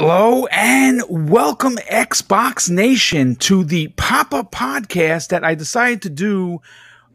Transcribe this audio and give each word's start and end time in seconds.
Hello 0.00 0.46
and 0.52 1.02
welcome, 1.08 1.74
Xbox 1.90 2.70
Nation, 2.70 3.34
to 3.34 3.64
the 3.64 3.88
pop 3.96 4.32
up 4.32 4.52
podcast 4.52 5.30
that 5.30 5.42
I 5.42 5.56
decided 5.56 6.02
to 6.02 6.08
do 6.08 6.62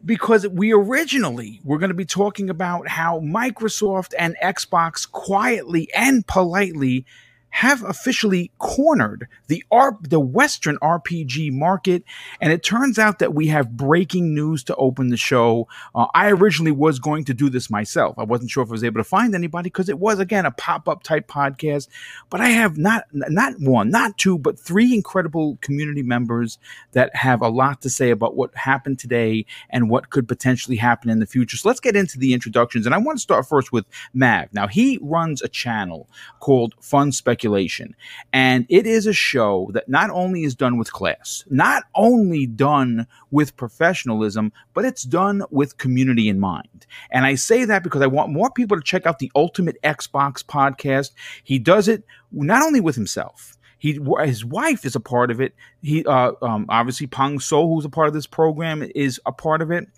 because 0.04 0.46
we 0.46 0.74
originally 0.74 1.62
were 1.64 1.78
going 1.78 1.88
to 1.88 1.94
be 1.94 2.04
talking 2.04 2.50
about 2.50 2.86
how 2.86 3.20
Microsoft 3.20 4.12
and 4.18 4.36
Xbox 4.44 5.10
quietly 5.10 5.88
and 5.96 6.26
politely 6.26 7.06
have 7.54 7.84
officially 7.84 8.50
cornered 8.58 9.28
the 9.46 9.62
the 10.02 10.18
Western 10.18 10.76
RPG 10.78 11.52
market, 11.52 12.02
and 12.40 12.52
it 12.52 12.64
turns 12.64 12.98
out 12.98 13.20
that 13.20 13.32
we 13.32 13.46
have 13.46 13.76
breaking 13.76 14.34
news 14.34 14.64
to 14.64 14.74
open 14.74 15.10
the 15.10 15.16
show. 15.16 15.68
Uh, 15.94 16.06
I 16.14 16.30
originally 16.32 16.72
was 16.72 16.98
going 16.98 17.24
to 17.26 17.32
do 17.32 17.48
this 17.48 17.70
myself. 17.70 18.18
I 18.18 18.24
wasn't 18.24 18.50
sure 18.50 18.64
if 18.64 18.70
I 18.70 18.72
was 18.72 18.82
able 18.82 18.98
to 18.98 19.04
find 19.04 19.36
anybody 19.36 19.68
because 19.68 19.88
it 19.88 20.00
was 20.00 20.18
again 20.18 20.46
a 20.46 20.50
pop 20.50 20.88
up 20.88 21.04
type 21.04 21.28
podcast. 21.28 21.86
But 22.28 22.40
I 22.40 22.48
have 22.48 22.76
not 22.76 23.04
not 23.12 23.52
one, 23.60 23.88
not 23.88 24.18
two, 24.18 24.36
but 24.36 24.58
three 24.58 24.92
incredible 24.92 25.56
community 25.60 26.02
members 26.02 26.58
that 26.90 27.14
have 27.14 27.40
a 27.40 27.48
lot 27.48 27.82
to 27.82 27.88
say 27.88 28.10
about 28.10 28.34
what 28.34 28.52
happened 28.56 28.98
today 28.98 29.46
and 29.70 29.88
what 29.88 30.10
could 30.10 30.26
potentially 30.26 30.76
happen 30.76 31.08
in 31.08 31.20
the 31.20 31.26
future. 31.26 31.56
So 31.56 31.68
let's 31.68 31.78
get 31.78 31.94
into 31.94 32.18
the 32.18 32.34
introductions, 32.34 32.84
and 32.84 32.96
I 32.96 32.98
want 32.98 33.18
to 33.18 33.22
start 33.22 33.46
first 33.46 33.70
with 33.70 33.86
Mav. 34.12 34.52
Now 34.52 34.66
he 34.66 34.98
runs 35.00 35.40
a 35.40 35.48
channel 35.48 36.08
called 36.40 36.74
Fun 36.80 37.12
Speculation 37.12 37.43
speculation. 37.44 37.94
And 38.32 38.66
it 38.68 38.86
is 38.86 39.06
a 39.06 39.12
show 39.12 39.70
that 39.74 39.88
not 39.88 40.10
only 40.10 40.44
is 40.44 40.54
done 40.54 40.78
with 40.78 40.92
class, 40.92 41.44
not 41.50 41.84
only 41.94 42.46
done 42.46 43.06
with 43.30 43.56
professionalism, 43.56 44.52
but 44.72 44.84
it's 44.84 45.02
done 45.02 45.42
with 45.50 45.76
community 45.76 46.28
in 46.28 46.40
mind. 46.40 46.86
And 47.10 47.26
I 47.26 47.34
say 47.34 47.64
that 47.66 47.82
because 47.82 48.02
I 48.02 48.06
want 48.06 48.32
more 48.32 48.50
people 48.50 48.76
to 48.76 48.82
check 48.82 49.06
out 49.06 49.18
the 49.18 49.30
Ultimate 49.34 49.76
Xbox 49.82 50.42
podcast. 50.42 51.10
He 51.42 51.58
does 51.58 51.88
it 51.88 52.04
not 52.32 52.62
only 52.62 52.80
with 52.80 52.96
himself, 52.96 53.56
he 53.78 54.00
his 54.24 54.44
wife 54.44 54.86
is 54.86 54.96
a 54.96 55.00
part 55.00 55.30
of 55.30 55.40
it. 55.42 55.54
He 55.82 56.04
uh, 56.06 56.32
um, 56.40 56.64
obviously 56.70 57.06
Pong 57.06 57.38
Soul, 57.38 57.74
who's 57.74 57.84
a 57.84 57.90
part 57.90 58.08
of 58.08 58.14
this 58.14 58.26
program, 58.26 58.82
is 58.94 59.20
a 59.26 59.32
part 59.32 59.60
of 59.60 59.70
it. 59.70 59.88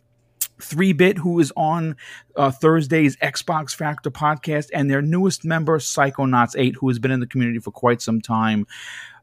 3Bit, 0.60 1.18
who 1.18 1.38
is 1.40 1.52
on 1.56 1.96
uh, 2.36 2.50
Thursday's 2.50 3.16
Xbox 3.16 3.74
Factor 3.74 4.10
podcast, 4.10 4.70
and 4.72 4.90
their 4.90 5.02
newest 5.02 5.44
member, 5.44 5.78
Psychonauts8, 5.78 6.76
who 6.76 6.88
has 6.88 6.98
been 6.98 7.10
in 7.10 7.20
the 7.20 7.26
community 7.26 7.58
for 7.58 7.70
quite 7.70 8.00
some 8.00 8.20
time. 8.20 8.66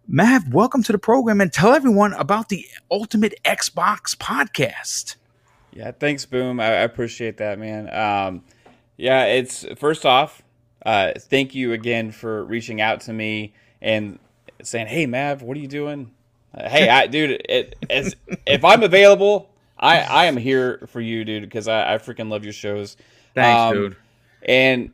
Mav, 0.08 0.54
welcome 0.54 0.84
to 0.84 0.92
the 0.92 0.98
program 0.98 1.40
and 1.40 1.52
tell 1.52 1.74
everyone 1.74 2.14
about 2.14 2.50
the 2.50 2.68
Ultimate 2.92 3.34
Xbox 3.46 4.16
podcast. 4.16 5.16
Yeah, 5.72 5.92
thanks, 5.92 6.26
Boom. 6.26 6.60
I, 6.60 6.66
I 6.66 6.82
appreciate 6.82 7.38
that, 7.38 7.58
man. 7.58 7.94
Um, 7.94 8.44
yeah, 8.98 9.26
it's 9.26 9.66
first 9.78 10.06
off, 10.06 10.42
uh, 10.86 11.14
thank 11.18 11.56
you 11.56 11.74
again 11.74 12.12
for 12.12 12.44
reaching 12.44 12.82
out 12.82 13.02
to 13.02 13.14
me 13.14 13.54
and 13.82 14.20
saying, 14.62 14.88
"Hey, 14.88 15.06
Mav, 15.06 15.42
what 15.42 15.58
are 15.58 15.62
you 15.62 15.68
doing?" 15.68 16.12
Uh, 16.54 16.70
hey, 16.70 16.90
I, 16.90 17.08
dude, 17.08 17.42
it, 17.50 17.76
if 18.46 18.66
I'm 18.66 18.84
available, 18.84 19.53
I 19.84 20.00
I 20.00 20.26
am 20.26 20.38
here 20.38 20.80
for 20.88 21.02
you, 21.02 21.26
dude, 21.26 21.44
because 21.44 21.68
I, 21.68 21.96
I 21.96 21.98
freaking 21.98 22.30
love 22.30 22.44
your 22.44 22.54
shows. 22.54 22.96
Thanks, 23.36 23.60
um, 23.60 23.74
dude. 23.74 23.96
And 24.44 24.92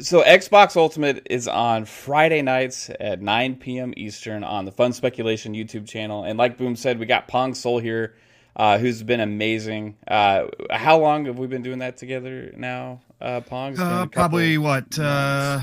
so 0.00 0.22
Xbox 0.22 0.76
Ultimate 0.76 1.26
is 1.30 1.46
on 1.46 1.84
Friday 1.84 2.42
nights 2.42 2.90
at 2.98 3.20
9 3.20 3.56
p.m. 3.56 3.92
Eastern 3.96 4.42
on 4.42 4.64
the 4.64 4.72
Fun 4.72 4.92
Speculation 4.92 5.54
YouTube 5.54 5.86
channel. 5.86 6.24
And 6.24 6.38
like 6.38 6.56
Boom 6.56 6.76
said, 6.76 6.98
we 6.98 7.06
got 7.06 7.28
Pong 7.28 7.54
Soul 7.54 7.78
here, 7.78 8.14
uh, 8.56 8.78
who's 8.78 9.02
been 9.02 9.20
amazing. 9.20 9.96
Uh, 10.08 10.46
how 10.70 10.98
long 10.98 11.26
have 11.26 11.38
we 11.38 11.46
been 11.46 11.62
doing 11.62 11.78
that 11.80 11.96
together 11.96 12.52
now, 12.56 13.00
uh, 13.20 13.42
Pong? 13.42 13.78
Uh, 13.78 14.06
probably 14.06 14.58
what 14.58 14.98
uh, 14.98 15.60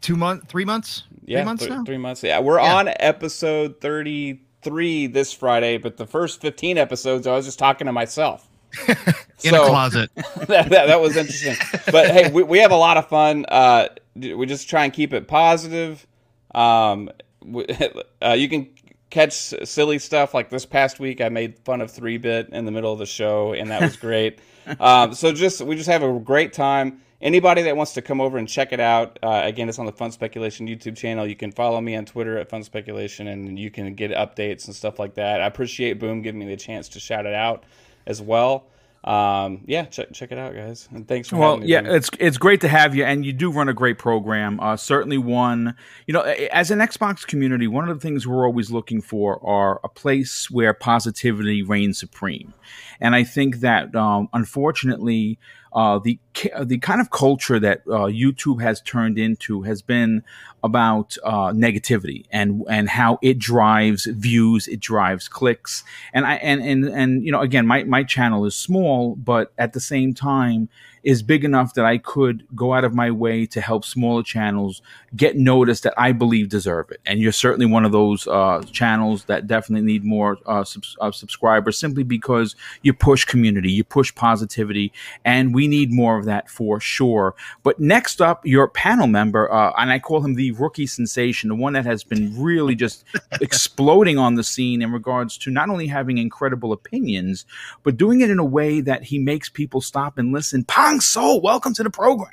two 0.00 0.16
months, 0.16 0.46
three 0.48 0.64
months? 0.64 1.04
Yeah, 1.24 1.38
three 1.38 1.44
months 1.44 1.62
th- 1.64 1.70
now. 1.76 1.84
Three 1.84 1.98
months. 1.98 2.22
Yeah, 2.22 2.40
we're 2.40 2.60
yeah. 2.60 2.74
on 2.74 2.88
episode 3.00 3.80
30 3.80 4.40
three 4.62 5.06
this 5.06 5.32
Friday, 5.32 5.78
but 5.78 5.96
the 5.96 6.06
first 6.06 6.40
15 6.40 6.78
episodes, 6.78 7.26
I 7.26 7.34
was 7.34 7.44
just 7.44 7.58
talking 7.58 7.86
to 7.86 7.92
myself. 7.92 8.48
in 8.88 8.96
so, 9.36 9.64
a 9.64 9.68
closet. 9.68 10.10
that, 10.16 10.70
that, 10.70 10.86
that, 10.86 11.00
was 11.00 11.16
interesting. 11.16 11.56
But 11.90 12.10
hey, 12.10 12.30
we, 12.30 12.42
we 12.42 12.58
have 12.58 12.70
a 12.70 12.76
lot 12.76 12.96
of 12.96 13.08
fun. 13.08 13.44
Uh, 13.48 13.88
we 14.14 14.46
just 14.46 14.68
try 14.68 14.84
and 14.84 14.92
keep 14.92 15.12
it 15.12 15.28
positive. 15.28 16.06
Um, 16.54 17.10
we, 17.44 17.66
uh, 18.22 18.32
you 18.32 18.48
can 18.48 18.68
catch 19.10 19.32
silly 19.32 19.98
stuff 19.98 20.32
like 20.32 20.48
this 20.48 20.64
past 20.64 21.00
week. 21.00 21.20
I 21.20 21.28
made 21.28 21.58
fun 21.64 21.80
of 21.80 21.92
3Bit 21.92 22.48
in 22.50 22.64
the 22.64 22.70
middle 22.70 22.92
of 22.92 22.98
the 22.98 23.06
show, 23.06 23.52
and 23.52 23.70
that 23.70 23.82
was 23.82 23.96
great. 23.96 24.38
um, 24.80 25.12
so 25.12 25.32
just 25.32 25.60
we 25.60 25.76
just 25.76 25.88
have 25.88 26.02
a 26.02 26.18
great 26.20 26.52
time 26.52 27.02
anybody 27.22 27.62
that 27.62 27.76
wants 27.76 27.94
to 27.94 28.02
come 28.02 28.20
over 28.20 28.36
and 28.36 28.48
check 28.48 28.72
it 28.72 28.80
out, 28.80 29.18
uh, 29.22 29.42
again, 29.44 29.68
it's 29.68 29.78
on 29.78 29.86
the 29.86 29.92
Fun 29.92 30.10
Speculation 30.10 30.66
YouTube 30.66 30.96
channel. 30.96 31.26
You 31.26 31.36
can 31.36 31.52
follow 31.52 31.80
me 31.80 31.96
on 31.96 32.04
Twitter 32.04 32.36
at 32.38 32.50
Fun 32.50 32.64
Speculation, 32.64 33.28
and 33.28 33.58
you 33.58 33.70
can 33.70 33.94
get 33.94 34.10
updates 34.10 34.66
and 34.66 34.74
stuff 34.74 34.98
like 34.98 35.14
that. 35.14 35.40
I 35.40 35.46
appreciate 35.46 35.94
Boom 35.94 36.22
giving 36.22 36.40
me 36.40 36.46
the 36.46 36.56
chance 36.56 36.90
to 36.90 37.00
shout 37.00 37.24
it 37.24 37.34
out 37.34 37.64
as 38.06 38.20
well. 38.20 38.66
Um, 39.04 39.62
yeah, 39.66 39.86
check 39.86 40.12
check 40.12 40.30
it 40.30 40.38
out, 40.38 40.54
guys, 40.54 40.88
and 40.92 41.08
thanks 41.08 41.28
for 41.28 41.36
well, 41.36 41.56
me, 41.56 41.66
yeah, 41.66 41.82
it's 41.84 42.08
it's 42.20 42.38
great 42.38 42.60
to 42.60 42.68
have 42.68 42.94
you, 42.94 43.02
and 43.02 43.26
you 43.26 43.32
do 43.32 43.50
run 43.50 43.68
a 43.68 43.74
great 43.74 43.98
program. 43.98 44.60
Uh, 44.60 44.76
certainly, 44.76 45.18
one 45.18 45.74
you 46.06 46.14
know, 46.14 46.20
as 46.20 46.70
an 46.70 46.78
Xbox 46.78 47.26
community, 47.26 47.66
one 47.66 47.88
of 47.88 47.96
the 47.96 48.00
things 48.00 48.28
we're 48.28 48.46
always 48.46 48.70
looking 48.70 49.00
for 49.00 49.44
are 49.44 49.80
a 49.82 49.88
place 49.88 50.48
where 50.52 50.72
positivity 50.72 51.64
reigns 51.64 51.98
supreme, 51.98 52.54
and 53.00 53.16
I 53.16 53.24
think 53.24 53.56
that 53.56 53.92
um, 53.96 54.28
unfortunately 54.32 55.36
uh, 55.74 55.98
the 55.98 56.18
the 56.62 56.78
kind 56.78 57.00
of 57.00 57.10
culture 57.10 57.58
that 57.58 57.82
uh, 57.86 58.06
YouTube 58.06 58.60
has 58.60 58.80
turned 58.82 59.18
into 59.18 59.62
has 59.62 59.80
been 59.82 60.22
about 60.62 61.16
uh, 61.24 61.52
negativity 61.52 62.24
and 62.30 62.62
and 62.68 62.88
how 62.88 63.18
it 63.22 63.38
drives 63.38 64.06
views, 64.06 64.68
it 64.68 64.80
drives 64.80 65.28
clicks, 65.28 65.82
and 66.12 66.26
I 66.26 66.34
and 66.34 66.62
and 66.62 66.84
and 66.84 67.24
you 67.24 67.32
know 67.32 67.40
again, 67.40 67.66
my 67.66 67.84
my 67.84 68.02
channel 68.02 68.44
is 68.44 68.54
small, 68.54 69.16
but 69.16 69.52
at 69.58 69.72
the 69.72 69.80
same 69.80 70.14
time 70.14 70.68
is 71.02 71.22
big 71.22 71.44
enough 71.44 71.74
that 71.74 71.84
I 71.84 71.98
could 71.98 72.46
go 72.54 72.74
out 72.74 72.84
of 72.84 72.94
my 72.94 73.10
way 73.10 73.46
to 73.46 73.60
help 73.60 73.84
smaller 73.84 74.22
channels 74.22 74.82
get 75.16 75.36
noticed 75.36 75.82
that 75.82 75.94
I 75.96 76.12
believe 76.12 76.48
deserve 76.48 76.90
it. 76.90 77.00
And 77.04 77.20
you're 77.20 77.32
certainly 77.32 77.66
one 77.66 77.84
of 77.84 77.92
those 77.92 78.26
uh, 78.26 78.62
channels 78.70 79.24
that 79.24 79.46
definitely 79.46 79.86
need 79.86 80.04
more 80.04 80.38
uh, 80.46 80.64
uh, 81.00 81.10
subscribers 81.10 81.78
simply 81.78 82.02
because 82.02 82.54
you 82.82 82.92
push 82.92 83.24
community, 83.24 83.70
you 83.70 83.84
push 83.84 84.14
positivity, 84.14 84.92
and 85.24 85.54
we 85.54 85.68
need 85.68 85.92
more 85.92 86.18
of 86.18 86.24
that 86.26 86.48
for 86.48 86.80
sure. 86.80 87.34
But 87.62 87.80
next 87.80 88.20
up, 88.20 88.46
your 88.46 88.68
panel 88.68 89.06
member, 89.06 89.52
uh, 89.52 89.72
and 89.76 89.90
I 89.90 89.98
call 89.98 90.24
him 90.24 90.34
the 90.34 90.52
rookie 90.52 90.86
sensation, 90.86 91.48
the 91.48 91.54
one 91.54 91.72
that 91.74 91.84
has 91.84 92.04
been 92.04 92.40
really 92.40 92.74
just 92.74 93.04
exploding 93.40 94.18
on 94.18 94.36
the 94.36 94.44
scene 94.44 94.82
in 94.82 94.92
regards 94.92 95.36
to 95.38 95.50
not 95.50 95.68
only 95.68 95.88
having 95.88 96.18
incredible 96.18 96.72
opinions, 96.72 97.44
but 97.82 97.96
doing 97.96 98.20
it 98.20 98.30
in 98.30 98.38
a 98.38 98.44
way 98.44 98.80
that 98.80 99.02
he 99.02 99.18
makes 99.18 99.48
people 99.48 99.80
stop 99.80 100.16
and 100.16 100.32
listen. 100.32 100.64
Pong 100.92 101.00
Soul, 101.00 101.40
welcome 101.40 101.72
to 101.72 101.82
the 101.82 101.88
program. 101.88 102.30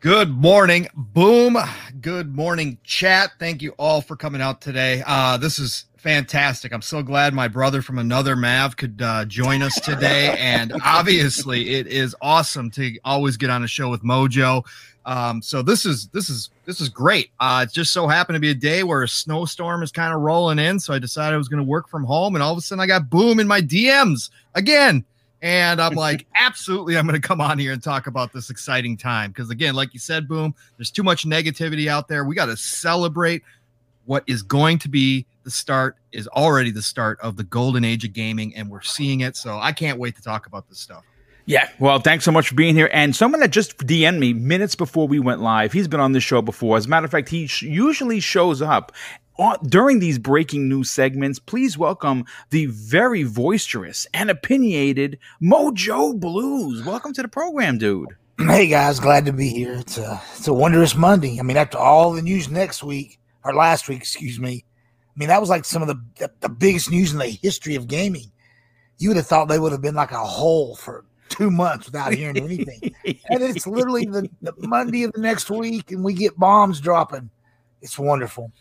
Good 0.00 0.28
morning, 0.28 0.86
boom. 0.94 1.56
Good 2.02 2.36
morning, 2.36 2.76
chat. 2.84 3.30
Thank 3.38 3.62
you 3.62 3.72
all 3.78 4.02
for 4.02 4.16
coming 4.16 4.42
out 4.42 4.60
today. 4.60 5.02
Uh, 5.06 5.38
this 5.38 5.58
is 5.58 5.86
fantastic. 5.96 6.74
I'm 6.74 6.82
so 6.82 7.02
glad 7.02 7.32
my 7.32 7.48
brother 7.48 7.80
from 7.80 7.98
another 7.98 8.36
Mav 8.36 8.76
could 8.76 9.00
uh, 9.00 9.24
join 9.24 9.62
us 9.62 9.80
today. 9.80 10.36
and 10.38 10.74
obviously, 10.84 11.70
it 11.70 11.86
is 11.86 12.14
awesome 12.20 12.70
to 12.72 12.98
always 13.02 13.38
get 13.38 13.48
on 13.48 13.64
a 13.64 13.66
show 13.66 13.88
with 13.88 14.02
Mojo. 14.02 14.62
Um, 15.06 15.40
so 15.40 15.62
this 15.62 15.86
is 15.86 16.08
this 16.08 16.28
is 16.28 16.50
this 16.66 16.82
is 16.82 16.90
great. 16.90 17.30
Uh, 17.40 17.64
it 17.66 17.72
just 17.72 17.94
so 17.94 18.06
happened 18.06 18.36
to 18.36 18.40
be 18.40 18.50
a 18.50 18.54
day 18.54 18.82
where 18.82 19.04
a 19.04 19.08
snowstorm 19.08 19.82
is 19.82 19.90
kind 19.90 20.12
of 20.12 20.20
rolling 20.20 20.58
in, 20.58 20.78
so 20.80 20.92
I 20.92 20.98
decided 20.98 21.32
I 21.34 21.38
was 21.38 21.48
going 21.48 21.64
to 21.64 21.68
work 21.68 21.88
from 21.88 22.04
home, 22.04 22.34
and 22.36 22.42
all 22.42 22.52
of 22.52 22.58
a 22.58 22.60
sudden 22.60 22.82
I 22.82 22.86
got 22.86 23.08
boom 23.08 23.40
in 23.40 23.48
my 23.48 23.62
DMs 23.62 24.28
again. 24.54 25.06
And 25.42 25.80
I'm 25.80 25.94
like, 25.94 26.26
absolutely, 26.36 26.96
I'm 26.96 27.06
going 27.06 27.20
to 27.20 27.26
come 27.26 27.40
on 27.40 27.58
here 27.58 27.72
and 27.72 27.82
talk 27.82 28.06
about 28.06 28.32
this 28.32 28.50
exciting 28.50 28.96
time. 28.96 29.30
Because 29.30 29.50
again, 29.50 29.74
like 29.74 29.94
you 29.94 30.00
said, 30.00 30.28
boom, 30.28 30.54
there's 30.76 30.90
too 30.90 31.02
much 31.02 31.24
negativity 31.24 31.86
out 31.86 32.08
there. 32.08 32.24
We 32.24 32.34
got 32.34 32.46
to 32.46 32.56
celebrate 32.56 33.42
what 34.04 34.24
is 34.26 34.42
going 34.42 34.78
to 34.80 34.88
be 34.88 35.26
the 35.44 35.50
start, 35.50 35.96
is 36.12 36.26
already 36.28 36.70
the 36.70 36.82
start 36.82 37.18
of 37.20 37.36
the 37.36 37.44
golden 37.44 37.84
age 37.84 38.04
of 38.04 38.12
gaming. 38.12 38.54
And 38.54 38.70
we're 38.70 38.82
seeing 38.82 39.20
it. 39.20 39.36
So 39.36 39.58
I 39.58 39.72
can't 39.72 39.98
wait 39.98 40.16
to 40.16 40.22
talk 40.22 40.46
about 40.46 40.68
this 40.68 40.78
stuff. 40.78 41.04
Yeah, 41.46 41.68
well, 41.80 41.98
thanks 41.98 42.24
so 42.24 42.30
much 42.30 42.48
for 42.48 42.54
being 42.54 42.76
here. 42.76 42.88
And 42.92 43.16
someone 43.16 43.40
that 43.40 43.50
just 43.50 43.76
DM'd 43.78 44.20
me 44.20 44.32
minutes 44.32 44.76
before 44.76 45.08
we 45.08 45.18
went 45.18 45.40
live, 45.40 45.72
he's 45.72 45.88
been 45.88 45.98
on 45.98 46.12
this 46.12 46.22
show 46.22 46.42
before. 46.42 46.76
As 46.76 46.86
a 46.86 46.88
matter 46.88 47.06
of 47.06 47.10
fact, 47.10 47.28
he 47.28 47.48
sh- 47.48 47.62
usually 47.62 48.20
shows 48.20 48.62
up 48.62 48.92
during 49.66 49.98
these 49.98 50.18
breaking 50.18 50.68
news 50.68 50.90
segments, 50.90 51.38
please 51.38 51.78
welcome 51.78 52.24
the 52.50 52.66
very 52.66 53.24
boisterous 53.24 54.06
and 54.12 54.30
opinionated 54.30 55.18
Mojo 55.42 56.18
Blues. 56.18 56.84
Welcome 56.84 57.12
to 57.14 57.22
the 57.22 57.28
program, 57.28 57.78
dude. 57.78 58.08
Hey 58.38 58.66
guys, 58.68 59.00
glad 59.00 59.26
to 59.26 59.32
be 59.32 59.48
here. 59.48 59.74
It's 59.74 59.98
a 59.98 60.20
it's 60.36 60.48
a 60.48 60.52
wondrous 60.52 60.94
Monday. 60.94 61.38
I 61.38 61.42
mean, 61.42 61.56
after 61.56 61.78
all 61.78 62.12
the 62.12 62.22
news 62.22 62.48
next 62.50 62.82
week 62.82 63.18
or 63.44 63.54
last 63.54 63.88
week, 63.88 63.98
excuse 63.98 64.40
me. 64.40 64.64
I 64.64 65.18
mean, 65.18 65.28
that 65.28 65.40
was 65.40 65.50
like 65.50 65.64
some 65.64 65.82
of 65.82 65.88
the 65.88 66.00
the, 66.18 66.30
the 66.40 66.48
biggest 66.48 66.90
news 66.90 67.12
in 67.12 67.18
the 67.18 67.26
history 67.26 67.74
of 67.74 67.86
gaming. 67.86 68.30
You 68.98 69.08
would 69.10 69.16
have 69.16 69.26
thought 69.26 69.48
they 69.48 69.58
would 69.58 69.72
have 69.72 69.82
been 69.82 69.94
like 69.94 70.12
a 70.12 70.24
hole 70.24 70.74
for 70.76 71.04
two 71.28 71.50
months 71.50 71.86
without 71.86 72.12
hearing 72.12 72.38
anything. 72.38 72.94
and 73.04 73.42
it's 73.42 73.66
literally 73.66 74.04
the, 74.04 74.28
the 74.42 74.54
Monday 74.58 75.04
of 75.04 75.12
the 75.12 75.20
next 75.20 75.50
week, 75.50 75.92
and 75.92 76.04
we 76.04 76.12
get 76.12 76.38
bombs 76.38 76.80
dropping. 76.80 77.30
It's 77.82 77.98
wonderful. 77.98 78.52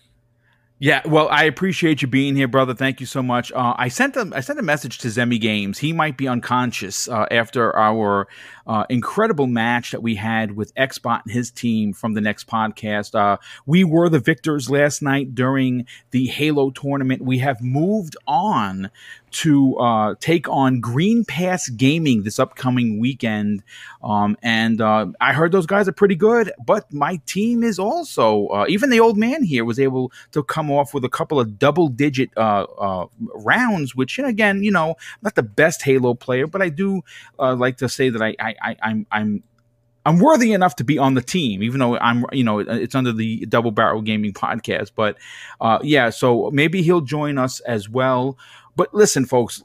Yeah, 0.81 1.01
well, 1.05 1.27
I 1.27 1.43
appreciate 1.43 2.01
you 2.01 2.07
being 2.07 2.37
here, 2.37 2.47
brother. 2.47 2.73
Thank 2.73 3.01
you 3.01 3.05
so 3.05 3.21
much. 3.21 3.51
Uh, 3.51 3.73
I 3.77 3.89
sent 3.89 4.15
a 4.15 4.31
I 4.33 4.39
sent 4.39 4.59
a 4.59 4.61
message 4.61 4.97
to 4.99 5.09
Zemi 5.09 5.39
Games. 5.39 5.79
He 5.79 5.91
might 5.91 6.15
be 6.15 6.25
unconscious 6.25 7.09
uh, 7.09 7.25
after 7.29 7.75
our 7.75 8.29
uh, 8.69 8.86
incredible 8.88 9.48
match 9.48 9.89
that 9.92 10.04
we 10.04 10.13
had 10.13 10.56
with 10.56 10.74
Xbot 10.75 11.24
and 11.24 11.31
his 11.31 11.50
team 11.50 11.92
from 11.92 12.13
the 12.13 12.21
next 12.21 12.48
podcast. 12.48 13.16
Uh, 13.16 13.38
we 13.66 13.83
were 13.83 14.10
the 14.10 14.19
victors 14.19 14.69
last 14.69 15.01
night 15.01 15.33
during 15.33 15.88
the 16.12 16.27
Halo 16.27 16.69
tournament. 16.69 17.24
We 17.24 17.39
have 17.39 17.62
moved 17.62 18.16
on 18.27 18.92
to 19.31 19.75
uh, 19.77 20.16
take 20.19 20.48
on 20.50 20.80
Green 20.80 21.25
Pass 21.25 21.69
Gaming 21.69 22.24
this 22.24 22.39
upcoming 22.39 23.00
weekend. 23.00 23.63
Um, 24.04 24.38
and 24.42 24.81
uh, 24.81 25.07
I 25.19 25.33
heard 25.33 25.51
those 25.51 25.65
guys 25.65 25.88
are 25.88 25.94
pretty 25.94 26.15
good, 26.15 26.51
but 26.63 26.92
my 26.94 27.19
team 27.25 27.63
is 27.63 27.80
also, 27.80 28.48
uh, 28.48 28.65
even 28.69 28.89
the 28.89 29.00
old 29.00 29.18
man 29.18 29.44
here 29.44 29.65
was 29.65 29.80
able 29.80 30.12
to 30.31 30.44
come 30.44 30.72
off 30.72 30.94
with 30.94 31.04
a 31.06 31.10
couple 31.10 31.39
of 31.39 31.60
double 31.60 31.88
digit 31.89 32.31
uh, 32.38 32.65
uh, 32.77 33.07
rounds, 33.36 33.95
which, 33.95 34.19
again, 34.19 34.63
you 34.63 34.72
know, 34.72 34.89
I'm 34.92 35.19
not 35.22 35.36
the 35.36 35.44
best 35.44 35.83
Halo 35.83 36.13
player, 36.13 36.48
but 36.48 36.62
I 36.62 36.69
do 36.69 37.01
uh, 37.38 37.56
like 37.56 37.77
to 37.77 37.89
say 37.89 38.10
that 38.10 38.22
I, 38.22 38.36
I, 38.39 38.56
I, 38.61 38.75
I'm, 38.81 39.07
I'm, 39.11 39.44
I'm 40.06 40.19
worthy 40.19 40.53
enough 40.53 40.75
to 40.77 40.83
be 40.83 40.97
on 40.97 41.13
the 41.13 41.21
team, 41.21 41.61
even 41.61 41.79
though 41.79 41.97
I'm, 41.97 42.25
you 42.31 42.44
know, 42.44 42.59
it's 42.59 42.95
under 42.95 43.11
the 43.11 43.45
Double 43.45 43.71
Barrel 43.71 44.01
Gaming 44.01 44.33
podcast. 44.33 44.91
But 44.95 45.17
uh, 45.61 45.79
yeah, 45.83 46.09
so 46.09 46.50
maybe 46.51 46.81
he'll 46.81 47.01
join 47.01 47.38
us 47.38 47.59
as 47.61 47.89
well. 47.89 48.38
But 48.75 48.94
listen, 48.94 49.25
folks, 49.25 49.61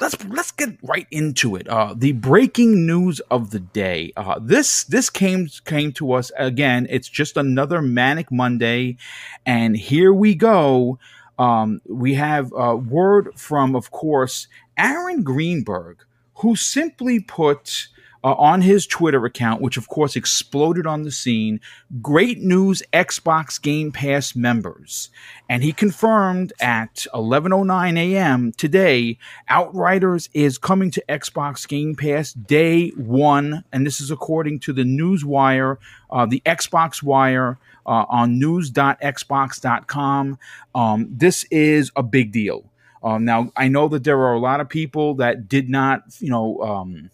let's 0.00 0.24
let's 0.26 0.52
get 0.52 0.78
right 0.82 1.06
into 1.10 1.56
it. 1.56 1.68
Uh, 1.68 1.94
the 1.96 2.12
breaking 2.12 2.86
news 2.86 3.20
of 3.30 3.50
the 3.50 3.60
day. 3.60 4.12
Uh, 4.16 4.38
this 4.40 4.84
this 4.84 5.10
came 5.10 5.48
came 5.64 5.92
to 5.92 6.12
us 6.12 6.32
again. 6.38 6.86
It's 6.88 7.08
just 7.08 7.36
another 7.36 7.82
manic 7.82 8.32
Monday, 8.32 8.96
and 9.44 9.76
here 9.76 10.12
we 10.12 10.34
go. 10.34 10.98
Um, 11.38 11.80
we 11.86 12.14
have 12.14 12.52
uh, 12.52 12.76
word 12.76 13.30
from, 13.34 13.74
of 13.74 13.90
course, 13.90 14.46
Aaron 14.76 15.22
Greenberg, 15.22 16.04
who 16.34 16.54
simply 16.54 17.18
put 17.18 17.88
uh, 18.22 18.34
on 18.34 18.62
his 18.62 18.86
Twitter 18.86 19.24
account, 19.24 19.60
which 19.60 19.76
of 19.76 19.88
course 19.88 20.16
exploded 20.16 20.86
on 20.86 21.02
the 21.02 21.10
scene. 21.10 21.60
Great 22.02 22.38
news, 22.38 22.82
Xbox 22.92 23.60
Game 23.60 23.92
Pass 23.92 24.36
members, 24.36 25.10
and 25.48 25.62
he 25.62 25.72
confirmed 25.72 26.52
at 26.60 27.06
11:09 27.14 27.98
a.m. 27.98 28.52
today, 28.52 29.18
Outriders 29.48 30.28
is 30.34 30.58
coming 30.58 30.90
to 30.90 31.02
Xbox 31.08 31.66
Game 31.66 31.94
Pass 31.94 32.32
day 32.32 32.90
one, 32.90 33.64
and 33.72 33.86
this 33.86 34.00
is 34.00 34.10
according 34.10 34.60
to 34.60 34.72
the 34.72 34.84
Newswire, 34.84 35.78
uh, 36.10 36.26
the 36.26 36.42
Xbox 36.44 37.02
Wire. 37.02 37.58
Uh, 37.86 38.04
on 38.10 38.38
news.xbox.com. 38.38 40.38
Um, 40.74 41.08
this 41.10 41.46
is 41.50 41.90
a 41.96 42.02
big 42.02 42.30
deal. 42.30 42.62
Um, 43.02 43.24
now, 43.24 43.50
I 43.56 43.68
know 43.68 43.88
that 43.88 44.04
there 44.04 44.18
are 44.18 44.34
a 44.34 44.38
lot 44.38 44.60
of 44.60 44.68
people 44.68 45.14
that 45.14 45.48
did 45.48 45.70
not, 45.70 46.02
you 46.20 46.28
know, 46.28 46.60
um, 46.60 47.10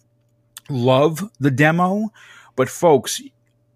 love 0.69 1.29
the 1.39 1.51
demo, 1.51 2.11
but 2.55 2.69
folks, 2.69 3.21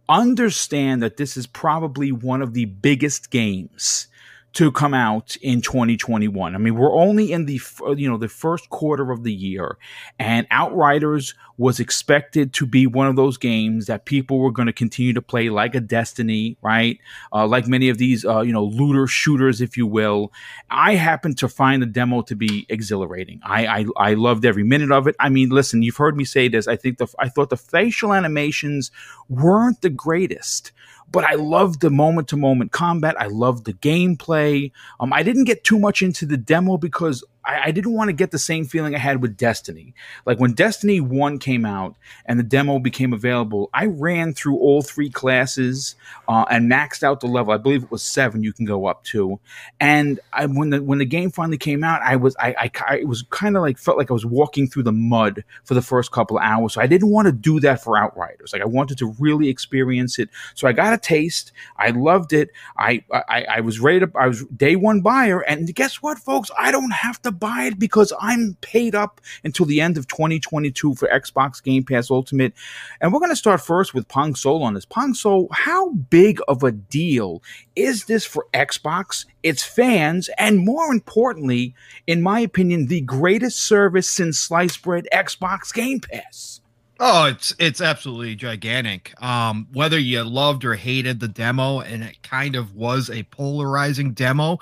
understand 0.09 1.01
that 1.01 1.17
this 1.17 1.37
is 1.37 1.47
probably 1.47 2.11
one 2.11 2.41
of 2.41 2.53
the 2.53 2.65
biggest 2.65 3.31
games 3.31 4.07
to 4.53 4.71
come 4.71 4.93
out 4.93 5.37
in 5.37 5.61
2021. 5.61 6.53
I 6.53 6.57
mean, 6.57 6.75
we're 6.75 6.93
only 6.93 7.31
in 7.31 7.45
the 7.45 7.61
you 7.95 8.09
know 8.09 8.17
the 8.17 8.27
first 8.27 8.69
quarter 8.69 9.11
of 9.11 9.23
the 9.23 9.31
year, 9.31 9.77
and 10.19 10.45
Outriders 10.51 11.33
was 11.57 11.79
expected 11.79 12.53
to 12.53 12.65
be 12.65 12.87
one 12.87 13.07
of 13.07 13.15
those 13.15 13.37
games 13.37 13.85
that 13.85 14.05
people 14.05 14.39
were 14.39 14.51
going 14.51 14.65
to 14.65 14.73
continue 14.73 15.13
to 15.13 15.21
play, 15.21 15.49
like 15.49 15.75
a 15.75 15.79
Destiny, 15.79 16.57
right? 16.61 16.99
Uh, 17.31 17.45
like 17.45 17.67
many 17.67 17.87
of 17.87 17.97
these 17.97 18.25
uh, 18.25 18.41
you 18.41 18.51
know 18.51 18.65
looter 18.65 19.07
shooters, 19.07 19.61
if 19.61 19.77
you 19.77 19.87
will. 19.87 20.33
I 20.69 20.95
happened 20.95 21.37
to 21.39 21.47
find 21.47 21.81
the 21.81 21.85
demo 21.85 22.21
to 22.23 22.35
be 22.35 22.65
exhilarating. 22.67 23.39
I, 23.43 23.65
I 23.65 23.85
I 23.97 24.13
loved 24.15 24.45
every 24.45 24.63
minute 24.63 24.91
of 24.91 25.07
it. 25.07 25.15
I 25.19 25.29
mean, 25.29 25.49
listen, 25.49 25.81
you've 25.81 25.97
heard 25.97 26.17
me 26.17 26.25
say 26.25 26.49
this. 26.49 26.67
I 26.67 26.75
think 26.75 26.97
the 26.97 27.07
I 27.19 27.29
thought 27.29 27.49
the 27.49 27.57
facial 27.57 28.13
animations 28.13 28.91
weren't 29.29 29.81
the 29.81 29.89
greatest 29.89 30.73
but 31.11 31.23
I 31.23 31.35
loved 31.35 31.81
the 31.81 31.89
moment 31.89 32.29
to 32.29 32.37
moment 32.37 32.71
combat. 32.71 33.15
I 33.19 33.27
loved 33.27 33.65
the 33.65 33.73
gameplay. 33.73 34.71
Um, 34.99 35.11
I 35.13 35.23
didn't 35.23 35.43
get 35.43 35.63
too 35.63 35.79
much 35.79 36.01
into 36.01 36.25
the 36.25 36.37
demo 36.37 36.77
because 36.77 37.23
I, 37.43 37.67
I, 37.67 37.71
didn't 37.71 37.93
want 37.93 38.09
to 38.09 38.13
get 38.13 38.31
the 38.31 38.39
same 38.39 38.65
feeling 38.65 38.93
I 38.93 38.99
had 38.99 39.21
with 39.21 39.37
Destiny. 39.37 39.93
Like 40.25 40.39
when 40.39 40.53
Destiny 40.53 40.99
1 40.99 41.39
came 41.39 41.65
out 41.65 41.95
and 42.25 42.39
the 42.39 42.43
demo 42.43 42.79
became 42.79 43.13
available, 43.13 43.69
I 43.73 43.85
ran 43.85 44.33
through 44.33 44.57
all 44.57 44.81
three 44.81 45.09
classes 45.09 45.95
uh, 46.27 46.45
and 46.49 46.71
maxed 46.71 47.03
out 47.03 47.19
the 47.19 47.27
level. 47.27 47.53
I 47.53 47.57
believe 47.57 47.83
it 47.83 47.91
was 47.91 48.03
seven 48.03 48.43
you 48.43 48.53
can 48.53 48.65
go 48.65 48.85
up 48.85 49.03
to. 49.05 49.39
And 49.79 50.19
I, 50.33 50.45
when 50.45 50.69
the 50.69 50.81
when 50.81 50.99
the 50.99 51.05
game 51.05 51.31
finally 51.31 51.57
came 51.57 51.83
out, 51.83 52.01
I 52.01 52.15
was 52.15 52.35
I, 52.39 52.55
I, 52.57 52.71
I 52.87 53.03
was 53.05 53.23
kind 53.29 53.55
of 53.55 53.61
like 53.61 53.77
felt 53.77 53.97
like 53.97 54.11
I 54.11 54.13
was 54.13 54.25
walking 54.25 54.67
through 54.67 54.83
the 54.83 54.91
mud 54.91 55.43
for 55.63 55.73
the 55.73 55.81
first 55.81 56.11
couple 56.11 56.37
of 56.37 56.43
hours. 56.43 56.73
So 56.73 56.81
I 56.81 56.87
didn't 56.87 57.09
want 57.09 57.25
to 57.27 57.31
do 57.31 57.59
that 57.61 57.83
for 57.83 57.97
Outriders. 57.97 58.53
Like 58.53 58.61
I 58.61 58.65
wanted 58.65 58.97
to 58.99 59.15
really 59.19 59.49
experience 59.49 60.19
it. 60.19 60.29
So 60.53 60.67
I 60.67 60.73
got 60.73 60.93
a 60.93 60.97
taste. 60.97 61.51
I 61.77 61.89
loved 61.89 62.33
it. 62.33 62.51
I 62.77 63.03
I, 63.11 63.45
I 63.49 63.61
was 63.61 63.79
ready 63.79 63.99
to 64.01 64.11
I 64.15 64.27
was 64.27 64.45
day 64.45 64.75
one 64.75 65.01
buyer. 65.01 65.39
And 65.41 65.73
guess 65.73 66.01
what, 66.01 66.19
folks? 66.19 66.51
I 66.57 66.71
don't 66.71 66.91
have 66.91 67.21
to 67.23 67.30
buy 67.31 67.63
it 67.63 67.79
because 67.79 68.13
I'm 68.19 68.57
paid 68.61 68.95
up 68.95 69.21
until 69.43 69.65
the 69.65 69.81
end 69.81 69.97
of 69.97 70.07
2022 70.07 70.95
for 70.95 71.07
Xbox 71.07 71.63
Game 71.63 71.83
Pass 71.83 72.11
Ultimate. 72.11 72.53
And 72.99 73.11
we're 73.11 73.19
going 73.19 73.31
to 73.31 73.35
start 73.35 73.61
first 73.61 73.93
with 73.93 74.07
Pong 74.07 74.35
Soul 74.35 74.63
on 74.63 74.73
this. 74.73 74.85
Pong 74.85 75.13
Soul, 75.13 75.47
how 75.51 75.91
big 75.91 76.39
of 76.47 76.63
a 76.63 76.71
deal 76.71 77.41
is 77.75 78.05
this 78.05 78.25
for 78.25 78.47
Xbox, 78.53 79.25
its 79.43 79.63
fans, 79.63 80.29
and 80.37 80.65
more 80.65 80.91
importantly, 80.91 81.73
in 82.07 82.21
my 82.21 82.39
opinion, 82.39 82.87
the 82.87 83.01
greatest 83.01 83.59
service 83.59 84.07
since 84.07 84.37
sliced 84.37 84.81
bread 84.81 85.07
Xbox 85.13 85.73
Game 85.73 85.99
Pass? 85.99 86.61
Oh, 87.03 87.25
it's 87.25 87.55
it's 87.57 87.81
absolutely 87.81 88.35
gigantic. 88.35 89.19
Um, 89.23 89.67
whether 89.73 89.97
you 89.97 90.23
loved 90.23 90.63
or 90.63 90.75
hated 90.75 91.19
the 91.19 91.27
demo, 91.27 91.79
and 91.79 92.03
it 92.03 92.21
kind 92.21 92.55
of 92.55 92.75
was 92.75 93.09
a 93.09 93.23
polarizing 93.23 94.13
demo 94.13 94.59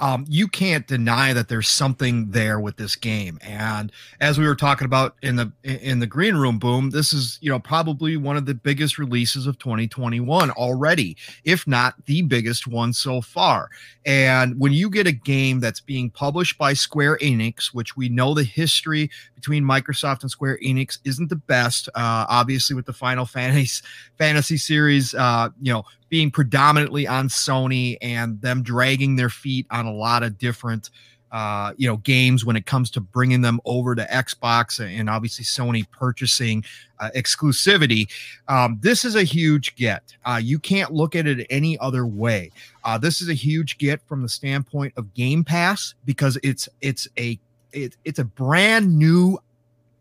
um, 0.00 0.24
you 0.28 0.48
can't 0.48 0.86
deny 0.86 1.32
that 1.34 1.48
there's 1.48 1.68
something 1.68 2.30
there 2.30 2.58
with 2.58 2.76
this 2.76 2.96
game. 2.96 3.38
And 3.42 3.92
as 4.20 4.38
we 4.38 4.46
were 4.46 4.56
talking 4.56 4.86
about 4.86 5.16
in 5.22 5.36
the 5.36 5.52
in 5.62 6.00
the 6.00 6.06
green 6.06 6.36
room 6.36 6.58
boom, 6.58 6.90
this 6.90 7.12
is 7.12 7.38
you 7.42 7.50
know 7.50 7.58
probably 7.58 8.16
one 8.16 8.36
of 8.36 8.46
the 8.46 8.54
biggest 8.54 8.98
releases 8.98 9.46
of 9.46 9.58
2021 9.58 10.50
already, 10.52 11.16
if 11.44 11.66
not 11.66 11.94
the 12.06 12.22
biggest 12.22 12.66
one 12.66 12.92
so 12.92 13.20
far. 13.20 13.68
And 14.06 14.58
when 14.58 14.72
you 14.72 14.88
get 14.88 15.06
a 15.06 15.12
game 15.12 15.60
that's 15.60 15.80
being 15.80 16.10
published 16.10 16.56
by 16.56 16.72
Square 16.72 17.18
Enix, 17.18 17.66
which 17.74 17.96
we 17.96 18.08
know 18.08 18.32
the 18.32 18.44
history 18.44 19.10
between 19.34 19.62
Microsoft 19.62 20.22
and 20.22 20.30
Square 20.30 20.58
Enix 20.64 20.98
isn't 21.04 21.28
the 21.28 21.36
best, 21.36 21.88
uh, 21.94 22.24
obviously 22.28 22.74
with 22.74 22.86
the 22.86 22.92
Final 22.92 23.26
Fantasy 23.26 23.82
fantasy 24.16 24.56
series, 24.56 25.14
uh, 25.14 25.48
you 25.60 25.72
know, 25.72 25.84
being 26.10 26.30
predominantly 26.30 27.06
on 27.06 27.28
Sony 27.28 27.96
and 28.02 28.40
them 28.42 28.62
dragging 28.62 29.16
their 29.16 29.30
feet 29.30 29.66
on 29.70 29.86
a 29.86 29.92
lot 29.92 30.22
of 30.22 30.36
different 30.36 30.90
uh, 31.32 31.72
you 31.76 31.86
know 31.86 31.96
games 31.98 32.44
when 32.44 32.56
it 32.56 32.66
comes 32.66 32.90
to 32.90 33.00
bringing 33.00 33.40
them 33.40 33.60
over 33.64 33.94
to 33.94 34.02
Xbox 34.06 34.84
and 34.84 35.08
obviously 35.08 35.44
Sony 35.44 35.88
purchasing 35.90 36.64
uh, 36.98 37.10
exclusivity. 37.14 38.10
Um, 38.48 38.78
this 38.82 39.04
is 39.04 39.14
a 39.14 39.22
huge 39.22 39.76
get. 39.76 40.02
Uh, 40.24 40.40
you 40.42 40.58
can't 40.58 40.92
look 40.92 41.14
at 41.14 41.26
it 41.26 41.46
any 41.48 41.78
other 41.78 42.04
way. 42.04 42.50
Uh, 42.82 42.98
this 42.98 43.22
is 43.22 43.28
a 43.28 43.34
huge 43.34 43.78
get 43.78 44.02
from 44.08 44.22
the 44.22 44.28
standpoint 44.28 44.92
of 44.96 45.14
Game 45.14 45.44
Pass 45.44 45.94
because 46.04 46.36
it's 46.42 46.68
it's 46.80 47.06
a 47.16 47.38
it, 47.72 47.96
it's 48.04 48.18
a 48.18 48.24
brand 48.24 48.98
new 48.98 49.38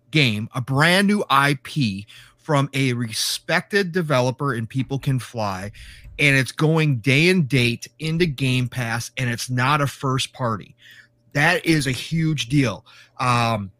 game, 0.10 0.50
a 0.56 0.62
brand 0.62 1.08
new 1.08 1.24
IP 1.30 2.06
from 2.39 2.69
a 2.74 2.93
respected 2.93 3.91
developer 3.91 4.53
and 4.53 4.67
People 4.67 4.98
Can 4.98 5.19
Fly, 5.19 5.72
and 6.17 6.36
it's 6.36 6.51
going 6.51 6.98
day 6.98 7.29
and 7.29 7.48
date 7.48 7.88
into 8.00 8.25
Game 8.25 8.67
Pass, 8.67 9.12
and 9.17 9.29
it's 9.29 9.50
not 9.50 9.81
a 9.81 9.88
first 9.88 10.34
party. 10.34 10.75
That 11.34 11.65
is 11.65 11.86
a 11.86 11.91
huge 11.91 12.50
deal. 12.50 12.86
Um, 13.19 13.72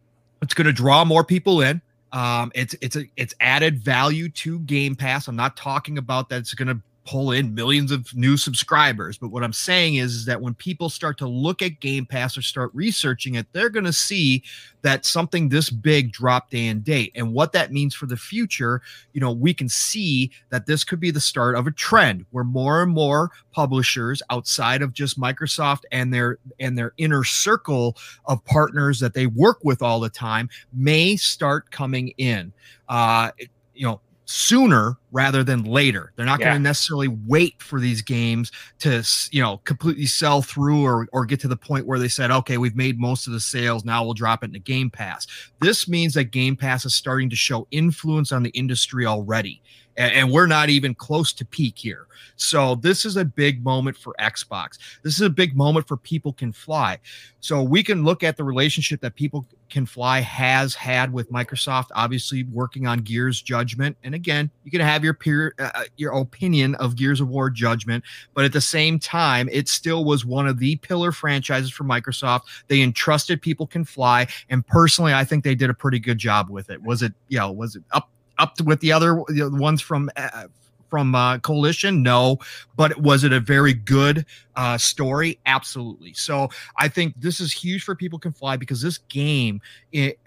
it's 0.42 0.54
going 0.54 0.68
to 0.68 0.74
draw 0.74 1.04
more 1.04 1.24
people 1.24 1.62
in. 1.62 1.82
Um, 2.12 2.52
it's 2.56 2.76
it's 2.82 2.96
a 2.96 3.06
it's 3.18 3.34
added 3.40 3.80
value 3.80 4.30
to 4.30 4.60
Game 4.60 4.96
Pass. 4.96 5.28
I'm 5.28 5.36
not 5.36 5.58
talking 5.58 5.98
about 5.98 6.30
that 6.30 6.40
it's 6.40 6.54
going 6.54 6.68
to 6.68 6.82
pull 7.10 7.32
in 7.32 7.56
millions 7.56 7.92
of 7.92 8.16
new 8.16 8.38
subscribers. 8.38 9.18
But 9.18 9.30
what 9.30 9.44
I'm 9.44 9.52
saying 9.52 9.96
is, 9.96 10.14
is 10.14 10.26
that 10.26 10.42
when 10.42 10.54
people 10.54 10.90
start 10.90 11.18
to 11.18 11.28
look 11.28 11.64
at 11.64 11.80
Game 11.80 12.06
Pass 12.06 12.38
or 12.38 12.44
start 12.44 12.70
researching 12.76 13.34
it, 13.34 13.48
they're 13.52 13.72
going 13.72 13.86
to 13.86 13.94
see 13.94 14.44
that 14.84 15.08
something 15.08 15.50
this 15.50 15.72
big 15.72 16.12
dropped 16.12 16.52
day 16.52 16.68
and 16.68 16.84
date. 16.84 17.12
And 17.16 17.34
what 17.34 17.52
that 17.54 17.72
means 17.72 17.96
for 17.96 18.06
the 18.06 18.16
future, 18.16 18.84
you 19.14 19.22
know, 19.22 19.32
we 19.32 19.56
can 19.56 19.68
see 19.68 20.30
that 20.52 20.68
this 20.68 20.84
could 20.84 21.00
be 21.00 21.10
the 21.10 21.20
start 21.20 21.56
of 21.56 21.66
a 21.66 21.72
trend 21.72 22.28
where 22.30 22.44
more 22.44 22.84
and 22.84 22.92
more 22.92 23.32
publishers 23.54 24.22
outside 24.30 24.84
of 24.84 24.94
just 24.94 25.20
Microsoft 25.20 25.82
and 25.92 26.14
their 26.14 26.38
and 26.60 26.78
their 26.78 26.94
inner 26.98 27.24
circle 27.24 27.98
of 28.26 28.46
partners 28.46 29.00
that 29.00 29.16
they 29.16 29.26
work 29.26 29.58
with 29.64 29.82
all 29.82 30.00
the 30.00 30.10
time 30.10 30.48
may 30.74 31.16
start 31.16 31.72
coming 31.72 32.10
in. 32.20 32.54
Uh, 32.88 33.32
you 33.74 33.88
know, 33.88 34.00
sooner 34.32 34.96
rather 35.12 35.44
than 35.44 35.64
later. 35.64 36.14
They're 36.16 36.26
not 36.26 36.40
Yeah. 36.40 36.50
going 36.50 36.58
to 36.58 36.64
necessarily 36.64 37.08
wait 37.08 37.56
for 37.64 37.80
these 37.80 38.04
games 38.04 38.52
to, 38.78 39.04
you 39.32 39.42
know, 39.42 39.58
completely 39.66 40.06
sell 40.06 40.44
through 40.44 40.84
or, 40.84 41.08
or 41.12 41.26
get 41.26 41.40
to 41.40 41.48
the 41.48 41.58
point 41.58 41.88
where 41.88 41.98
they 41.98 42.08
said, 42.08 42.30
okay, 42.30 42.60
we've 42.60 42.76
made 42.76 43.00
most 43.00 43.26
of 43.26 43.34
the 43.34 43.40
sales. 43.40 43.84
Now 43.84 44.04
we'll 44.04 44.14
drop 44.14 44.44
it 44.44 44.48
into 44.48 44.60
Game 44.60 44.92
Pass. 44.92 45.26
This 45.62 45.88
means 45.88 46.14
that 46.14 46.26
Game 46.26 46.56
Pass 46.56 46.86
is 46.86 46.94
starting 46.94 47.28
to 47.32 47.36
show 47.36 47.68
influence 47.72 48.32
on 48.32 48.44
the 48.44 48.52
industry 48.52 49.08
already. 49.08 49.64
And, 50.00 50.14
and 50.14 50.32
we're 50.32 50.48
not 50.48 50.70
even 50.70 50.96
close 50.96 51.32
to 51.34 51.46
peak 51.46 51.78
here. 51.78 52.08
So 52.36 52.76
this 52.76 53.06
is 53.06 53.18
a 53.18 53.26
big 53.26 53.64
moment 53.64 53.98
for 53.98 54.16
Xbox. 54.20 54.78
This 55.04 55.16
is 55.16 55.22
a 55.22 55.30
big 55.30 55.56
moment 55.56 55.88
for 55.88 55.98
People 55.98 56.34
Can 56.34 56.52
Fly. 56.52 56.98
So 57.42 57.62
we 57.62 57.84
can 57.84 58.04
look 58.04 58.24
at 58.24 58.38
the 58.38 58.44
relationship 58.44 59.02
that 59.02 59.16
People 59.16 59.46
Can 59.70 59.86
Fly 59.86 60.20
has 60.22 60.74
had 60.74 61.14
with 61.14 61.32
Microsoft, 61.32 61.88
obviously 61.94 62.44
working 62.46 62.88
on 62.88 63.00
Gears 63.00 63.42
Judgment. 63.42 63.96
And 64.04 64.16
again, 64.16 64.50
you 64.64 64.72
can 64.72 64.82
have 64.82 65.04
your 65.04 65.14
peer, 65.14 65.54
uh, 65.60 65.84
your 65.98 66.14
opinion 66.14 66.76
of 66.76 66.96
Gears 66.96 67.22
of 67.22 67.30
War 67.30 67.50
Judgment, 67.50 68.04
but 68.34 68.46
at 68.46 68.54
the 68.54 68.62
same 68.62 69.00
time, 69.00 69.50
it 69.52 69.68
still 69.68 70.06
was 70.06 70.26
one 70.26 70.48
of 70.48 70.60
the 70.60 70.78
pillar 70.78 71.12
franchises 71.12 71.72
for 71.72 71.84
Microsoft. 71.84 72.42
They 72.68 72.82
entrusted 72.82 73.42
People 73.42 73.68
Can 73.68 73.86
Fly, 73.86 74.28
and 74.50 74.66
personally, 74.66 75.14
I 75.14 75.24
think 75.24 75.44
they 75.44 75.56
did 75.56 75.70
a 75.70 75.74
pretty 75.74 76.00
good 76.00 76.18
job 76.18 76.50
with 76.50 76.70
it. 76.70 76.82
Was 76.82 77.02
it, 77.02 77.14
you 77.28 77.38
know, 77.38 77.52
was 77.52 77.76
it 77.76 77.84
up 77.92 78.09
up 78.40 78.60
with 78.62 78.80
the 78.80 78.92
other 78.92 79.24
know, 79.30 79.50
ones 79.50 79.82
from 79.82 80.10
uh, 80.16 80.48
from 80.90 81.14
uh, 81.16 81.38
Coalition? 81.40 82.02
No, 82.02 82.40
but 82.76 83.00
was 83.00 83.24
it 83.24 83.32
a 83.32 83.40
very 83.40 83.74
good 83.74 84.26
uh, 84.56 84.78
story? 84.78 85.40
Absolutely. 85.46 86.14
So 86.14 86.50
I 86.78 86.88
think 86.88 87.14
this 87.18 87.40
is 87.40 87.54
huge 87.54 87.84
for 87.84 87.96
People 87.96 88.20
Can 88.20 88.32
Fly 88.32 88.58
because 88.58 88.82
this 88.82 88.98
game, 88.98 89.62
it, 89.92 90.20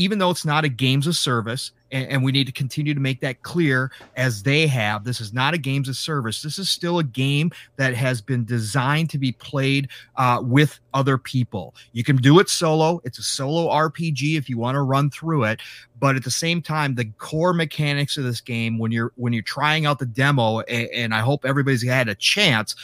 even 0.00 0.18
though 0.18 0.30
it's 0.30 0.46
not 0.46 0.64
a 0.64 0.68
games 0.70 1.06
of 1.06 1.14
service, 1.14 1.72
and, 1.92 2.08
and 2.08 2.24
we 2.24 2.32
need 2.32 2.46
to 2.46 2.52
continue 2.52 2.94
to 2.94 3.00
make 3.00 3.20
that 3.20 3.42
clear 3.42 3.92
as 4.16 4.42
they 4.42 4.66
have, 4.66 5.04
this 5.04 5.20
is 5.20 5.34
not 5.34 5.52
a 5.52 5.58
games 5.58 5.90
of 5.90 5.96
service. 5.96 6.40
This 6.40 6.58
is 6.58 6.70
still 6.70 7.00
a 7.00 7.04
game 7.04 7.50
that 7.76 7.92
has 7.92 8.22
been 8.22 8.46
designed 8.46 9.10
to 9.10 9.18
be 9.18 9.32
played 9.32 9.90
uh, 10.16 10.40
with 10.42 10.80
other 10.94 11.18
people. 11.18 11.74
You 11.92 12.02
can 12.02 12.16
do 12.16 12.38
it 12.38 12.48
solo. 12.48 13.02
It's 13.04 13.18
a 13.18 13.22
solo 13.22 13.68
RPG 13.68 14.38
if 14.38 14.48
you 14.48 14.56
want 14.56 14.76
to 14.76 14.80
run 14.80 15.10
through 15.10 15.44
it 15.44 15.60
but 15.98 16.16
at 16.16 16.24
the 16.24 16.30
same 16.30 16.62
time 16.62 16.94
the 16.94 17.04
core 17.18 17.52
mechanics 17.52 18.16
of 18.16 18.24
this 18.24 18.40
game 18.40 18.78
when 18.78 18.90
you're 18.90 19.12
when 19.16 19.34
you're 19.34 19.42
trying 19.42 19.84
out 19.84 19.98
the 19.98 20.06
demo 20.06 20.60
and, 20.60 20.88
and 20.94 21.14
i 21.14 21.20
hope 21.20 21.44
everybody's 21.44 21.86
had 21.86 22.08
a 22.08 22.14
chance 22.14 22.74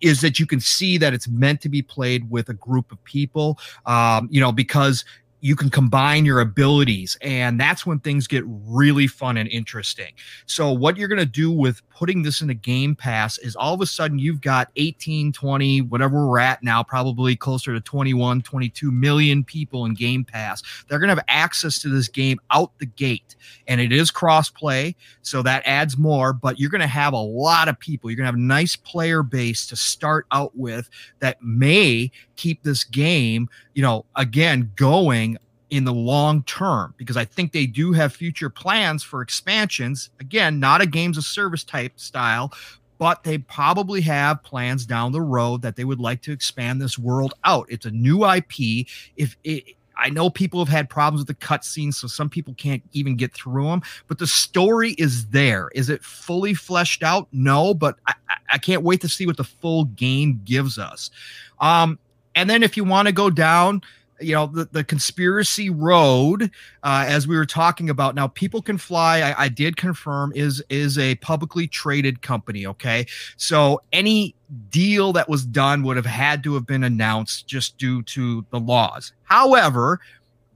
is 0.00 0.20
that 0.20 0.40
you 0.40 0.46
can 0.46 0.58
see 0.60 0.98
that 0.98 1.14
it's 1.14 1.28
meant 1.28 1.60
to 1.60 1.68
be 1.68 1.80
played 1.80 2.28
with 2.28 2.48
a 2.48 2.54
group 2.54 2.90
of 2.90 3.02
people 3.04 3.56
um, 3.86 4.28
you 4.32 4.40
know 4.40 4.50
because 4.50 5.04
you 5.40 5.54
can 5.54 5.70
combine 5.70 6.24
your 6.24 6.40
abilities 6.40 7.16
and 7.20 7.60
that's 7.60 7.84
when 7.84 7.98
things 8.00 8.26
get 8.26 8.42
really 8.46 9.06
fun 9.06 9.36
and 9.36 9.48
interesting. 9.50 10.12
So 10.46 10.72
what 10.72 10.96
you're 10.96 11.08
going 11.08 11.18
to 11.18 11.26
do 11.26 11.50
with 11.50 11.82
putting 11.90 12.22
this 12.22 12.40
in 12.40 12.48
the 12.48 12.54
game 12.54 12.94
pass 12.94 13.38
is 13.38 13.54
all 13.54 13.74
of 13.74 13.80
a 13.80 13.86
sudden 13.86 14.18
you've 14.18 14.40
got 14.40 14.70
18 14.76 15.32
20 15.32 15.82
whatever 15.82 16.26
we're 16.26 16.38
at 16.38 16.62
now 16.62 16.82
probably 16.82 17.36
closer 17.36 17.72
to 17.72 17.80
21 17.80 18.42
22 18.42 18.90
million 18.90 19.44
people 19.44 19.84
in 19.84 19.94
game 19.94 20.24
pass. 20.24 20.62
They're 20.88 20.98
going 20.98 21.08
to 21.08 21.14
have 21.14 21.24
access 21.28 21.80
to 21.80 21.88
this 21.88 22.08
game 22.08 22.38
out 22.50 22.72
the 22.78 22.86
gate 22.86 23.36
and 23.68 23.80
it 23.80 23.92
is 23.92 24.10
cross 24.10 24.50
play 24.50 24.96
so 25.22 25.42
that 25.42 25.62
adds 25.66 25.98
more 25.98 26.32
but 26.32 26.58
you're 26.58 26.70
going 26.70 26.80
to 26.80 26.86
have 26.86 27.12
a 27.12 27.16
lot 27.16 27.68
of 27.68 27.78
people. 27.78 28.10
You're 28.10 28.16
going 28.16 28.24
to 28.24 28.32
have 28.32 28.34
a 28.34 28.38
nice 28.38 28.76
player 28.76 29.22
base 29.22 29.66
to 29.68 29.76
start 29.76 30.26
out 30.32 30.56
with 30.56 30.88
that 31.20 31.42
may 31.42 32.10
keep 32.36 32.62
this 32.62 32.84
game 32.84 33.48
you 33.74 33.82
know 33.82 34.04
again 34.16 34.70
going 34.76 35.36
in 35.70 35.84
the 35.84 35.92
long 35.92 36.42
term 36.44 36.94
because 36.96 37.16
I 37.16 37.24
think 37.24 37.52
they 37.52 37.66
do 37.66 37.92
have 37.92 38.12
future 38.14 38.48
plans 38.48 39.02
for 39.02 39.20
expansions. 39.20 40.10
Again, 40.20 40.60
not 40.60 40.80
a 40.80 40.86
games 40.86 41.18
of 41.18 41.24
service 41.24 41.64
type 41.64 41.98
style, 41.98 42.52
but 42.98 43.24
they 43.24 43.38
probably 43.38 44.00
have 44.02 44.42
plans 44.42 44.86
down 44.86 45.12
the 45.12 45.20
road 45.20 45.62
that 45.62 45.76
they 45.76 45.84
would 45.84 45.98
like 46.00 46.22
to 46.22 46.32
expand 46.32 46.80
this 46.80 46.98
world 46.98 47.34
out. 47.44 47.66
It's 47.68 47.84
a 47.84 47.90
new 47.90 48.24
IP. 48.24 48.86
If 49.16 49.36
it, 49.44 49.64
I 49.98 50.10
know 50.10 50.30
people 50.30 50.60
have 50.60 50.68
had 50.72 50.88
problems 50.88 51.26
with 51.26 51.28
the 51.28 51.46
cutscenes, 51.46 51.94
so 51.94 52.06
some 52.06 52.28
people 52.28 52.54
can't 52.54 52.82
even 52.92 53.16
get 53.16 53.32
through 53.32 53.64
them. 53.64 53.82
But 54.08 54.18
the 54.18 54.26
story 54.26 54.92
is 54.92 55.26
there. 55.28 55.70
Is 55.74 55.90
it 55.90 56.04
fully 56.04 56.54
fleshed 56.54 57.02
out? 57.02 57.28
No, 57.32 57.74
but 57.74 57.98
I, 58.06 58.14
I- 58.52 58.58
can't 58.58 58.82
wait 58.82 59.00
to 59.00 59.08
see 59.08 59.26
what 59.26 59.36
the 59.36 59.44
full 59.44 59.84
game 59.86 60.40
gives 60.44 60.78
us. 60.78 61.10
Um, 61.60 61.98
and 62.36 62.48
then 62.48 62.62
if 62.62 62.76
you 62.76 62.84
want 62.84 63.08
to 63.08 63.12
go 63.12 63.30
down, 63.30 63.80
you 64.20 64.34
know, 64.34 64.46
the, 64.46 64.66
the 64.66 64.84
conspiracy 64.84 65.68
road, 65.68 66.50
uh, 66.82 67.04
as 67.06 67.26
we 67.26 67.36
were 67.36 67.46
talking 67.46 67.90
about, 67.90 68.14
now 68.14 68.28
people 68.28 68.62
can 68.62 68.78
fly. 68.78 69.20
I, 69.20 69.44
I 69.44 69.48
did 69.48 69.76
confirm 69.76 70.32
is 70.34 70.62
is 70.68 70.98
a 70.98 71.16
publicly 71.16 71.66
traded 71.66 72.22
company. 72.22 72.66
Okay, 72.66 73.06
so 73.36 73.80
any 73.92 74.34
deal 74.70 75.12
that 75.14 75.28
was 75.28 75.44
done 75.44 75.82
would 75.82 75.96
have 75.96 76.06
had 76.06 76.44
to 76.44 76.54
have 76.54 76.66
been 76.66 76.84
announced 76.84 77.46
just 77.46 77.76
due 77.78 78.02
to 78.04 78.44
the 78.50 78.60
laws. 78.60 79.12
However, 79.24 80.00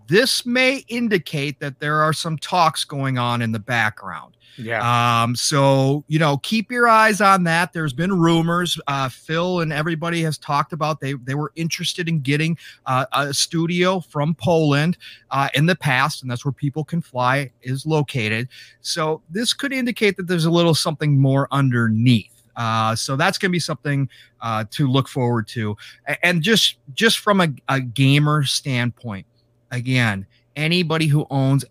this 0.06 0.44
may 0.44 0.84
indicate 0.88 1.60
that 1.60 1.80
there 1.80 2.00
are 2.00 2.12
some 2.12 2.36
talks 2.36 2.84
going 2.84 3.18
on 3.18 3.42
in 3.42 3.52
the 3.52 3.58
background. 3.58 4.36
Yeah. 4.56 5.22
Um, 5.22 5.36
so 5.36 6.04
you 6.08 6.18
know, 6.18 6.38
keep 6.38 6.70
your 6.70 6.88
eyes 6.88 7.20
on 7.20 7.44
that. 7.44 7.72
There's 7.72 7.92
been 7.92 8.12
rumors. 8.18 8.78
Uh, 8.86 9.08
Phil 9.08 9.60
and 9.60 9.72
everybody 9.72 10.22
has 10.22 10.38
talked 10.38 10.72
about 10.72 11.00
they 11.00 11.14
they 11.14 11.34
were 11.34 11.52
interested 11.56 12.08
in 12.08 12.20
getting 12.20 12.58
uh, 12.86 13.06
a 13.12 13.32
studio 13.34 14.00
from 14.00 14.34
Poland 14.34 14.96
uh, 15.30 15.48
in 15.54 15.66
the 15.66 15.76
past, 15.76 16.22
and 16.22 16.30
that's 16.30 16.44
where 16.44 16.52
People 16.52 16.84
Can 16.84 17.00
Fly 17.00 17.50
is 17.62 17.86
located. 17.86 18.48
So 18.80 19.22
this 19.30 19.52
could 19.52 19.72
indicate 19.72 20.16
that 20.16 20.26
there's 20.26 20.44
a 20.44 20.50
little 20.50 20.74
something 20.74 21.20
more 21.20 21.48
underneath. 21.50 22.30
Uh, 22.56 22.94
so 22.94 23.16
that's 23.16 23.38
going 23.38 23.50
to 23.50 23.52
be 23.52 23.58
something 23.58 24.08
uh, 24.42 24.64
to 24.70 24.86
look 24.86 25.08
forward 25.08 25.46
to. 25.48 25.76
And 26.22 26.42
just 26.42 26.76
just 26.94 27.18
from 27.18 27.40
a, 27.40 27.48
a 27.68 27.80
gamer 27.80 28.44
standpoint, 28.44 29.26
again, 29.70 30.26
anybody 30.56 31.06
who 31.06 31.26
owns 31.30 31.64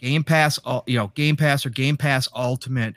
Game 0.00 0.24
Pass, 0.24 0.58
you 0.86 0.96
know, 0.96 1.08
Game 1.14 1.36
Pass 1.36 1.64
or 1.66 1.70
Game 1.70 1.96
Pass 1.96 2.28
Ultimate, 2.34 2.94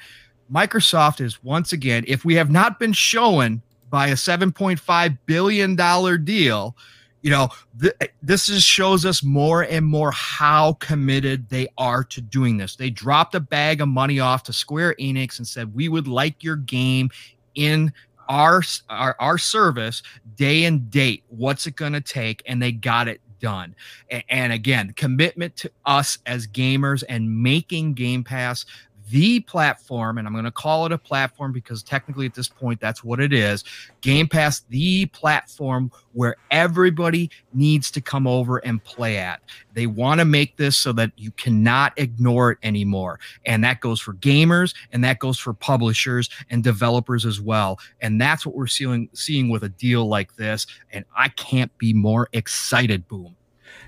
Microsoft 0.52 1.22
is 1.22 1.44
once 1.44 1.74
again, 1.74 2.04
if 2.08 2.24
we 2.24 2.36
have 2.36 2.52
not 2.52 2.80
been 2.80 2.94
shown 2.94 3.62
by 3.90 4.08
a 4.08 4.14
7.5 4.14 5.18
billion 5.26 5.76
dollar 5.76 6.18
deal, 6.18 6.76
you 7.22 7.32
know, 7.32 7.50
th- 7.80 7.94
this 8.22 8.50
is 8.50 8.64
shows 8.64 9.06
us 9.06 9.24
more 9.24 9.64
and 9.64 9.86
more 9.86 10.12
how 10.12 10.74
committed 10.74 11.50
they 11.50 11.68
are 11.78 12.04
to 12.04 12.22
doing 12.22 12.58
this. 12.58 12.76
They 12.76 12.90
dropped 12.90 13.34
a 13.36 13.40
bag 13.40 13.82
of 13.82 13.88
money 13.88 14.20
off 14.20 14.44
to 14.44 14.54
Square 14.54 14.96
Enix 15.00 15.38
and 15.38 15.48
said, 15.48 15.74
"We 15.74 15.90
would 15.90 16.08
like 16.08 16.44
your 16.44 16.58
game 16.58 17.10
in 17.56 17.94
our 18.28 18.62
our, 18.90 19.16
our 19.20 19.38
service 19.38 20.04
day 20.36 20.66
and 20.66 20.90
date. 20.92 21.24
What's 21.30 21.66
it 21.66 21.76
going 21.78 21.94
to 21.94 22.02
take?" 22.02 22.44
And 22.46 22.62
they 22.62 22.74
got 22.74 23.08
it 23.08 23.22
done. 23.44 23.76
And 24.30 24.54
again, 24.54 24.94
commitment 24.96 25.58
to 25.58 25.72
us 25.86 26.18
as 26.26 26.48
gamers 26.48 27.04
and 27.10 27.44
making 27.44 27.94
Game 27.94 28.24
Pass 28.24 28.66
the 29.14 29.42
platform, 29.42 30.18
and 30.18 30.28
I'm 30.28 30.34
going 30.34 30.44
to 30.44 30.52
call 30.52 30.88
it 30.88 30.92
a 30.92 30.98
platform 30.98 31.54
because 31.54 31.84
technically 31.84 32.26
at 32.26 32.34
this 32.34 32.48
point 32.48 32.80
that's 32.80 33.04
what 33.04 33.20
it 33.20 33.32
is. 33.32 33.64
Game 34.02 34.28
Pass, 34.28 34.62
the 34.70 35.06
platform 35.08 35.92
where 36.14 36.36
everybody 36.50 37.30
needs 37.54 37.92
to 37.92 38.02
come 38.02 38.26
over 38.26 38.58
and 38.58 38.84
play 38.84 39.20
at. 39.20 39.42
They 39.74 39.86
want 39.86 40.20
to 40.20 40.26
make 40.26 40.58
this 40.58 40.78
so 40.78 40.92
that 40.94 41.12
you 41.16 41.30
cannot 41.30 41.94
ignore 41.98 42.54
it 42.54 42.58
anymore. 42.64 43.20
And 43.46 43.64
that 43.64 43.82
goes 43.82 44.02
for 44.02 44.16
gamers 44.16 44.74
and 44.92 45.04
that 45.04 45.20
goes 45.20 45.38
for 45.38 45.54
publishers 45.54 46.28
and 46.50 46.64
developers 46.64 47.24
as 47.24 47.40
well. 47.40 47.80
And 48.02 48.20
that's 48.20 48.48
what 48.48 48.56
we're 48.56 48.66
seeing 48.66 49.10
seeing 49.14 49.50
with 49.50 49.64
a 49.64 49.70
deal 49.70 50.08
like 50.08 50.36
this. 50.38 50.66
And 50.92 51.06
I 51.16 51.30
can't 51.30 51.76
be 51.78 51.94
more 51.94 52.30
excited, 52.34 53.08
boom. 53.08 53.36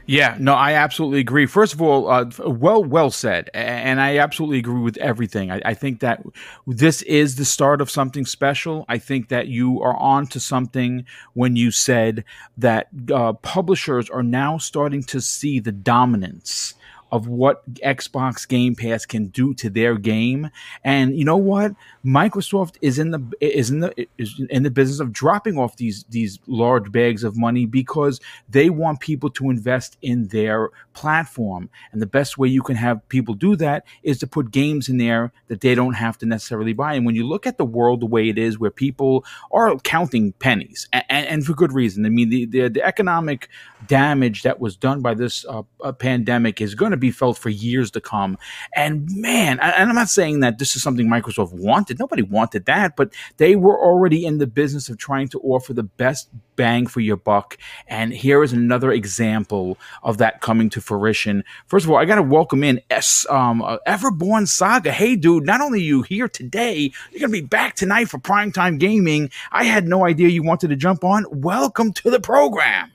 Yeah, 0.08 0.38
no, 0.40 0.54
I 0.54 0.74
absolutely 0.74 1.20
agree. 1.20 1.48
First 1.48 1.74
of 1.74 1.82
all, 1.82 2.08
uh, 2.08 2.30
well, 2.46 2.84
well 2.84 3.10
said, 3.10 3.50
and 3.56 4.00
I 4.00 4.20
absolutely 4.20 4.60
agree 4.60 4.82
with 4.82 4.98
everything. 4.98 5.50
I, 5.52 5.62
I 5.66 5.74
think 5.74 6.00
that 6.02 6.24
this 6.68 7.02
is 7.04 7.38
the 7.38 7.46
start 7.46 7.82
of 7.82 7.90
something 7.90 8.26
special. 8.26 8.86
I 8.88 9.00
think 9.00 9.30
that 9.30 9.48
you 9.48 9.82
are 9.82 9.98
on 9.98 10.28
to 10.28 10.40
something 10.40 11.06
when 11.34 11.56
you 11.56 11.72
said 11.72 12.24
that 12.58 12.90
uh, 13.12 13.34
publishers 13.34 14.08
are 14.10 14.22
now 14.22 14.60
starting 14.60 15.02
to 15.06 15.20
see 15.20 15.60
the 15.60 15.72
dominance 15.72 16.76
of 17.12 17.28
what 17.28 17.68
Xbox 17.76 18.48
Game 18.48 18.76
Pass 18.76 19.06
can 19.06 19.28
do 19.28 19.54
to 19.56 19.70
their 19.70 19.96
game. 19.96 20.50
And 20.84 21.18
you 21.18 21.26
know 21.26 21.38
what? 21.38 21.74
Microsoft 22.06 22.76
is 22.82 23.00
in 23.00 23.12
the 23.12 23.22
is 23.40 23.70
in 23.70 23.80
the 23.80 24.08
is 24.18 24.42
in 24.50 24.64
the 24.64 24.72
business 24.72 25.00
of 25.00 25.14
dropping 25.14 25.58
off 25.58 25.78
these 25.78 26.06
these 26.10 26.40
large 26.48 26.92
bags 26.92 27.24
of 27.24 27.38
money 27.38 27.66
because 27.66 28.20
they 28.50 28.70
want 28.70 29.00
people 29.00 29.30
to 29.32 29.50
invest 29.50 29.98
in 30.02 30.28
their 30.28 30.70
platform. 30.96 31.70
And 31.92 32.02
the 32.02 32.08
best 32.08 32.38
way 32.38 32.48
you 32.48 32.62
can 32.62 32.76
have 32.76 33.08
people 33.10 33.36
do 33.36 33.56
that 33.58 33.86
is 34.04 34.18
to 34.20 34.28
put 34.28 34.52
games 34.52 34.90
in 34.90 34.98
there 34.98 35.32
that 35.48 35.62
they 35.62 35.76
don't 35.76 35.94
have 35.94 36.18
to 36.20 36.26
necessarily 36.26 36.74
buy. 36.74 36.94
And 36.94 37.06
when 37.06 37.16
you 37.16 37.28
look 37.28 37.46
at 37.46 37.58
the 37.58 37.66
world 37.66 38.02
the 38.02 38.06
way 38.08 38.30
it 38.30 38.38
is, 38.38 38.58
where 38.58 38.72
people 38.72 39.26
are 39.52 39.76
counting 39.78 40.32
pennies, 40.34 40.88
and, 40.94 41.28
and 41.28 41.46
for 41.46 41.54
good 41.54 41.74
reason. 41.74 42.06
I 42.06 42.10
mean, 42.10 42.30
the, 42.30 42.46
the 42.46 42.70
the 42.70 42.84
economic 42.84 43.50
damage 43.88 44.44
that 44.44 44.60
was 44.60 44.76
done 44.76 45.02
by 45.02 45.14
this 45.14 45.46
uh, 45.46 45.64
uh, 45.84 45.92
pandemic 45.92 46.62
is 46.62 46.76
going 46.76 46.92
to 46.92 46.98
be 46.98 47.12
felt 47.12 47.38
for 47.38 47.50
years 47.50 47.92
to 47.92 48.02
come. 48.02 48.38
And 48.76 49.08
man, 49.12 49.60
and 49.60 49.90
I'm 49.90 49.96
not 49.96 50.10
saying 50.10 50.40
that 50.40 50.58
this 50.58 50.76
is 50.76 50.82
something 50.82 51.08
Microsoft 51.08 51.54
wanted. 51.54 52.00
Nobody 52.00 52.24
wanted 52.24 52.66
that, 52.66 52.96
but 52.96 53.14
they 53.38 53.56
were 53.56 53.80
already 53.80 54.26
in 54.26 54.38
the 54.38 54.48
business 54.48 54.90
of 54.90 54.98
trying 54.98 55.28
to 55.30 55.40
offer 55.42 55.74
the 55.74 55.84
best 55.84 56.30
bang 56.56 56.88
for 56.88 57.02
your 57.02 57.18
buck. 57.18 57.58
And 57.88 58.14
here 58.14 58.42
is 58.42 58.54
another 58.54 58.92
example 58.92 59.78
of 60.04 60.18
that 60.18 60.42
coming 60.42 60.70
to 60.72 60.82
fruition. 60.86 61.44
First 61.68 61.86
of 61.86 61.92
all, 61.92 61.98
I 61.98 62.06
got 62.06 62.16
to 62.16 62.24
welcome 62.24 62.64
in 62.64 62.82
S, 62.90 63.26
um, 63.30 63.62
uh, 63.62 63.78
Everborn 63.88 64.48
Saga. 64.48 64.92
Hey, 64.92 65.16
dude, 65.16 65.46
not 65.46 65.62
only 65.62 65.82
you 65.82 66.04
here 66.04 66.30
today, 66.30 66.92
you're 67.12 67.20
going 67.20 67.32
to 67.32 67.42
be 67.42 67.48
back 67.48 67.76
tonight 67.76 68.06
for 68.06 68.20
primetime 68.20 68.80
gaming. 68.80 69.30
I 69.52 69.64
had 69.64 69.88
no 69.88 70.06
idea 70.06 70.30
you 70.30 70.44
wanted 70.44 70.70
to 70.70 70.76
jump 70.76 71.04
on. 71.04 71.26
Welcome 71.32 71.92
to 71.94 72.10
the 72.10 72.20
program. 72.20 72.92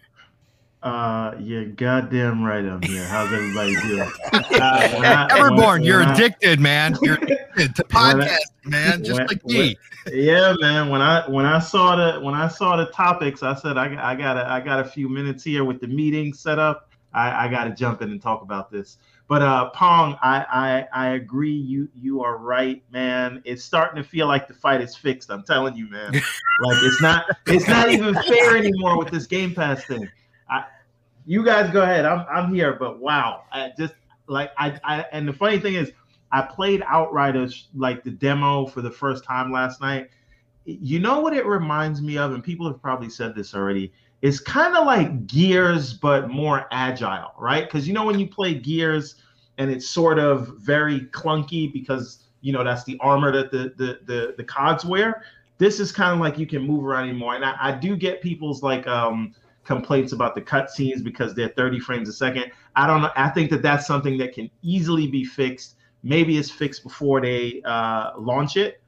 Uh, 0.82 1.35
you're 1.38 1.66
goddamn 1.66 2.42
right 2.42 2.64
I'm 2.64 2.80
here. 2.80 3.04
How's 3.04 3.30
everybody 3.32 3.75
doing? 3.87 4.11
Uh, 4.32 5.28
Everborn, 5.28 5.85
you're 5.85 6.02
I, 6.02 6.12
addicted, 6.12 6.61
man. 6.61 6.97
You're 7.02 7.14
addicted 7.14 7.75
to 7.76 7.85
podcast, 7.85 8.38
man, 8.64 9.02
just 9.02 9.18
when, 9.18 9.26
like 9.26 9.44
me. 9.44 9.76
When, 10.04 10.14
yeah, 10.14 10.54
man. 10.61 10.88
When 10.88 11.00
I 11.00 11.28
when 11.28 11.47
I 11.47 11.59
saw 11.59 11.97
the 11.97 12.20
when 12.20 12.35
I 12.35 12.49
saw 12.49 12.76
the 12.76 12.87
topics, 12.87 13.42
I 13.42 13.54
said 13.54 13.76
I, 13.78 14.12
I 14.12 14.14
got 14.14 14.37
a, 14.37 14.49
I 14.49 14.61
got 14.61 14.80
a 14.80 14.85
few 14.85 15.09
minutes 15.09 15.44
here 15.44 15.64
with 15.64 15.80
the 15.80 15.87
meeting 15.87 16.32
set 16.35 16.59
up. 16.59 16.89
I, 17.12 17.47
I 17.47 17.49
got 17.49 17.64
to 17.64 17.71
jump 17.71 18.02
in 18.02 18.11
and 18.11 18.23
talk 18.23 18.43
about 18.43 18.71
this. 18.71 18.99
But 19.29 19.43
uh, 19.43 19.71
Pong, 19.71 20.19
I, 20.23 20.45
I 20.93 21.05
I 21.05 21.09
agree. 21.11 21.55
You 21.55 21.88
you 21.95 22.23
are 22.23 22.37
right, 22.37 22.83
man. 22.90 23.40
It's 23.45 23.62
starting 23.62 24.02
to 24.02 24.09
feel 24.09 24.26
like 24.26 24.49
the 24.49 24.55
fight 24.55 24.81
is 24.81 24.97
fixed. 24.97 25.31
I'm 25.31 25.45
telling 25.45 25.76
you, 25.76 25.88
man. 25.88 26.12
like 26.12 26.79
it's 26.83 27.00
not 27.00 27.26
it's 27.47 27.69
not 27.69 27.90
even 27.90 28.14
fair 28.14 28.57
anymore 28.57 28.99
with 28.99 29.11
this 29.11 29.26
Game 29.26 29.55
Pass 29.55 29.85
thing. 29.85 30.09
I, 30.49 30.64
you 31.26 31.45
guys 31.45 31.71
go 31.71 31.83
ahead. 31.83 32.07
I'm 32.07 32.26
I'm 32.29 32.52
here, 32.52 32.73
but 32.73 32.99
wow, 32.99 33.45
I 33.52 33.71
just 33.79 33.95
like 34.26 34.50
I, 34.59 34.79
I 34.83 35.05
and 35.12 35.29
the 35.29 35.33
funny 35.33 35.61
thing 35.61 35.75
is, 35.75 35.93
I 36.33 36.43
played 36.43 36.83
Outriders 36.88 37.69
like 37.75 38.02
the 38.02 38.11
demo 38.11 38.67
for 38.67 38.81
the 38.81 38.90
first 38.90 39.23
time 39.23 39.52
last 39.52 39.81
night. 39.81 40.09
You 40.64 40.99
know 40.99 41.21
what 41.21 41.35
it 41.35 41.47
reminds 41.47 42.02
me 42.02 42.19
of, 42.19 42.33
and 42.33 42.43
people 42.43 42.67
have 42.67 42.83
probably 42.83 43.11
said 43.11 43.37
this 43.37 43.55
already. 43.55 43.93
It's 44.22 44.38
kind 44.38 44.76
of 44.76 44.86
like 44.86 45.26
Gears, 45.26 45.94
but 45.94 46.28
more 46.28 46.66
agile, 46.70 47.32
right? 47.38 47.64
Because 47.64 47.88
you 47.88 47.94
know 47.94 48.04
when 48.04 48.18
you 48.18 48.28
play 48.28 48.54
Gears, 48.54 49.16
and 49.58 49.70
it's 49.70 49.88
sort 49.88 50.18
of 50.18 50.56
very 50.58 51.00
clunky 51.12 51.72
because 51.72 52.24
you 52.40 52.52
know 52.52 52.64
that's 52.64 52.84
the 52.84 52.98
armor 53.00 53.32
that 53.32 53.50
the 53.50 53.72
the 53.76 54.00
the, 54.04 54.34
the 54.36 54.44
cogs 54.44 54.84
wear. 54.84 55.22
This 55.58 55.80
is 55.80 55.92
kind 55.92 56.14
of 56.14 56.20
like 56.20 56.38
you 56.38 56.46
can 56.46 56.62
move 56.62 56.84
around 56.84 57.08
anymore, 57.08 57.34
and 57.34 57.44
I, 57.44 57.56
I 57.60 57.72
do 57.72 57.96
get 57.96 58.22
people's 58.22 58.62
like 58.62 58.86
um 58.86 59.34
complaints 59.64 60.12
about 60.12 60.34
the 60.34 60.42
cutscenes 60.42 61.02
because 61.04 61.34
they're 61.34 61.50
30 61.50 61.80
frames 61.80 62.08
a 62.08 62.12
second. 62.12 62.50
I 62.76 62.86
don't 62.86 63.02
know. 63.02 63.10
I 63.16 63.28
think 63.28 63.50
that 63.50 63.62
that's 63.62 63.86
something 63.86 64.18
that 64.18 64.34
can 64.34 64.50
easily 64.62 65.06
be 65.06 65.24
fixed. 65.24 65.76
Maybe 66.02 66.38
it's 66.38 66.50
fixed 66.50 66.82
before 66.82 67.20
they 67.20 67.62
uh, 67.64 68.12
launch 68.18 68.56
it. 68.56 68.79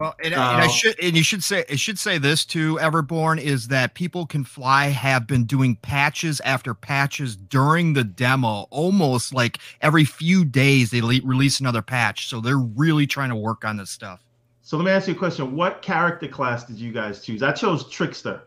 Well, 0.00 0.14
and, 0.24 0.32
uh, 0.32 0.38
and, 0.38 0.62
I 0.62 0.64
um, 0.64 0.70
should 0.70 0.98
and 0.98 1.14
you 1.14 1.22
should 1.22 1.44
say 1.44 1.62
it 1.68 1.78
should 1.78 1.98
say 1.98 2.16
this 2.16 2.46
too. 2.46 2.76
Everborn 2.76 3.38
is 3.38 3.68
that 3.68 3.92
people 3.92 4.24
can 4.24 4.44
fly 4.44 4.86
have 4.86 5.26
been 5.26 5.44
doing 5.44 5.76
patches 5.76 6.40
after 6.40 6.72
patches 6.72 7.36
during 7.36 7.92
the 7.92 8.02
demo, 8.02 8.66
almost 8.70 9.34
like 9.34 9.58
every 9.82 10.06
few 10.06 10.46
days 10.46 10.90
they 10.90 11.02
le- 11.02 11.20
release 11.22 11.60
another 11.60 11.82
patch. 11.82 12.28
So 12.28 12.40
they're 12.40 12.56
really 12.56 13.06
trying 13.06 13.28
to 13.28 13.36
work 13.36 13.62
on 13.66 13.76
this 13.76 13.90
stuff. 13.90 14.24
So 14.62 14.78
let 14.78 14.86
me 14.86 14.90
ask 14.90 15.06
you 15.06 15.12
a 15.12 15.18
question: 15.18 15.54
What 15.54 15.82
character 15.82 16.28
class 16.28 16.64
did 16.64 16.78
you 16.78 16.92
guys 16.92 17.20
choose? 17.22 17.42
I 17.42 17.52
chose 17.52 17.86
Trickster. 17.90 18.40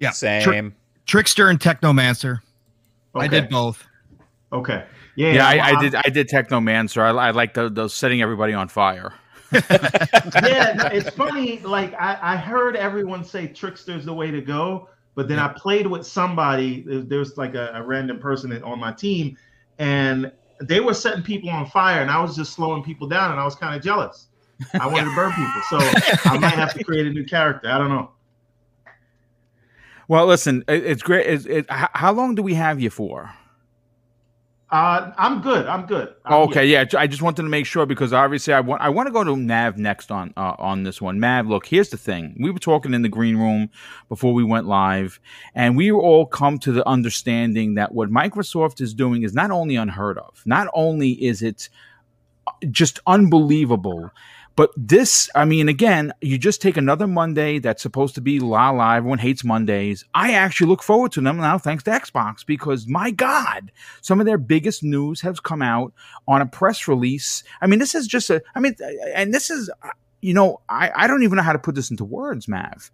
Yeah, 0.00 0.10
same. 0.10 0.74
Trickster 1.06 1.48
and 1.48 1.58
Technomancer. 1.58 2.40
Okay. 3.14 3.24
I 3.24 3.28
did 3.28 3.48
both. 3.48 3.82
Okay. 4.52 4.84
Yeah. 5.16 5.32
Yeah, 5.32 5.48
I, 5.48 5.70
I, 5.70 5.80
did. 5.80 5.94
I 5.94 6.10
did 6.10 6.28
Technomancer. 6.28 7.00
I, 7.00 7.28
I 7.28 7.30
like 7.30 7.54
the, 7.54 7.70
those 7.70 7.94
setting 7.94 8.20
everybody 8.20 8.52
on 8.52 8.68
fire. 8.68 9.14
Yeah, 9.52 10.88
it's 10.92 11.10
funny. 11.10 11.58
Like 11.60 11.94
I, 11.94 12.18
I 12.20 12.36
heard 12.36 12.76
everyone 12.76 13.24
say 13.24 13.48
Trickster's 13.48 14.04
the 14.04 14.12
way 14.12 14.30
to 14.30 14.40
go, 14.40 14.88
but 15.14 15.28
then 15.28 15.38
I 15.38 15.48
played 15.48 15.86
with 15.86 16.06
somebody. 16.06 16.84
There 16.86 17.18
was 17.18 17.36
like 17.36 17.54
a, 17.54 17.72
a 17.74 17.82
random 17.82 18.18
person 18.18 18.62
on 18.62 18.78
my 18.78 18.92
team, 18.92 19.36
and 19.78 20.30
they 20.60 20.80
were 20.80 20.94
setting 20.94 21.22
people 21.22 21.50
on 21.50 21.66
fire, 21.66 22.02
and 22.02 22.10
I 22.10 22.20
was 22.20 22.36
just 22.36 22.52
slowing 22.52 22.82
people 22.82 23.06
down, 23.08 23.30
and 23.30 23.40
I 23.40 23.44
was 23.44 23.54
kind 23.54 23.74
of 23.74 23.82
jealous. 23.82 24.26
I 24.80 24.86
wanted 24.86 25.04
to 25.04 25.14
burn 25.14 25.32
people, 25.32 25.62
so 25.70 25.78
I 26.24 26.38
might 26.38 26.54
have 26.54 26.74
to 26.74 26.82
create 26.82 27.06
a 27.06 27.10
new 27.10 27.24
character. 27.24 27.70
I 27.70 27.78
don't 27.78 27.90
know. 27.90 28.10
Well, 30.08 30.26
listen, 30.26 30.64
it's 30.66 31.02
great. 31.02 31.26
It, 31.26 31.46
it, 31.46 31.66
how 31.68 32.12
long 32.12 32.34
do 32.34 32.42
we 32.42 32.54
have 32.54 32.80
you 32.80 32.90
for? 32.90 33.30
Uh, 34.70 35.12
I'm 35.16 35.40
good. 35.40 35.66
I'm 35.66 35.86
good. 35.86 36.14
I'm 36.26 36.42
okay, 36.42 36.66
here. 36.66 36.86
yeah. 36.92 37.00
I 37.00 37.06
just 37.06 37.22
wanted 37.22 37.42
to 37.42 37.48
make 37.48 37.64
sure 37.64 37.86
because 37.86 38.12
obviously 38.12 38.52
I 38.52 38.60
want 38.60 38.82
I 38.82 38.90
want 38.90 39.06
to 39.06 39.12
go 39.12 39.24
to 39.24 39.34
Mav 39.34 39.78
next 39.78 40.10
on 40.10 40.34
uh, 40.36 40.56
on 40.58 40.82
this 40.82 41.00
one. 41.00 41.18
Mav, 41.18 41.46
look, 41.46 41.66
here's 41.66 41.88
the 41.88 41.96
thing. 41.96 42.36
We 42.38 42.50
were 42.50 42.58
talking 42.58 42.92
in 42.92 43.00
the 43.00 43.08
green 43.08 43.38
room 43.38 43.70
before 44.10 44.34
we 44.34 44.44
went 44.44 44.66
live, 44.66 45.20
and 45.54 45.74
we 45.74 45.90
all 45.90 46.26
come 46.26 46.58
to 46.60 46.72
the 46.72 46.86
understanding 46.86 47.74
that 47.74 47.94
what 47.94 48.10
Microsoft 48.10 48.82
is 48.82 48.92
doing 48.92 49.22
is 49.22 49.32
not 49.32 49.50
only 49.50 49.76
unheard 49.76 50.18
of, 50.18 50.42
not 50.44 50.68
only 50.74 51.12
is 51.12 51.40
it 51.40 51.70
just 52.70 53.00
unbelievable 53.06 54.10
but 54.58 54.72
this, 54.76 55.30
I 55.36 55.44
mean, 55.44 55.68
again, 55.68 56.12
you 56.20 56.36
just 56.36 56.60
take 56.60 56.76
another 56.76 57.06
Monday 57.06 57.60
that's 57.60 57.80
supposed 57.80 58.16
to 58.16 58.20
be 58.20 58.40
la 58.40 58.70
la. 58.70 58.96
Everyone 58.96 59.20
hates 59.20 59.44
Mondays. 59.44 60.04
I 60.14 60.32
actually 60.32 60.66
look 60.66 60.82
forward 60.82 61.12
to 61.12 61.20
them 61.20 61.36
now, 61.36 61.58
thanks 61.58 61.84
to 61.84 61.92
Xbox, 61.92 62.44
because 62.44 62.88
my 62.88 63.12
God, 63.12 63.70
some 64.00 64.18
of 64.18 64.26
their 64.26 64.36
biggest 64.36 64.82
news 64.82 65.20
has 65.20 65.38
come 65.38 65.62
out 65.62 65.92
on 66.26 66.40
a 66.40 66.46
press 66.46 66.88
release. 66.88 67.44
I 67.60 67.68
mean, 67.68 67.78
this 67.78 67.94
is 67.94 68.08
just 68.08 68.30
a, 68.30 68.42
I 68.56 68.58
mean, 68.58 68.74
and 69.14 69.32
this 69.32 69.48
is, 69.48 69.70
you 70.22 70.34
know, 70.34 70.60
I, 70.68 70.90
I 70.92 71.06
don't 71.06 71.22
even 71.22 71.36
know 71.36 71.44
how 71.44 71.52
to 71.52 71.60
put 71.60 71.76
this 71.76 71.92
into 71.92 72.04
words, 72.04 72.48
Mav. 72.48 72.90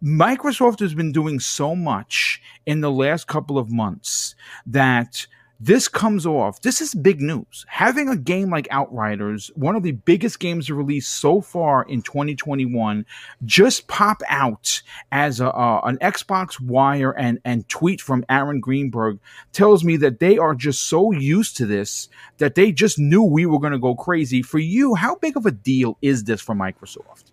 Microsoft 0.00 0.78
has 0.78 0.94
been 0.94 1.10
doing 1.10 1.40
so 1.40 1.74
much 1.74 2.40
in 2.66 2.82
the 2.82 2.90
last 2.92 3.26
couple 3.26 3.58
of 3.58 3.68
months 3.68 4.36
that 4.64 5.26
this 5.62 5.88
comes 5.88 6.24
off. 6.24 6.62
This 6.62 6.80
is 6.80 6.94
big 6.94 7.20
news. 7.20 7.66
Having 7.68 8.08
a 8.08 8.16
game 8.16 8.48
like 8.48 8.66
Outriders, 8.70 9.50
one 9.54 9.76
of 9.76 9.82
the 9.82 9.92
biggest 9.92 10.40
games 10.40 10.70
released 10.70 11.12
so 11.12 11.42
far 11.42 11.82
in 11.82 12.00
2021, 12.00 13.04
just 13.44 13.86
pop 13.86 14.22
out 14.28 14.80
as 15.12 15.38
a, 15.38 15.52
uh, 15.52 15.82
an 15.84 15.98
Xbox 15.98 16.58
wire 16.58 17.10
and 17.12 17.38
and 17.44 17.68
tweet 17.68 18.00
from 18.00 18.24
Aaron 18.30 18.60
Greenberg 18.60 19.18
tells 19.52 19.84
me 19.84 19.98
that 19.98 20.18
they 20.18 20.38
are 20.38 20.54
just 20.54 20.86
so 20.86 21.12
used 21.12 21.58
to 21.58 21.66
this 21.66 22.08
that 22.38 22.54
they 22.54 22.72
just 22.72 22.98
knew 22.98 23.22
we 23.22 23.44
were 23.44 23.60
going 23.60 23.72
to 23.74 23.78
go 23.78 23.94
crazy. 23.94 24.40
For 24.40 24.58
you, 24.58 24.94
how 24.94 25.16
big 25.16 25.36
of 25.36 25.44
a 25.44 25.50
deal 25.50 25.98
is 26.00 26.24
this 26.24 26.40
for 26.40 26.54
Microsoft? 26.54 27.32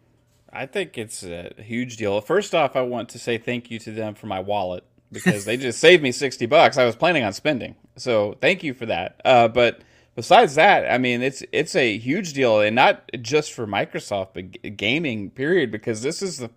I 0.51 0.65
think 0.65 0.97
it's 0.97 1.23
a 1.23 1.53
huge 1.57 1.95
deal. 1.95 2.19
First 2.19 2.53
off, 2.53 2.75
I 2.75 2.81
want 2.81 3.07
to 3.09 3.19
say 3.19 3.37
thank 3.37 3.71
you 3.71 3.79
to 3.79 3.91
them 3.91 4.15
for 4.15 4.27
my 4.27 4.41
wallet 4.41 4.83
because 5.11 5.45
they 5.45 5.57
just 5.57 5.79
saved 5.79 6.03
me 6.03 6.11
60 6.11 6.45
bucks. 6.45 6.77
I 6.77 6.85
was 6.85 6.95
planning 6.95 7.23
on 7.23 7.33
spending. 7.33 7.75
So 7.95 8.37
thank 8.41 8.63
you 8.63 8.73
for 8.73 8.85
that. 8.85 9.21
Uh, 9.23 9.47
but 9.47 9.81
besides 10.15 10.55
that, 10.55 10.91
I 10.91 10.97
mean, 10.97 11.21
it's 11.21 11.43
it's 11.51 11.75
a 11.75 11.97
huge 11.97 12.33
deal, 12.33 12.59
and 12.59 12.75
not 12.75 13.09
just 13.21 13.53
for 13.53 13.65
Microsoft, 13.65 14.29
but 14.33 14.77
gaming 14.77 15.31
period, 15.31 15.71
because 15.71 16.01
this 16.01 16.21
is 16.21 16.37
the 16.37 16.49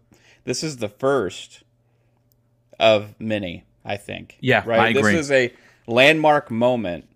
this 0.44 0.62
is 0.62 0.78
the 0.78 0.88
first 0.88 1.62
of 2.78 3.14
many. 3.18 3.64
I 3.84 3.96
think. 3.96 4.36
Yeah, 4.40 4.62
right. 4.66 4.80
I 4.80 4.88
agree. 4.88 5.12
This 5.12 5.26
is 5.26 5.30
a 5.30 5.52
landmark 5.86 6.50
moment 6.50 7.06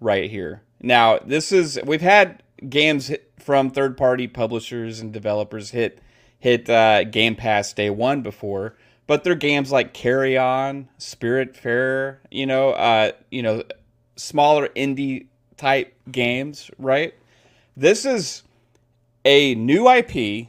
right 0.00 0.30
here. 0.30 0.62
Now, 0.80 1.18
this 1.18 1.52
is 1.52 1.78
we've 1.84 2.00
had 2.00 2.42
games 2.68 3.10
from 3.38 3.70
third 3.70 3.96
party 3.96 4.28
publishers 4.28 5.00
and 5.00 5.12
developers 5.12 5.70
hit 5.70 6.00
hit 6.38 6.68
uh, 6.68 7.04
Game 7.04 7.36
Pass 7.36 7.72
day 7.72 7.90
one 7.90 8.22
before, 8.22 8.76
but 9.12 9.24
they're 9.24 9.34
games 9.34 9.70
like 9.70 9.92
Carrion, 9.92 10.88
Spiritfarer, 10.98 12.16
you 12.30 12.46
know, 12.46 12.70
uh, 12.70 13.12
you 13.30 13.42
know, 13.42 13.62
smaller 14.16 14.68
indie 14.68 15.26
type 15.58 15.94
games, 16.10 16.70
right? 16.78 17.12
This 17.76 18.06
is 18.06 18.42
a 19.26 19.54
new 19.54 19.86
IP 19.86 20.48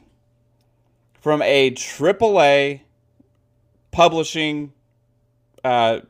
from 1.20 1.42
a 1.42 1.72
AAA 1.72 2.80
publishing 3.90 4.72
uh, 5.62 6.00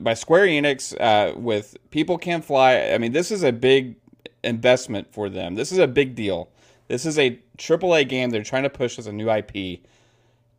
by 0.00 0.14
Square 0.14 0.46
Enix 0.46 0.98
uh, 0.98 1.38
with 1.38 1.76
People 1.90 2.16
Can 2.16 2.40
Fly. 2.40 2.92
I 2.94 2.96
mean, 2.96 3.12
this 3.12 3.30
is 3.30 3.42
a 3.42 3.52
big 3.52 3.96
investment 4.42 5.12
for 5.12 5.28
them. 5.28 5.54
This 5.54 5.70
is 5.70 5.76
a 5.76 5.86
big 5.86 6.14
deal. 6.14 6.48
This 6.88 7.04
is 7.04 7.18
a 7.18 7.38
AAA 7.58 8.08
game 8.08 8.30
they're 8.30 8.42
trying 8.42 8.62
to 8.62 8.70
push 8.70 8.98
as 8.98 9.06
a 9.06 9.12
new 9.12 9.30
IP 9.30 9.80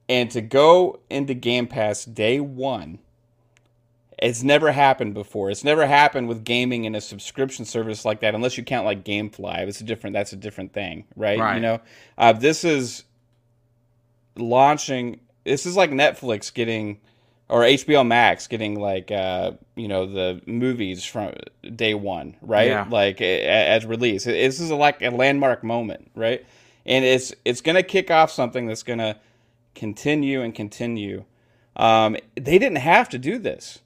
and 0.10 0.32
to 0.32 0.42
go 0.42 1.00
into 1.10 1.34
Game 1.34 1.68
Pass 1.68 2.06
day 2.06 2.40
one, 2.40 3.00
it's 4.20 4.42
never 4.42 4.72
happened 4.72 5.14
before. 5.14 5.52
It's 5.52 5.64
never 5.64 5.86
happened 5.86 6.28
with 6.28 6.44
gaming 6.44 6.86
in 6.86 6.96
a 6.96 7.02
subscription 7.02 7.66
service 7.66 8.04
like 8.04 8.22
that, 8.22 8.34
unless 8.34 8.58
you 8.58 8.64
count 8.64 8.86
like 8.86 9.04
GameFly. 9.04 9.68
It's 9.68 9.82
a 9.82 9.84
different. 9.84 10.14
That's 10.14 10.34
a 10.34 10.38
different 10.38 10.74
thing, 10.74 11.06
right? 11.16 11.40
right. 11.40 11.56
You 11.56 11.62
know, 11.62 11.82
uh, 12.18 12.34
this 12.34 12.64
is 12.64 13.04
launching. 14.36 15.20
This 15.44 15.66
is 15.66 15.76
like 15.76 15.92
Netflix 15.92 16.52
getting 16.54 17.00
or 17.50 17.62
HBO 17.62 18.06
Max 18.06 18.48
getting 18.48 18.80
like 18.80 19.12
uh, 19.12 19.52
you 19.76 19.88
know 19.88 20.06
the 20.06 20.42
movies 20.46 21.06
from 21.06 21.34
day 21.76 21.94
one, 21.94 22.36
right? 22.42 22.68
Yeah. 22.68 22.88
Like 22.90 23.22
as 23.22 23.86
release. 23.86 24.24
This 24.24 24.60
is 24.60 24.72
like 24.72 25.02
a 25.02 25.10
landmark 25.10 25.64
moment, 25.64 26.12
right? 26.16 26.46
And 26.86 27.06
it's 27.06 27.34
it's 27.46 27.62
gonna 27.62 27.84
kick 27.84 28.10
off 28.10 28.32
something 28.32 28.66
that's 28.66 28.84
gonna 28.84 29.18
continue 29.78 30.42
and 30.42 30.54
continue. 30.54 31.24
Um, 31.76 32.18
they 32.36 32.58
didn't 32.58 32.80
have 32.80 33.08
to 33.10 33.18
do 33.18 33.38
this. 33.38 33.80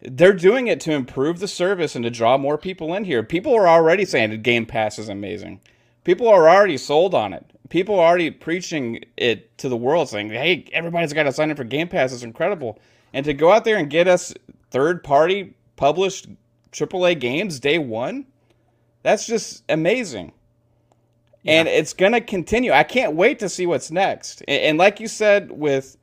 They're 0.00 0.32
doing 0.32 0.68
it 0.68 0.80
to 0.82 0.92
improve 0.92 1.40
the 1.40 1.48
service 1.48 1.96
and 1.96 2.04
to 2.04 2.10
draw 2.10 2.38
more 2.38 2.56
people 2.56 2.94
in 2.94 3.04
here. 3.04 3.22
People 3.22 3.54
are 3.54 3.68
already 3.68 4.04
saying 4.04 4.30
that 4.30 4.44
Game 4.44 4.64
Pass 4.64 4.98
is 4.98 5.08
amazing. 5.08 5.60
People 6.04 6.28
are 6.28 6.48
already 6.48 6.78
sold 6.78 7.14
on 7.14 7.32
it. 7.32 7.44
People 7.68 7.98
are 7.98 8.08
already 8.08 8.30
preaching 8.30 9.04
it 9.16 9.58
to 9.58 9.68
the 9.68 9.76
world, 9.76 10.08
saying, 10.08 10.30
"Hey, 10.30 10.64
everybody's 10.72 11.12
got 11.12 11.24
to 11.24 11.32
sign 11.32 11.50
up 11.50 11.56
for 11.56 11.64
Game 11.64 11.88
Pass. 11.88 12.12
It's 12.12 12.22
incredible." 12.22 12.78
And 13.12 13.24
to 13.26 13.34
go 13.34 13.52
out 13.52 13.64
there 13.64 13.76
and 13.76 13.90
get 13.90 14.06
us 14.06 14.32
third-party 14.70 15.54
published 15.76 16.28
AAA 16.72 17.14
games 17.14 17.58
day 17.58 17.78
one, 17.78 18.26
that's 19.02 19.26
just 19.26 19.64
amazing. 19.68 20.32
And 21.46 21.68
it's 21.68 21.92
gonna 21.92 22.20
continue. 22.20 22.72
I 22.72 22.82
can't 22.82 23.14
wait 23.14 23.38
to 23.38 23.48
see 23.48 23.66
what's 23.66 23.90
next. 23.90 24.42
And, 24.48 24.62
and 24.62 24.78
like 24.78 25.00
you 25.00 25.08
said, 25.08 25.50
with 25.50 25.96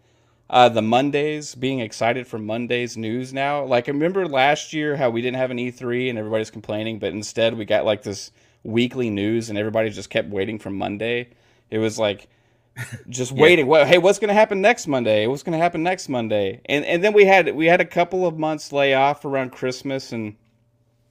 uh, 0.49 0.69
the 0.69 0.81
Mondays, 0.81 1.55
being 1.55 1.79
excited 1.79 2.27
for 2.27 2.37
Mondays 2.37 2.97
news 2.97 3.33
now. 3.33 3.63
Like, 3.65 3.89
I 3.89 3.91
remember 3.91 4.27
last 4.27 4.73
year 4.73 4.95
how 4.95 5.09
we 5.09 5.21
didn't 5.21 5.37
have 5.37 5.51
an 5.51 5.57
E3 5.57 6.09
and 6.09 6.19
everybody's 6.19 6.51
complaining, 6.51 6.99
but 6.99 7.13
instead 7.13 7.57
we 7.57 7.65
got 7.65 7.85
like 7.85 8.03
this 8.03 8.31
weekly 8.63 9.09
news 9.09 9.49
and 9.49 9.57
everybody 9.57 9.89
just 9.89 10.09
kept 10.09 10.29
waiting 10.29 10.59
for 10.59 10.69
Monday. 10.69 11.29
It 11.69 11.79
was 11.79 11.97
like 11.97 12.27
just 13.09 13.31
waiting. 13.31 13.65
Well, 13.67 13.85
hey, 13.85 13.97
what's 13.97 14.19
going 14.19 14.27
to 14.29 14.35
happen 14.35 14.61
next 14.61 14.87
Monday? 14.87 15.25
What's 15.27 15.43
going 15.43 15.57
to 15.57 15.63
happen 15.63 15.81
next 15.81 16.09
Monday? 16.09 16.61
And 16.65 16.85
and 16.85 17.03
then 17.03 17.13
we 17.13 17.25
had 17.25 17.55
we 17.55 17.65
had 17.65 17.81
a 17.81 17.85
couple 17.85 18.27
of 18.27 18.37
months 18.37 18.71
lay 18.71 18.93
off 18.93 19.25
around 19.25 19.51
Christmas 19.51 20.11
and 20.11 20.35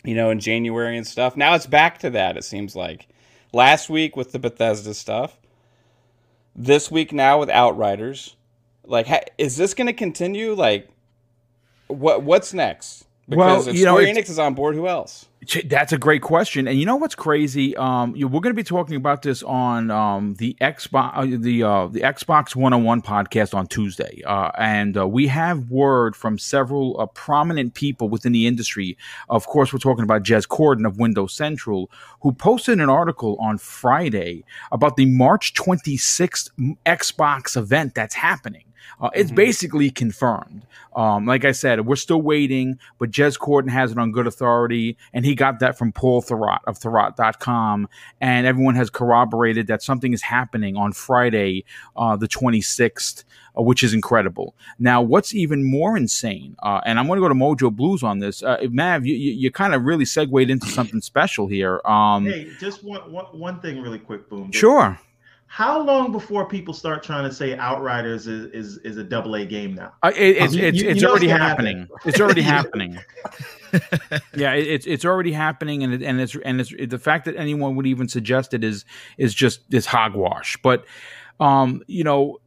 you 0.04 0.14
know 0.14 0.30
in 0.30 0.40
January 0.40 0.96
and 0.96 1.06
stuff. 1.06 1.36
Now 1.36 1.54
it's 1.54 1.66
back 1.66 1.98
to 1.98 2.10
that. 2.10 2.36
It 2.36 2.44
seems 2.44 2.76
like 2.76 3.08
last 3.54 3.88
week 3.88 4.16
with 4.16 4.32
the 4.32 4.38
Bethesda 4.38 4.94
stuff. 4.94 5.38
This 6.54 6.90
week 6.90 7.12
now 7.12 7.40
with 7.40 7.48
Outriders. 7.48 8.36
Like, 8.84 9.32
is 9.38 9.56
this 9.56 9.74
going 9.74 9.86
to 9.86 9.92
continue? 9.92 10.52
Like, 10.52 10.88
what 11.86 12.22
what's 12.22 12.52
next? 12.52 13.06
Well, 13.26 13.56
Because 13.56 13.68
if 13.68 13.76
you 13.76 13.84
know, 13.84 13.96
Square 13.96 14.14
Enix 14.14 14.28
is 14.28 14.38
on 14.38 14.54
board, 14.54 14.74
who 14.74 14.86
else? 14.86 15.26
That's 15.66 15.92
a 15.92 15.98
great 15.98 16.22
question, 16.22 16.66
and 16.66 16.78
you 16.78 16.86
know 16.86 16.96
what's 16.96 17.14
crazy? 17.14 17.76
Um, 17.76 18.16
you, 18.16 18.28
we're 18.28 18.40
going 18.40 18.54
to 18.54 18.56
be 18.56 18.64
talking 18.64 18.96
about 18.96 19.22
this 19.22 19.42
on 19.42 19.90
um, 19.90 20.34
the 20.34 20.56
Xbox, 20.60 21.12
uh, 21.14 21.38
the 21.38 21.62
uh, 21.62 21.86
the 21.88 22.00
Xbox 22.00 22.56
101 22.56 23.02
podcast 23.02 23.54
on 23.54 23.66
Tuesday, 23.66 24.22
uh, 24.26 24.50
and 24.58 24.96
uh, 24.96 25.06
we 25.06 25.26
have 25.26 25.70
word 25.70 26.16
from 26.16 26.38
several 26.38 26.98
uh, 26.98 27.06
prominent 27.06 27.74
people 27.74 28.08
within 28.08 28.32
the 28.32 28.46
industry. 28.46 28.96
Of 29.28 29.46
course, 29.46 29.72
we're 29.72 29.80
talking 29.80 30.04
about 30.04 30.22
Jez 30.22 30.46
Corden 30.46 30.86
of 30.86 30.98
Windows 30.98 31.34
Central, 31.34 31.90
who 32.22 32.32
posted 32.32 32.80
an 32.80 32.88
article 32.88 33.36
on 33.38 33.58
Friday 33.58 34.44
about 34.72 34.96
the 34.96 35.06
March 35.06 35.52
26th 35.54 36.50
Xbox 36.86 37.56
event 37.56 37.94
that's 37.94 38.14
happening. 38.14 38.64
Uh, 39.00 39.10
it's 39.14 39.30
basically 39.30 39.90
confirmed. 39.90 40.66
Um, 40.96 41.26
like 41.26 41.44
I 41.44 41.52
said, 41.52 41.86
we're 41.86 41.96
still 41.96 42.22
waiting, 42.22 42.78
but 42.98 43.10
Jez 43.10 43.38
Corden 43.38 43.68
has 43.68 43.90
it 43.92 43.98
on 43.98 44.12
good 44.12 44.26
authority, 44.26 44.96
and 45.12 45.24
he 45.24 45.34
got 45.34 45.58
that 45.58 45.76
from 45.76 45.92
Paul 45.92 46.22
Thurrott 46.22 46.60
of 46.66 46.78
Thurrott.com. 46.78 47.88
And 48.20 48.46
everyone 48.46 48.76
has 48.76 48.90
corroborated 48.90 49.66
that 49.66 49.82
something 49.82 50.12
is 50.12 50.22
happening 50.22 50.76
on 50.76 50.92
Friday, 50.92 51.64
uh, 51.96 52.16
the 52.16 52.28
26th, 52.28 53.24
uh, 53.58 53.62
which 53.62 53.82
is 53.82 53.92
incredible. 53.92 54.54
Now, 54.78 55.02
what's 55.02 55.34
even 55.34 55.64
more 55.64 55.96
insane, 55.96 56.56
uh, 56.62 56.80
and 56.86 56.98
I'm 56.98 57.06
going 57.06 57.18
to 57.18 57.22
go 57.22 57.28
to 57.28 57.34
Mojo 57.34 57.74
Blues 57.74 58.02
on 58.02 58.20
this, 58.20 58.42
uh, 58.42 58.58
Mav, 58.70 59.04
you, 59.04 59.14
you, 59.14 59.32
you 59.32 59.50
kind 59.50 59.74
of 59.74 59.82
really 59.82 60.04
segued 60.04 60.50
into 60.50 60.66
something 60.68 61.00
special 61.00 61.46
here. 61.46 61.80
Um, 61.84 62.26
Hey, 62.26 62.50
just 62.60 62.84
one, 62.84 63.10
one, 63.10 63.26
one 63.26 63.60
thing 63.60 63.80
really 63.80 63.98
quick, 63.98 64.28
boom. 64.28 64.52
Sure. 64.52 64.98
How 65.54 65.80
long 65.80 66.10
before 66.10 66.48
people 66.48 66.74
start 66.74 67.04
trying 67.04 67.28
to 67.28 67.32
say 67.32 67.56
Outriders 67.56 68.26
is 68.26 68.46
is, 68.52 68.78
is 68.78 68.96
a 68.96 69.04
double 69.04 69.36
A 69.36 69.46
game 69.46 69.72
now? 69.76 69.92
Uh, 70.02 70.10
it, 70.16 70.36
it's 70.38 70.52
You- 70.52 70.64
it's, 70.66 70.82
you- 70.82 70.88
it's 70.88 70.96
you 70.96 71.02
know 71.06 71.10
already 71.10 71.26
it's 71.26 71.32
gonna 71.34 71.44
happening. 71.48 71.88
It's 72.04 72.20
already 72.20 72.42
happening. 72.56 72.98
yeah, 74.36 74.54
it, 74.54 74.66
it's 74.66 74.84
it's 74.86 75.04
already 75.04 75.30
happening, 75.30 75.84
and 75.84 75.94
it, 75.94 76.02
and 76.02 76.20
it's 76.20 76.36
and 76.44 76.60
it's 76.60 76.74
the 76.88 76.98
fact 76.98 77.24
that 77.26 77.36
anyone 77.36 77.76
would 77.76 77.86
even 77.86 78.08
suggest 78.08 78.52
it 78.52 78.64
is 78.64 78.84
is 79.16 79.32
just 79.32 79.60
is 79.72 79.86
hogwash. 79.86 80.58
But 80.60 80.86
um, 81.38 81.82
you 81.86 82.02
know, 82.02 82.38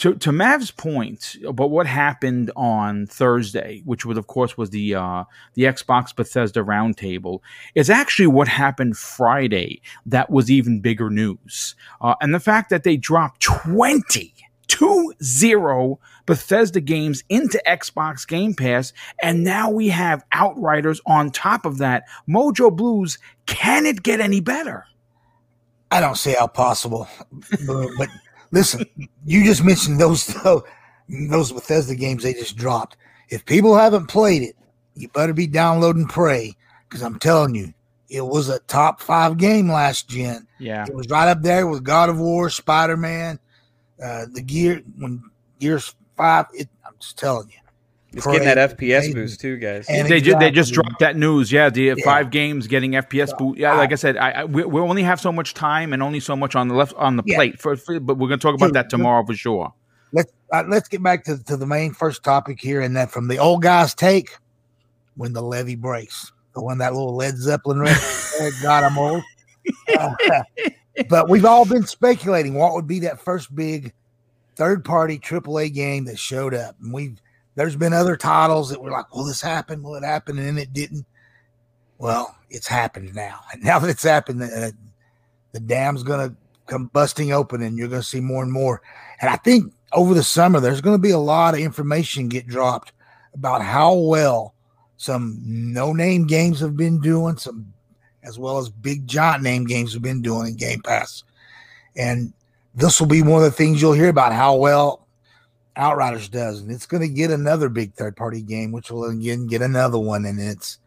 to 0.00 0.14
to 0.14 0.32
Mav's 0.32 0.70
point 0.70 1.36
about 1.46 1.70
what 1.70 1.86
happened 1.86 2.50
on 2.56 3.06
Thursday, 3.06 3.82
which 3.84 4.06
was 4.06 4.16
of 4.16 4.26
course 4.26 4.56
was 4.56 4.70
the 4.70 4.94
uh, 4.94 5.24
the 5.54 5.64
Xbox 5.64 6.16
Bethesda 6.16 6.60
roundtable, 6.60 7.40
is 7.74 7.90
actually 7.90 8.26
what 8.26 8.48
happened 8.48 8.96
Friday. 8.96 9.82
That 10.06 10.30
was 10.30 10.50
even 10.50 10.80
bigger 10.80 11.10
news, 11.10 11.76
uh, 12.00 12.14
and 12.20 12.34
the 12.34 12.40
fact 12.40 12.70
that 12.70 12.82
they 12.82 12.96
dropped 12.96 13.42
twenty. 13.42 14.34
2-0 14.68 15.98
Bethesda 16.26 16.80
games 16.80 17.24
into 17.28 17.60
Xbox 17.66 18.26
Game 18.26 18.54
Pass, 18.54 18.92
and 19.20 19.42
now 19.42 19.68
we 19.68 19.88
have 19.88 20.24
Outriders 20.30 21.00
on 21.06 21.32
top 21.32 21.66
of 21.66 21.78
that. 21.78 22.04
Mojo 22.28 22.74
Blues, 22.74 23.18
can 23.46 23.84
it 23.84 24.04
get 24.04 24.20
any 24.20 24.40
better? 24.40 24.86
I 25.90 26.00
don't 26.00 26.16
see 26.16 26.34
how 26.38 26.46
possible. 26.46 27.08
but 27.66 28.08
listen, 28.50 28.84
you 29.24 29.44
just 29.44 29.64
mentioned 29.64 30.00
those 30.00 30.26
those 31.08 31.52
Bethesda 31.52 31.94
games 31.94 32.22
they 32.22 32.34
just 32.34 32.56
dropped. 32.56 32.96
If 33.28 33.44
people 33.44 33.76
haven't 33.76 34.06
played 34.06 34.42
it, 34.42 34.56
you 34.94 35.08
better 35.08 35.32
be 35.32 35.46
downloading 35.46 36.06
Prey 36.06 36.56
because 36.88 37.02
I'm 37.02 37.18
telling 37.18 37.54
you, 37.54 37.72
it 38.08 38.26
was 38.26 38.48
a 38.48 38.58
top 38.60 39.00
five 39.00 39.36
game 39.38 39.70
last 39.70 40.08
gen. 40.08 40.46
Yeah. 40.58 40.84
It 40.86 40.94
was 40.94 41.08
right 41.08 41.28
up 41.28 41.42
there 41.42 41.66
with 41.66 41.84
God 41.84 42.08
of 42.08 42.18
War, 42.18 42.50
Spider 42.50 42.96
Man, 42.96 43.38
uh, 44.02 44.26
the 44.32 44.42
Gear 44.42 44.82
when 44.98 45.22
Gears 45.58 45.94
Five. 46.16 46.46
It, 46.52 46.68
I'm 46.84 46.94
just 46.98 47.18
telling 47.18 47.48
you, 47.48 47.58
It's 48.12 48.24
Prey, 48.24 48.38
getting 48.40 48.48
that 48.54 48.76
FPS 48.76 48.96
amazing. 48.98 49.14
boost 49.14 49.40
too, 49.40 49.56
guys. 49.56 49.86
And 49.88 50.08
they 50.08 50.20
ju- 50.20 50.34
they 50.38 50.50
just 50.50 50.72
dropped 50.72 50.98
that 50.98 51.16
news. 51.16 51.52
Yeah, 51.52 51.70
the 51.70 51.82
Yeah. 51.82 51.94
five 52.04 52.30
games 52.30 52.66
getting 52.66 52.92
FPS 52.96 53.32
boost. 53.38 53.58
Yeah, 53.58 53.74
I- 53.74 53.76
like 53.76 53.92
I 53.92 53.94
said, 53.94 54.16
I, 54.16 54.30
I 54.30 54.44
we, 54.44 54.64
we 54.64 54.80
only 54.80 55.02
have 55.04 55.20
so 55.20 55.30
much 55.30 55.54
time 55.54 55.92
and 55.92 56.02
only 56.02 56.18
so 56.18 56.34
much 56.34 56.56
on 56.56 56.66
the 56.68 56.74
left 56.74 56.92
on 56.94 57.16
the 57.16 57.22
Yeah. 57.26 57.36
plate. 57.36 57.60
For, 57.60 57.76
for- 57.76 58.00
but 58.00 58.16
we're 58.18 58.26
going 58.28 58.40
to 58.40 58.42
talk 58.42 58.54
about 58.56 58.66
Dude, 58.68 58.74
that 58.74 58.90
tomorrow 58.90 59.24
for 59.24 59.34
sure. 59.34 59.72
let's 60.12 60.32
uh, 60.52 60.64
let's 60.68 60.88
get 60.88 61.00
back 61.02 61.22
to, 61.26 61.38
to 61.44 61.56
the 61.56 61.66
main 61.66 61.92
first 61.92 62.24
topic 62.24 62.60
here, 62.60 62.80
and 62.80 62.96
that 62.96 63.12
from 63.12 63.28
the 63.28 63.38
old 63.38 63.62
guy's 63.62 63.94
take, 63.94 64.30
when 65.16 65.32
the 65.32 65.42
levee 65.42 65.76
breaks, 65.76 66.32
the 66.54 66.60
one 66.62 66.78
that 66.78 66.92
little 66.92 67.14
Led 67.14 67.36
Zeppelin 67.36 67.78
record. 67.78 68.52
God, 68.62 68.82
I'm 68.82 68.98
old. 68.98 69.22
Uh, 69.96 70.14
but 71.08 71.28
we've 71.28 71.44
all 71.44 71.64
been 71.64 71.86
speculating 71.86 72.54
what 72.54 72.74
would 72.74 72.88
be 72.88 72.98
that 73.00 73.20
first 73.20 73.54
big 73.54 73.92
third 74.56 74.84
party 74.84 75.16
AAA 75.18 75.72
game 75.72 76.06
that 76.06 76.18
showed 76.18 76.54
up, 76.54 76.74
and 76.82 76.92
we've 76.92 77.20
there's 77.54 77.76
been 77.76 77.92
other 77.92 78.16
titles 78.16 78.70
that 78.70 78.80
were 78.80 78.90
like, 78.90 79.14
"Will 79.14 79.24
this 79.24 79.42
happen? 79.42 79.82
Will 79.82 79.96
it 79.96 80.04
happen?" 80.04 80.38
And 80.38 80.46
then 80.46 80.58
it 80.58 80.72
didn't. 80.72 81.06
Well, 81.98 82.34
it's 82.48 82.68
happened 82.68 83.14
now, 83.14 83.40
and 83.52 83.62
now 83.64 83.78
that 83.78 83.90
it's 83.90 84.02
happened, 84.02 84.42
uh, 84.42 84.70
the 85.52 85.60
dam's 85.60 86.02
gonna 86.02 86.34
come 86.66 86.86
busting 86.92 87.32
open, 87.32 87.62
and 87.62 87.76
you're 87.76 87.88
gonna 87.88 88.02
see 88.02 88.20
more 88.20 88.42
and 88.42 88.52
more. 88.52 88.82
And 89.20 89.28
I 89.28 89.36
think 89.36 89.72
over 89.92 90.14
the 90.14 90.22
summer, 90.22 90.60
there's 90.60 90.80
going 90.80 90.94
to 90.94 91.02
be 91.02 91.10
a 91.10 91.18
lot 91.18 91.54
of 91.54 91.60
information 91.60 92.28
get 92.28 92.46
dropped 92.46 92.92
about 93.34 93.62
how 93.62 93.94
well 93.94 94.54
some 94.96 95.38
no 95.42 95.92
name 95.92 96.26
games 96.26 96.60
have 96.60 96.76
been 96.76 97.00
doing, 97.00 97.36
some 97.36 97.72
as 98.22 98.38
well 98.38 98.58
as 98.58 98.68
big 98.68 99.06
giant 99.06 99.42
name 99.42 99.64
games 99.64 99.92
have 99.94 100.02
been 100.02 100.22
doing 100.22 100.48
in 100.48 100.56
Game 100.56 100.82
Pass. 100.82 101.24
And 101.96 102.32
this 102.74 103.00
will 103.00 103.08
be 103.08 103.22
one 103.22 103.38
of 103.38 103.42
the 103.42 103.50
things 103.50 103.80
you'll 103.80 103.94
hear 103.94 104.08
about 104.08 104.32
how 104.32 104.54
well 104.56 105.06
Outriders 105.76 106.28
does. 106.28 106.60
And 106.60 106.70
it's 106.70 106.86
going 106.86 107.02
to 107.02 107.08
get 107.08 107.30
another 107.30 107.68
big 107.68 107.94
third 107.94 108.16
party 108.16 108.42
game, 108.42 108.72
which 108.72 108.90
will 108.90 109.04
again 109.04 109.46
get 109.46 109.62
another 109.62 109.98
one. 109.98 110.24
And 110.24 110.40
it's, 110.40 110.78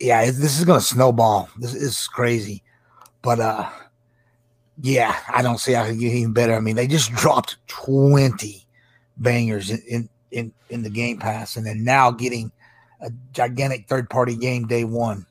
yeah, 0.00 0.22
it, 0.22 0.32
this 0.32 0.58
is 0.58 0.64
going 0.64 0.80
to 0.80 0.86
snowball. 0.86 1.48
This 1.58 1.74
is 1.74 2.06
crazy. 2.08 2.62
But, 3.22 3.40
uh, 3.40 3.68
yeah, 4.80 5.16
I 5.28 5.42
don't 5.42 5.58
see 5.58 5.72
how 5.72 5.84
it 5.84 5.90
can 5.90 5.98
get 5.98 6.12
even 6.12 6.32
better. 6.32 6.54
I 6.54 6.60
mean, 6.60 6.76
they 6.76 6.86
just 6.86 7.12
dropped 7.12 7.56
20 7.68 8.66
bangers 9.16 9.70
in, 9.70 9.82
in, 9.88 10.08
in, 10.30 10.52
in 10.68 10.82
the 10.82 10.90
Game 10.90 11.18
Pass, 11.18 11.56
and 11.56 11.64
then 11.64 11.84
now 11.84 12.10
getting 12.10 12.50
a 13.00 13.10
gigantic 13.32 13.86
third 13.88 14.10
party 14.10 14.36
game 14.36 14.66
day 14.66 14.84
one. 14.84 15.26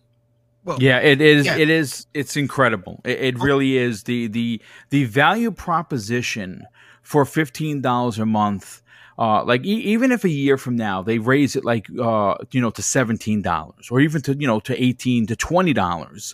Well, 0.64 0.78
Yeah, 0.82 1.00
it 1.00 1.20
is. 1.20 1.46
Yeah. 1.46 1.58
It 1.58 1.70
is. 1.70 2.08
It's 2.14 2.38
incredible. 2.38 3.02
It, 3.04 3.20
it 3.20 3.40
really 3.40 3.78
is. 3.78 4.04
the 4.04 4.28
the 4.28 4.62
The 4.92 5.04
value 5.06 5.52
proposition 5.52 6.66
for 7.04 7.26
fifteen 7.26 7.82
dollars 7.82 8.18
a 8.18 8.26
month. 8.26 8.82
Uh, 9.20 9.44
like 9.44 9.64
e- 9.64 9.84
even 9.94 10.12
if 10.12 10.24
a 10.24 10.30
year 10.30 10.58
from 10.58 10.76
now 10.76 11.04
they 11.04 11.20
raise 11.20 11.56
it 11.56 11.64
like 11.64 11.86
uh, 12.02 12.36
you 12.52 12.60
know 12.60 12.72
to 12.72 12.82
seventeen 12.82 13.44
dollars 13.44 13.90
or 13.92 14.00
even 14.00 14.22
to 14.24 14.34
you 14.34 14.48
know 14.48 14.60
to 14.60 14.82
eighteen 14.84 15.28
to 15.28 15.36
twenty 15.36 15.74
dollars, 15.74 16.34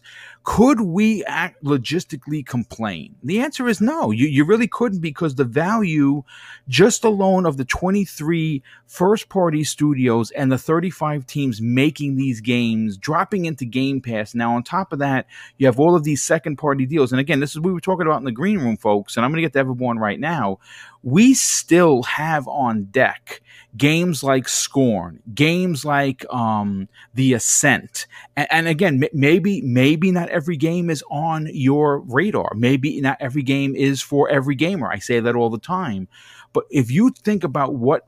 could 0.49 0.81
we 0.81 1.23
act 1.25 1.63
logistically 1.63 2.43
complain? 2.43 3.15
The 3.21 3.39
answer 3.39 3.67
is 3.67 3.79
no. 3.79 4.09
You, 4.09 4.25
you 4.25 4.43
really 4.43 4.67
couldn't 4.67 4.99
because 4.99 5.35
the 5.35 5.43
value 5.43 6.23
just 6.67 7.03
alone 7.03 7.45
of 7.45 7.57
the 7.57 7.65
23 7.65 8.63
first 8.87 9.29
party 9.29 9.63
studios 9.63 10.31
and 10.31 10.51
the 10.51 10.57
35 10.57 11.27
teams 11.27 11.61
making 11.61 12.15
these 12.15 12.41
games 12.41 12.97
dropping 12.97 13.45
into 13.45 13.63
Game 13.63 14.01
Pass. 14.01 14.33
Now, 14.33 14.55
on 14.55 14.63
top 14.63 14.91
of 14.91 14.97
that, 14.97 15.27
you 15.59 15.67
have 15.67 15.79
all 15.79 15.95
of 15.95 16.03
these 16.03 16.23
second 16.23 16.55
party 16.55 16.87
deals. 16.87 17.11
And 17.11 17.19
again, 17.19 17.39
this 17.39 17.51
is 17.51 17.59
what 17.59 17.67
we 17.67 17.73
were 17.73 17.79
talking 17.79 18.07
about 18.07 18.17
in 18.17 18.25
the 18.25 18.31
green 18.31 18.57
room, 18.57 18.75
folks. 18.75 19.17
And 19.17 19.23
I'm 19.23 19.31
going 19.31 19.43
to 19.43 19.47
get 19.47 19.53
to 19.53 19.63
Everborn 19.63 19.99
right 19.99 20.19
now. 20.19 20.57
We 21.03 21.33
still 21.33 22.03
have 22.03 22.47
on 22.47 22.85
deck 22.85 23.41
games 23.77 24.23
like 24.23 24.47
Scorn, 24.49 25.21
games 25.33 25.85
like 25.85 26.25
um, 26.33 26.89
The 27.13 27.33
Ascent, 27.33 28.07
and, 28.35 28.47
and 28.49 28.67
again, 28.67 29.03
m- 29.03 29.09
maybe 29.13 29.61
maybe 29.61 30.11
not 30.11 30.29
every 30.29 30.57
game 30.57 30.89
is 30.89 31.03
on 31.09 31.47
your 31.53 31.99
radar. 31.99 32.51
Maybe 32.55 32.99
not 33.01 33.17
every 33.19 33.43
game 33.43 33.75
is 33.75 34.01
for 34.01 34.29
every 34.29 34.55
gamer. 34.55 34.91
I 34.91 34.99
say 34.99 35.19
that 35.19 35.35
all 35.35 35.49
the 35.49 35.59
time. 35.59 36.07
But 36.51 36.65
if 36.71 36.89
you 36.89 37.11
think 37.23 37.43
about 37.43 37.75
what, 37.75 38.07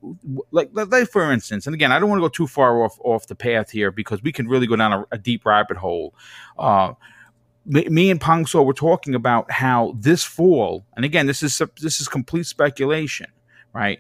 like, 0.50 0.72
like 0.74 1.08
for 1.10 1.32
instance, 1.32 1.68
and 1.68 1.76
again, 1.76 1.92
I 1.92 2.00
don't 2.00 2.10
want 2.10 2.20
to 2.20 2.24
go 2.24 2.30
too 2.30 2.48
far 2.48 2.84
off 2.84 2.98
off 3.04 3.28
the 3.28 3.36
path 3.36 3.70
here 3.70 3.92
because 3.92 4.24
we 4.24 4.32
can 4.32 4.48
really 4.48 4.68
go 4.68 4.76
down 4.76 4.94
a, 4.94 5.06
a 5.12 5.18
deep 5.18 5.46
rabbit 5.46 5.78
hole. 5.78 6.16
Uh, 6.58 6.94
me 7.66 8.10
and 8.10 8.20
Pong 8.20 8.46
Soul 8.46 8.66
were 8.66 8.74
talking 8.74 9.16
about 9.16 9.52
how 9.52 9.96
this 9.98 10.24
fall, 10.24 10.86
and 10.96 11.06
again, 11.06 11.28
this 11.28 11.44
is 11.44 11.62
this 11.80 12.02
is 12.02 12.08
complete 12.08 12.46
speculation, 12.46 13.28
right? 13.74 14.00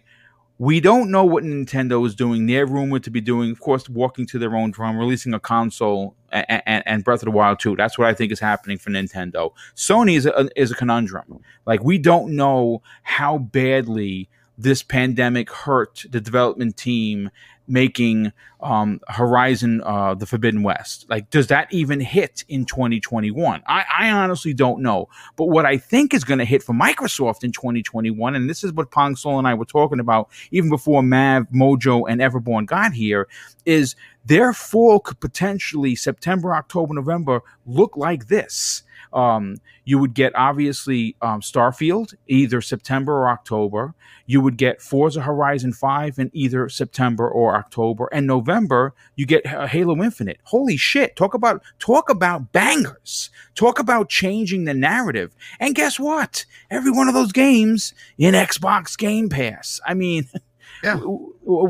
We 0.58 0.80
don't 0.80 1.10
know 1.10 1.26
what 1.26 1.43
Nintendo 1.43 2.06
is 2.06 2.13
doing. 2.13 2.45
They're 2.45 2.67
rumored 2.67 3.04
to 3.06 3.10
be 3.10 3.19
doing, 3.19 3.50
of 3.50 3.60
course, 3.60 3.89
walking 3.89 4.28
to 4.28 4.38
their 4.38 4.56
own 4.56 4.69
drum, 4.69 4.95
releasing 4.95 5.34
a 5.34 5.39
console 5.39 6.15
and, 6.32 6.45
and, 6.67 6.84
and, 6.86 7.04
Breath 7.04 7.24
of 7.24 7.26
the 7.26 7.32
Wild 7.32 7.60
2. 7.60 7.76
That's 7.76 7.97
what 7.97 8.08
I 8.08 8.13
think 8.13 8.32
is 8.32 8.39
happening 8.39 8.78
for 8.78 8.91
Nintendo. 8.91 9.54
Sony 9.76 10.15
is 10.15 10.28
a, 10.28 10.50
is 10.56 10.69
a 10.69 10.76
conundrum. 10.76 11.39
Like, 11.65 11.84
we 11.84 11.97
don't 11.97 12.36
know 12.36 12.84
how 13.02 13.39
badly 13.39 14.30
this 14.62 14.84
pandemic 14.84 15.52
hurt 15.52 16.06
the 16.10 16.21
development 16.21 16.78
team 16.78 17.30
making 17.67 18.32
um, 18.60 19.00
Horizon 19.08 19.82
uh, 19.84 20.13
the 20.13 20.26
Forbidden 20.26 20.62
West? 20.62 21.06
Like, 21.10 21.30
does 21.30 21.47
that 21.47 21.71
even 21.71 22.00
hit 22.00 22.43
in 22.50 22.65
2021? 22.65 23.63
I, 23.65 23.86
I 23.97 24.10
honestly 24.12 24.54
don't 24.54 24.82
know. 24.82 25.08
But 25.36 25.45
what 25.45 25.65
I 25.65 25.78
think 25.78 26.13
is 26.13 26.24
going 26.24 26.39
to 26.39 26.45
hit 26.45 26.62
for 26.63 26.74
Microsoft 26.74 27.43
in 27.43 27.52
2021, 27.52 28.36
and 28.36 28.50
this 28.50 28.63
is 28.63 28.74
what 28.74 28.91
Pong 28.91 29.15
Soul 29.15 29.39
and 29.39 29.47
I 29.47 29.54
were 29.54 29.65
talking 29.65 30.00
about 30.00 30.30
even 30.52 30.69
before 30.69 31.02
Mav, 31.02 31.47
Mojo, 31.47 32.04
and 32.08 32.21
Everborn 32.21 32.65
got 32.65 32.93
here, 32.93 33.28
is 33.65 33.95
their 34.26 34.54
fall 34.54 35.00
could 35.00 35.19
potentially 35.19 35.95
September, 35.95 36.54
October, 36.54 36.93
November 36.93 37.41
look 37.65 37.95
like 37.95 38.28
this. 38.28 38.84
Um, 39.13 39.58
you 39.86 39.97
would 40.00 40.13
get 40.13 40.34
obviously 40.36 41.15
um, 41.21 41.41
Starfield 41.41 42.13
either 42.28 42.62
September 42.62 43.13
or 43.13 43.30
October. 43.30 43.93
You 44.26 44.41
would 44.41 44.58
get 44.58 44.82
Forza 44.82 45.21
Horizon 45.21 45.74
5 45.74 46.19
in 46.19 46.32
either 46.34 46.69
September 46.69 47.28
or 47.30 47.56
October. 47.56 48.08
And 48.12 48.26
November, 48.28 48.93
you 49.15 49.26
get 49.26 49.45
Halo 49.45 50.02
Infinite. 50.02 50.39
Holy 50.43 50.78
shit. 50.78 51.15
Talk 51.15 51.34
about 51.34 51.63
talk 51.80 52.10
about 52.10 52.52
bangers. 52.52 53.30
Talk 53.56 53.80
about 53.80 54.10
changing 54.10 54.65
the 54.65 54.74
narrative. 54.74 55.36
And 55.60 55.76
guess 55.76 56.00
what? 56.00 56.45
Every 56.69 56.91
one 56.91 57.08
of 57.08 57.13
those 57.13 57.32
games 57.32 57.93
in 58.17 58.34
Xbox 58.34 58.97
Game 58.97 59.30
Pass. 59.30 59.80
I 59.86 59.93
mean, 59.93 60.28
Yeah. 60.84 61.00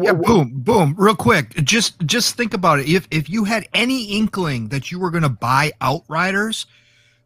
yeah. 0.02 0.14
boom, 0.14 0.52
boom, 0.56 0.96
real 0.98 1.16
quick. 1.16 1.50
Just 1.64 2.00
just 2.06 2.38
think 2.38 2.54
about 2.54 2.80
it. 2.80 2.88
If 2.88 3.08
if 3.12 3.30
you 3.30 3.44
had 3.44 3.68
any 3.74 4.06
inkling 4.18 4.70
that 4.70 4.92
you 4.92 5.00
were 5.00 5.12
going 5.12 5.24
to 5.24 5.30
buy 5.30 5.74
Outriders, 5.82 6.66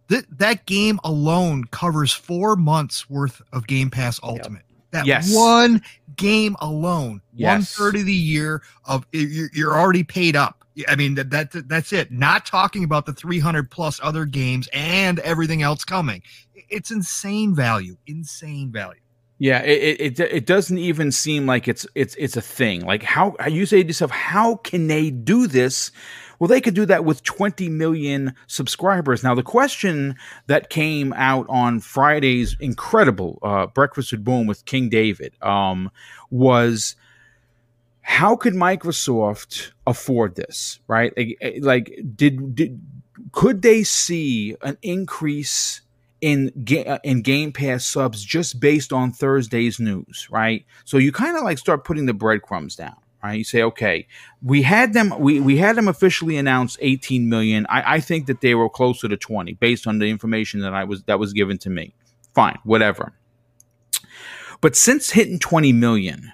that 0.07 0.25
that 0.37 0.65
game 0.65 0.99
alone 1.03 1.65
covers 1.65 2.11
four 2.11 2.55
months 2.55 3.09
worth 3.09 3.41
of 3.51 3.67
Game 3.67 3.89
Pass 3.89 4.19
Ultimate. 4.23 4.63
Yep. 4.67 4.91
That 4.91 5.05
yes. 5.05 5.33
one 5.35 5.81
game 6.15 6.55
alone, 6.61 7.21
yes. 7.33 7.51
one 7.51 7.61
third 7.63 7.99
of 7.99 8.05
the 8.05 8.13
year 8.13 8.61
of 8.85 9.05
you're, 9.11 9.49
you're 9.53 9.77
already 9.77 10.03
paid 10.03 10.35
up. 10.35 10.63
I 10.87 10.95
mean 10.95 11.15
that, 11.15 11.29
that 11.31 11.67
that's 11.67 11.91
it. 11.91 12.11
Not 12.11 12.45
talking 12.45 12.83
about 12.83 13.05
the 13.05 13.13
300 13.13 13.69
plus 13.71 13.99
other 14.03 14.25
games 14.25 14.69
and 14.73 15.19
everything 15.19 15.61
else 15.61 15.83
coming. 15.83 16.21
It's 16.69 16.91
insane 16.91 17.55
value, 17.55 17.97
insane 18.07 18.71
value. 18.71 18.99
Yeah, 19.37 19.61
it, 19.63 19.99
it 19.99 20.19
it 20.19 20.45
doesn't 20.45 20.77
even 20.77 21.11
seem 21.11 21.45
like 21.45 21.67
it's 21.67 21.85
it's 21.93 22.15
it's 22.15 22.37
a 22.37 22.41
thing. 22.41 22.85
Like 22.85 23.03
how 23.03 23.35
you 23.49 23.65
say 23.65 23.81
to 23.81 23.87
yourself, 23.87 24.11
how 24.11 24.55
can 24.55 24.87
they 24.87 25.09
do 25.09 25.47
this 25.47 25.91
well, 26.39 26.47
they 26.47 26.61
could 26.61 26.73
do 26.73 26.85
that 26.85 27.05
with 27.05 27.23
20 27.23 27.69
million 27.69 28.35
subscribers. 28.47 29.23
Now, 29.23 29.35
the 29.35 29.43
question 29.43 30.15
that 30.47 30.69
came 30.69 31.13
out 31.13 31.45
on 31.49 31.79
Friday's 31.79 32.55
incredible 32.59 33.39
uh, 33.41 33.67
Breakfast 33.67 34.11
with 34.11 34.23
Boom 34.23 34.47
with 34.47 34.65
King 34.65 34.89
David 34.89 35.33
um, 35.41 35.91
was 36.29 36.95
how 38.01 38.35
could 38.35 38.53
Microsoft 38.53 39.71
afford 39.87 40.35
this, 40.35 40.79
right? 40.87 41.11
Like, 41.17 41.91
eh, 41.91 42.03
did, 42.15 42.55
did 42.55 42.81
could 43.31 43.61
they 43.61 43.83
see 43.83 44.55
an 44.61 44.77
increase 44.81 45.81
in 46.21 46.51
uh, 46.87 46.99
in 47.03 47.21
Game 47.21 47.51
Pass 47.51 47.85
subs 47.85 48.23
just 48.23 48.59
based 48.59 48.93
on 48.93 49.11
Thursday's 49.11 49.79
news, 49.79 50.27
right? 50.31 50.65
So 50.83 50.97
you 50.97 51.11
kind 51.11 51.37
of 51.37 51.43
like 51.43 51.57
start 51.57 51.83
putting 51.83 52.05
the 52.05 52.13
breadcrumbs 52.13 52.75
down. 52.75 52.95
Right? 53.25 53.37
You 53.39 53.43
say, 53.43 53.63
okay, 53.63 54.07
we 54.43 54.61
had 54.61 54.93
them, 54.93 55.13
we, 55.19 55.39
we 55.39 55.57
had 55.57 55.75
them 55.75 55.87
officially 55.87 56.37
announce 56.37 56.77
18 56.79 57.27
million. 57.27 57.65
I, 57.69 57.95
I 57.95 57.99
think 57.99 58.27
that 58.27 58.41
they 58.41 58.53
were 58.53 58.69
closer 58.69 59.07
to 59.07 59.17
20 59.17 59.53
based 59.53 59.87
on 59.87 59.97
the 59.97 60.09
information 60.09 60.59
that 60.59 60.75
I 60.75 60.83
was 60.83 61.01
that 61.03 61.17
was 61.17 61.33
given 61.33 61.57
to 61.59 61.69
me. 61.71 61.95
Fine, 62.35 62.59
whatever. 62.63 63.13
But 64.61 64.75
since 64.75 65.09
hitting 65.09 65.39
20 65.39 65.73
million, 65.73 66.33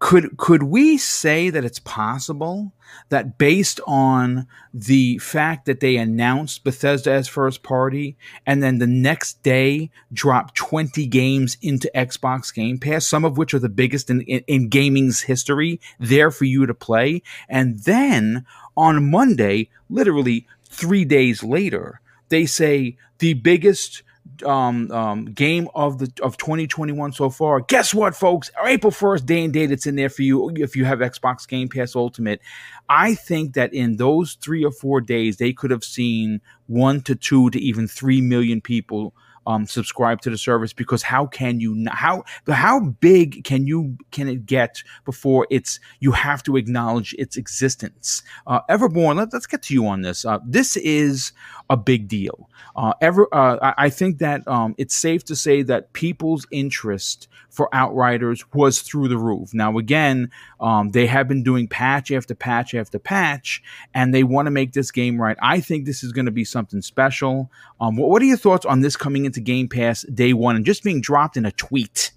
could 0.00 0.36
could 0.36 0.64
we 0.64 0.98
say 0.98 1.48
that 1.50 1.64
it's 1.64 1.78
possible 1.78 2.72
that 3.08 3.38
based 3.38 3.80
on 3.86 4.46
the 4.72 5.18
fact 5.18 5.66
that 5.66 5.80
they 5.80 5.96
announced 5.96 6.64
Bethesda 6.64 7.12
as 7.12 7.28
first 7.28 7.62
party 7.62 8.16
and 8.46 8.62
then 8.62 8.78
the 8.78 8.86
next 8.86 9.42
day 9.42 9.90
dropped 10.12 10.54
20 10.54 11.06
games 11.06 11.56
into 11.62 11.90
Xbox 11.94 12.54
Game 12.54 12.78
Pass, 12.78 13.06
some 13.06 13.24
of 13.24 13.36
which 13.36 13.54
are 13.54 13.58
the 13.58 13.68
biggest 13.68 14.10
in, 14.10 14.22
in, 14.22 14.42
in 14.46 14.68
gaming's 14.68 15.22
history, 15.22 15.80
there 15.98 16.30
for 16.30 16.44
you 16.44 16.66
to 16.66 16.74
play, 16.74 17.22
and 17.48 17.80
then 17.80 18.46
on 18.76 19.10
Monday, 19.10 19.68
literally 19.90 20.46
three 20.64 21.04
days 21.04 21.42
later, 21.42 22.00
they 22.28 22.46
say 22.46 22.96
the 23.18 23.34
biggest 23.34 24.02
um, 24.44 24.90
um, 24.90 25.24
game 25.26 25.68
of 25.74 25.98
the 25.98 26.12
of 26.22 26.36
2021 26.36 27.12
so 27.12 27.30
far. 27.30 27.60
Guess 27.60 27.94
what, 27.94 28.14
folks? 28.14 28.50
April 28.64 28.90
1st, 28.90 29.26
day 29.26 29.44
and 29.44 29.52
date, 29.52 29.70
it's 29.70 29.86
in 29.86 29.96
there 29.96 30.08
for 30.08 30.22
you 30.22 30.50
if 30.56 30.76
you 30.76 30.84
have 30.84 31.00
Xbox 31.00 31.46
Game 31.46 31.68
Pass 31.68 31.94
Ultimate. 31.94 32.40
I 32.88 33.14
think 33.14 33.54
that 33.54 33.72
in 33.72 33.96
those 33.96 34.34
three 34.34 34.64
or 34.64 34.72
four 34.72 35.00
days, 35.00 35.36
they 35.36 35.52
could 35.52 35.70
have 35.70 35.84
seen 35.84 36.40
one 36.66 37.00
to 37.02 37.14
two 37.14 37.50
to 37.50 37.58
even 37.60 37.88
three 37.88 38.20
million 38.20 38.60
people 38.60 39.14
um, 39.46 39.66
subscribe 39.66 40.20
to 40.22 40.30
the 40.30 40.38
service 40.38 40.72
because 40.72 41.02
how 41.02 41.26
can 41.26 41.60
you 41.60 41.86
how 41.90 42.24
how 42.48 42.80
big 42.80 43.44
can 43.44 43.66
you 43.66 43.96
can 44.10 44.28
it 44.28 44.46
get 44.46 44.82
before 45.04 45.46
it's 45.50 45.80
you 46.00 46.12
have 46.12 46.42
to 46.44 46.56
acknowledge 46.56 47.14
its 47.18 47.36
existence 47.36 48.22
uh, 48.46 48.60
everborn 48.70 49.16
let, 49.16 49.34
us 49.34 49.46
get 49.46 49.62
to 49.62 49.74
you 49.74 49.86
on 49.86 50.02
this 50.02 50.24
uh, 50.24 50.38
this 50.46 50.76
is 50.76 51.32
a 51.72 51.76
big 51.76 52.06
deal 52.06 52.50
uh, 52.76 52.92
ever 53.00 53.26
uh, 53.32 53.72
I, 53.76 53.90
think 53.90 54.18
that 54.18 54.46
um, 54.46 54.74
it's 54.78 54.94
safe 54.94 55.24
to 55.24 55.36
say 55.36 55.62
that 55.62 55.92
people's 55.92 56.46
interest 56.50 57.28
for 57.50 57.68
Outriders 57.74 58.44
was 58.54 58.80
through 58.80 59.08
the 59.08 59.18
roof. 59.18 59.52
Now, 59.52 59.76
again, 59.76 60.30
um, 60.58 60.90
they 60.90 61.06
have 61.06 61.28
been 61.28 61.42
doing 61.42 61.68
patch 61.68 62.10
after 62.10 62.34
patch 62.34 62.74
after 62.74 62.98
patch, 62.98 63.62
and 63.92 64.14
they 64.14 64.24
want 64.24 64.46
to 64.46 64.50
make 64.50 64.72
this 64.72 64.90
game 64.90 65.20
right. 65.20 65.36
I 65.42 65.60
think 65.60 65.84
this 65.84 66.02
is 66.02 66.12
going 66.12 66.24
to 66.24 66.32
be 66.32 66.44
something 66.44 66.80
special. 66.80 67.50
Um, 67.78 67.96
what, 67.96 68.08
what 68.08 68.22
are 68.22 68.26
your 68.26 68.38
thoughts 68.38 68.64
on 68.64 68.80
this 68.80 68.96
coming 68.96 69.26
into 69.26 69.40
Game 69.40 69.68
Pass 69.68 70.02
day 70.02 70.32
one 70.32 70.56
and 70.56 70.64
just 70.64 70.82
being 70.82 71.02
dropped 71.02 71.36
in 71.36 71.44
a 71.44 71.52
tweet? 71.52 72.12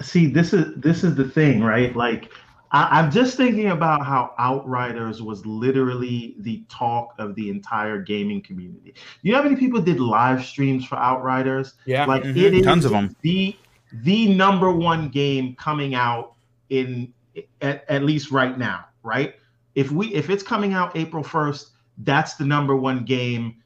See, 0.00 0.26
this 0.26 0.52
is 0.52 0.74
this 0.76 1.04
is 1.04 1.14
the 1.14 1.28
thing, 1.28 1.62
right? 1.62 1.94
Like 1.94 2.28
I, 2.72 3.00
am 3.00 3.10
just 3.10 3.36
thinking 3.36 3.68
about 3.68 4.04
how 4.04 4.34
Outriders 4.38 5.20
was 5.20 5.44
literally 5.44 6.34
the 6.38 6.64
talk 6.68 7.14
of 7.18 7.34
the 7.34 7.50
entire 7.50 8.00
gaming 8.00 8.40
community. 8.40 8.94
You 9.20 9.32
know 9.32 9.38
how 9.38 9.44
many 9.44 9.56
people 9.56 9.80
did 9.80 10.00
live 10.00 10.44
streams 10.44 10.86
for 10.86 10.96
Outriders? 10.96 11.74
Yeah, 11.84 12.06
like 12.06 12.22
mm-hmm. 12.22 12.38
it 12.38 12.54
is 12.54 12.64
tons 12.64 12.84
of 12.84 12.92
them. 12.92 13.14
The 13.20 13.56
the 13.92 14.34
number 14.34 14.72
one 14.72 15.10
game 15.10 15.54
coming 15.56 15.94
out 15.94 16.34
in 16.70 17.12
at, 17.60 17.84
at 17.88 18.04
least 18.04 18.30
right 18.30 18.56
now, 18.58 18.86
right? 19.02 19.34
If 19.74 19.90
we 19.90 20.14
if 20.14 20.30
it's 20.30 20.42
coming 20.42 20.72
out 20.72 20.96
April 20.96 21.22
1st, 21.22 21.70
that's 21.98 22.34
the 22.34 22.44
number 22.44 22.74
one 22.74 23.04
game 23.04 23.56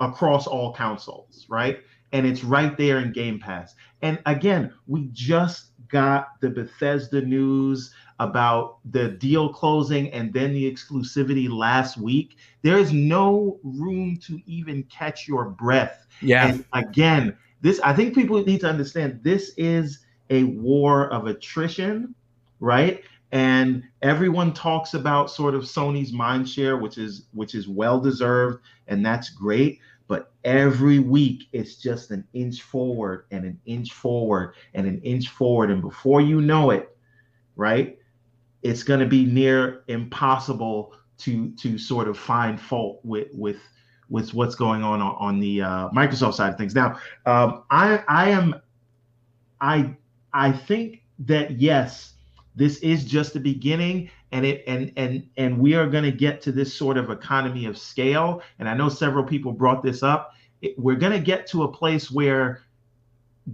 across 0.00 0.46
all 0.46 0.72
consoles, 0.72 1.46
right? 1.48 1.80
And 2.12 2.26
it's 2.26 2.44
right 2.44 2.76
there 2.76 2.98
in 2.98 3.12
Game 3.12 3.38
Pass. 3.38 3.74
And 4.02 4.20
again, 4.26 4.72
we 4.86 5.08
just 5.12 5.70
got 5.88 6.40
the 6.40 6.50
Bethesda 6.50 7.20
news. 7.20 7.92
About 8.18 8.78
the 8.90 9.08
deal 9.08 9.52
closing 9.52 10.10
and 10.12 10.32
then 10.32 10.52
the 10.52 10.70
exclusivity 10.70 11.50
last 11.50 11.96
week, 11.96 12.36
there 12.62 12.78
is 12.78 12.92
no 12.92 13.58
room 13.62 14.16
to 14.18 14.40
even 14.46 14.82
catch 14.84 15.28
your 15.28 15.46
breath. 15.46 16.06
Yeah. 16.22 16.48
And 16.48 16.64
again, 16.72 17.36
this 17.60 17.80
I 17.80 17.92
think 17.92 18.14
people 18.14 18.42
need 18.44 18.60
to 18.60 18.68
understand 18.68 19.20
this 19.22 19.52
is 19.56 20.00
a 20.30 20.44
war 20.44 21.12
of 21.12 21.26
attrition, 21.26 22.14
right? 22.60 23.02
And 23.32 23.82
everyone 24.02 24.52
talks 24.52 24.94
about 24.94 25.30
sort 25.30 25.54
of 25.54 25.64
Sony's 25.64 26.12
mind 26.12 26.48
share, 26.48 26.76
which 26.76 26.96
is 26.96 27.26
which 27.32 27.54
is 27.54 27.68
well 27.68 28.00
deserved, 28.00 28.62
and 28.88 29.04
that's 29.04 29.30
great. 29.30 29.80
But 30.08 30.32
every 30.44 31.00
week 31.00 31.48
it's 31.52 31.76
just 31.76 32.12
an 32.12 32.24
inch 32.32 32.62
forward 32.62 33.24
and 33.32 33.44
an 33.44 33.58
inch 33.66 33.92
forward 33.92 34.54
and 34.74 34.86
an 34.86 35.00
inch 35.02 35.28
forward. 35.28 35.70
And 35.70 35.82
before 35.82 36.20
you 36.20 36.40
know 36.40 36.70
it, 36.70 36.96
right, 37.56 37.98
it's 38.66 38.82
going 38.82 39.00
to 39.00 39.06
be 39.06 39.24
near 39.24 39.84
impossible 39.86 40.92
to 41.18 41.50
to 41.52 41.78
sort 41.78 42.08
of 42.08 42.18
find 42.18 42.60
fault 42.60 43.00
with 43.04 43.28
with 43.32 43.58
with 44.08 44.34
what's 44.34 44.54
going 44.54 44.84
on 44.84 45.00
on, 45.02 45.40
the 45.40 45.60
uh, 45.60 45.88
Microsoft 45.88 46.34
side 46.34 46.52
of 46.52 46.58
things. 46.58 46.74
Now, 46.74 46.98
um, 47.26 47.64
I 47.70 48.02
I 48.08 48.30
am 48.30 48.60
I 49.60 49.96
I 50.32 50.52
think 50.52 51.02
that 51.20 51.52
yes, 51.52 52.14
this 52.54 52.78
is 52.78 53.04
just 53.04 53.32
the 53.32 53.40
beginning, 53.40 54.10
and 54.32 54.44
it 54.44 54.64
and 54.66 54.92
and 54.96 55.28
and 55.36 55.58
we 55.58 55.74
are 55.74 55.88
going 55.88 56.04
to 56.04 56.12
get 56.12 56.40
to 56.42 56.52
this 56.52 56.74
sort 56.74 56.96
of 56.96 57.10
economy 57.10 57.66
of 57.66 57.78
scale. 57.78 58.42
And 58.58 58.68
I 58.68 58.74
know 58.74 58.88
several 58.88 59.24
people 59.24 59.52
brought 59.52 59.82
this 59.82 60.02
up. 60.02 60.34
It, 60.60 60.78
we're 60.78 60.96
going 60.96 61.12
to 61.12 61.20
get 61.20 61.46
to 61.48 61.62
a 61.62 61.68
place 61.68 62.10
where 62.10 62.62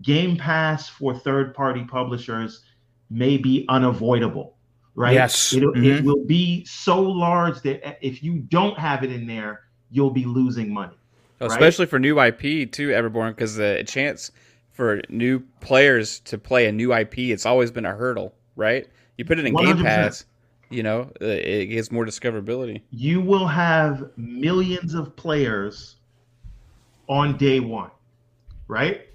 Game 0.00 0.36
Pass 0.36 0.88
for 0.88 1.14
third-party 1.14 1.84
publishers 1.84 2.64
may 3.10 3.36
be 3.36 3.66
unavoidable 3.68 4.51
right? 4.94 5.14
Yes. 5.14 5.52
It'll, 5.52 5.72
Mhm. 5.72 5.98
It 5.98 6.04
will 6.04 6.24
be 6.24 6.64
so 6.64 7.00
large 7.00 7.60
that 7.62 7.98
if 8.06 8.22
you 8.22 8.40
don't 8.40 8.78
have 8.78 9.02
it 9.04 9.12
in 9.12 9.26
there, 9.26 9.62
you'll 9.90 10.10
be 10.10 10.24
losing 10.24 10.72
money. 10.72 10.94
Right? 11.40 11.50
especially 11.50 11.86
for 11.86 11.98
new 11.98 12.20
IP 12.20 12.70
too, 12.70 12.90
Everborn, 12.90 13.30
because 13.30 13.56
the 13.56 13.82
chance 13.84 14.30
for 14.70 15.02
new 15.08 15.40
players 15.60 16.20
to 16.20 16.38
play 16.38 16.66
a 16.68 16.72
new 16.72 16.94
IP, 16.94 17.32
it's 17.32 17.44
always 17.44 17.72
been 17.72 17.84
a 17.84 17.92
hurdle, 17.94 18.32
right? 18.54 18.86
You 19.18 19.24
put 19.24 19.40
it 19.40 19.46
in 19.46 19.54
Game 19.54 19.76
100%. 19.76 19.84
Pass, 19.84 20.24
you 20.70 20.84
know, 20.84 21.10
uh, 21.20 21.26
it 21.26 21.66
gives 21.66 21.90
more 21.90 22.06
discoverability. 22.06 22.80
You 22.90 23.20
will 23.20 23.48
have 23.48 24.08
millions 24.16 24.94
of 24.94 25.16
players 25.16 25.96
on 27.08 27.36
day 27.36 27.58
one, 27.60 27.90
right? 28.68 29.06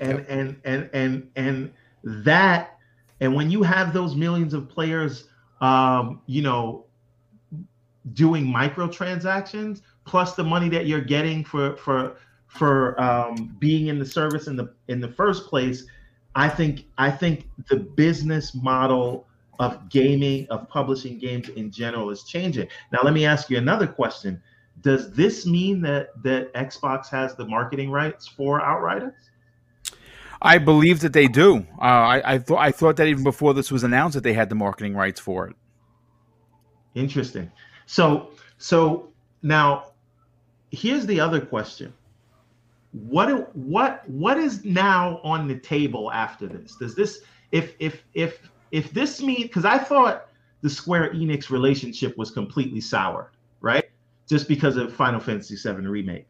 And 0.00 0.26
and 0.28 0.56
and 0.64 0.90
and 0.92 1.30
and 1.36 1.72
that 2.02 2.76
and 3.20 3.34
when 3.34 3.50
you 3.50 3.62
have 3.62 3.92
those 3.92 4.14
millions 4.14 4.54
of 4.54 4.68
players 4.68 5.28
um, 5.60 6.20
you 6.26 6.42
know 6.42 6.86
doing 8.14 8.44
microtransactions 8.44 9.82
plus 10.04 10.34
the 10.34 10.44
money 10.44 10.68
that 10.68 10.86
you're 10.86 11.00
getting 11.00 11.44
for 11.44 11.76
for 11.76 12.16
for 12.46 13.00
um, 13.00 13.54
being 13.58 13.88
in 13.88 13.98
the 13.98 14.06
service 14.06 14.46
in 14.46 14.56
the 14.56 14.72
in 14.88 15.00
the 15.00 15.08
first 15.08 15.46
place 15.46 15.84
i 16.34 16.48
think 16.48 16.86
i 16.98 17.10
think 17.10 17.48
the 17.68 17.76
business 17.76 18.54
model 18.54 19.26
of 19.60 19.90
gaming 19.90 20.46
of 20.48 20.66
publishing 20.70 21.18
games 21.18 21.50
in 21.50 21.70
general 21.70 22.08
is 22.10 22.24
changing. 22.24 22.66
Now 22.92 23.00
let 23.04 23.12
me 23.12 23.26
ask 23.26 23.50
you 23.50 23.58
another 23.58 23.86
question. 23.86 24.42
Does 24.80 25.12
this 25.12 25.44
mean 25.44 25.82
that 25.82 26.08
that 26.22 26.52
xbox 26.54 27.08
has 27.10 27.36
the 27.36 27.44
marketing 27.44 27.90
rights 27.90 28.26
for 28.26 28.62
outriders 28.62 29.12
I 30.42 30.58
believe 30.58 31.00
that 31.00 31.12
they 31.12 31.26
do. 31.26 31.66
Uh, 31.78 31.84
I 31.84 32.34
I 32.34 32.38
thought 32.38 32.58
I 32.58 32.72
thought 32.72 32.96
that 32.96 33.06
even 33.06 33.24
before 33.24 33.54
this 33.54 33.70
was 33.70 33.84
announced 33.84 34.14
that 34.14 34.22
they 34.24 34.32
had 34.32 34.48
the 34.48 34.54
marketing 34.54 34.94
rights 34.94 35.20
for 35.20 35.46
it. 35.48 35.56
Interesting. 36.94 37.50
So 37.86 38.30
so 38.58 39.10
now 39.42 39.92
here's 40.70 41.06
the 41.06 41.20
other 41.20 41.40
question. 41.40 41.92
What 42.92 43.54
what 43.54 44.08
what 44.08 44.38
is 44.38 44.64
now 44.64 45.20
on 45.22 45.46
the 45.46 45.58
table 45.58 46.10
after 46.12 46.46
this? 46.46 46.76
Does 46.76 46.94
this 46.94 47.20
if 47.52 47.74
if 47.78 48.02
if 48.14 48.50
if 48.70 48.92
this 48.92 49.20
means 49.20 49.42
because 49.42 49.64
I 49.64 49.78
thought 49.78 50.28
the 50.62 50.70
Square 50.70 51.14
Enix 51.14 51.50
relationship 51.50 52.16
was 52.16 52.30
completely 52.30 52.80
sour, 52.80 53.32
right? 53.60 53.84
Just 54.28 54.48
because 54.48 54.76
of 54.76 54.92
Final 54.92 55.20
Fantasy 55.20 55.56
VII 55.56 55.86
remake. 55.86 56.26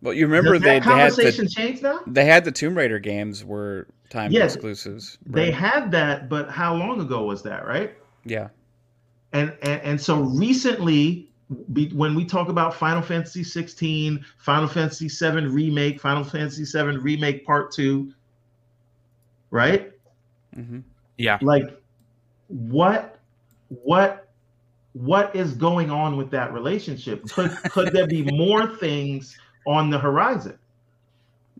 Well, 0.00 0.14
you 0.14 0.26
remember 0.26 0.54
Does 0.54 0.62
they, 0.62 0.78
that 0.78 1.16
they 1.16 1.24
had 1.24 1.34
the 1.34 1.48
change 1.48 1.82
now? 1.82 2.00
they 2.06 2.24
had 2.24 2.44
the 2.44 2.52
Tomb 2.52 2.76
Raider 2.76 2.98
games 2.98 3.44
were 3.44 3.88
time 4.10 4.30
Yes, 4.30 4.54
exclusives. 4.54 5.18
They 5.26 5.50
had 5.50 5.90
that, 5.90 6.28
but 6.28 6.50
how 6.50 6.74
long 6.74 7.00
ago 7.00 7.24
was 7.24 7.42
that, 7.42 7.66
right? 7.66 7.94
yeah. 8.24 8.48
and 9.32 9.56
and, 9.62 9.80
and 9.82 10.00
so 10.00 10.20
recently 10.20 11.28
be, 11.72 11.88
when 11.90 12.14
we 12.14 12.24
talk 12.24 12.48
about 12.48 12.74
final 12.74 13.00
fantasy 13.02 13.42
16 13.42 14.24
final 14.38 14.68
fantasy 14.68 15.08
7 15.08 15.50
remake 15.52 15.98
final 16.00 16.22
fantasy 16.22 16.64
7 16.64 17.00
remake 17.00 17.44
part 17.46 17.72
2 17.72 18.12
right 19.50 19.92
Mm-hmm. 20.56 20.80
Yeah. 21.16 21.38
like 21.42 21.80
what 22.48 23.18
what 23.68 24.28
what 24.92 25.34
is 25.36 25.52
going 25.54 25.90
on 25.90 26.16
with 26.16 26.30
that 26.30 26.52
relationship 26.52 27.22
could 27.30 27.50
could 27.70 27.92
there 27.92 28.06
be 28.06 28.22
more 28.22 28.66
things 28.66 29.38
on 29.68 29.90
the 29.90 29.98
horizon 29.98 30.58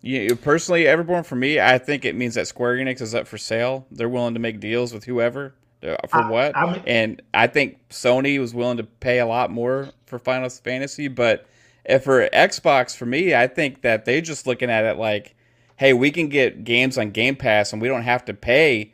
Yeah, 0.00 0.28
personally, 0.42 0.84
Everborn 0.84 1.24
for 1.26 1.36
me, 1.36 1.60
I 1.60 1.78
think 1.78 2.04
it 2.04 2.14
means 2.16 2.34
that 2.34 2.46
Square 2.48 2.76
Enix 2.78 3.00
is 3.00 3.14
up 3.14 3.26
for 3.28 3.38
sale. 3.38 3.86
They're 3.90 4.08
willing 4.08 4.34
to 4.34 4.40
make 4.40 4.58
deals 4.60 4.92
with 4.94 5.04
whoever 5.04 5.54
uh, 5.82 5.96
for 6.08 6.22
I- 6.22 6.30
what, 6.30 6.56
I 6.56 6.72
mean- 6.72 6.82
and 6.86 7.22
I 7.34 7.46
think 7.46 7.78
Sony 7.90 8.38
was 8.40 8.54
willing 8.54 8.78
to 8.78 8.84
pay 8.84 9.18
a 9.20 9.26
lot 9.26 9.50
more 9.50 9.90
for 10.06 10.18
Final 10.18 10.48
Fantasy. 10.48 11.08
But 11.08 11.46
if 11.84 12.04
for 12.04 12.28
Xbox, 12.30 12.96
for 12.96 13.06
me, 13.06 13.34
I 13.34 13.46
think 13.46 13.82
that 13.82 14.04
they're 14.04 14.20
just 14.20 14.46
looking 14.46 14.70
at 14.70 14.84
it 14.84 14.96
like, 14.98 15.34
hey, 15.76 15.92
we 15.92 16.10
can 16.10 16.28
get 16.28 16.64
games 16.64 16.98
on 16.98 17.10
Game 17.10 17.36
Pass, 17.36 17.72
and 17.72 17.80
we 17.82 17.86
don't 17.88 18.02
have 18.02 18.24
to 18.24 18.34
pay 18.34 18.92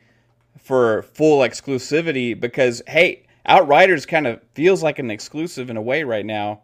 for 0.59 1.03
full 1.03 1.39
exclusivity 1.39 2.39
because 2.39 2.81
hey, 2.87 3.23
Outriders 3.47 4.05
kind 4.07 4.25
of 4.27 4.39
feels 4.55 4.81
like 4.81 4.97
an 4.97 5.11
exclusive 5.11 5.69
in 5.69 5.77
a 5.77 5.81
way 5.81 6.03
right 6.03 6.25
now. 6.25 6.61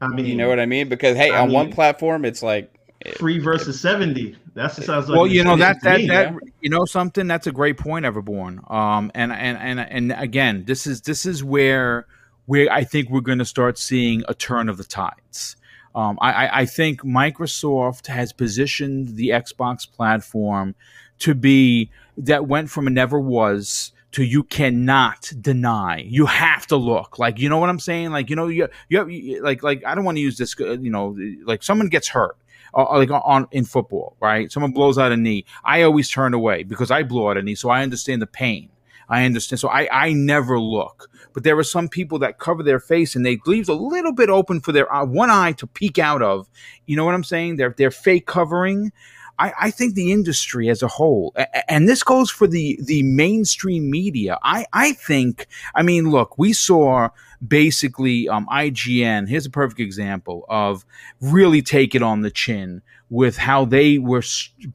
I 0.00 0.08
mean 0.08 0.26
You 0.26 0.36
know 0.36 0.48
what 0.48 0.60
I 0.60 0.66
mean? 0.66 0.88
Because 0.88 1.16
hey, 1.16 1.30
I 1.30 1.40
on 1.40 1.52
one 1.52 1.72
platform, 1.72 2.24
it's 2.24 2.42
like 2.42 2.72
free 3.16 3.38
versus 3.38 3.80
70 3.80 4.36
that 4.54 4.72
sounds 4.74 5.08
like 5.08 5.16
well, 5.16 5.24
an 5.24 5.30
you 5.30 5.44
know 5.44 5.56
that 5.56 5.76
exclusive 5.76 6.08
that 6.08 6.32
me. 6.32 6.38
that 6.40 6.52
you 6.60 6.68
know 6.70 6.84
something. 6.84 7.28
That's 7.28 7.46
a 7.46 7.52
great 7.52 7.78
point, 7.78 8.04
Everborn. 8.04 8.68
Um, 8.70 9.12
and 9.14 9.32
and 9.32 9.56
and 9.56 9.78
and 9.80 10.20
again, 10.20 10.64
this 10.66 10.84
is 10.86 11.02
this 11.02 11.24
is 11.24 11.44
where 11.44 12.06
where 12.46 12.70
I 12.72 12.82
think 12.82 13.08
we're 13.08 13.20
going 13.20 13.38
to 13.38 13.44
start 13.44 13.78
seeing 13.78 14.24
a 14.28 14.34
turn 14.34 14.68
of 14.68 14.76
the 14.76 14.84
tides. 14.84 15.54
Um, 15.94 16.18
I, 16.20 16.32
I- 16.46 16.60
I 16.60 16.66
think 16.66 17.02
Microsoft 17.02 18.08
has 18.08 18.32
positioned 18.32 19.16
the 19.16 19.28
Xbox 19.28 19.88
platform 19.90 20.74
to 21.20 21.34
be 21.34 21.90
that 22.16 22.46
went 22.48 22.68
from 22.70 22.86
a 22.86 22.90
never 22.90 23.20
was 23.20 23.92
to 24.12 24.22
you 24.24 24.42
cannot 24.42 25.30
deny. 25.40 25.98
You 25.98 26.26
have 26.26 26.66
to 26.68 26.76
look 26.76 27.18
like 27.18 27.38
you 27.38 27.48
know 27.48 27.58
what 27.58 27.68
I'm 27.68 27.78
saying. 27.80 28.10
Like 28.10 28.30
you 28.30 28.36
know 28.36 28.46
you 28.48 28.68
you, 28.88 28.98
have, 28.98 29.10
you 29.10 29.42
like 29.42 29.62
like 29.62 29.84
I 29.84 29.94
don't 29.94 30.04
want 30.04 30.16
to 30.16 30.22
use 30.22 30.38
this. 30.38 30.58
uh, 30.60 30.78
You 30.78 30.90
know, 30.90 31.16
like 31.44 31.62
someone 31.62 31.88
gets 31.88 32.08
hurt 32.08 32.36
uh, 32.74 32.96
like 32.96 33.10
on 33.10 33.48
in 33.50 33.64
football, 33.64 34.16
right? 34.20 34.50
Someone 34.50 34.72
blows 34.72 34.98
out 34.98 35.12
a 35.12 35.16
knee. 35.16 35.44
I 35.64 35.82
always 35.82 36.08
turn 36.08 36.34
away 36.34 36.62
because 36.62 36.90
I 36.90 37.02
blow 37.02 37.30
out 37.30 37.36
a 37.36 37.42
knee, 37.42 37.54
so 37.54 37.70
I 37.70 37.82
understand 37.82 38.22
the 38.22 38.26
pain. 38.26 38.70
I 39.10 39.24
understand. 39.24 39.60
So 39.60 39.68
I, 39.68 39.88
I 39.90 40.12
never 40.12 40.60
look. 40.60 41.10
But 41.32 41.42
there 41.42 41.58
are 41.58 41.64
some 41.64 41.88
people 41.88 42.18
that 42.18 42.38
cover 42.38 42.62
their 42.62 42.80
face 42.80 43.16
and 43.16 43.24
they 43.24 43.38
leave 43.46 43.68
a 43.68 43.74
little 43.74 44.12
bit 44.12 44.28
open 44.28 44.60
for 44.60 44.72
their 44.72 44.92
uh, 44.92 45.04
one 45.04 45.30
eye 45.30 45.52
to 45.52 45.66
peek 45.66 45.98
out 45.98 46.20
of. 46.20 46.46
You 46.86 46.96
know 46.96 47.04
what 47.06 47.14
I'm 47.14 47.24
saying? 47.24 47.56
They're 47.56 47.74
they're 47.76 47.90
fake 47.90 48.26
covering. 48.26 48.92
I, 49.38 49.52
I 49.60 49.70
think 49.70 49.94
the 49.94 50.12
industry 50.12 50.68
as 50.68 50.82
a 50.82 50.88
whole, 50.88 51.34
and 51.68 51.88
this 51.88 52.02
goes 52.02 52.30
for 52.30 52.46
the 52.46 52.78
the 52.82 53.02
mainstream 53.02 53.90
media. 53.90 54.38
I 54.42 54.66
I 54.72 54.92
think. 54.92 55.46
I 55.74 55.82
mean, 55.82 56.10
look, 56.10 56.38
we 56.38 56.52
saw 56.52 57.10
basically 57.46 58.28
um, 58.28 58.46
IGN. 58.50 59.28
Here's 59.28 59.46
a 59.46 59.50
perfect 59.50 59.80
example 59.80 60.44
of 60.48 60.84
really 61.20 61.62
take 61.62 61.94
it 61.94 62.02
on 62.02 62.22
the 62.22 62.30
chin 62.30 62.82
with 63.10 63.38
how 63.38 63.64
they 63.64 63.98
were 63.98 64.22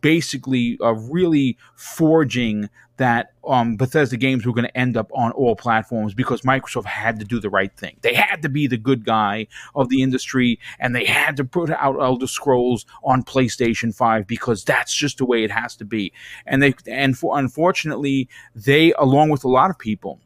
basically 0.02 0.78
uh, 0.82 0.94
really 0.94 1.58
forging 1.76 2.70
that 2.98 3.34
um, 3.46 3.76
Bethesda 3.76 4.18
games 4.18 4.46
were 4.46 4.54
going 4.54 4.68
to 4.68 4.78
end 4.78 4.96
up 4.96 5.12
on 5.14 5.32
all 5.32 5.56
platforms 5.56 6.14
because 6.14 6.42
Microsoft 6.42 6.86
had 6.86 7.20
to 7.20 7.26
do 7.26 7.40
the 7.40 7.50
right 7.50 7.76
thing. 7.76 7.98
They 8.02 8.14
had 8.14 8.42
to 8.44 8.50
be 8.50 8.68
the 8.68 8.78
good 8.78 9.04
guy 9.04 9.48
of 9.76 9.90
the 9.90 10.02
industry, 10.02 10.60
and 10.80 10.96
they 10.96 11.06
had 11.06 11.36
to 11.38 11.46
put 11.46 11.70
out 11.72 12.00
Elder 12.00 12.28
Scrolls 12.28 12.86
on 13.04 13.24
PlayStation 13.24 13.94
Five 13.96 14.28
because 14.28 14.64
that's 14.64 14.94
just 14.94 15.18
the 15.18 15.26
way 15.26 15.44
it 15.44 15.52
has 15.52 15.76
to 15.78 15.86
be. 15.86 16.14
And 16.46 16.62
they 16.62 16.76
and 16.88 17.18
for 17.18 17.38
unfortunately, 17.38 18.30
they 18.56 18.94
along 18.94 19.30
with 19.30 19.44
a 19.44 19.50
lot 19.50 19.70
of 19.70 19.80
people 19.80 20.20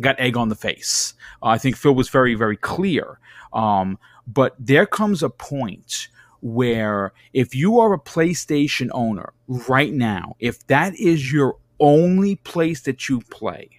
got 0.00 0.18
egg 0.18 0.36
on 0.36 0.48
the 0.48 0.56
face. 0.56 1.14
Uh, 1.42 1.48
I 1.48 1.58
think 1.58 1.76
Phil 1.76 1.94
was 1.94 2.08
very, 2.08 2.34
very 2.34 2.56
clear. 2.56 3.18
Um, 3.52 3.98
but 4.26 4.54
there 4.58 4.86
comes 4.86 5.22
a 5.22 5.30
point 5.30 6.08
where 6.40 7.12
if 7.32 7.54
you 7.54 7.78
are 7.78 7.92
a 7.92 7.98
PlayStation 7.98 8.90
owner 8.92 9.32
right 9.46 9.92
now, 9.92 10.36
if 10.40 10.66
that 10.66 10.94
is 10.98 11.32
your 11.32 11.56
only 11.80 12.36
place 12.36 12.82
that 12.82 13.08
you 13.08 13.20
play. 13.30 13.70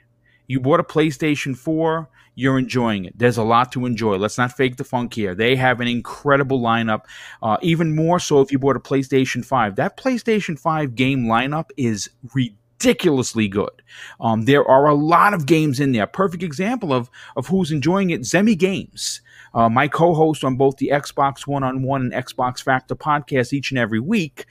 You 0.47 0.59
bought 0.59 0.79
a 0.79 0.83
PlayStation 0.83 1.57
4, 1.57 2.09
you're 2.35 2.59
enjoying 2.59 3.05
it. 3.05 3.17
There's 3.17 3.37
a 3.37 3.43
lot 3.43 3.71
to 3.71 3.85
enjoy. 3.85 4.17
Let's 4.17 4.37
not 4.37 4.55
fake 4.55 4.75
the 4.75 4.83
funk 4.83 5.13
here. 5.13 5.33
They 5.33 5.55
have 5.55 5.79
an 5.79 5.87
incredible 5.87 6.61
lineup, 6.61 7.05
uh, 7.41 7.57
even 7.61 7.95
more 7.95 8.19
so 8.19 8.41
if 8.41 8.51
you 8.51 8.59
bought 8.59 8.75
a 8.75 8.81
PlayStation 8.81 9.43
5. 9.43 9.77
That 9.77 9.97
PlayStation 9.97 10.59
5 10.59 10.95
game 10.95 11.25
lineup 11.25 11.69
is 11.77 12.09
ridiculously 12.33 13.47
good. 13.47 13.81
Um, 14.19 14.43
there 14.43 14.65
are 14.65 14.87
a 14.87 14.93
lot 14.93 15.33
of 15.33 15.45
games 15.45 15.79
in 15.79 15.93
there. 15.93 16.05
Perfect 16.05 16.43
example 16.43 16.93
of, 16.93 17.09
of 17.37 17.47
who's 17.47 17.71
enjoying 17.71 18.09
it 18.09 18.21
Zemi 18.21 18.57
Games. 18.57 19.21
Uh, 19.53 19.69
my 19.69 19.87
co 19.87 20.13
host 20.13 20.43
on 20.43 20.57
both 20.57 20.75
the 20.77 20.89
Xbox 20.93 21.47
One 21.47 21.63
on 21.63 21.81
One 21.81 22.01
and 22.01 22.11
Xbox 22.11 22.61
Factor 22.61 22.95
podcast 22.95 23.53
each 23.53 23.71
and 23.71 23.79
every 23.79 24.01
week 24.01 24.45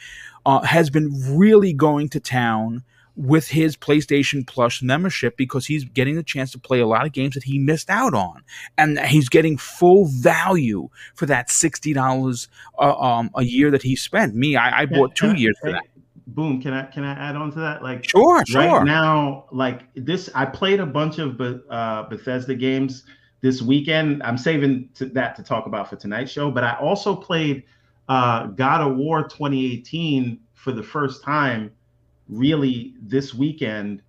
uh, 0.46 0.62
has 0.62 0.88
been 0.88 1.36
really 1.36 1.74
going 1.74 2.08
to 2.08 2.20
town 2.20 2.82
with 3.16 3.48
his 3.48 3.76
PlayStation 3.76 4.46
Plus 4.46 4.82
membership 4.82 5.36
because 5.36 5.66
he's 5.66 5.84
getting 5.84 6.16
the 6.16 6.22
chance 6.22 6.50
to 6.52 6.58
play 6.58 6.80
a 6.80 6.86
lot 6.86 7.06
of 7.06 7.12
games 7.12 7.34
that 7.34 7.44
he 7.44 7.58
missed 7.58 7.90
out 7.90 8.14
on, 8.14 8.42
and 8.76 8.98
he's 9.00 9.28
getting 9.28 9.56
full 9.56 10.06
value 10.06 10.88
for 11.14 11.26
that 11.26 11.50
sixty 11.50 11.92
dollars 11.92 12.48
uh, 12.78 12.98
um, 12.98 13.30
a 13.36 13.44
year 13.44 13.70
that 13.70 13.82
he 13.82 13.96
spent. 13.96 14.34
Me, 14.34 14.56
I, 14.56 14.82
I 14.82 14.86
bought 14.86 15.14
two 15.14 15.34
years 15.34 15.56
for 15.60 15.72
that. 15.72 15.84
Boom! 16.26 16.60
Can 16.60 16.72
I 16.72 16.84
can 16.86 17.04
I 17.04 17.12
add 17.12 17.36
on 17.36 17.52
to 17.52 17.60
that? 17.60 17.82
Like, 17.82 18.08
sure, 18.08 18.44
sure. 18.46 18.84
Now, 18.84 19.44
like 19.52 19.82
this, 19.94 20.30
I 20.34 20.46
played 20.46 20.80
a 20.80 20.86
bunch 20.86 21.18
of 21.18 21.40
uh, 21.40 22.04
Bethesda 22.08 22.54
games 22.54 23.04
this 23.42 23.60
weekend. 23.60 24.22
I'm 24.22 24.38
saving 24.38 24.88
to, 24.94 25.06
that 25.06 25.36
to 25.36 25.42
talk 25.42 25.66
about 25.66 25.90
for 25.90 25.96
tonight's 25.96 26.32
show, 26.32 26.50
but 26.50 26.64
I 26.64 26.76
also 26.80 27.14
played 27.14 27.64
uh, 28.08 28.46
God 28.46 28.80
of 28.80 28.96
War 28.96 29.22
2018 29.22 30.40
for 30.54 30.72
the 30.72 30.82
first 30.82 31.22
time 31.22 31.70
really 32.28 32.94
this 33.00 33.34
weekend, 33.34 34.02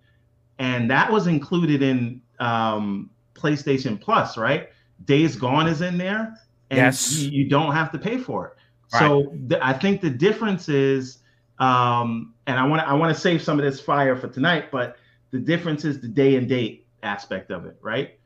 and 0.60 0.90
that 0.90 1.12
was 1.12 1.28
included 1.28 1.82
in 1.82 2.22
um, 2.40 3.10
PlayStation 3.34 4.00
Plus, 4.00 4.38
right? 4.38 4.70
Days 5.06 5.36
Gone 5.36 5.68
is 5.68 5.82
in 5.82 5.98
there, 5.98 6.40
and 6.70 6.78
yes. 6.78 7.18
you, 7.18 7.30
you 7.30 7.50
don't 7.50 7.74
have 7.74 7.92
to 7.92 7.98
pay 7.98 8.18
for 8.18 8.48
it. 8.48 8.54
Right. 8.94 9.00
So 9.00 9.34
th- 9.50 9.62
I 9.62 9.74
think 9.74 10.02
the 10.02 10.10
difference 10.10 10.70
is, 10.70 11.20
um, 11.60 12.34
and 12.48 12.58
I 12.58 12.66
want 12.66 12.82
to 12.82 12.88
I 12.88 12.94
want 12.94 13.14
to 13.14 13.20
save 13.20 13.42
some 13.42 13.60
of 13.60 13.66
this 13.66 13.82
fire 13.82 14.16
for 14.16 14.28
tonight, 14.28 14.72
but 14.72 14.98
the 15.32 15.40
difference 15.40 15.84
is 15.86 16.00
the 16.00 16.08
day 16.08 16.36
and 16.36 16.48
date 16.48 16.86
aspect 17.04 17.52
of 17.52 17.66
it, 17.66 17.78
right? 17.82 18.18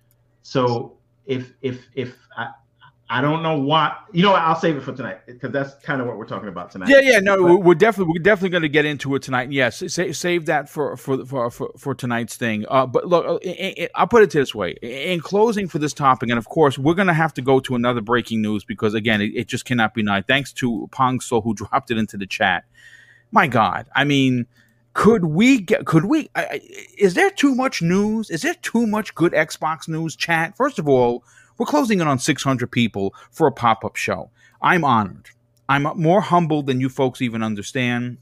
So 0.43 0.97
if 1.25 1.53
if 1.61 1.85
if 1.95 2.15
I, 2.37 2.51
I 3.11 3.21
don't 3.21 3.41
know 3.41 3.57
why. 3.57 3.97
You 4.11 4.21
know, 4.21 4.33
I'll 4.33 4.55
save 4.55 4.77
it 4.77 4.83
for 4.83 4.93
tonight 4.93 5.21
because 5.25 5.51
that's 5.51 5.73
kind 5.83 5.99
of 5.99 6.05
what 6.05 6.17
we're 6.17 6.27
talking 6.27 6.47
about 6.47 6.69
tonight. 6.69 6.89
Yeah, 6.89 6.99
yeah, 6.99 7.19
no, 7.19 7.43
but, 7.43 7.63
we're 7.63 7.73
definitely 7.73 8.13
we're 8.15 8.23
definitely 8.23 8.49
going 8.51 8.61
to 8.61 8.69
get 8.69 8.85
into 8.85 9.15
it 9.15 9.23
tonight. 9.23 9.51
Yes, 9.51 9.83
save, 9.87 10.15
save 10.15 10.45
that 10.45 10.69
for 10.69 10.95
for 10.95 11.25
for 11.25 11.49
for, 11.49 11.95
tonight's 11.95 12.35
thing. 12.35 12.65
Uh, 12.69 12.85
but 12.85 13.07
look, 13.07 13.25
uh, 13.25 13.87
I'll 13.95 14.05
put 14.05 14.21
it 14.21 14.29
this 14.29 14.53
way: 14.53 14.75
in 14.83 15.21
closing 15.21 15.67
for 15.67 15.79
this 15.79 15.91
topic, 15.91 16.29
and 16.29 16.37
of 16.37 16.49
course, 16.49 16.77
we're 16.77 16.93
going 16.93 17.07
to 17.07 17.13
have 17.13 17.33
to 17.33 17.41
go 17.41 17.59
to 17.61 17.73
another 17.73 18.01
breaking 18.01 18.43
news 18.43 18.63
because 18.63 18.93
again, 18.93 19.21
it, 19.21 19.31
it 19.35 19.47
just 19.47 19.65
cannot 19.65 19.95
be 19.95 20.03
denied. 20.03 20.27
Thanks 20.27 20.53
to 20.53 20.87
Pong 20.91 21.19
Soul 21.19 21.41
who 21.41 21.53
dropped 21.55 21.89
it 21.89 21.97
into 21.97 22.15
the 22.15 22.27
chat. 22.27 22.65
My 23.31 23.47
God, 23.47 23.87
I 23.95 24.03
mean 24.03 24.45
could 24.93 25.25
we 25.25 25.59
get 25.61 25.85
could 25.85 26.05
we 26.05 26.29
is 26.97 27.13
there 27.13 27.29
too 27.29 27.53
much 27.53 27.81
news 27.81 28.29
is 28.31 28.41
there 28.41 28.55
too 28.55 28.87
much 28.87 29.13
good 29.13 29.33
xbox 29.33 29.87
news 29.87 30.15
chat 30.15 30.57
first 30.57 30.79
of 30.79 30.89
all 30.89 31.23
we're 31.59 31.67
closing 31.67 31.99
in 31.99 32.07
on 32.07 32.17
600 32.17 32.71
people 32.71 33.13
for 33.29 33.45
a 33.45 33.51
pop 33.51 33.85
up 33.85 33.95
show. 33.95 34.31
I'm 34.61 34.83
honored. 34.83 35.29
I'm 35.67 35.83
more 35.95 36.21
humbled 36.21 36.65
than 36.65 36.81
you 36.81 36.89
folks 36.89 37.21
even 37.21 37.43
understand. 37.43 38.17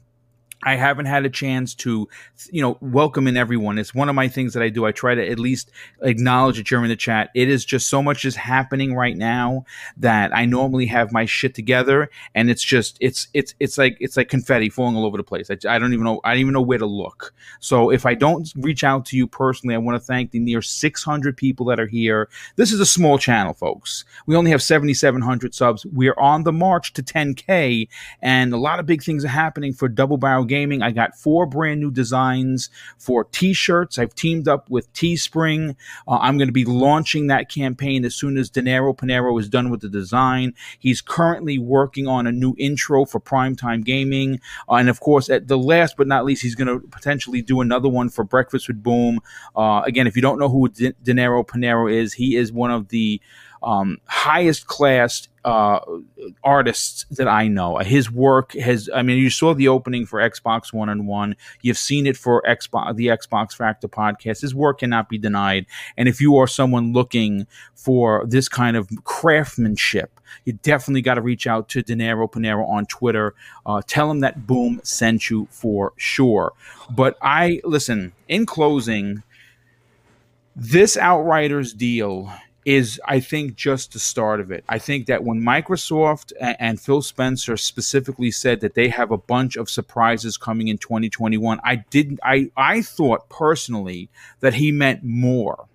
I 0.62 0.74
haven't 0.74 1.06
had 1.06 1.24
a 1.24 1.30
chance 1.30 1.74
to, 1.76 2.08
you 2.50 2.60
know, 2.60 2.78
welcome 2.80 3.28
in 3.28 3.36
everyone. 3.36 3.78
It's 3.78 3.94
one 3.94 4.08
of 4.08 4.16
my 4.16 4.26
things 4.26 4.54
that 4.54 4.62
I 4.62 4.68
do. 4.70 4.86
I 4.86 4.92
try 4.92 5.14
to 5.14 5.28
at 5.28 5.38
least 5.38 5.70
acknowledge 6.02 6.58
it 6.58 6.72
in 6.72 6.88
the 6.88 6.96
chat. 6.96 7.30
It 7.34 7.48
is 7.48 7.64
just 7.64 7.88
so 7.88 8.02
much 8.02 8.24
is 8.24 8.34
happening 8.34 8.94
right 8.94 9.16
now 9.16 9.64
that 9.96 10.34
I 10.34 10.46
normally 10.46 10.86
have 10.86 11.12
my 11.12 11.26
shit 11.26 11.54
together, 11.54 12.10
and 12.34 12.50
it's 12.50 12.62
just 12.62 12.98
it's 13.00 13.28
it's 13.34 13.54
it's 13.60 13.78
like 13.78 13.96
it's 14.00 14.16
like 14.16 14.28
confetti 14.28 14.68
falling 14.68 14.96
all 14.96 15.06
over 15.06 15.16
the 15.16 15.22
place. 15.22 15.48
I, 15.48 15.56
I 15.68 15.78
don't 15.78 15.92
even 15.92 16.04
know 16.04 16.20
I 16.24 16.32
don't 16.32 16.40
even 16.40 16.52
know 16.54 16.62
where 16.62 16.78
to 16.78 16.86
look. 16.86 17.32
So 17.60 17.90
if 17.90 18.04
I 18.04 18.14
don't 18.14 18.52
reach 18.56 18.82
out 18.82 19.04
to 19.06 19.16
you 19.16 19.28
personally, 19.28 19.76
I 19.76 19.78
want 19.78 19.94
to 19.94 20.04
thank 20.04 20.32
the 20.32 20.40
near 20.40 20.60
600 20.60 21.36
people 21.36 21.66
that 21.66 21.78
are 21.78 21.86
here. 21.86 22.28
This 22.56 22.72
is 22.72 22.80
a 22.80 22.86
small 22.86 23.16
channel, 23.18 23.54
folks. 23.54 24.04
We 24.26 24.34
only 24.34 24.50
have 24.50 24.62
7,700 24.62 25.54
subs. 25.54 25.86
We're 25.86 26.18
on 26.18 26.42
the 26.42 26.52
march 26.52 26.92
to 26.94 27.02
10k, 27.02 27.88
and 28.20 28.52
a 28.52 28.58
lot 28.58 28.80
of 28.80 28.86
big 28.86 29.02
things 29.02 29.24
are 29.24 29.28
happening 29.28 29.72
for 29.72 29.88
Double 29.88 30.16
Barrel 30.16 30.47
Gaming. 30.48 30.82
I 30.82 30.90
got 30.90 31.16
four 31.16 31.46
brand 31.46 31.80
new 31.80 31.90
designs 31.90 32.70
for 32.98 33.24
t 33.24 33.52
shirts. 33.52 33.98
I've 33.98 34.14
teamed 34.14 34.48
up 34.48 34.68
with 34.68 34.92
Teespring. 34.92 35.76
Uh, 36.06 36.18
I'm 36.18 36.38
going 36.38 36.48
to 36.48 36.52
be 36.52 36.64
launching 36.64 37.28
that 37.28 37.48
campaign 37.48 38.04
as 38.04 38.14
soon 38.14 38.36
as 38.36 38.50
Dinero 38.50 38.92
Panero 38.92 39.38
is 39.38 39.48
done 39.48 39.70
with 39.70 39.80
the 39.80 39.88
design. 39.88 40.54
He's 40.78 41.00
currently 41.00 41.58
working 41.58 42.06
on 42.06 42.26
a 42.26 42.32
new 42.32 42.54
intro 42.58 43.04
for 43.04 43.20
Primetime 43.20 43.84
Gaming. 43.84 44.40
Uh, 44.68 44.74
and 44.74 44.88
of 44.88 45.00
course, 45.00 45.30
at 45.30 45.48
the 45.48 45.58
last 45.58 45.96
but 45.96 46.06
not 46.06 46.24
least, 46.24 46.42
he's 46.42 46.54
going 46.54 46.68
to 46.68 46.86
potentially 46.88 47.42
do 47.42 47.60
another 47.60 47.88
one 47.88 48.08
for 48.08 48.24
Breakfast 48.24 48.68
with 48.68 48.82
Boom. 48.82 49.20
Uh, 49.54 49.82
again, 49.86 50.06
if 50.06 50.16
you 50.16 50.22
don't 50.22 50.38
know 50.38 50.48
who 50.48 50.68
D- 50.68 50.94
Dinero 51.02 51.44
Panero 51.44 51.92
is, 51.92 52.14
he 52.14 52.36
is 52.36 52.52
one 52.52 52.70
of 52.70 52.88
the 52.88 53.20
um, 53.62 53.98
highest 54.06 54.66
class 54.66 55.28
uh, 55.44 55.80
artists 56.44 57.06
that 57.10 57.28
I 57.28 57.48
know. 57.48 57.78
His 57.78 58.10
work 58.10 58.52
has, 58.54 58.90
I 58.94 59.02
mean, 59.02 59.18
you 59.18 59.30
saw 59.30 59.54
the 59.54 59.68
opening 59.68 60.04
for 60.04 60.20
Xbox 60.20 60.72
One 60.72 60.88
and 60.88 61.06
One. 61.06 61.36
You've 61.62 61.78
seen 61.78 62.06
it 62.06 62.16
for 62.16 62.42
Xbox, 62.42 62.96
the 62.96 63.06
Xbox 63.06 63.54
Factor 63.54 63.88
podcast. 63.88 64.42
His 64.42 64.54
work 64.54 64.80
cannot 64.80 65.08
be 65.08 65.16
denied. 65.16 65.66
And 65.96 66.08
if 66.08 66.20
you 66.20 66.36
are 66.36 66.46
someone 66.46 66.92
looking 66.92 67.46
for 67.74 68.26
this 68.26 68.48
kind 68.48 68.76
of 68.76 68.90
craftsmanship, 69.04 70.20
you 70.44 70.52
definitely 70.52 71.02
got 71.02 71.14
to 71.14 71.22
reach 71.22 71.46
out 71.46 71.68
to 71.70 71.82
Dinero 71.82 72.28
Panero 72.28 72.68
on 72.68 72.84
Twitter. 72.86 73.34
Uh, 73.64 73.80
tell 73.86 74.10
him 74.10 74.20
that 74.20 74.46
Boom 74.46 74.80
sent 74.82 75.30
you 75.30 75.48
for 75.50 75.92
sure. 75.96 76.52
But 76.90 77.16
I, 77.22 77.60
listen, 77.64 78.12
in 78.28 78.44
closing, 78.44 79.22
this 80.54 80.96
Outriders 80.96 81.72
deal 81.72 82.32
is 82.64 83.00
I 83.06 83.20
think 83.20 83.54
just 83.54 83.92
the 83.92 83.98
start 83.98 84.40
of 84.40 84.50
it. 84.50 84.64
I 84.68 84.78
think 84.78 85.06
that 85.06 85.24
when 85.24 85.40
Microsoft 85.40 86.32
and, 86.40 86.80
Phil 86.80 87.02
Spencer 87.02 87.56
specifically 87.56 88.30
said 88.30 88.60
that 88.60 88.74
they 88.74 88.88
have 88.88 89.10
a 89.10 89.18
bunch 89.18 89.56
of 89.56 89.70
surprises 89.70 90.36
coming 90.36 90.68
in 90.68 90.78
2021, 90.78 91.60
I 91.64 91.76
didn't 91.90 92.20
I 92.22 92.50
I 92.56 92.82
thought 92.82 93.28
personally 93.28 94.10
that 94.40 94.54
he 94.54 94.70
meant 94.72 95.02
more 95.02 95.66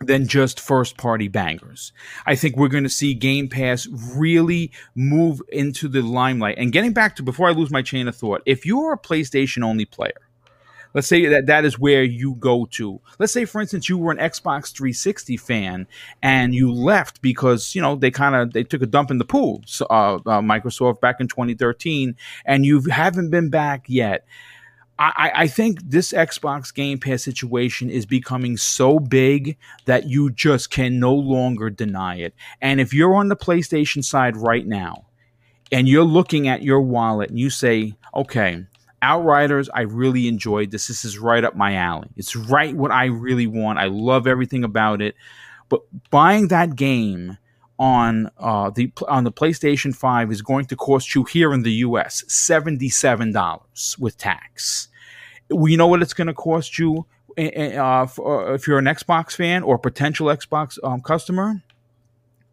than 0.00 0.26
just 0.26 0.58
first 0.58 0.96
party 0.96 1.28
bangers. 1.28 1.92
I 2.24 2.34
think 2.34 2.56
we're 2.56 2.68
going 2.68 2.84
to 2.84 2.90
see 2.90 3.12
Game 3.12 3.48
Pass 3.48 3.86
really 4.14 4.72
move 4.94 5.42
into 5.48 5.88
the 5.88 6.00
limelight. 6.00 6.56
And 6.58 6.72
getting 6.72 6.92
back 6.92 7.16
to 7.16 7.22
before 7.22 7.48
I 7.48 7.52
lose 7.52 7.70
my 7.70 7.82
chain 7.82 8.08
of 8.08 8.16
thought, 8.16 8.42
if 8.46 8.64
you're 8.64 8.94
a 8.94 8.98
PlayStation 8.98 9.62
only 9.62 9.84
player, 9.84 10.29
Let's 10.94 11.06
say 11.06 11.26
that 11.26 11.46
that 11.46 11.64
is 11.64 11.78
where 11.78 12.02
you 12.02 12.34
go 12.34 12.66
to. 12.72 13.00
Let's 13.18 13.32
say, 13.32 13.44
for 13.44 13.60
instance, 13.60 13.88
you 13.88 13.98
were 13.98 14.12
an 14.12 14.18
Xbox 14.18 14.72
360 14.72 15.36
fan 15.36 15.86
and 16.22 16.54
you 16.54 16.72
left 16.72 17.22
because 17.22 17.74
you 17.74 17.82
know 17.82 17.96
they 17.96 18.10
kind 18.10 18.34
of 18.34 18.52
they 18.52 18.64
took 18.64 18.82
a 18.82 18.86
dump 18.86 19.10
in 19.10 19.18
the 19.18 19.24
pool. 19.24 19.62
So, 19.66 19.86
uh, 19.86 20.16
uh, 20.16 20.40
Microsoft 20.40 21.00
back 21.00 21.20
in 21.20 21.28
2013, 21.28 22.16
and 22.44 22.66
you 22.66 22.82
haven't 22.82 23.30
been 23.30 23.50
back 23.50 23.84
yet. 23.86 24.26
I, 25.00 25.32
I, 25.34 25.46
think 25.46 25.78
this 25.82 26.12
Xbox 26.12 26.74
Game 26.74 26.98
Pass 26.98 27.22
situation 27.22 27.88
is 27.88 28.04
becoming 28.04 28.58
so 28.58 28.98
big 28.98 29.56
that 29.86 30.04
you 30.04 30.28
just 30.30 30.70
can 30.70 31.00
no 31.00 31.14
longer 31.14 31.70
deny 31.70 32.16
it. 32.16 32.34
And 32.60 32.82
if 32.82 32.92
you're 32.92 33.14
on 33.14 33.28
the 33.28 33.36
PlayStation 33.36 34.04
side 34.04 34.36
right 34.36 34.66
now 34.66 35.06
and 35.72 35.88
you're 35.88 36.04
looking 36.04 36.48
at 36.48 36.62
your 36.62 36.82
wallet 36.82 37.30
and 37.30 37.38
you 37.38 37.48
say, 37.48 37.94
okay, 38.14 38.66
Outriders, 39.02 39.70
I 39.72 39.82
really 39.82 40.28
enjoyed 40.28 40.70
this. 40.70 40.88
This 40.88 41.04
is 41.04 41.18
right 41.18 41.42
up 41.42 41.56
my 41.56 41.74
alley. 41.74 42.08
It's 42.16 42.36
right 42.36 42.74
what 42.74 42.90
I 42.90 43.06
really 43.06 43.46
want. 43.46 43.78
I 43.78 43.86
love 43.86 44.26
everything 44.26 44.62
about 44.62 45.00
it. 45.00 45.14
But 45.68 45.80
buying 46.10 46.48
that 46.48 46.76
game 46.76 47.38
on 47.78 48.30
uh, 48.38 48.68
the 48.68 48.92
on 49.08 49.24
the 49.24 49.32
PlayStation 49.32 49.94
5 49.94 50.30
is 50.30 50.42
going 50.42 50.66
to 50.66 50.76
cost 50.76 51.14
you 51.14 51.24
here 51.24 51.54
in 51.54 51.62
the 51.62 51.72
US 51.72 52.22
$77 52.28 53.98
with 53.98 54.18
tax. 54.18 54.88
You 55.48 55.76
know 55.78 55.86
what 55.86 56.02
it's 56.02 56.12
going 56.12 56.26
to 56.26 56.34
cost 56.34 56.78
you 56.78 57.06
eh, 57.38 57.50
eh, 57.54 57.76
uh, 57.76 58.06
uh, 58.18 58.52
if 58.52 58.66
you're 58.66 58.78
an 58.78 58.84
Xbox 58.84 59.34
fan 59.34 59.62
or 59.62 59.76
a 59.76 59.78
potential 59.78 60.26
Xbox 60.26 60.78
um, 60.84 61.00
customer? 61.00 61.62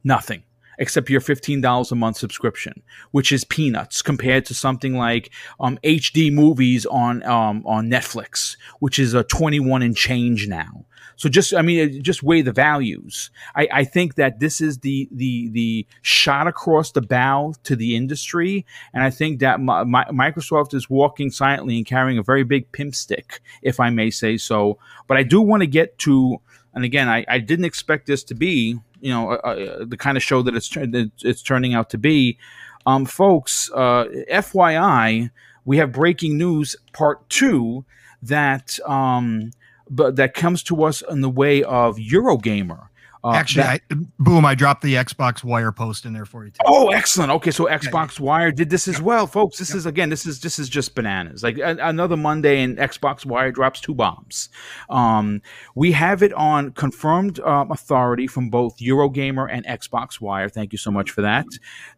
Nothing 0.04 0.44
except 0.78 1.10
your 1.10 1.22
$15 1.22 1.92
a 1.92 1.96
month 1.96 2.18
subscription, 2.18 2.82
which 3.12 3.32
is 3.32 3.44
peanuts 3.44 4.02
compared 4.02 4.46
to 4.46 4.54
something 4.54 4.96
like 4.96 5.32
um, 5.60 5.78
HD 5.84 6.32
movies 6.32 6.86
on 6.86 7.24
um, 7.24 7.64
on 7.66 7.90
Netflix, 7.90 8.58
which 8.80 9.00
is 9.00 9.14
a 9.14 9.24
21 9.24 9.82
and 9.82 9.96
change 9.96 10.48
now. 10.48 10.86
So 11.18 11.30
just, 11.30 11.54
I 11.54 11.64
mean, 11.64 12.04
just 12.04 12.22
weigh 12.22 12.44
the 12.44 12.52
values. 12.52 13.32
I, 13.56 13.68
I 13.74 13.84
think 13.84 14.16
that 14.16 14.40
this 14.40 14.62
is 14.62 14.80
the 14.80 15.10
the 15.12 15.50
the 15.50 15.88
shot 16.04 16.48
across 16.48 16.92
the 16.92 17.02
bow 17.02 17.56
to 17.64 17.76
the 17.76 17.96
industry, 17.96 18.66
and 18.94 19.04
I 19.04 19.10
think 19.10 19.40
that 19.40 19.60
my, 19.60 19.84
my, 19.84 20.06
Microsoft 20.06 20.76
is 20.76 20.90
walking 20.90 21.32
silently 21.32 21.76
and 21.78 21.86
carrying 21.86 22.20
a 22.20 22.24
very 22.24 22.44
big 22.44 22.72
pimp 22.72 22.94
stick, 22.94 23.42
if 23.64 23.80
I 23.80 23.90
may 23.90 24.12
say 24.12 24.38
so. 24.38 24.78
But 25.08 25.18
I 25.18 25.24
do 25.24 25.42
want 25.42 25.62
to 25.62 25.68
get 25.68 25.98
to, 26.00 26.40
and 26.78 26.86
again, 26.86 27.10
I, 27.10 27.26
I 27.28 27.40
didn't 27.40 27.66
expect 27.66 28.06
this 28.06 28.24
to 28.26 28.36
be, 28.36 28.78
you 29.02 29.10
know, 29.10 29.32
uh, 29.32 29.36
uh, 29.36 29.86
the 29.86 29.98
kind 29.98 30.16
of 30.16 30.22
show 30.22 30.44
that 30.44 30.56
it's 30.56 30.70
that 30.70 31.10
it's 31.24 31.42
turning 31.42 31.74
out 31.74 31.90
to 31.90 31.98
be. 31.98 32.38
Um, 32.86 33.08
folks, 33.08 33.72
uh, 33.74 34.06
FYI, 34.32 35.32
we 35.66 35.78
have 35.78 35.92
breaking 35.92 36.38
news 36.38 36.76
part 36.94 37.28
two 37.32 37.84
that 38.22 38.80
um, 38.86 39.54
but 39.90 40.18
that 40.18 40.36
comes 40.36 40.62
to 40.64 40.84
us 40.84 41.02
in 41.10 41.22
the 41.22 41.32
way 41.32 41.64
of 41.64 41.98
Eurogamer. 41.98 42.87
Uh, 43.24 43.32
Actually, 43.32 43.64
that, 43.64 43.82
I, 43.92 43.96
boom! 44.20 44.46
I 44.46 44.56
dropped 44.56 44.82
the 44.82 44.94
Xbox 44.94 45.44
Wire 45.44 45.72
post 45.72 46.06
in 46.06 46.14
there 46.14 46.26
for 46.26 46.46
you. 46.46 46.52
Too. 46.52 46.58
Oh, 46.66 46.90
excellent. 46.90 47.32
Okay, 47.32 47.52
so 47.52 47.66
Xbox 47.66 48.20
Wire 48.20 48.52
did 48.52 48.70
this 48.70 48.88
as 48.88 49.02
well, 49.02 49.28
folks. 49.28 49.58
This 49.58 49.74
is 49.74 49.86
again, 49.86 50.10
this 50.10 50.26
is 50.26 50.40
this 50.40 50.60
is 50.60 50.70
just 50.70 50.96
bananas. 50.96 51.44
Like 51.44 51.58
a, 51.58 51.78
another 51.82 52.18
Monday, 52.18 52.62
and 52.62 52.78
Xbox 52.78 53.26
Wire 53.26 53.52
drops 53.52 53.82
two 53.82 53.96
bombs. 53.96 54.50
Um, 54.90 55.42
we 55.76 55.92
have 55.94 56.22
it 56.22 56.34
on 56.34 56.72
confirmed 56.72 57.40
um, 57.40 57.72
authority 57.72 58.28
from 58.28 58.50
both 58.50 58.78
Eurogamer 58.78 59.48
and 59.52 59.66
Xbox 59.66 60.22
Wire. 60.22 60.50
Thank 60.50 60.72
you 60.72 60.78
so 60.78 60.92
much 60.92 61.12
for 61.12 61.22
that. 61.22 61.48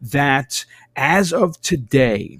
That 0.00 0.64
as 0.96 1.32
of 1.32 1.60
today, 1.60 2.38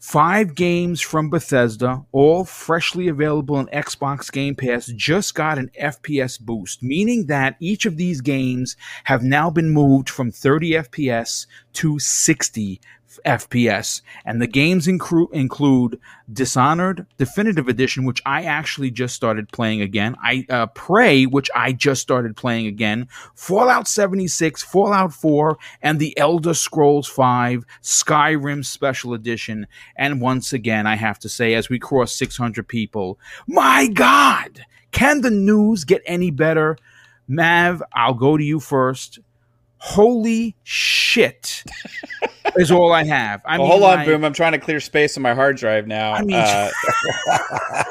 Five 0.00 0.54
games 0.54 1.02
from 1.02 1.28
Bethesda, 1.28 2.06
all 2.10 2.46
freshly 2.46 3.08
available 3.08 3.56
on 3.56 3.66
Xbox 3.66 4.32
Game 4.32 4.54
Pass, 4.54 4.86
just 4.86 5.34
got 5.34 5.58
an 5.58 5.70
FPS 5.78 6.40
boost, 6.40 6.82
meaning 6.82 7.26
that 7.26 7.56
each 7.60 7.84
of 7.84 7.98
these 7.98 8.22
games 8.22 8.78
have 9.04 9.22
now 9.22 9.50
been 9.50 9.68
moved 9.68 10.08
from 10.08 10.30
30 10.32 10.70
FPS 10.70 11.46
to 11.74 11.98
60 11.98 12.80
FPS. 13.24 14.02
And 14.24 14.40
the 14.40 14.46
games 14.46 14.86
incru- 14.86 15.32
include 15.32 15.98
Dishonored 16.32 17.06
Definitive 17.16 17.68
Edition, 17.68 18.04
which 18.04 18.22
I 18.24 18.42
actually 18.44 18.90
just 18.90 19.14
started 19.14 19.50
playing 19.50 19.80
again. 19.80 20.16
I 20.22 20.46
uh, 20.48 20.66
Prey, 20.66 21.24
which 21.24 21.50
I 21.54 21.72
just 21.72 22.02
started 22.02 22.36
playing 22.36 22.66
again. 22.66 23.08
Fallout 23.34 23.88
76, 23.88 24.62
Fallout 24.62 25.12
4, 25.12 25.58
and 25.82 25.98
The 25.98 26.16
Elder 26.18 26.54
Scrolls 26.54 27.08
5 27.08 27.64
Skyrim 27.82 28.64
Special 28.64 29.14
Edition. 29.14 29.66
And 29.96 30.20
once 30.20 30.52
again, 30.52 30.86
I 30.86 30.96
have 30.96 31.18
to 31.20 31.28
say, 31.28 31.54
as 31.54 31.68
we 31.68 31.78
cross 31.78 32.14
600 32.14 32.68
people, 32.68 33.18
my 33.46 33.88
God, 33.88 34.64
can 34.92 35.20
the 35.22 35.30
news 35.30 35.84
get 35.84 36.02
any 36.06 36.30
better? 36.30 36.76
Mav, 37.26 37.82
I'll 37.94 38.14
go 38.14 38.36
to 38.36 38.42
you 38.42 38.58
first 38.58 39.20
holy 39.80 40.54
shit 40.62 41.64
is 42.56 42.70
all 42.70 42.92
I 42.92 43.02
have. 43.04 43.40
I 43.44 43.58
well, 43.58 43.66
mean, 43.66 43.80
hold 43.80 43.92
on, 43.92 44.04
Boom. 44.04 44.24
I'm 44.24 44.32
trying 44.32 44.52
to 44.52 44.58
clear 44.58 44.78
space 44.78 45.16
on 45.16 45.22
my 45.22 45.34
hard 45.34 45.56
drive 45.56 45.86
now. 45.86 46.12
I 46.12 46.22
mean, 46.22 46.36
uh, 46.36 46.70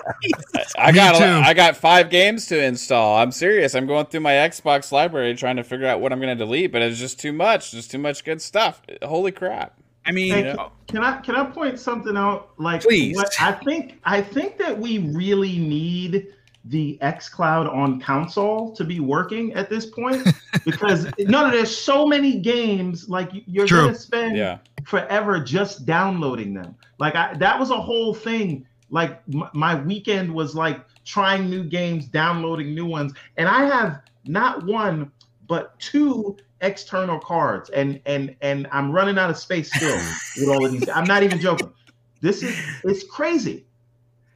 I 0.77 0.91
got 0.91 1.21
I 1.21 1.53
got 1.53 1.75
five 1.75 2.09
games 2.09 2.45
to 2.47 2.63
install. 2.63 3.17
I'm 3.17 3.31
serious. 3.31 3.75
I'm 3.75 3.87
going 3.87 4.05
through 4.05 4.21
my 4.21 4.33
Xbox 4.33 4.91
library 4.91 5.35
trying 5.35 5.57
to 5.57 5.63
figure 5.63 5.87
out 5.87 5.99
what 5.99 6.13
I'm 6.13 6.19
going 6.19 6.35
to 6.37 6.45
delete, 6.45 6.71
but 6.71 6.81
it's 6.81 6.99
just 6.99 7.19
too 7.19 7.33
much. 7.33 7.71
Just 7.71 7.91
too 7.91 7.97
much 7.97 8.23
good 8.23 8.41
stuff. 8.41 8.81
Holy 9.01 9.31
crap! 9.31 9.79
I 10.05 10.11
mean, 10.11 10.31
hey, 10.31 10.55
can 10.87 11.03
I 11.03 11.17
can 11.21 11.35
I 11.35 11.45
point 11.45 11.79
something 11.79 12.15
out? 12.15 12.51
Like, 12.57 12.81
please. 12.81 13.21
I 13.39 13.51
think 13.51 13.99
I 14.03 14.21
think 14.21 14.57
that 14.57 14.77
we 14.77 14.99
really 14.99 15.57
need 15.57 16.33
the 16.69 16.99
xCloud 17.01 17.71
on 17.73 17.99
console 17.99 18.71
to 18.75 18.83
be 18.83 18.99
working 18.99 19.53
at 19.53 19.69
this 19.69 19.87
point 19.87 20.27
because 20.65 21.05
no, 21.17 21.47
no, 21.47 21.51
there's 21.51 21.75
so 21.75 22.05
many 22.05 22.39
games 22.39 23.09
like 23.09 23.31
you're 23.47 23.65
True. 23.65 23.85
gonna 23.85 23.95
spend 23.95 24.37
yeah. 24.37 24.59
forever 24.85 25.39
just 25.39 25.85
downloading 25.85 26.53
them. 26.53 26.75
Like 26.99 27.15
I, 27.15 27.33
that 27.35 27.59
was 27.59 27.71
a 27.71 27.79
whole 27.79 28.13
thing. 28.13 28.67
Like 28.91 29.19
m- 29.33 29.49
my 29.53 29.81
weekend 29.81 30.33
was 30.33 30.53
like 30.53 30.79
trying 31.05 31.49
new 31.49 31.63
games, 31.63 32.05
downloading 32.05 32.75
new 32.75 32.85
ones, 32.85 33.13
and 33.37 33.49
I 33.49 33.65
have 33.65 34.01
not 34.25 34.63
one 34.63 35.11
but 35.47 35.77
two 35.79 36.37
external 36.61 37.19
cards, 37.19 37.71
and 37.71 37.99
and 38.05 38.35
and 38.41 38.67
I'm 38.71 38.91
running 38.91 39.17
out 39.17 39.31
of 39.31 39.37
space 39.37 39.73
still 39.75 39.97
with 40.37 40.49
all 40.49 40.63
of 40.63 40.71
these. 40.71 40.87
I'm 40.87 41.05
not 41.05 41.23
even 41.23 41.39
joking. 41.39 41.73
This 42.21 42.43
is 42.43 42.55
it's 42.83 43.03
crazy. 43.03 43.65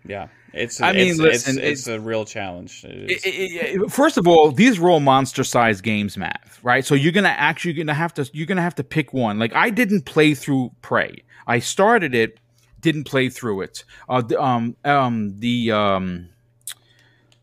Yeah. 0.03 0.29
It's 0.53 0.79
a, 0.79 0.85
I 0.85 0.93
mean, 0.93 1.09
it's, 1.09 1.19
listen, 1.19 1.57
it's, 1.57 1.81
it's, 1.81 1.87
a 1.87 1.99
real 1.99 2.25
challenge. 2.25 2.85
It, 2.85 3.21
it, 3.25 3.91
first 3.91 4.17
of 4.17 4.27
all, 4.27 4.51
these 4.51 4.79
are 4.79 4.87
all 4.87 4.99
monster-sized 4.99 5.83
games, 5.83 6.15
Matt. 6.15 6.41
Right? 6.61 6.85
So 6.85 6.93
you're 6.93 7.11
gonna 7.11 7.29
actually 7.29 7.73
gonna 7.73 7.93
have 7.93 8.13
to 8.15 8.29
you're 8.33 8.45
gonna 8.45 8.61
have 8.61 8.75
to 8.75 8.83
pick 8.83 9.13
one. 9.13 9.39
Like 9.39 9.53
I 9.53 9.71
didn't 9.71 10.05
play 10.05 10.35
through 10.35 10.71
Prey. 10.81 11.23
I 11.47 11.59
started 11.59 12.13
it, 12.13 12.39
didn't 12.79 13.05
play 13.05 13.29
through 13.29 13.61
it. 13.61 13.83
Uh, 14.07 14.21
the, 14.21 14.41
um, 14.41 14.75
um, 14.85 15.39
the 15.39 15.71
um, 15.71 16.29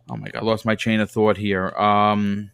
oh 0.09 0.17
my 0.17 0.29
god, 0.29 0.43
I 0.43 0.47
lost 0.47 0.65
my 0.65 0.77
chain 0.77 1.01
of 1.01 1.11
thought 1.11 1.37
here. 1.37 1.71
Um, 1.71 2.53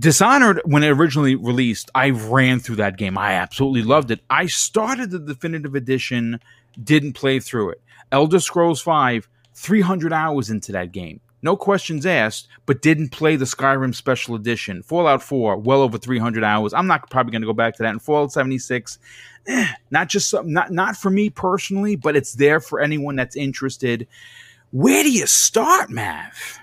Dishonored, 0.00 0.60
when 0.64 0.82
it 0.82 0.88
originally 0.88 1.36
released, 1.36 1.88
I 1.94 2.10
ran 2.10 2.58
through 2.58 2.76
that 2.76 2.96
game. 2.96 3.16
I 3.16 3.34
absolutely 3.34 3.82
loved 3.82 4.10
it. 4.10 4.20
I 4.28 4.46
started 4.46 5.12
the 5.12 5.20
definitive 5.20 5.76
edition, 5.76 6.40
didn't 6.82 7.12
play 7.12 7.38
through 7.38 7.70
it. 7.70 7.82
Elder 8.10 8.40
Scrolls 8.40 8.80
Five 8.80 9.28
300 9.54 10.12
hours 10.12 10.50
into 10.50 10.72
that 10.72 10.92
game. 10.92 11.20
No 11.42 11.56
questions 11.56 12.06
asked, 12.06 12.48
but 12.64 12.80
didn't 12.80 13.10
play 13.10 13.36
the 13.36 13.44
Skyrim 13.44 13.94
Special 13.94 14.34
Edition. 14.34 14.82
Fallout 14.82 15.22
4, 15.22 15.58
well 15.58 15.82
over 15.82 15.98
300 15.98 16.42
hours. 16.42 16.72
I'm 16.72 16.86
not 16.86 17.10
probably 17.10 17.32
going 17.32 17.42
to 17.42 17.46
go 17.46 17.52
back 17.52 17.76
to 17.76 17.82
that. 17.82 17.90
And 17.90 18.00
Fallout 18.00 18.32
76, 18.32 18.98
eh, 19.46 19.68
not 19.90 20.08
just 20.08 20.30
some, 20.30 20.52
not 20.52 20.70
not 20.72 20.96
for 20.96 21.10
me 21.10 21.28
personally, 21.28 21.96
but 21.96 22.16
it's 22.16 22.32
there 22.32 22.60
for 22.60 22.80
anyone 22.80 23.14
that's 23.14 23.36
interested. 23.36 24.08
Where 24.70 25.02
do 25.02 25.12
you 25.12 25.26
start, 25.26 25.90
Mav? 25.90 26.60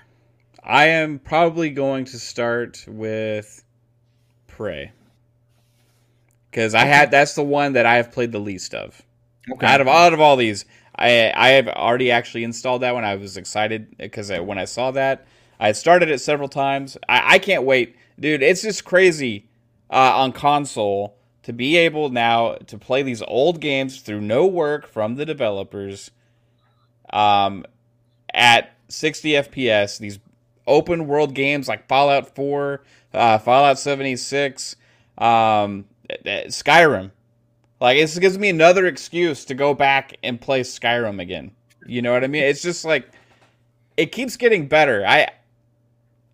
I 0.64 0.88
am 0.88 1.20
probably 1.20 1.70
going 1.70 2.04
to 2.06 2.18
start 2.18 2.84
with 2.88 3.64
Prey 4.48 4.92
because 6.50 6.74
I 6.74 6.84
had 6.84 7.10
that's 7.10 7.34
the 7.34 7.44
one 7.44 7.72
that 7.74 7.86
I 7.86 7.96
have 7.96 8.12
played 8.12 8.32
the 8.32 8.40
least 8.40 8.74
of. 8.74 9.00
Okay. 9.50 9.66
Out 9.66 9.80
of 9.80 9.88
out 9.88 10.12
of 10.12 10.20
all 10.20 10.36
these, 10.36 10.64
I 10.96 11.32
I 11.34 11.50
have 11.50 11.68
already 11.68 12.10
actually 12.10 12.44
installed 12.44 12.82
that 12.82 12.94
one. 12.94 13.04
I 13.04 13.16
was 13.16 13.36
excited 13.36 13.96
because 13.98 14.30
when 14.30 14.58
I 14.58 14.64
saw 14.64 14.90
that, 14.92 15.26
I 15.58 15.72
started 15.72 16.10
it 16.10 16.20
several 16.20 16.48
times. 16.48 16.96
I, 17.08 17.34
I 17.34 17.38
can't 17.38 17.64
wait, 17.64 17.96
dude. 18.18 18.42
It's 18.42 18.62
just 18.62 18.84
crazy 18.84 19.46
uh, 19.90 20.12
on 20.16 20.32
console 20.32 21.16
to 21.42 21.52
be 21.52 21.76
able 21.76 22.08
now 22.08 22.54
to 22.66 22.78
play 22.78 23.02
these 23.02 23.22
old 23.22 23.60
games 23.60 24.00
through 24.00 24.20
no 24.20 24.46
work 24.46 24.86
from 24.86 25.16
the 25.16 25.26
developers, 25.26 26.10
um, 27.12 27.64
at 28.32 28.74
60 28.88 29.30
FPS. 29.30 29.98
These 29.98 30.18
open 30.66 31.06
world 31.06 31.34
games 31.34 31.68
like 31.68 31.88
Fallout 31.88 32.34
4, 32.34 32.82
uh, 33.12 33.38
Fallout 33.38 33.78
76, 33.78 34.76
um, 35.18 35.84
Skyrim. 36.24 37.10
Like 37.82 37.98
it 37.98 38.16
gives 38.20 38.38
me 38.38 38.48
another 38.48 38.86
excuse 38.86 39.44
to 39.46 39.54
go 39.54 39.74
back 39.74 40.16
and 40.22 40.40
play 40.40 40.60
Skyrim 40.60 41.20
again. 41.20 41.50
You 41.84 42.00
know 42.00 42.12
what 42.12 42.22
I 42.22 42.28
mean? 42.28 42.44
It's 42.44 42.62
just 42.62 42.84
like 42.84 43.10
it 43.96 44.12
keeps 44.12 44.36
getting 44.36 44.68
better. 44.68 45.04
I 45.04 45.28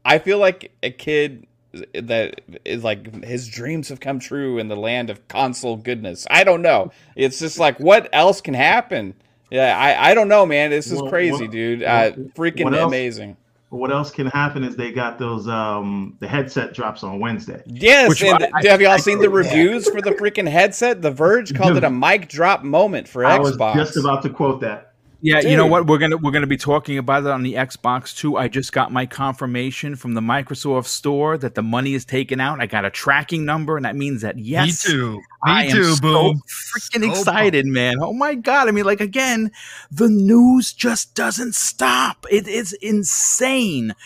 I 0.05 0.19
feel 0.19 0.37
like 0.37 0.71
a 0.83 0.91
kid 0.91 1.47
that 1.95 2.43
is 2.67 2.85
like 2.85 3.25
his 3.25 3.49
dreams 3.49 3.89
have 3.89 3.99
come 3.99 4.19
true 4.19 4.59
in 4.59 4.69
the 4.69 4.77
land 4.77 5.09
of 5.09 5.27
console 5.29 5.79
goodness. 5.79 6.27
I 6.31 6.45
don't 6.45 6.61
know. 6.61 6.93
It's 7.17 7.39
just 7.39 7.59
like 7.59 7.81
what 7.81 8.11
else 8.13 8.43
can 8.43 8.53
happen? 8.53 9.15
Yeah, 9.51 9.75
I 9.75 10.11
I 10.11 10.15
don't 10.15 10.29
know, 10.29 10.45
man. 10.45 10.69
This 10.69 10.93
is 10.93 11.01
crazy, 11.09 11.49
dude. 11.49 11.83
Uh, 11.83 12.13
freaking 12.37 12.79
amazing. 12.79 13.39
What 13.71 13.93
else 13.93 14.11
can 14.11 14.27
happen 14.27 14.65
is 14.65 14.77
they 14.77 14.91
got 14.91 15.19
those 15.19 15.47
um 15.47 16.17
the 16.21 16.29
headset 16.29 16.73
drops 16.75 17.03
on 17.03 17.21
Wednesday. 17.21 17.63
Yes, 17.67 18.09
Which, 18.09 18.23
and 18.23 18.47
I, 18.55 18.69
have 18.69 18.81
y'all 18.81 18.93
I, 18.93 18.97
seen 18.97 19.19
I, 19.19 19.23
the 19.23 19.31
reviews 19.31 19.87
yeah. 19.87 19.93
for 19.93 20.01
the 20.01 20.13
freaking 20.13 20.49
headset? 20.49 21.03
The 21.03 21.11
Verge 21.11 21.55
called 21.55 21.77
it 21.77 21.85
a 21.85 21.91
mic 22.09 22.29
drop 22.29 22.63
moment 22.63 23.09
for 23.09 23.25
I 23.25 23.39
Xbox. 23.39 23.77
was 23.77 23.89
just 23.89 23.97
about 23.99 24.23
to 24.23 24.31
quote 24.31 24.61
that. 24.61 24.88
Yeah, 25.21 25.41
Dude. 25.41 25.51
you 25.51 25.57
know 25.57 25.67
what? 25.67 25.87
We're 25.87 25.99
gonna 25.99 26.17
we're 26.17 26.31
gonna 26.31 26.47
be 26.47 26.57
talking 26.57 26.97
about 26.97 27.25
it 27.25 27.31
on 27.31 27.43
the 27.43 27.55
Xbox 27.55 28.17
too. 28.17 28.37
I 28.37 28.47
just 28.47 28.73
got 28.73 28.93
my 28.93 29.05
confirmation 29.05 29.97
from 29.97 30.15
the 30.15 30.21
Microsoft 30.21 30.87
Store 30.87 31.37
that 31.39 31.57
the 31.57 31.63
money 31.63 31.95
is 31.95 32.05
taken 32.05 32.41
out. 32.41 32.61
I 32.61 32.67
got 32.67 32.85
a 32.85 32.91
tracking 32.91 33.45
number, 33.45 33.77
and 33.77 33.85
that 33.85 33.97
means 33.97 34.23
that 34.23 34.39
yes, 34.39 34.87
me 34.87 34.93
too. 34.93 35.17
Me 35.17 35.23
I 35.45 35.69
too. 35.69 35.83
am 35.83 35.97
boom. 35.99 36.43
so 36.47 36.79
freaking 36.79 37.09
excited, 37.09 37.67
man! 37.67 37.97
Oh 38.01 38.13
my 38.13 38.37
god! 38.37 38.69
I 38.69 38.71
mean, 38.71 38.85
like 38.85 39.01
again, 39.01 39.51
the 39.91 40.09
news 40.09 40.73
just 40.73 41.17
doesn't 41.17 41.57
stop. 41.57 42.25
It 42.31 42.47
is 42.47 42.73
insane. 42.75 43.97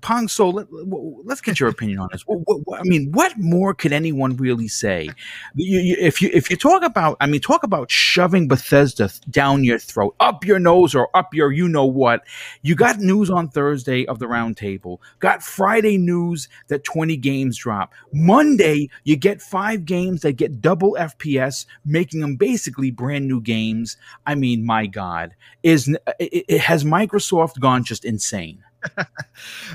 Pong 0.00 0.26
Soul, 0.26 0.52
let, 0.52 1.32
us 1.32 1.40
get 1.40 1.60
your 1.60 1.68
opinion 1.68 2.00
on 2.00 2.08
this. 2.10 2.24
I 2.28 2.82
mean, 2.82 3.12
what 3.12 3.38
more 3.38 3.74
could 3.74 3.92
anyone 3.92 4.36
really 4.36 4.66
say? 4.66 5.08
You, 5.54 5.78
you, 5.78 5.96
if 6.00 6.20
you 6.20 6.30
if 6.32 6.50
you 6.50 6.56
talk 6.56 6.82
about, 6.82 7.16
I 7.20 7.26
mean, 7.26 7.40
talk 7.40 7.62
about 7.62 7.90
shoving 7.90 8.48
Bethesda 8.48 9.10
down 9.30 9.62
your 9.62 9.78
throat, 9.78 10.16
up 10.18 10.44
your 10.44 10.58
nose, 10.58 10.94
or 10.94 11.08
up 11.16 11.32
your 11.32 11.52
you 11.52 11.68
know 11.68 11.84
what. 11.84 12.22
You 12.62 12.74
got 12.74 12.98
news 12.98 13.30
on 13.30 13.48
Thursday 13.48 14.04
of 14.06 14.18
the 14.18 14.26
roundtable. 14.26 14.98
Got 15.20 15.44
Friday 15.44 15.96
news 15.96 16.48
that 16.66 16.82
twenty 16.82 17.16
games 17.16 17.56
drop. 17.56 17.94
Monday, 18.12 18.90
you 19.04 19.14
get 19.14 19.40
five 19.40 19.84
games 19.84 20.22
that 20.22 20.32
get 20.32 20.60
double 20.60 20.96
FPS, 20.98 21.66
making 21.84 22.20
them 22.20 22.34
basically 22.34 22.90
brand 22.90 23.28
new 23.28 23.40
games. 23.40 23.96
I 24.26 24.34
mean, 24.34 24.66
my 24.66 24.86
God, 24.86 25.36
is 25.62 25.88
it, 26.18 26.44
it 26.48 26.60
has 26.62 26.82
Microsoft 26.82 27.60
gone 27.60 27.84
just 27.84 28.04
insane? 28.04 28.64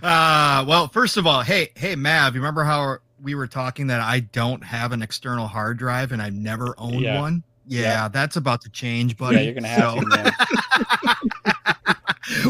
uh, 0.04 0.66
well, 0.68 0.88
first 0.88 1.18
of 1.18 1.28
all, 1.28 1.42
hey, 1.42 1.70
hey, 1.76 1.96
Mav, 1.96 2.36
you 2.36 2.42
remember 2.42 2.64
how 2.64 2.98
we 3.22 3.36
were 3.36 3.48
talking 3.48 3.88
that 3.88 4.02
I 4.02 4.22
don't 4.22 4.64
have 4.64 4.92
an 4.92 5.02
external 5.02 5.48
hard 5.48 5.78
drive 5.78 6.12
and 6.12 6.22
I've 6.22 6.34
never 6.34 6.76
owned 6.78 7.02
yeah. 7.02 7.20
one? 7.20 7.44
Yeah, 7.66 7.82
yeah, 7.82 8.08
that's 8.10 8.36
about 8.36 8.62
to 8.62 8.70
change, 8.70 9.18
buddy. 9.18 9.38
Yeah, 9.38 9.42
you're 9.44 9.54
gonna 9.54 9.70
have 9.70 9.94
so, 9.94 10.02
to. 10.02 10.34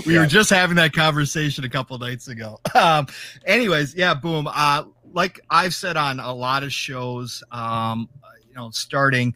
we 0.06 0.16
yeah. 0.16 0.22
were 0.22 0.26
just 0.26 0.50
having 0.50 0.76
that 0.78 0.94
conversation 0.94 1.64
a 1.64 1.70
couple 1.70 1.98
nights 1.98 2.28
ago. 2.28 2.60
Um, 2.76 3.06
anyways, 3.46 3.94
yeah, 3.94 4.16
boom. 4.16 4.48
Uh, 4.52 4.86
like 5.14 5.40
I've 5.50 5.76
said 5.76 5.96
on 5.96 6.20
a 6.20 6.34
lot 6.34 6.64
of 6.64 6.74
shows, 6.74 7.44
um, 7.52 8.10
you 8.50 8.56
know, 8.56 8.72
starting 8.72 9.36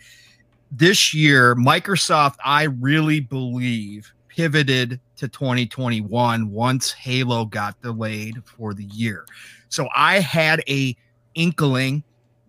this 0.71 1.13
year, 1.13 1.55
Microsoft, 1.55 2.37
I 2.43 2.63
really 2.63 3.19
believe 3.19 4.11
pivoted 4.27 4.99
to 5.17 5.27
2021 5.27 6.51
once 6.51 6.91
Halo 6.91 7.45
got 7.45 7.81
delayed 7.81 8.43
for 8.45 8.73
the 8.73 8.85
year. 8.85 9.25
So 9.69 9.87
I 9.95 10.19
had 10.19 10.63
a 10.67 10.95
inkling 11.35 12.03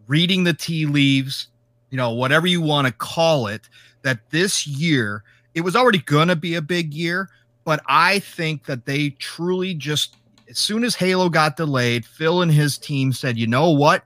reading 0.06 0.44
the 0.44 0.54
tea 0.54 0.86
leaves, 0.86 1.48
you 1.90 1.96
know, 1.96 2.10
whatever 2.12 2.46
you 2.46 2.60
want 2.60 2.86
to 2.86 2.92
call 2.92 3.46
it, 3.46 3.68
that 4.02 4.30
this 4.30 4.66
year 4.66 5.22
it 5.54 5.62
was 5.62 5.74
already 5.74 5.98
going 5.98 6.28
to 6.28 6.36
be 6.36 6.54
a 6.54 6.62
big 6.62 6.94
year, 6.94 7.28
but 7.64 7.82
I 7.86 8.20
think 8.20 8.64
that 8.66 8.86
they 8.86 9.10
truly 9.10 9.74
just 9.74 10.16
as 10.48 10.58
soon 10.58 10.84
as 10.84 10.94
Halo 10.94 11.28
got 11.28 11.56
delayed, 11.56 12.06
Phil 12.06 12.42
and 12.42 12.50
his 12.50 12.78
team 12.78 13.12
said, 13.12 13.36
"You 13.36 13.46
know 13.46 13.70
what? 13.70 14.04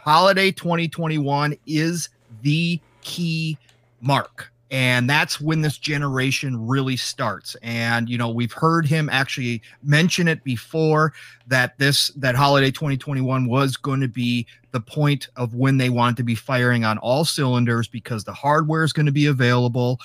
Holiday 0.00 0.52
2021 0.52 1.56
is 1.66 2.08
the 2.42 2.80
key 3.00 3.58
mark." 4.00 4.51
And 4.72 5.08
that's 5.08 5.38
when 5.38 5.60
this 5.60 5.76
generation 5.76 6.66
really 6.66 6.96
starts. 6.96 7.54
And 7.62 8.08
you 8.08 8.16
know 8.16 8.30
we've 8.30 8.52
heard 8.52 8.86
him 8.86 9.08
actually 9.12 9.62
mention 9.82 10.26
it 10.26 10.42
before 10.42 11.12
that 11.46 11.78
this 11.78 12.08
that 12.16 12.34
holiday 12.34 12.70
2021 12.70 13.46
was 13.46 13.76
going 13.76 14.00
to 14.00 14.08
be 14.08 14.46
the 14.72 14.80
point 14.80 15.28
of 15.36 15.54
when 15.54 15.76
they 15.76 15.90
want 15.90 16.16
to 16.16 16.22
be 16.22 16.34
firing 16.34 16.84
on 16.84 16.96
all 16.98 17.26
cylinders 17.26 17.86
because 17.86 18.24
the 18.24 18.32
hardware 18.32 18.82
is 18.82 18.94
going 18.94 19.06
to 19.06 19.12
be 19.12 19.26
available 19.26 20.00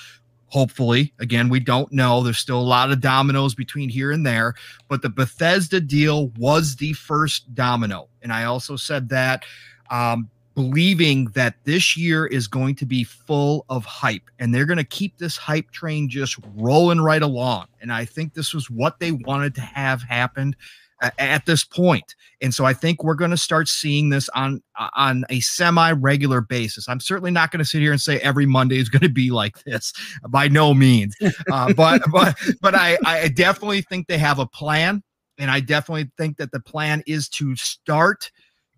hopefully. 0.49 1.13
Again 1.19 1.47
we 1.47 1.61
don't 1.61 1.91
know. 1.93 2.21
There's 2.21 2.37
still 2.37 2.59
a 2.59 2.61
lot 2.61 2.91
of 2.91 2.99
dominoes 2.99 3.55
between 3.55 3.87
here 3.87 4.11
and 4.11 4.25
there. 4.25 4.53
But 4.89 5.01
the 5.01 5.09
bethesda 5.09 5.79
deal 5.79 6.27
was 6.37 6.75
the 6.75 6.91
first 6.91 7.55
domino. 7.55 8.09
And 8.21 8.33
i 8.33 8.43
also 8.43 8.75
said 8.75 9.07
that 9.09 9.45
um, 9.89 10.29
believing 10.57 11.25
that 11.35 11.53
this 11.65 11.95
year 11.95 12.25
is 12.25 12.47
going 12.47 12.73
to 12.73 12.83
be 12.83 13.03
full 13.03 13.63
of 13.69 13.85
hype 13.85 14.23
and 14.39 14.55
they're 14.55 14.65
going 14.65 14.75
to 14.75 14.83
keep 14.83 15.15
this 15.19 15.37
hype 15.37 15.69
train 15.69 16.09
just 16.09 16.35
rolling 16.55 16.99
right 16.99 17.21
along. 17.21 17.67
And 17.79 17.93
I 17.93 18.05
think 18.05 18.33
this 18.33 18.55
was 18.55 18.67
what 18.67 18.99
they 18.99 19.11
wanted 19.11 19.53
to 19.53 19.61
have 19.61 20.01
happened 20.01 20.55
uh, 21.03 21.11
at 21.19 21.45
this 21.45 21.63
point. 21.63 22.15
And 22.41 22.55
so 22.55 22.65
I 22.65 22.73
think 22.73 23.03
we're 23.03 23.13
going 23.13 23.29
to 23.29 23.37
start 23.37 23.67
seeing 23.67 24.09
this 24.09 24.29
on 24.29 24.63
on 24.95 25.25
a 25.29 25.41
semi-regular 25.41 26.41
basis. 26.41 26.89
I'm 26.89 27.01
certainly 27.01 27.29
not 27.29 27.51
going 27.51 27.59
to 27.59 27.69
sit 27.69 27.81
here 27.81 27.91
and 27.91 28.01
say 28.01 28.17
every 28.21 28.47
Monday 28.47 28.79
is 28.79 28.89
going 28.89 29.03
to 29.03 29.09
be 29.09 29.29
like 29.29 29.63
this 29.63 29.93
by 30.27 30.47
no 30.47 30.73
means. 30.73 31.15
Uh, 31.51 31.71
but 31.73 32.01
but 32.11 32.35
but 32.61 32.73
I 32.73 32.97
I 33.05 33.27
definitely 33.27 33.83
think 33.83 34.07
they 34.07 34.17
have 34.17 34.39
a 34.39 34.47
plan 34.47 35.03
and 35.37 35.51
I 35.51 35.59
definitely 35.59 36.09
think 36.17 36.37
that 36.37 36.51
the 36.51 36.59
plan 36.59 37.03
is 37.05 37.29
to 37.29 37.55
start 37.55 38.31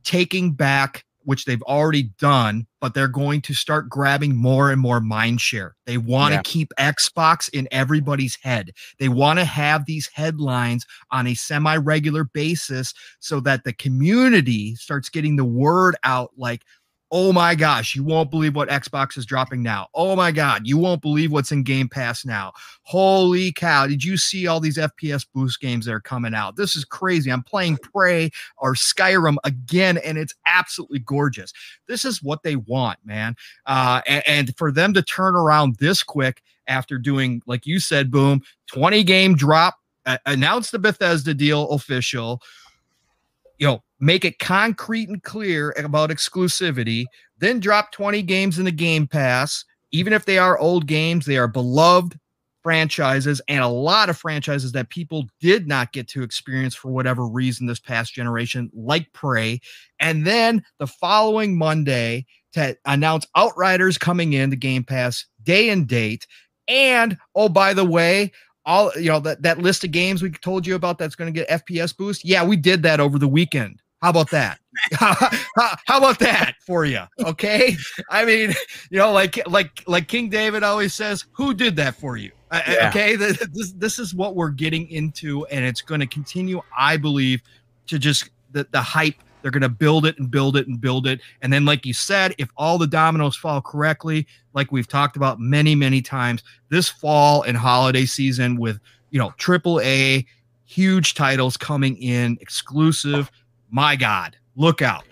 taking 0.04 0.52
back 0.52 1.06
which 1.30 1.46
they've 1.46 1.62
already 1.62 2.10
done, 2.18 2.66
but 2.82 2.96
they're 2.96 3.08
going 3.08 3.40
to 3.40 3.54
start 3.54 3.88
grabbing 3.88 4.36
more 4.36 4.72
and 4.72 4.82
more 4.82 5.00
mind 5.00 5.40
share. 5.40 5.76
They 5.86 6.00
want 6.00 6.32
to 6.32 6.38
yeah. 6.38 6.42
keep 6.44 6.72
Xbox 6.80 7.48
in 7.54 7.68
everybody's 7.70 8.36
head. 8.42 8.72
They 8.98 9.10
want 9.10 9.38
to 9.38 9.46
have 9.46 9.86
these 9.86 10.10
headlines 10.12 10.88
on 11.12 11.28
a 11.28 11.36
semi 11.36 11.76
regular 11.76 12.24
basis 12.24 12.96
so 13.20 13.40
that 13.42 13.64
the 13.64 13.74
community 13.74 14.74
starts 14.74 15.08
getting 15.08 15.36
the 15.36 15.46
word 15.46 15.96
out 16.04 16.32
like, 16.36 16.64
Oh 17.12 17.34
my 17.34 17.56
gosh, 17.56 17.96
you 17.96 18.04
won't 18.04 18.30
believe 18.30 18.56
what 18.56 18.70
Xbox 18.70 19.18
is 19.18 19.26
dropping 19.26 19.64
now. 19.64 19.88
Oh 19.96 20.16
my 20.16 20.32
God, 20.32 20.68
you 20.68 20.78
won't 20.78 21.02
believe 21.02 21.32
what's 21.32 21.52
in 21.52 21.64
Game 21.64 21.90
Pass 21.90 22.24
now. 22.24 22.54
Holy 22.84 23.52
cow, 23.52 23.88
did 23.88 24.04
you 24.04 24.16
see 24.16 24.46
all 24.46 24.60
these 24.60 24.78
FPS 24.78 25.26
boost 25.34 25.60
games 25.60 25.86
that 25.86 25.94
are 25.94 26.00
coming 26.00 26.36
out? 26.36 26.56
This 26.56 26.76
is 26.76 26.86
crazy. 26.86 27.32
I'm 27.32 27.42
playing 27.42 27.78
Prey 27.78 28.30
or 28.58 28.76
Skyrim 28.76 29.38
again, 29.44 29.98
and 29.98 30.20
it's 30.20 30.36
absolutely 30.46 31.00
gorgeous. 31.00 31.52
This 31.88 32.06
is 32.06 32.22
what 32.22 32.44
they 32.44 32.56
want, 32.56 33.00
man. 33.04 33.36
Uh, 33.66 34.02
and, 34.06 34.24
and 34.28 34.58
for 34.58 34.72
them 34.72 34.94
to 34.94 35.02
turn 35.02 35.36
around 35.36 35.78
this 35.78 36.04
quick 36.04 36.44
after 36.68 37.00
doing, 37.00 37.42
like 37.48 37.66
you 37.66 37.80
said, 37.80 38.12
boom, 38.12 38.42
20 38.68 39.04
game 39.04 39.36
drop, 39.36 39.80
uh, 40.06 40.18
announce 40.26 40.72
the 40.72 40.80
Bethesda 40.80 41.34
deal 41.34 41.70
official 41.70 42.42
you 43.60 43.68
know, 43.68 43.84
make 44.00 44.26
it 44.26 44.40
concrete 44.40 45.10
and 45.10 45.22
clear 45.22 45.76
about 45.78 46.10
exclusivity, 46.10 47.06
then 47.38 47.60
drop 47.60 47.92
20 47.92 48.22
games 48.24 48.58
in 48.58 48.66
the 48.66 48.72
Game 48.72 49.06
Pass. 49.06 49.64
Even 49.92 50.14
if 50.14 50.26
they 50.26 50.38
are 50.38 50.58
old 50.58 50.88
games, 50.88 51.26
they 51.26 51.38
are 51.38 51.48
beloved 51.48 52.18
franchises 52.64 53.42
and 53.48 53.64
a 53.64 53.68
lot 53.68 54.10
of 54.10 54.18
franchises 54.18 54.72
that 54.74 54.90
people 54.90 55.26
did 55.40 55.68
not 55.68 55.92
get 55.92 56.08
to 56.10 56.24
experience 56.24 56.76
for 56.76 56.92
whatever 56.92 57.28
reason 57.28 57.68
this 57.68 57.80
past 57.80 58.14
generation, 58.14 58.70
like 58.74 59.12
Prey. 59.14 59.60
And 60.00 60.26
then 60.26 60.64
the 60.78 60.88
following 60.88 61.58
Monday 61.58 62.26
to 62.54 62.78
announce 62.86 63.28
Outriders 63.36 63.98
coming 63.98 64.34
in 64.34 64.50
the 64.50 64.56
Game 64.56 64.84
Pass 64.84 65.26
day 65.44 65.70
and 65.70 65.88
date. 65.88 66.28
And 66.68 67.18
oh, 67.36 67.50
by 67.50 67.74
the 67.74 67.86
way, 67.86 68.32
all 68.70 68.92
you 68.96 69.10
know 69.10 69.20
that 69.20 69.42
that 69.42 69.58
list 69.58 69.84
of 69.84 69.92
games 69.92 70.22
we 70.22 70.30
told 70.30 70.66
you 70.66 70.76
about 70.76 71.00
that's 71.00 71.16
going 71.16 71.34
to 71.34 71.38
get 71.38 71.50
FPS 71.50 71.96
boost. 71.96 72.24
Yeah, 72.24 72.46
we 72.46 72.56
did 72.56 72.84
that 72.84 73.00
over 73.00 73.18
the 73.18 73.28
weekend. 73.28 73.82
How 74.02 74.12
about 74.12 74.30
that? 74.30 74.60
how, 74.94 75.16
how, 75.88 75.98
about 75.98 76.20
that 76.20 76.54
for 76.66 76.86
you? 76.86 77.02
Okay. 77.26 77.76
I 78.10 78.24
mean, 78.24 78.54
you 78.90 78.98
know, 78.98 79.12
like 79.12 79.46
like 79.48 79.84
like 79.88 80.08
King 80.08 80.30
David 80.30 80.64
always 80.64 80.94
says, 80.94 81.26
who 81.32 81.54
did 81.54 81.76
that 81.78 81.96
for 81.96 82.16
you? 82.16 82.32
Uh, 82.52 82.62
uh, 82.66 82.72
yeah. 82.72 82.90
Okay. 82.90 83.16
This 83.16 83.74
this 83.76 84.00
is 84.00 84.14
what 84.14 84.36
we're 84.36 84.52
getting 84.52 84.88
into, 84.90 85.46
and 85.48 85.66
it's 85.66 85.82
going 85.82 86.00
to 86.00 86.08
continue, 86.08 86.62
I 86.78 86.96
believe, 86.96 87.42
to 87.88 88.00
just 88.00 88.30
the, 88.52 88.68
the 88.72 88.82
hype 88.82 89.16
they're 89.42 89.52
going 89.52 89.62
to 89.62 89.70
build 89.70 90.06
it 90.06 90.18
and 90.20 90.30
build 90.30 90.58
it 90.58 90.68
and 90.68 90.80
build 90.80 91.08
it. 91.08 91.22
And 91.42 91.52
then, 91.52 91.66
like 91.66 91.86
you 91.86 91.94
said, 91.94 92.36
if 92.38 92.50
all 92.58 92.78
the 92.78 92.88
dominoes 92.88 93.36
fall 93.36 93.62
correctly, 93.62 94.28
like 94.54 94.72
we've 94.72 94.88
talked 94.88 95.16
about 95.16 95.40
many, 95.40 95.76
many 95.76 96.02
times, 96.02 96.44
this 96.70 96.90
fall 96.90 97.44
and 97.44 97.58
holiday 97.58 98.06
season 98.06 98.58
with, 98.58 98.80
you 99.12 99.20
know, 99.20 99.34
triple 99.38 99.80
A, 99.82 100.26
huge 100.66 101.14
titles 101.14 101.58
coming 101.58 101.98
in, 101.98 102.38
exclusive. 102.42 103.32
My 103.70 103.96
God, 103.96 104.36
look 104.56 104.82
out. 104.82 105.06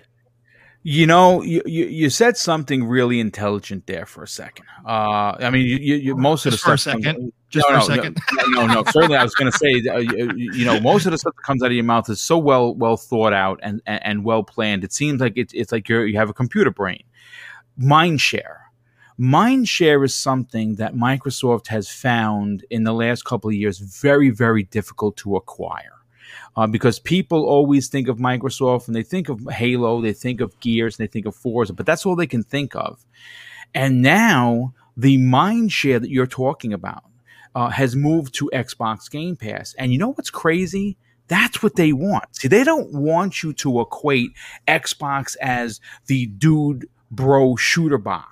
You 0.90 1.06
know, 1.06 1.42
you, 1.42 1.62
you, 1.66 1.86
you 1.88 2.10
said 2.10 2.38
something 2.38 2.86
really 2.86 3.20
intelligent 3.20 3.88
there 3.88 4.06
for 4.06 4.24
a 4.24 4.28
second. 4.28 4.68
Uh, 4.86 5.36
I 5.38 5.50
mean, 5.50 5.66
you, 5.66 5.96
you 5.98 6.16
most 6.16 6.46
of 6.46 6.54
the 6.54 6.58
stuff. 6.58 6.80
For 6.80 6.90
a 6.92 6.94
second. 6.94 7.34
Just 7.50 7.70
no, 7.70 7.82
for 7.82 7.90
no, 7.90 7.94
a 7.94 7.98
second. 7.98 8.18
No, 8.32 8.66
no, 8.66 8.74
no, 8.74 8.84
certainly. 8.86 9.18
I 9.18 9.24
was 9.24 9.36
going 9.36 9.52
to 9.52 9.58
say, 9.58 9.86
uh, 9.86 9.98
you, 9.98 10.32
you, 10.54 10.64
know, 10.64 10.80
most 10.80 11.06
of 11.06 11.12
the 11.12 11.18
stuff 11.18 11.36
that 11.36 11.44
comes 11.44 11.62
out 11.62 11.66
of 11.66 11.74
your 11.74 11.84
mouth 11.84 12.10
is 12.10 12.22
so 12.22 12.38
well 12.38 12.74
well 12.74 12.96
thought 12.96 13.34
out 13.34 13.60
and 13.64 13.82
and, 13.86 14.06
and 14.06 14.24
well 14.24 14.44
planned. 14.44 14.86
It 14.86 14.94
seems 14.94 15.20
like 15.20 15.34
it's 15.36 15.54
it's 15.54 15.74
like 15.74 15.90
you 15.90 16.04
you 16.04 16.18
have 16.18 16.30
a 16.30 16.34
computer 16.34 16.72
brain. 16.72 17.04
Mind 17.76 18.22
share. 18.22 18.72
Mind 19.18 19.68
share 19.68 20.06
is 20.06 20.16
something 20.16 20.76
that 20.76 20.96
Microsoft 20.96 21.68
has 21.68 21.90
found 21.90 22.64
in 22.70 22.86
the 22.86 22.94
last 22.94 23.26
couple 23.26 23.50
of 23.50 23.56
years 23.58 23.80
very 23.80 24.30
very 24.30 24.64
difficult 24.64 25.18
to 25.18 25.36
acquire 25.36 25.97
uh, 26.58 26.68
because 26.68 26.98
people 27.00 27.46
always 27.46 27.88
think 27.88 28.08
of 28.08 28.18
Microsoft 28.18 28.88
and 28.88 28.96
they 28.96 29.04
think 29.04 29.30
of 29.30 29.48
Halo, 29.50 30.02
they 30.02 30.14
think 30.14 30.42
of 30.42 30.60
Gears, 30.60 30.98
and 30.98 31.08
they 31.08 31.12
think 31.12 31.28
of 31.28 31.36
Forza, 31.36 31.72
but 31.72 31.86
that's 31.86 32.06
all 32.06 32.16
they 32.16 32.28
can 32.28 32.44
think 32.44 32.76
of. 32.76 33.06
And 33.76 34.02
now 34.02 34.74
the 34.98 35.18
mind 35.18 35.72
share 35.72 36.00
that 36.00 36.10
you're 36.10 36.26
talking 36.26 36.74
about 36.74 37.04
uh, 37.54 37.70
has 37.70 37.96
moved 37.96 38.34
to 38.36 38.50
Xbox 38.54 39.10
Game 39.10 39.36
Pass. 39.36 39.76
And 39.78 39.94
you 39.94 40.00
know 40.00 40.14
what's 40.14 40.32
crazy? 40.32 40.98
That's 41.28 41.62
what 41.62 41.76
they 41.76 41.94
want. 41.94 42.36
See, 42.36 42.48
they 42.48 42.64
don't 42.64 42.92
want 42.94 43.44
you 43.44 43.54
to 43.54 43.82
equate 43.82 44.32
Xbox 44.68 45.36
as 45.42 45.80
the 46.08 46.26
dude 46.26 46.90
bro 47.12 47.56
shooter 47.56 47.98
box, 47.98 48.28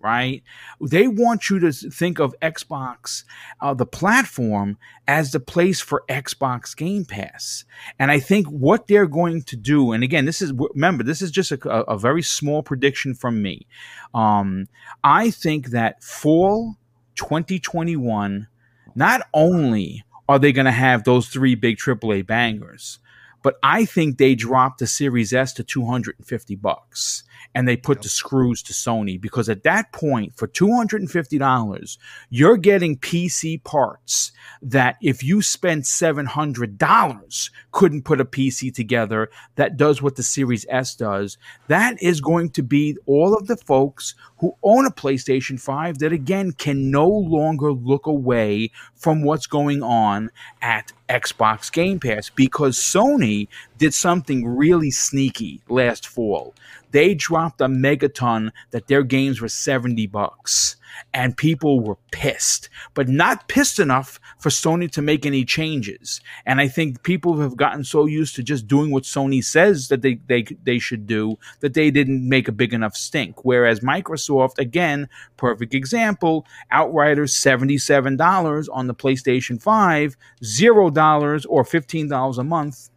right? 0.00 0.42
They 0.80 1.08
want 1.08 1.50
you 1.50 1.58
to 1.60 1.72
think 1.72 2.18
of 2.18 2.34
Xbox, 2.40 3.24
uh, 3.60 3.74
the 3.74 3.86
platform, 3.86 4.78
as 5.06 5.32
the 5.32 5.40
place 5.40 5.80
for 5.80 6.04
Xbox 6.08 6.76
Game 6.76 7.04
Pass. 7.04 7.64
And 7.98 8.10
I 8.10 8.20
think 8.20 8.46
what 8.46 8.86
they're 8.86 9.06
going 9.06 9.42
to 9.42 9.56
do, 9.56 9.92
and 9.92 10.02
again, 10.02 10.24
this 10.24 10.42
is 10.42 10.52
remember, 10.52 11.04
this 11.04 11.22
is 11.22 11.30
just 11.30 11.52
a, 11.52 11.68
a 11.68 11.98
very 11.98 12.22
small 12.22 12.62
prediction 12.62 13.14
from 13.14 13.42
me. 13.42 13.66
Um, 14.14 14.68
I 15.02 15.30
think 15.30 15.68
that 15.68 16.02
fall 16.02 16.76
2021, 17.16 18.48
not 18.94 19.26
only 19.34 20.04
are 20.28 20.38
they 20.38 20.52
going 20.52 20.66
to 20.66 20.72
have 20.72 21.04
those 21.04 21.28
three 21.28 21.54
big 21.54 21.78
AAA 21.78 22.26
bangers, 22.26 22.98
but 23.42 23.58
I 23.62 23.84
think 23.84 24.18
they 24.18 24.34
dropped 24.34 24.78
the 24.78 24.86
Series 24.86 25.32
S 25.32 25.52
to 25.54 25.64
250 25.64 26.56
bucks 26.56 27.24
and 27.54 27.66
they 27.66 27.76
put 27.76 27.98
yep. 27.98 28.02
the 28.02 28.08
screws 28.08 28.62
to 28.64 28.72
Sony 28.72 29.20
because 29.20 29.48
at 29.48 29.62
that 29.64 29.92
point, 29.92 30.34
for 30.36 30.48
$250, 30.48 31.98
you're 32.30 32.56
getting 32.56 32.96
PC 32.96 33.62
parts 33.64 34.32
that 34.60 34.96
if 35.02 35.22
you 35.22 35.42
spent 35.42 35.84
$700, 35.84 37.50
couldn't 37.70 38.04
put 38.04 38.20
a 38.20 38.24
PC 38.24 38.72
together 38.74 39.30
that 39.56 39.76
does 39.76 40.02
what 40.02 40.16
the 40.16 40.22
Series 40.22 40.66
S 40.68 40.94
does. 40.94 41.38
That 41.68 42.00
is 42.02 42.20
going 42.20 42.50
to 42.50 42.62
be 42.62 42.96
all 43.06 43.34
of 43.34 43.46
the 43.46 43.56
folks 43.56 44.14
who 44.38 44.56
own 44.62 44.86
a 44.86 44.90
PlayStation 44.90 45.60
5 45.60 45.98
that 45.98 46.12
again 46.12 46.52
can 46.52 46.90
no 46.90 47.08
longer 47.08 47.72
look 47.72 48.06
away 48.06 48.70
from 48.94 49.22
what's 49.22 49.46
going 49.46 49.82
on 49.82 50.30
at 50.60 50.92
Xbox 51.08 51.70
Game 51.70 52.00
Pass 52.00 52.30
because 52.30 52.76
Sony 52.76 53.48
did 53.82 53.92
something 53.92 54.46
really 54.46 54.92
sneaky 54.92 55.60
last 55.68 56.06
fall. 56.06 56.54
They 56.92 57.14
dropped 57.14 57.60
a 57.60 57.66
megaton 57.66 58.52
that 58.70 58.86
their 58.86 59.02
games 59.02 59.40
were 59.40 59.48
70 59.48 60.06
bucks 60.06 60.76
and 61.12 61.36
people 61.36 61.80
were 61.80 61.96
pissed, 62.12 62.68
but 62.94 63.08
not 63.08 63.48
pissed 63.48 63.80
enough 63.80 64.20
for 64.38 64.50
Sony 64.50 64.88
to 64.92 65.02
make 65.02 65.26
any 65.26 65.44
changes. 65.44 66.20
And 66.46 66.60
I 66.60 66.68
think 66.68 67.02
people 67.02 67.40
have 67.40 67.56
gotten 67.56 67.82
so 67.82 68.06
used 68.06 68.36
to 68.36 68.44
just 68.44 68.68
doing 68.68 68.92
what 68.92 69.02
Sony 69.02 69.42
says 69.42 69.88
that 69.88 70.02
they 70.02 70.20
they 70.28 70.44
they 70.62 70.78
should 70.78 71.08
do 71.08 71.38
that 71.58 71.74
they 71.74 71.90
didn't 71.90 72.28
make 72.28 72.46
a 72.46 72.52
big 72.52 72.72
enough 72.72 72.94
stink. 72.94 73.44
Whereas 73.44 73.80
Microsoft, 73.80 74.58
again, 74.58 75.08
perfect 75.36 75.74
example, 75.74 76.46
Outriders 76.70 77.34
seventy 77.34 77.78
seven 77.78 78.16
dollars 78.16 78.68
on 78.68 78.86
the 78.86 78.94
PlayStation 78.94 79.60
Five, 79.60 80.16
zero 80.44 80.88
dollars 80.88 81.44
or 81.46 81.64
fifteen 81.64 82.08
dollars 82.08 82.38
a 82.38 82.44
month 82.44 82.90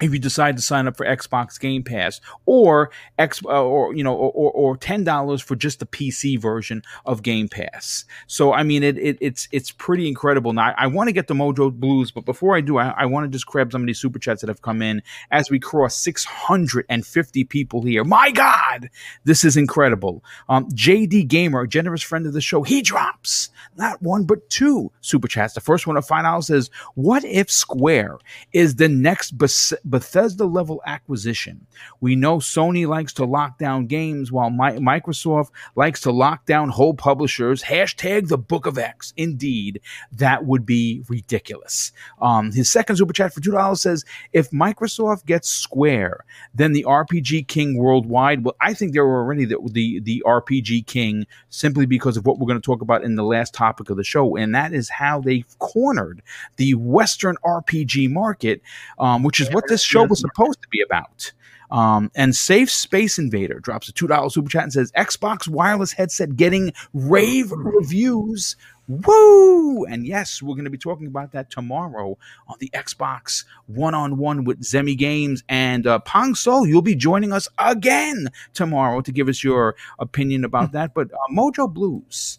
if 0.00 0.12
you 0.12 0.18
decide 0.18 0.56
to 0.56 0.62
sign 0.62 0.86
up 0.86 0.96
for 0.96 1.04
Xbox 1.04 1.58
Game 1.58 1.82
Pass 1.82 2.20
or 2.46 2.90
X 3.18 3.42
uh, 3.44 3.62
or 3.62 3.94
you 3.94 4.04
know 4.04 4.14
or, 4.14 4.50
or 4.52 4.76
ten 4.76 5.04
dollars 5.04 5.42
for 5.42 5.56
just 5.56 5.80
the 5.80 5.86
PC 5.86 6.38
version 6.40 6.82
of 7.04 7.22
Game 7.22 7.48
Pass. 7.48 8.04
So 8.26 8.52
I 8.52 8.62
mean 8.62 8.82
it, 8.82 8.96
it 8.98 9.18
it's 9.20 9.48
it's 9.52 9.70
pretty 9.70 10.08
incredible. 10.08 10.52
Now 10.52 10.68
I, 10.68 10.84
I 10.84 10.86
want 10.86 11.08
to 11.08 11.12
get 11.12 11.26
the 11.26 11.34
Mojo 11.34 11.72
Blues, 11.72 12.10
but 12.10 12.24
before 12.24 12.56
I 12.56 12.60
do, 12.60 12.78
I, 12.78 12.88
I 12.96 13.06
want 13.06 13.24
to 13.24 13.28
just 13.28 13.46
grab 13.46 13.72
some 13.72 13.82
of 13.82 13.86
these 13.86 13.98
super 13.98 14.18
chats 14.18 14.40
that 14.40 14.48
have 14.48 14.62
come 14.62 14.82
in 14.82 15.02
as 15.30 15.50
we 15.50 15.58
cross 15.58 15.96
650 15.96 17.44
people 17.44 17.82
here. 17.82 18.04
My 18.04 18.30
God, 18.30 18.90
this 19.24 19.44
is 19.44 19.56
incredible. 19.56 20.24
Um, 20.48 20.68
JD 20.70 21.28
Gamer, 21.28 21.62
a 21.62 21.68
generous 21.68 22.02
friend 22.02 22.26
of 22.26 22.32
the 22.32 22.40
show, 22.40 22.62
he 22.62 22.82
drops 22.82 23.50
not 23.76 24.00
one 24.02 24.24
but 24.24 24.48
two 24.50 24.92
super 25.00 25.28
chats. 25.28 25.54
The 25.54 25.60
first 25.60 25.86
one 25.86 25.96
of 25.96 26.06
find 26.06 26.26
out 26.26 26.44
says, 26.44 26.70
"What 26.94 27.24
if 27.24 27.50
Square 27.50 28.18
is 28.52 28.76
the 28.76 28.88
next?" 28.88 29.36
Bes- 29.36 29.74
Bethesda 29.88 30.44
level 30.44 30.82
acquisition. 30.86 31.66
We 32.00 32.16
know 32.16 32.38
Sony 32.38 32.86
likes 32.86 33.12
to 33.14 33.24
lock 33.24 33.58
down 33.58 33.86
games 33.86 34.30
while 34.30 34.50
Microsoft 34.50 35.50
likes 35.76 36.00
to 36.02 36.12
lock 36.12 36.46
down 36.46 36.68
whole 36.68 36.94
publishers. 36.94 37.62
Hashtag 37.62 38.28
the 38.28 38.38
Book 38.38 38.66
of 38.66 38.78
X. 38.78 39.12
Indeed, 39.16 39.80
that 40.12 40.44
would 40.44 40.66
be 40.66 41.04
ridiculous. 41.08 41.92
Um, 42.20 42.52
his 42.52 42.68
second 42.68 42.96
super 42.96 43.12
chat 43.12 43.32
for 43.32 43.40
$2 43.40 43.78
says 43.78 44.04
if 44.32 44.50
Microsoft 44.50 45.24
gets 45.26 45.48
Square, 45.48 46.24
then 46.54 46.72
the 46.72 46.84
RPG 46.84 47.48
King 47.48 47.76
worldwide. 47.76 48.44
Well, 48.44 48.56
I 48.60 48.74
think 48.74 48.92
they're 48.92 49.04
already 49.04 49.44
the, 49.44 49.58
the, 49.70 50.00
the 50.00 50.22
RPG 50.26 50.86
King 50.86 51.26
simply 51.48 51.86
because 51.86 52.16
of 52.16 52.26
what 52.26 52.38
we're 52.38 52.46
going 52.46 52.60
to 52.60 52.64
talk 52.64 52.82
about 52.82 53.04
in 53.04 53.14
the 53.14 53.24
last 53.24 53.54
topic 53.54 53.90
of 53.90 53.96
the 53.96 54.04
show, 54.04 54.36
and 54.36 54.54
that 54.54 54.72
is 54.72 54.88
how 54.88 55.20
they've 55.20 55.58
cornered 55.58 56.22
the 56.56 56.74
Western 56.74 57.36
RPG 57.44 58.10
market, 58.10 58.62
um, 58.98 59.22
which 59.22 59.40
is 59.40 59.50
what 59.50 59.64
this 59.68 59.77
this 59.78 59.86
show 59.86 60.04
was 60.04 60.20
supposed 60.20 60.60
to 60.62 60.68
be 60.68 60.82
about. 60.82 61.32
Um, 61.70 62.10
and 62.16 62.34
Safe 62.34 62.70
Space 62.70 63.18
Invader 63.18 63.60
drops 63.60 63.88
a 63.88 63.92
$2 63.92 64.32
super 64.32 64.48
chat 64.48 64.64
and 64.64 64.72
says 64.72 64.90
Xbox 64.92 65.46
wireless 65.46 65.92
headset 65.92 66.34
getting 66.34 66.72
rave 66.94 67.52
reviews. 67.52 68.56
Woo! 68.88 69.84
And 69.84 70.06
yes, 70.06 70.42
we're 70.42 70.54
going 70.54 70.64
to 70.64 70.70
be 70.70 70.78
talking 70.78 71.06
about 71.06 71.32
that 71.32 71.50
tomorrow 71.50 72.16
on 72.48 72.56
the 72.58 72.70
Xbox 72.70 73.44
one 73.66 73.94
on 73.94 74.16
one 74.16 74.44
with 74.44 74.62
Zemi 74.62 74.96
Games. 74.96 75.44
And 75.48 75.86
uh, 75.86 75.98
Pong 76.00 76.34
Soul, 76.34 76.66
you'll 76.66 76.80
be 76.80 76.96
joining 76.96 77.32
us 77.32 77.48
again 77.58 78.28
tomorrow 78.54 79.02
to 79.02 79.12
give 79.12 79.28
us 79.28 79.44
your 79.44 79.76
opinion 79.98 80.44
about 80.44 80.72
that. 80.72 80.94
But 80.94 81.12
uh, 81.12 81.16
Mojo 81.30 81.72
Blues, 81.72 82.38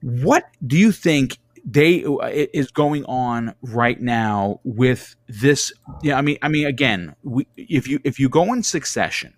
what 0.00 0.44
do 0.66 0.78
you 0.78 0.92
think 0.92 1.38
they 1.70 2.02
uh, 2.04 2.18
is 2.54 2.70
going 2.70 3.04
on 3.04 3.54
right 3.60 4.00
now 4.00 4.58
with 4.64 5.14
this 5.28 5.70
yeah 6.02 6.16
i 6.16 6.22
mean 6.22 6.38
i 6.40 6.48
mean 6.48 6.66
again 6.66 7.14
we, 7.22 7.46
if 7.56 7.86
you 7.86 8.00
if 8.04 8.18
you 8.18 8.28
go 8.28 8.52
in 8.54 8.62
succession 8.62 9.34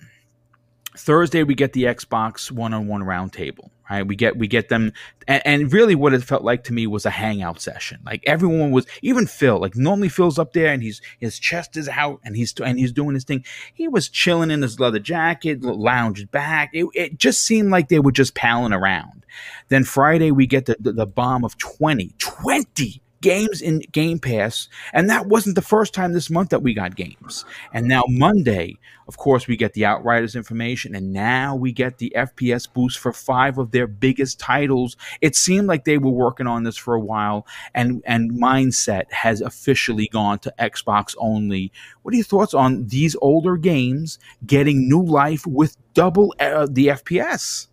thursday 0.96 1.42
we 1.42 1.54
get 1.54 1.72
the 1.72 1.84
xbox 1.84 2.50
one-on-one 2.50 3.02
roundtable 3.02 3.70
right? 3.90 4.06
We 4.06 4.16
get 4.16 4.36
we 4.36 4.46
get 4.46 4.68
them. 4.68 4.92
And, 5.26 5.42
and, 5.44 5.72
really 5.72 5.94
what 5.94 6.14
it 6.14 6.22
felt 6.22 6.42
like 6.42 6.64
to 6.64 6.72
me 6.72 6.86
was 6.86 7.06
a 7.06 7.10
hangout 7.10 7.60
session. 7.60 8.00
Like 8.04 8.22
everyone 8.26 8.70
was 8.70 8.86
even 9.02 9.26
phil 9.26 9.58
like 9.58 9.76
normally 9.76 10.08
phil's 10.08 10.38
up 10.38 10.52
there 10.52 10.72
and 10.72 10.82
he's 10.82 11.00
his 11.18 11.38
chest 11.38 11.76
is 11.76 11.88
out 11.88 12.20
and 12.24 12.36
he's 12.36 12.54
and 12.60 12.78
he's 12.78 12.92
doing 12.92 13.14
his 13.14 13.24
thing. 13.24 13.44
He 13.74 13.88
was 13.88 14.08
chilling 14.08 14.50
in 14.50 14.62
his 14.62 14.80
leather 14.80 14.98
jacket 14.98 15.62
lounged 15.62 16.30
back. 16.30 16.70
It, 16.72 16.86
it 16.94 17.18
just 17.18 17.42
seemed 17.42 17.70
like 17.70 17.88
they 17.88 18.00
were 18.00 18.12
just 18.12 18.34
palling 18.34 18.72
around. 18.72 19.24
Then 19.68 19.84
friday 19.84 20.30
we 20.30 20.46
get 20.46 20.66
the, 20.66 20.76
the, 20.80 20.92
the 20.92 21.06
bomb 21.06 21.44
of 21.44 21.56
20 21.58 22.14
20 22.18 23.02
games 23.22 23.60
in 23.60 23.80
Game 23.92 24.18
Pass. 24.18 24.68
And 24.92 25.08
that 25.10 25.26
wasn't 25.26 25.54
the 25.54 25.62
first 25.62 25.94
time 25.94 26.12
this 26.12 26.30
month 26.30 26.50
that 26.50 26.62
we 26.62 26.74
got 26.74 26.96
games. 26.96 27.44
And 27.72 27.86
now 27.86 28.04
Monday, 28.08 28.78
of 29.08 29.16
course, 29.16 29.46
we 29.46 29.56
get 29.56 29.74
the 29.74 29.84
Outriders 29.84 30.36
information. 30.36 30.94
And 30.94 31.12
now 31.12 31.54
we 31.54 31.72
get 31.72 31.98
the 31.98 32.12
FPS 32.16 32.72
boost 32.72 32.98
for 32.98 33.12
five 33.12 33.58
of 33.58 33.70
their 33.70 33.86
biggest 33.86 34.38
titles. 34.38 34.96
It 35.20 35.36
seemed 35.36 35.66
like 35.66 35.84
they 35.84 35.98
were 35.98 36.10
working 36.10 36.46
on 36.46 36.64
this 36.64 36.76
for 36.76 36.94
a 36.94 37.00
while. 37.00 37.46
And, 37.74 38.02
and 38.06 38.32
Mindset 38.32 39.10
has 39.12 39.40
officially 39.40 40.08
gone 40.08 40.38
to 40.40 40.54
Xbox 40.58 41.14
only. 41.18 41.72
What 42.02 42.14
are 42.14 42.16
your 42.16 42.24
thoughts 42.24 42.54
on 42.54 42.86
these 42.86 43.16
older 43.20 43.56
games 43.56 44.18
getting 44.46 44.88
new 44.88 45.02
life 45.02 45.46
with 45.46 45.76
double 45.94 46.34
uh, 46.38 46.66
the 46.70 46.88
FPS? 46.88 47.69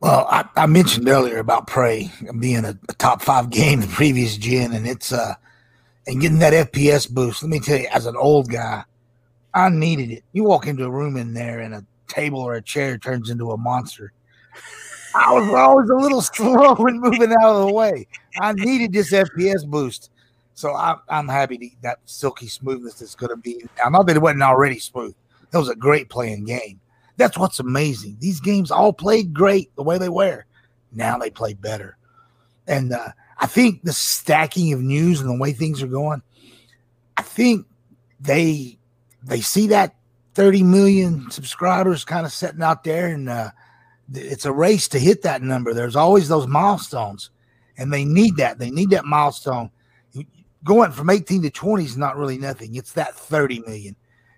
Well, 0.00 0.26
I, 0.30 0.44
I, 0.54 0.66
mentioned 0.66 1.08
earlier 1.08 1.38
about 1.38 1.66
Prey 1.66 2.12
being 2.38 2.64
a, 2.64 2.78
a, 2.88 2.92
top 2.94 3.20
five 3.20 3.50
game 3.50 3.80
the 3.80 3.88
previous 3.88 4.36
gen, 4.36 4.72
and 4.72 4.86
it's 4.86 5.12
uh 5.12 5.34
and 6.06 6.20
getting 6.20 6.38
that 6.38 6.72
FPS 6.72 7.10
boost. 7.10 7.42
Let 7.42 7.50
me 7.50 7.60
tell 7.60 7.78
you, 7.78 7.88
as 7.92 8.06
an 8.06 8.16
old 8.16 8.48
guy, 8.48 8.84
I 9.52 9.68
needed 9.68 10.10
it. 10.10 10.24
You 10.32 10.44
walk 10.44 10.66
into 10.66 10.84
a 10.84 10.90
room 10.90 11.16
in 11.16 11.34
there, 11.34 11.60
and 11.60 11.74
a 11.74 11.84
table 12.06 12.40
or 12.40 12.54
a 12.54 12.62
chair 12.62 12.96
turns 12.96 13.28
into 13.28 13.50
a 13.50 13.56
monster. 13.56 14.12
I 15.14 15.32
was 15.32 15.48
always 15.48 15.90
a 15.90 15.94
little 15.94 16.22
slow 16.22 16.74
in 16.86 17.00
moving 17.00 17.32
out 17.32 17.56
of 17.56 17.66
the 17.66 17.72
way. 17.72 18.06
I 18.40 18.52
needed 18.52 18.92
this 18.92 19.10
FPS 19.12 19.66
boost, 19.66 20.10
so 20.54 20.74
I, 20.74 20.96
I'm 21.08 21.26
happy 21.26 21.58
to 21.58 21.68
that 21.82 21.98
silky 22.04 22.46
smoothness 22.46 23.00
that's 23.00 23.16
going 23.16 23.30
to 23.30 23.36
be. 23.36 23.64
now. 23.78 23.88
Not 23.88 24.06
that 24.06 24.16
it 24.16 24.22
wasn't 24.22 24.42
already 24.42 24.78
smooth. 24.78 25.14
That 25.50 25.58
was 25.58 25.70
a 25.70 25.74
great 25.74 26.08
playing 26.08 26.44
game 26.44 26.78
that's 27.18 27.36
what's 27.36 27.58
amazing. 27.58 28.16
These 28.20 28.40
games 28.40 28.70
all 28.70 28.92
played 28.92 29.34
great 29.34 29.74
the 29.76 29.82
way 29.82 29.98
they 29.98 30.08
were. 30.08 30.46
Now 30.92 31.18
they 31.18 31.30
play 31.30 31.52
better. 31.52 31.98
And 32.66 32.92
uh, 32.92 33.08
I 33.38 33.46
think 33.46 33.82
the 33.82 33.92
stacking 33.92 34.72
of 34.72 34.80
news 34.80 35.20
and 35.20 35.28
the 35.28 35.38
way 35.38 35.52
things 35.52 35.82
are 35.82 35.88
going, 35.88 36.22
I 37.16 37.22
think 37.22 37.66
they 38.20 38.78
they 39.24 39.40
see 39.40 39.66
that 39.66 39.96
30 40.34 40.62
million 40.62 41.30
subscribers 41.30 42.04
kind 42.04 42.24
of 42.24 42.32
sitting 42.32 42.62
out 42.62 42.84
there 42.84 43.08
and 43.08 43.28
uh, 43.28 43.50
it's 44.14 44.44
a 44.44 44.52
race 44.52 44.86
to 44.88 44.98
hit 45.00 45.22
that 45.22 45.42
number. 45.42 45.74
There's 45.74 45.96
always 45.96 46.28
those 46.28 46.46
milestones 46.46 47.30
and 47.76 47.92
they 47.92 48.04
need 48.04 48.36
that. 48.36 48.60
They 48.60 48.70
need 48.70 48.90
that 48.90 49.04
milestone. 49.04 49.70
Going 50.62 50.92
from 50.92 51.10
18 51.10 51.42
to 51.42 51.50
20 51.50 51.84
is 51.84 51.96
not 51.96 52.16
really 52.16 52.38
nothing. 52.38 52.76
It's 52.76 52.92
that 52.92 53.16
30 53.16 53.60
million. 53.60 53.96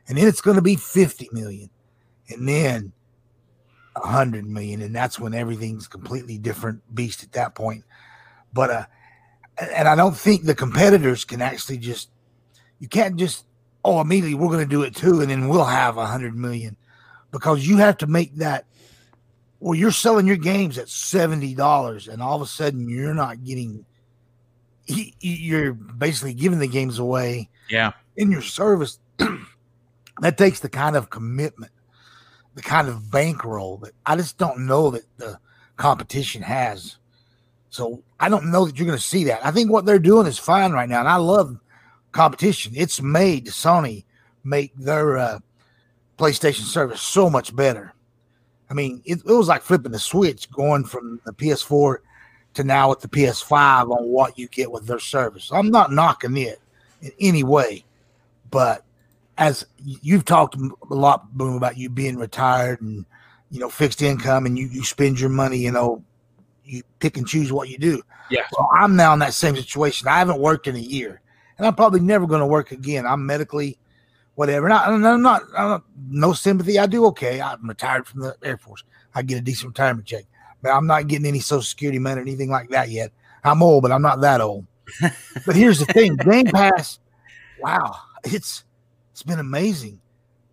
And 0.08 0.16
then 0.16 0.26
it's 0.26 0.40
going 0.40 0.56
to 0.56 0.62
be 0.62 0.76
50 0.76 1.28
million 1.32 1.68
and 2.30 2.48
then 2.48 2.92
a 3.96 4.06
hundred 4.06 4.46
million, 4.46 4.82
and 4.82 4.94
that's 4.94 5.18
when 5.18 5.34
everything's 5.34 5.88
completely 5.88 6.38
different 6.38 6.82
beast 6.94 7.22
at 7.22 7.32
that 7.32 7.54
point. 7.54 7.84
But 8.52 8.70
uh, 8.70 8.86
and 9.58 9.88
I 9.88 9.94
don't 9.94 10.16
think 10.16 10.44
the 10.44 10.54
competitors 10.54 11.24
can 11.24 11.42
actually 11.42 11.78
just 11.78 12.10
you 12.78 12.88
can't 12.88 13.16
just 13.16 13.44
oh 13.84 14.00
immediately 14.00 14.34
we're 14.34 14.48
going 14.48 14.64
to 14.64 14.66
do 14.66 14.82
it 14.82 14.94
too, 14.94 15.20
and 15.20 15.30
then 15.30 15.48
we'll 15.48 15.64
have 15.64 15.96
a 15.96 16.06
hundred 16.06 16.36
million. 16.36 16.76
because 17.30 17.66
you 17.66 17.76
have 17.78 17.98
to 17.98 18.06
make 18.06 18.36
that. 18.36 18.66
Well, 19.60 19.74
you're 19.74 19.90
selling 19.90 20.26
your 20.26 20.36
games 20.36 20.78
at 20.78 20.88
seventy 20.88 21.54
dollars, 21.54 22.08
and 22.08 22.22
all 22.22 22.36
of 22.36 22.42
a 22.42 22.46
sudden 22.46 22.88
you're 22.88 23.14
not 23.14 23.44
getting. 23.44 23.84
You're 24.86 25.72
basically 25.72 26.34
giving 26.34 26.58
the 26.58 26.66
games 26.66 26.98
away. 26.98 27.48
Yeah. 27.68 27.92
In 28.16 28.32
your 28.32 28.42
service, 28.42 28.98
that 30.20 30.36
takes 30.36 30.60
the 30.60 30.68
kind 30.68 30.96
of 30.96 31.10
commitment, 31.10 31.70
the 32.60 32.68
kind 32.68 32.88
of 32.88 33.10
bankroll 33.10 33.78
that 33.78 33.92
I 34.04 34.16
just 34.16 34.36
don't 34.36 34.66
know 34.66 34.90
that 34.90 35.04
the 35.16 35.38
competition 35.76 36.42
has. 36.42 36.98
So 37.70 38.02
I 38.18 38.28
don't 38.28 38.50
know 38.50 38.66
that 38.66 38.78
you're 38.78 38.86
going 38.86 38.98
to 38.98 39.04
see 39.04 39.24
that. 39.24 39.44
I 39.44 39.50
think 39.50 39.70
what 39.70 39.86
they're 39.86 39.98
doing 39.98 40.26
is 40.26 40.38
fine 40.38 40.72
right 40.72 40.88
now, 40.88 41.00
and 41.00 41.08
I 41.08 41.16
love 41.16 41.58
competition. 42.12 42.72
It's 42.76 43.00
made 43.00 43.46
Sony 43.46 44.04
make 44.44 44.74
their 44.76 45.16
uh, 45.16 45.38
PlayStation 46.18 46.64
service 46.64 47.00
so 47.00 47.30
much 47.30 47.56
better. 47.56 47.94
I 48.68 48.74
mean, 48.74 49.00
it, 49.06 49.20
it 49.20 49.32
was 49.32 49.48
like 49.48 49.62
flipping 49.62 49.92
the 49.92 49.98
switch, 49.98 50.50
going 50.50 50.84
from 50.84 51.20
the 51.24 51.32
PS4 51.32 51.96
to 52.54 52.64
now 52.64 52.90
with 52.90 53.00
the 53.00 53.08
PS5 53.08 53.96
on 53.96 54.04
what 54.08 54.38
you 54.38 54.48
get 54.48 54.70
with 54.70 54.86
their 54.86 54.98
service. 54.98 55.50
I'm 55.50 55.70
not 55.70 55.92
knocking 55.92 56.36
it 56.36 56.60
in 57.00 57.12
any 57.20 57.42
way, 57.42 57.84
but 58.50 58.84
as 59.40 59.66
you've 59.82 60.26
talked 60.26 60.54
a 60.54 60.94
lot, 60.94 61.36
Boom, 61.36 61.56
about 61.56 61.78
you 61.78 61.88
being 61.88 62.16
retired 62.16 62.80
and 62.82 63.06
you 63.50 63.58
know 63.58 63.70
fixed 63.70 64.02
income, 64.02 64.46
and 64.46 64.56
you 64.56 64.68
you 64.68 64.84
spend 64.84 65.18
your 65.18 65.30
money, 65.30 65.56
you 65.56 65.72
know, 65.72 66.04
you 66.64 66.82
pick 67.00 67.16
and 67.16 67.26
choose 67.26 67.52
what 67.52 67.68
you 67.68 67.78
do. 67.78 68.02
Yeah. 68.30 68.42
Well, 68.56 68.68
I'm 68.72 68.94
now 68.94 69.12
in 69.14 69.18
that 69.20 69.34
same 69.34 69.56
situation. 69.56 70.06
I 70.06 70.18
haven't 70.18 70.38
worked 70.38 70.68
in 70.68 70.76
a 70.76 70.80
year, 70.80 71.20
and 71.58 71.66
I'm 71.66 71.74
probably 71.74 72.00
never 72.00 72.26
going 72.26 72.40
to 72.40 72.46
work 72.46 72.70
again. 72.70 73.06
I'm 73.06 73.24
medically, 73.26 73.78
whatever. 74.34 74.66
And 74.66 74.74
I, 74.74 74.92
am 74.92 75.22
not, 75.22 75.42
I'm 75.56 75.68
not, 75.68 75.84
no 76.08 76.32
sympathy. 76.34 76.78
I 76.78 76.86
do 76.86 77.06
okay. 77.06 77.40
I'm 77.40 77.66
retired 77.66 78.06
from 78.06 78.20
the 78.20 78.36
Air 78.44 78.58
Force. 78.58 78.84
I 79.14 79.22
get 79.22 79.38
a 79.38 79.40
decent 79.40 79.70
retirement 79.70 80.06
check, 80.06 80.26
but 80.62 80.70
I'm 80.70 80.86
not 80.86 81.08
getting 81.08 81.26
any 81.26 81.40
Social 81.40 81.62
Security 81.62 81.98
money 81.98 82.18
or 82.18 82.22
anything 82.22 82.50
like 82.50 82.68
that 82.68 82.90
yet. 82.90 83.10
I'm 83.42 83.62
old, 83.62 83.82
but 83.82 83.90
I'm 83.90 84.02
not 84.02 84.20
that 84.20 84.42
old. 84.42 84.66
but 85.46 85.56
here's 85.56 85.78
the 85.78 85.86
thing: 85.86 86.16
Game 86.16 86.46
Pass. 86.46 86.98
Wow, 87.58 87.96
it's 88.22 88.64
it's 89.20 89.28
been 89.28 89.38
amazing. 89.38 90.00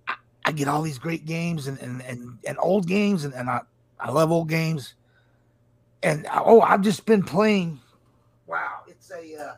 I, 0.09 0.15
I 0.43 0.51
get 0.51 0.68
all 0.68 0.82
these 0.82 0.99
great 0.99 1.26
games 1.26 1.68
and 1.68 1.80
and 1.80 2.01
and, 2.01 2.38
and 2.45 2.57
old 2.59 2.86
games, 2.86 3.24
and, 3.24 3.34
and 3.34 3.49
I 3.49 3.61
I 3.97 4.11
love 4.11 4.30
old 4.30 4.49
games. 4.49 4.95
And 6.03 6.28
oh, 6.34 6.59
I've 6.59 6.82
just 6.82 7.05
been 7.05 7.24
playing. 7.24 7.80
Wow, 8.45 8.82
it's 8.89 9.09
a 9.09 9.41
uh, 9.41 9.55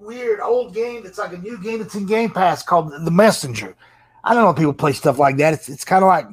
weird 0.00 0.40
old 0.40 0.74
game 0.74 1.06
It's 1.06 1.18
like 1.18 1.32
a 1.32 1.38
new 1.38 1.62
game 1.62 1.78
that's 1.78 1.94
in 1.94 2.06
Game 2.06 2.30
Pass 2.30 2.64
called 2.64 2.90
The 2.90 3.10
Messenger. 3.10 3.76
I 4.24 4.34
don't 4.34 4.42
know 4.42 4.50
if 4.50 4.56
people 4.56 4.72
play 4.72 4.92
stuff 4.92 5.20
like 5.20 5.36
that. 5.36 5.54
It's 5.54 5.68
it's 5.68 5.84
kind 5.84 6.02
of 6.02 6.08
like 6.08 6.26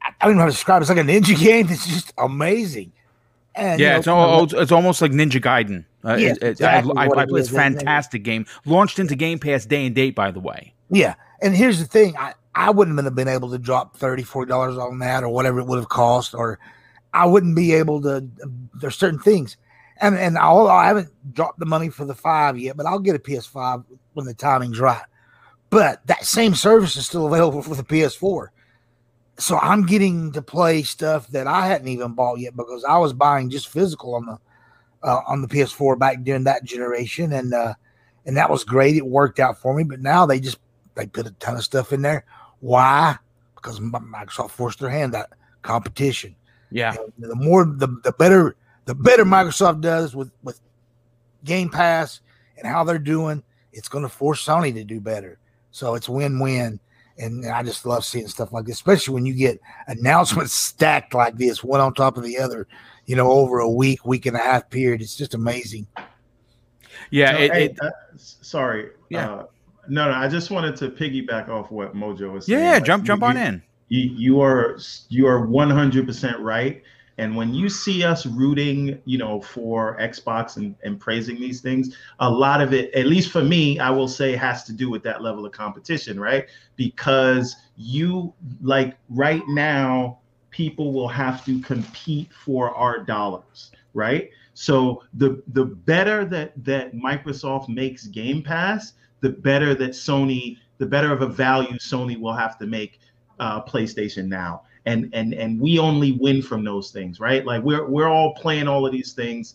I 0.00 0.10
don't 0.22 0.30
even 0.30 0.36
know 0.36 0.42
how 0.44 0.46
to 0.46 0.52
describe 0.52 0.80
it. 0.80 0.84
It's 0.84 0.88
like 0.88 0.98
a 0.98 1.02
ninja 1.02 1.38
game 1.44 1.68
It's 1.68 1.86
just 1.86 2.14
amazing. 2.16 2.92
And, 3.54 3.78
yeah, 3.78 3.98
you 3.98 4.02
know, 4.06 4.44
it's, 4.44 4.54
it's 4.54 4.72
almost 4.72 5.02
like 5.02 5.10
Ninja 5.10 5.42
Gaiden. 5.42 5.84
Uh, 6.04 6.16
yeah, 6.16 6.30
it, 6.30 6.42
exactly 6.42 6.92
I, 6.96 7.06
I, 7.06 7.08
I 7.08 7.26
play, 7.26 7.40
it's 7.40 7.50
fantastic 7.50 8.22
game. 8.22 8.46
Launched 8.64 8.98
into 8.98 9.16
Game 9.16 9.38
Pass 9.38 9.66
day 9.66 9.86
and 9.86 9.94
date, 9.94 10.14
by 10.14 10.30
the 10.30 10.40
way. 10.40 10.74
Yeah, 10.90 11.14
and 11.42 11.54
here's 11.54 11.78
the 11.78 11.84
thing: 11.84 12.16
I, 12.16 12.34
I 12.54 12.70
wouldn't 12.70 13.02
have 13.02 13.14
been 13.14 13.28
able 13.28 13.50
to 13.50 13.58
drop 13.58 13.96
thirty 13.96 14.22
four 14.22 14.46
dollars 14.46 14.78
on 14.78 14.98
that 15.00 15.24
or 15.24 15.28
whatever 15.28 15.58
it 15.60 15.66
would 15.66 15.78
have 15.78 15.88
cost, 15.88 16.34
or 16.34 16.58
I 17.12 17.26
wouldn't 17.26 17.56
be 17.56 17.72
able 17.72 18.00
to. 18.02 18.26
There's 18.74 18.96
certain 18.96 19.18
things, 19.18 19.56
and 20.00 20.16
and 20.16 20.38
I'll, 20.38 20.68
I 20.68 20.86
haven't 20.86 21.10
dropped 21.34 21.58
the 21.58 21.66
money 21.66 21.88
for 21.88 22.04
the 22.04 22.14
five 22.14 22.58
yet, 22.58 22.76
but 22.76 22.86
I'll 22.86 23.00
get 23.00 23.16
a 23.16 23.18
PS5 23.18 23.84
when 24.14 24.26
the 24.26 24.34
timing's 24.34 24.78
right. 24.78 25.02
But 25.70 26.06
that 26.06 26.24
same 26.24 26.54
service 26.54 26.96
is 26.96 27.06
still 27.06 27.26
available 27.26 27.60
for 27.60 27.74
the 27.74 27.82
PS4 27.82 28.48
so 29.38 29.56
I'm 29.56 29.86
getting 29.86 30.32
to 30.32 30.42
play 30.42 30.82
stuff 30.82 31.28
that 31.28 31.46
I 31.46 31.66
hadn't 31.66 31.88
even 31.88 32.12
bought 32.12 32.40
yet 32.40 32.56
because 32.56 32.84
I 32.84 32.98
was 32.98 33.12
buying 33.12 33.50
just 33.50 33.68
physical 33.68 34.16
on 34.16 34.26
the 34.26 34.38
uh, 35.02 35.20
on 35.26 35.42
the 35.42 35.48
PS4 35.48 35.98
back 35.98 36.22
during 36.22 36.44
that 36.44 36.64
generation, 36.64 37.32
and 37.32 37.54
uh, 37.54 37.74
and 38.26 38.36
that 38.36 38.50
was 38.50 38.64
great. 38.64 38.96
It 38.96 39.06
worked 39.06 39.40
out 39.40 39.58
for 39.58 39.74
me. 39.74 39.84
But 39.84 40.00
now 40.00 40.26
they 40.26 40.40
just 40.40 40.58
they 40.94 41.06
put 41.06 41.26
a 41.26 41.30
ton 41.32 41.56
of 41.56 41.64
stuff 41.64 41.92
in 41.92 42.02
there. 42.02 42.24
Why? 42.60 43.16
Because 43.54 43.80
Microsoft 43.80 44.50
forced 44.50 44.80
their 44.80 44.90
hand 44.90 45.14
out 45.14 45.26
competition. 45.62 46.34
Yeah. 46.70 46.94
And 47.18 47.30
the 47.30 47.36
more 47.36 47.64
the 47.64 47.88
the 48.04 48.12
better 48.12 48.56
the 48.84 48.94
better 48.94 49.24
Microsoft 49.24 49.80
does 49.80 50.14
with 50.14 50.30
with 50.42 50.60
Game 51.44 51.70
Pass 51.70 52.20
and 52.56 52.66
how 52.66 52.84
they're 52.84 52.98
doing, 52.98 53.42
it's 53.72 53.88
going 53.88 54.02
to 54.02 54.08
force 54.08 54.44
Sony 54.44 54.74
to 54.74 54.84
do 54.84 55.00
better. 55.00 55.38
So 55.70 55.94
it's 55.94 56.08
win 56.08 56.38
win 56.38 56.80
and 57.18 57.46
I 57.46 57.62
just 57.62 57.84
love 57.84 58.04
seeing 58.04 58.28
stuff 58.28 58.52
like 58.52 58.64
this, 58.64 58.76
especially 58.76 59.14
when 59.14 59.26
you 59.26 59.34
get 59.34 59.60
announcements 59.86 60.52
stacked 60.54 61.14
like 61.14 61.36
this, 61.36 61.64
one 61.64 61.80
on 61.80 61.94
top 61.94 62.16
of 62.16 62.22
the 62.22 62.38
other, 62.38 62.66
you 63.08 63.16
know, 63.16 63.30
over 63.32 63.58
a 63.60 63.68
week, 63.68 64.04
week 64.04 64.26
and 64.26 64.36
a 64.36 64.40
half 64.40 64.68
period. 64.68 65.00
It's 65.00 65.16
just 65.16 65.32
amazing. 65.34 65.86
Yeah. 67.10 67.32
No, 67.32 67.38
it, 67.38 67.52
hey, 67.52 67.64
it, 67.64 67.78
uh, 67.82 67.90
sorry. 68.16 68.90
Yeah. 69.08 69.30
Uh, 69.32 69.46
no, 69.88 70.10
no. 70.10 70.16
I 70.16 70.28
just 70.28 70.50
wanted 70.50 70.76
to 70.76 70.90
piggyback 70.90 71.48
off 71.48 71.70
what 71.70 71.94
Mojo 71.96 72.30
was 72.32 72.46
saying. 72.46 72.60
yeah, 72.62 72.72
Like, 72.74 72.84
jump, 72.84 73.02
you- 73.04 73.06
jump 73.08 73.22
on 73.22 73.36
you- 73.36 73.42
in. 73.42 73.62
You, 73.90 74.10
you 74.14 74.40
are 74.42 74.78
you 75.08 75.26
are 75.26 75.46
one 75.46 75.70
hundred 75.70 76.06
percent 76.06 76.38
right. 76.40 76.82
And 77.16 77.34
when 77.34 77.54
you 77.54 77.70
see 77.70 78.04
us 78.04 78.26
rooting, 78.26 79.00
you 79.06 79.16
know, 79.16 79.40
for 79.40 79.96
Xbox 79.98 80.58
and, 80.58 80.76
and 80.84 81.00
praising 81.00 81.36
these 81.40 81.62
things, 81.62 81.96
a 82.20 82.30
lot 82.30 82.60
of 82.60 82.74
it, 82.74 82.94
at 82.94 83.06
least 83.06 83.32
for 83.32 83.42
me, 83.42 83.78
I 83.80 83.88
will 83.90 84.06
say 84.06 84.36
has 84.36 84.62
to 84.64 84.72
do 84.74 84.90
with 84.90 85.02
that 85.04 85.22
level 85.22 85.44
of 85.46 85.52
competition, 85.52 86.20
right? 86.20 86.46
Because 86.76 87.56
you 87.76 88.34
like 88.60 88.96
right 89.08 89.42
now, 89.48 90.18
people 90.58 90.92
will 90.92 91.06
have 91.06 91.44
to 91.44 91.60
compete 91.60 92.32
for 92.32 92.74
our 92.74 92.98
dollars, 92.98 93.70
right? 93.94 94.28
So 94.54 95.04
the 95.14 95.40
the 95.52 95.64
better 95.64 96.24
that 96.24 96.52
that 96.64 96.96
Microsoft 96.96 97.68
makes 97.68 98.08
Game 98.08 98.42
Pass, 98.42 98.94
the 99.20 99.30
better 99.30 99.72
that 99.76 99.90
Sony, 99.90 100.58
the 100.78 100.86
better 100.86 101.12
of 101.12 101.22
a 101.22 101.28
value 101.28 101.78
Sony 101.78 102.18
will 102.20 102.32
have 102.32 102.58
to 102.58 102.66
make 102.66 102.98
uh, 103.38 103.62
PlayStation 103.62 104.26
now. 104.26 104.62
And 104.84 105.10
and 105.12 105.32
and 105.32 105.60
we 105.60 105.78
only 105.78 106.10
win 106.10 106.42
from 106.42 106.64
those 106.64 106.90
things 106.90 107.20
right? 107.20 107.46
Like 107.46 107.62
we're 107.62 107.86
we're 107.86 108.08
all 108.08 108.34
playing 108.34 108.66
all 108.66 108.84
of 108.84 108.90
these 108.90 109.12
things. 109.12 109.54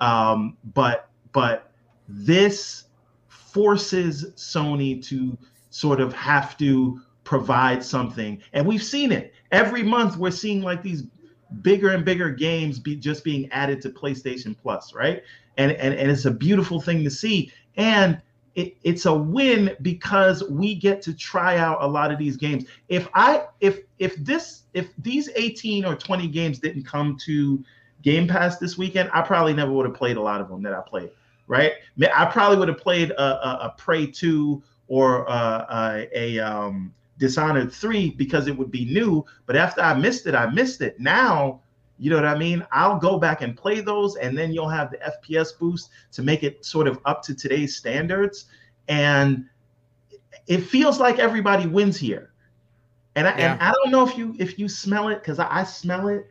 Um 0.00 0.56
but 0.72 1.08
but 1.32 1.72
this 2.06 2.84
forces 3.28 4.26
sony 4.36 5.04
to 5.06 5.36
sort 5.70 6.00
of 6.00 6.12
have 6.12 6.56
to 6.58 7.00
provide 7.24 7.82
something. 7.82 8.40
And 8.52 8.66
we've 8.66 8.82
seen 8.84 9.10
it 9.10 9.33
every 9.54 9.82
month 9.82 10.16
we're 10.16 10.30
seeing 10.30 10.60
like 10.60 10.82
these 10.82 11.04
bigger 11.62 11.90
and 11.90 12.04
bigger 12.04 12.30
games 12.30 12.78
be 12.78 12.96
just 12.96 13.22
being 13.22 13.50
added 13.52 13.80
to 13.80 13.88
playstation 13.88 14.56
plus 14.56 14.94
right 14.94 15.22
and 15.56 15.72
and, 15.72 15.94
and 15.94 16.10
it's 16.10 16.24
a 16.24 16.30
beautiful 16.30 16.80
thing 16.80 17.04
to 17.04 17.10
see 17.10 17.52
and 17.76 18.20
it, 18.54 18.76
it's 18.84 19.06
a 19.06 19.14
win 19.14 19.76
because 19.82 20.44
we 20.48 20.74
get 20.74 21.02
to 21.02 21.14
try 21.14 21.58
out 21.58 21.82
a 21.82 21.86
lot 21.86 22.12
of 22.12 22.18
these 22.18 22.36
games. 22.36 22.64
If 22.88 23.08
I 23.14 23.46
if 23.60 23.80
if 23.98 24.16
this 24.16 24.62
if 24.74 24.90
these 24.98 25.28
18 25.34 25.84
or 25.84 25.96
20 25.96 26.28
games 26.28 26.58
didn't 26.58 26.84
come 26.84 27.16
to 27.24 27.64
Game 28.02 28.28
Pass 28.28 28.58
this 28.58 28.78
weekend, 28.78 29.10
I 29.12 29.22
probably 29.22 29.54
never 29.54 29.72
would 29.72 29.86
have 29.86 29.94
played 29.94 30.16
a 30.16 30.22
lot 30.22 30.40
of 30.40 30.48
them 30.48 30.62
that 30.62 30.72
I 30.72 30.80
played. 30.80 31.10
Right? 31.46 31.72
I 32.14 32.24
probably 32.26 32.58
would 32.58 32.68
have 32.68 32.78
played 32.78 33.10
a, 33.10 33.22
a, 33.22 33.66
a 33.66 33.74
Prey 33.76 34.06
2 34.06 34.62
or 34.88 35.28
uh, 35.28 35.66
a, 35.70 36.38
a 36.38 36.38
um, 36.38 36.94
Dishonored 37.18 37.72
3 37.72 38.10
because 38.10 38.48
it 38.48 38.56
would 38.58 38.70
be 38.70 38.84
new. 38.86 39.24
But 39.46 39.56
after 39.56 39.80
I 39.80 39.94
missed 39.94 40.26
it, 40.26 40.34
I 40.34 40.46
missed 40.50 40.80
it. 40.80 40.98
Now 41.00 41.60
you 41.96 42.10
know 42.10 42.16
what 42.16 42.24
I 42.26 42.36
mean? 42.36 42.66
I'll 42.72 42.98
go 42.98 43.18
back 43.20 43.40
and 43.40 43.56
play 43.56 43.80
those, 43.80 44.16
and 44.16 44.36
then 44.36 44.52
you'll 44.52 44.68
have 44.68 44.90
the 44.90 44.96
FPS 44.98 45.56
boost 45.56 45.90
to 46.10 46.22
make 46.24 46.42
it 46.42 46.64
sort 46.64 46.88
of 46.88 46.98
up 47.04 47.22
to 47.22 47.36
today's 47.36 47.76
standards. 47.76 48.46
And 48.88 49.44
it 50.48 50.58
feels 50.58 50.98
like 50.98 51.20
everybody 51.20 51.66
wins 51.68 51.96
here. 51.96 52.32
And 53.14 53.28
I, 53.28 53.38
Yeah. 53.38 53.52
and 53.52 53.62
I 53.62 53.70
don't 53.70 53.92
know 53.92 54.04
if 54.04 54.18
you 54.18 54.34
if 54.40 54.58
you 54.58 54.68
smell 54.68 55.06
it 55.08 55.20
because 55.20 55.38
I, 55.38 55.46
I 55.48 55.62
smell 55.62 56.08
it. 56.08 56.28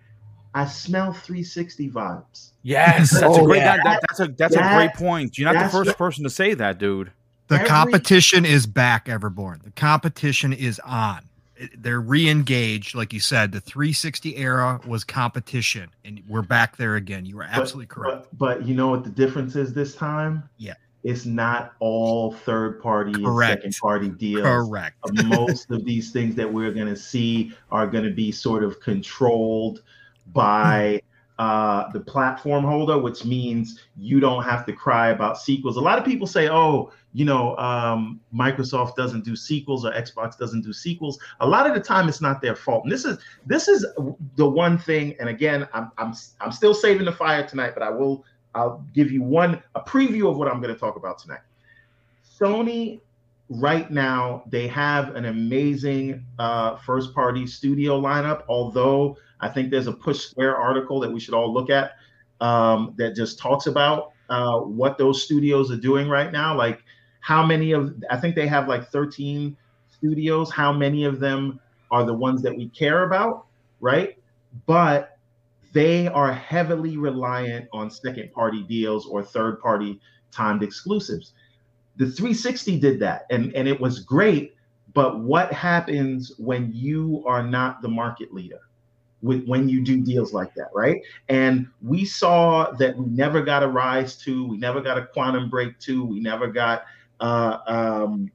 I 0.54 0.66
smell 0.66 1.14
360 1.14 1.90
vibes. 1.90 2.52
Yes, 2.64 3.12
that's 3.12 3.24
a 3.24 3.28
Oh, 3.42 3.46
great. 3.46 3.60
yeah. 3.60 3.78
That, 3.78 3.84
that- 3.86 4.00
that's 4.10 4.20
a 4.20 4.28
that's 4.28 4.56
a 4.58 4.76
great 4.76 4.94
point. 4.96 5.38
You're 5.38 5.52
not 5.52 5.64
the 5.64 5.70
first 5.72 5.88
what- 5.92 5.98
person 5.98 6.26
to 6.26 6.30
say 6.30 6.54
that, 6.56 6.78
dude. 6.78 7.14
The 7.54 7.60
Every- 7.60 7.70
competition 7.70 8.46
is 8.46 8.66
back, 8.66 9.06
Everborn. 9.06 9.62
The 9.62 9.72
competition 9.72 10.54
is 10.54 10.80
on. 10.80 11.22
They're 11.78 12.02
re-engaged, 12.02 12.96
like 12.96 13.14
you 13.14 13.20
said. 13.20 13.52
The 13.52 13.62
360 13.62 14.38
era 14.38 14.82
was 14.88 15.04
competition, 15.04 15.92
and 16.04 16.22
we're 16.28 16.42
back 16.42 16.78
there 16.78 16.96
again. 16.96 17.28
You 17.28 17.38
were 17.38 17.44
absolutely 17.44 17.86
But- 17.86 17.96
correct. 17.96 18.28
But, 18.32 18.60
but 18.60 18.68
you 18.68 18.74
know 18.74 18.88
what 18.88 19.04
the 19.04 19.12
difference 19.12 19.56
is 19.56 19.72
this 19.72 19.96
time? 19.96 20.50
Yeah. 20.58 20.74
It's 21.04 21.26
not 21.26 21.74
all 21.80 22.32
third 22.32 22.82
party 22.82 23.24
and 23.24 23.40
second 23.40 23.76
party 23.80 24.10
deals. 24.10 24.42
Correct. 24.42 24.98
most 25.26 25.70
of 25.70 25.86
these 25.86 26.12
things 26.12 26.34
that 26.36 26.52
we're 26.52 26.72
going 26.72 26.88
to 26.88 26.96
see 26.96 27.54
are 27.72 27.86
going 27.86 28.06
to 28.06 28.14
be 28.14 28.32
sort 28.32 28.64
of 28.64 28.80
controlled 28.80 29.84
hmm. 30.26 30.32
by 30.32 31.02
uh, 31.40 31.90
the 31.92 32.00
platform 32.00 32.64
holder, 32.64 33.00
which 33.00 33.26
means 33.26 33.80
you 33.98 34.20
don't 34.20 34.44
have 34.44 34.66
to 34.66 34.74
cry 34.74 35.10
about 35.10 35.40
sequels. 35.40 35.78
A 35.78 35.82
lot 35.82 35.98
of 35.98 36.06
people 36.06 36.28
say, 36.28 36.48
"Oh, 36.50 36.92
you 37.14 37.26
know, 37.26 37.58
um, 37.58 38.20
Microsoft 38.34 38.96
doesn't 38.96 39.26
do 39.26 39.36
sequels 39.36 39.84
or 39.86 39.92
Xbox 39.92 40.38
doesn't 40.38 40.62
do 40.62 40.72
sequels." 40.72 41.18
A 41.40 41.48
lot 41.48 41.66
of 41.66 41.74
the 41.74 41.80
time, 41.80 42.08
it's 42.08 42.22
not 42.22 42.42
their 42.42 42.56
fault. 42.56 42.84
And 42.84 42.92
this 42.92 43.04
is 43.04 43.18
this 43.46 43.68
is 43.68 43.86
the 44.36 44.48
one 44.48 44.78
thing. 44.78 45.16
And 45.20 45.30
again, 45.30 45.68
I'm 45.74 45.92
I'm 45.98 46.14
I'm 46.40 46.52
still 46.52 46.76
saving 46.76 47.06
the 47.06 47.12
fire 47.12 47.46
tonight, 47.46 47.72
but 47.74 47.82
I 47.82 47.90
will 47.90 48.24
I'll 48.54 48.86
give 48.94 49.12
you 49.12 49.24
one 49.24 49.62
a 49.74 49.82
preview 49.82 50.30
of 50.30 50.38
what 50.38 50.48
I'm 50.48 50.62
going 50.62 50.74
to 50.74 50.80
talk 50.80 50.96
about 50.98 51.18
tonight. 51.18 51.42
Sony 52.40 53.00
right 53.50 53.92
now 53.92 54.44
they 54.48 54.68
have 54.68 55.16
an 55.16 55.26
amazing 55.26 56.26
uh, 56.40 56.78
first 56.78 57.14
party 57.14 57.46
studio 57.46 58.00
lineup 58.00 58.44
although 58.48 59.18
i 59.44 59.50
think 59.50 59.70
there's 59.70 59.88
a 59.88 59.94
push 59.94 60.20
square 60.20 60.56
article 60.56 61.00
that 61.00 61.12
we 61.12 61.20
should 61.20 61.34
all 61.34 61.54
look 61.54 61.70
at 61.70 61.94
um, 62.42 62.94
that 62.98 63.16
just 63.16 63.40
talks 63.40 63.68
about 63.68 64.12
uh, 64.30 64.60
what 64.60 64.98
those 64.98 65.24
studios 65.24 65.72
are 65.72 65.78
doing 65.78 66.10
right 66.10 66.32
now. 66.32 66.56
Like 66.56 66.84
how 67.22 67.46
many 67.46 67.72
of 67.72 67.96
i 68.10 68.18
think 68.18 68.36
they 68.36 68.48
have 68.48 68.68
like 68.68 68.90
13 68.90 69.56
studios. 69.90 70.52
How 70.52 70.74
many 70.74 71.06
of 71.06 71.20
them 71.20 71.60
are 71.92 72.06
the 72.06 72.14
ones 72.14 72.42
that 72.42 72.56
we 72.56 72.70
care 72.70 73.04
about 73.04 73.46
right? 73.80 74.18
But 74.66 75.18
they 75.74 76.08
are 76.08 76.32
heavily 76.32 76.98
reliant 76.98 77.68
on 77.74 77.90
second 77.90 78.32
party 78.32 78.64
deals 78.64 79.06
or 79.06 79.24
third 79.24 79.60
party 79.60 80.00
timed 80.32 80.64
exclusives. 80.64 81.34
The 81.98 82.06
360 82.06 82.80
did 82.80 83.00
that 83.00 83.26
and 83.30 83.54
and 83.56 83.68
it 83.68 83.80
was 83.80 84.00
great 84.00 84.56
but 84.94 85.20
what 85.22 85.52
happens 85.52 86.34
when 86.38 86.72
you 86.74 87.24
are 87.26 87.42
not 87.42 87.82
the 87.82 87.88
market 87.88 88.34
leader 88.34 88.60
with 89.24 89.46
when 89.48 89.70
you 89.70 89.82
do 89.82 90.02
deals 90.02 90.34
like 90.34 90.54
that 90.54 90.68
right? 90.76 91.02
And 91.30 91.68
we 91.82 92.06
saw 92.06 92.72
that 92.72 92.96
we 92.96 93.06
never 93.06 93.42
got 93.42 93.64
a 93.64 93.68
Ryse 93.68 94.22
to 94.24 94.46
we 94.48 94.58
never 94.58 94.82
got 94.82 94.98
a 94.98 95.08
quantum 95.08 95.50
break 95.50 95.80
to 95.80 96.06
we 96.06 96.20
never 96.20 96.48
got 96.48 96.84
uh 97.20 97.58
um 97.66 98.32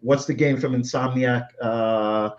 what's 0.00 0.24
the 0.24 0.34
game 0.34 0.58
from 0.58 0.72
insomniac? 0.72 1.46
Uh 1.60 2.30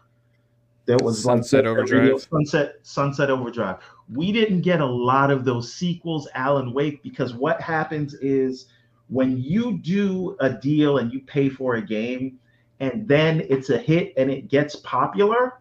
that 0.88 1.02
was 1.02 1.22
sunset 1.22 1.64
like 1.64 1.72
overdrive. 1.72 2.22
sunset 2.22 2.76
sunset 2.82 3.30
overdrive. 3.30 3.78
We 4.12 4.32
didn't 4.32 4.62
get 4.62 4.82
a 4.82 4.86
lot 4.86 5.30
of 5.32 5.46
those 5.46 5.72
sequels 5.72 6.28
alan 6.34 6.74
wake 6.74 7.04
because 7.04 7.36
what 7.36 7.62
happens 7.62 8.16
is 8.16 8.66
when 9.10 9.38
you 9.38 9.78
do 9.78 10.36
a 10.40 10.50
deal 10.50 10.98
and 10.98 11.14
you 11.14 11.22
pay 11.22 11.50
for 11.50 11.76
a 11.76 11.82
game 11.82 12.40
and 12.80 13.08
then 13.08 13.46
it's 13.48 13.70
a 13.70 13.78
hit 13.78 14.14
and 14.18 14.32
it 14.32 14.48
gets 14.48 14.78
popular, 14.78 15.61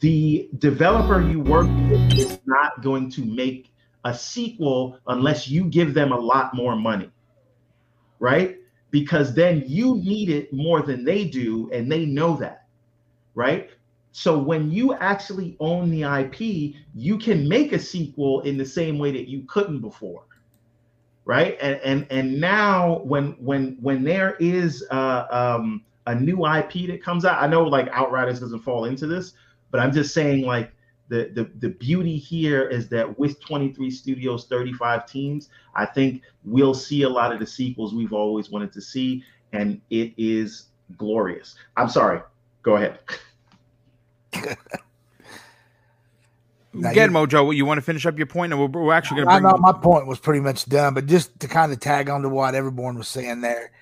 the 0.00 0.48
developer 0.58 1.20
you 1.20 1.40
work 1.40 1.66
with 1.66 2.18
is 2.18 2.38
not 2.46 2.82
going 2.82 3.10
to 3.10 3.24
make 3.24 3.72
a 4.04 4.14
sequel 4.14 4.98
unless 5.06 5.48
you 5.48 5.64
give 5.64 5.94
them 5.94 6.12
a 6.12 6.18
lot 6.18 6.54
more 6.54 6.76
money, 6.76 7.10
right? 8.18 8.56
Because 8.90 9.34
then 9.34 9.64
you 9.66 9.96
need 9.96 10.30
it 10.30 10.52
more 10.52 10.82
than 10.82 11.04
they 11.04 11.24
do, 11.24 11.70
and 11.72 11.90
they 11.90 12.06
know 12.06 12.36
that, 12.36 12.66
right? 13.34 13.70
So 14.12 14.38
when 14.38 14.70
you 14.70 14.94
actually 14.94 15.56
own 15.60 15.90
the 15.90 16.02
IP, 16.02 16.74
you 16.94 17.18
can 17.18 17.48
make 17.48 17.72
a 17.72 17.78
sequel 17.78 18.40
in 18.42 18.56
the 18.56 18.64
same 18.64 18.98
way 18.98 19.12
that 19.12 19.28
you 19.28 19.42
couldn't 19.46 19.80
before 19.80 20.24
right? 21.28 21.58
And 21.60 21.78
and 21.84 22.06
and 22.10 22.40
now 22.40 23.00
when 23.04 23.32
when 23.32 23.76
when 23.82 24.02
there 24.02 24.36
is 24.40 24.82
uh, 24.90 25.26
um, 25.30 25.84
a 26.06 26.14
new 26.14 26.46
IP 26.46 26.88
that 26.88 27.02
comes 27.04 27.26
out, 27.26 27.40
I 27.40 27.46
know 27.46 27.64
like 27.64 27.86
Outriders 27.90 28.40
doesn't 28.40 28.60
fall 28.60 28.86
into 28.86 29.06
this, 29.06 29.34
but 29.70 29.80
I'm 29.80 29.92
just 29.92 30.14
saying 30.14 30.44
like 30.44 30.72
the 31.08 31.30
the 31.34 31.50
the 31.58 31.70
beauty 31.70 32.16
here 32.16 32.68
is 32.68 32.88
that 32.90 33.18
with 33.18 33.40
23 33.40 33.90
studios, 33.90 34.46
35 34.46 35.06
teams, 35.06 35.48
I 35.74 35.86
think 35.86 36.22
we'll 36.44 36.74
see 36.74 37.02
a 37.02 37.08
lot 37.08 37.32
of 37.32 37.40
the 37.40 37.46
sequels 37.46 37.94
we've 37.94 38.12
always 38.12 38.50
wanted 38.50 38.72
to 38.74 38.80
see, 38.80 39.24
and 39.52 39.80
it 39.90 40.12
is 40.16 40.66
glorious. 40.96 41.54
I'm 41.76 41.88
sorry. 41.88 42.20
Go 42.62 42.76
ahead. 42.76 42.98
Again, 46.74 47.10
Mojo, 47.10 47.54
you 47.54 47.64
want 47.64 47.78
to 47.78 47.82
finish 47.82 48.06
up 48.06 48.18
your 48.18 48.26
point, 48.26 48.52
and 48.52 48.60
we're, 48.60 48.68
we're 48.68 48.92
actually 48.92 49.22
going 49.22 49.28
to. 49.28 49.34
I 49.34 49.52
know 49.52 49.56
my 49.58 49.72
point 49.72 50.06
was 50.06 50.20
pretty 50.20 50.40
much 50.40 50.66
done, 50.66 50.94
but 50.94 51.06
just 51.06 51.40
to 51.40 51.48
kind 51.48 51.72
of 51.72 51.80
tag 51.80 52.08
on 52.08 52.22
to 52.22 52.28
what 52.28 52.54
everyone 52.54 52.96
was 52.96 53.08
saying 53.08 53.40
there, 53.40 53.72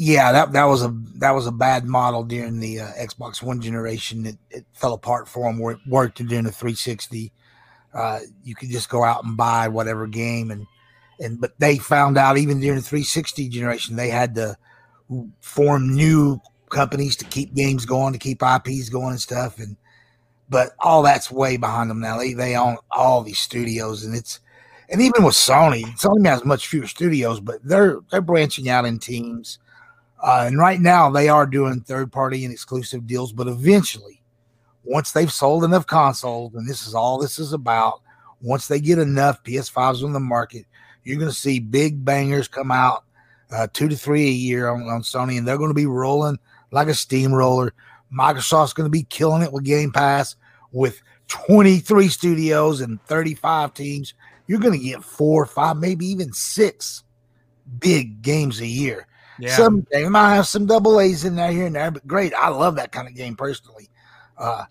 yeah, 0.00 0.30
that 0.30 0.52
that 0.52 0.66
was 0.66 0.84
a 0.84 0.94
that 1.16 1.32
was 1.32 1.48
a 1.48 1.52
bad 1.52 1.84
model 1.84 2.22
during 2.22 2.60
the 2.60 2.82
uh, 2.82 2.92
Xbox 2.92 3.42
One 3.42 3.60
generation. 3.60 4.26
It, 4.26 4.36
it 4.48 4.64
fell 4.72 4.92
apart 4.92 5.26
for 5.26 5.42
them 5.50 5.58
where 5.58 5.72
it 5.72 5.80
worked 5.88 6.24
during 6.24 6.44
the 6.44 6.52
360. 6.52 7.32
Uh, 7.92 8.20
you 8.44 8.54
could 8.54 8.70
just 8.70 8.88
go 8.88 9.02
out 9.02 9.24
and 9.24 9.36
buy 9.36 9.66
whatever 9.66 10.06
game, 10.06 10.52
and 10.52 10.68
and 11.18 11.40
but 11.40 11.58
they 11.58 11.78
found 11.78 12.16
out 12.16 12.38
even 12.38 12.60
during 12.60 12.78
the 12.78 12.84
360 12.84 13.48
generation 13.48 13.96
they 13.96 14.08
had 14.08 14.36
to 14.36 14.56
form 15.40 15.92
new 15.92 16.40
companies 16.70 17.16
to 17.16 17.24
keep 17.24 17.52
games 17.54 17.84
going, 17.84 18.12
to 18.12 18.20
keep 18.20 18.40
IPs 18.40 18.90
going 18.90 19.10
and 19.10 19.20
stuff, 19.20 19.58
and 19.58 19.76
but 20.48 20.76
all 20.78 21.02
that's 21.02 21.28
way 21.28 21.56
behind 21.56 21.90
them 21.90 21.98
now. 21.98 22.18
They 22.18 22.34
they 22.34 22.54
own 22.54 22.76
all 22.92 23.24
these 23.24 23.40
studios, 23.40 24.04
and 24.04 24.14
it's 24.14 24.38
and 24.90 25.00
even 25.00 25.24
with 25.24 25.34
Sony, 25.34 25.82
Sony 25.98 26.24
has 26.28 26.44
much 26.44 26.68
fewer 26.68 26.86
studios, 26.86 27.40
but 27.40 27.64
they're 27.64 27.98
they're 28.12 28.20
branching 28.20 28.68
out 28.68 28.84
in 28.84 29.00
teams. 29.00 29.58
Uh, 30.20 30.44
and 30.46 30.58
right 30.58 30.80
now, 30.80 31.10
they 31.10 31.28
are 31.28 31.46
doing 31.46 31.80
third 31.80 32.10
party 32.10 32.44
and 32.44 32.52
exclusive 32.52 33.06
deals. 33.06 33.32
But 33.32 33.46
eventually, 33.46 34.20
once 34.84 35.12
they've 35.12 35.32
sold 35.32 35.64
enough 35.64 35.86
consoles, 35.86 36.54
and 36.54 36.68
this 36.68 36.86
is 36.86 36.94
all 36.94 37.18
this 37.18 37.38
is 37.38 37.52
about, 37.52 38.00
once 38.40 38.68
they 38.68 38.80
get 38.80 38.98
enough 38.98 39.42
PS5s 39.44 40.04
on 40.04 40.12
the 40.12 40.20
market, 40.20 40.64
you're 41.04 41.18
going 41.18 41.30
to 41.30 41.36
see 41.36 41.58
big 41.58 42.04
bangers 42.04 42.48
come 42.48 42.70
out, 42.70 43.04
uh, 43.50 43.66
two 43.72 43.88
to 43.88 43.96
three 43.96 44.26
a 44.26 44.32
year 44.32 44.68
on, 44.68 44.82
on 44.82 45.02
Sony, 45.02 45.38
and 45.38 45.46
they're 45.46 45.58
going 45.58 45.70
to 45.70 45.74
be 45.74 45.86
rolling 45.86 46.38
like 46.70 46.88
a 46.88 46.94
steamroller. 46.94 47.72
Microsoft's 48.12 48.72
going 48.72 48.86
to 48.86 48.90
be 48.90 49.04
killing 49.04 49.42
it 49.42 49.52
with 49.52 49.64
Game 49.64 49.92
Pass 49.92 50.36
with 50.72 51.00
23 51.28 52.08
studios 52.08 52.80
and 52.80 53.02
35 53.02 53.74
teams. 53.74 54.14
You're 54.46 54.60
going 54.60 54.78
to 54.78 54.84
get 54.84 55.04
four, 55.04 55.44
five, 55.46 55.76
maybe 55.76 56.06
even 56.06 56.32
six 56.32 57.04
big 57.78 58.22
games 58.22 58.60
a 58.60 58.66
year. 58.66 59.06
Yeah. 59.38 59.56
Some 59.56 59.86
they 59.90 60.08
might 60.08 60.34
have 60.34 60.46
some 60.46 60.66
double 60.66 61.00
A's 61.00 61.24
in 61.24 61.36
there 61.36 61.52
here 61.52 61.66
and 61.66 61.74
there, 61.74 61.90
but 61.90 62.06
great. 62.06 62.34
I 62.34 62.48
love 62.48 62.76
that 62.76 62.92
kind 62.92 63.06
of 63.06 63.14
game 63.14 63.36
personally. 63.36 63.88
Uh, 64.36 64.64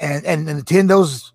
and 0.00 0.24
and 0.24 0.48
the 0.48 0.52
Nintendo's 0.52 1.32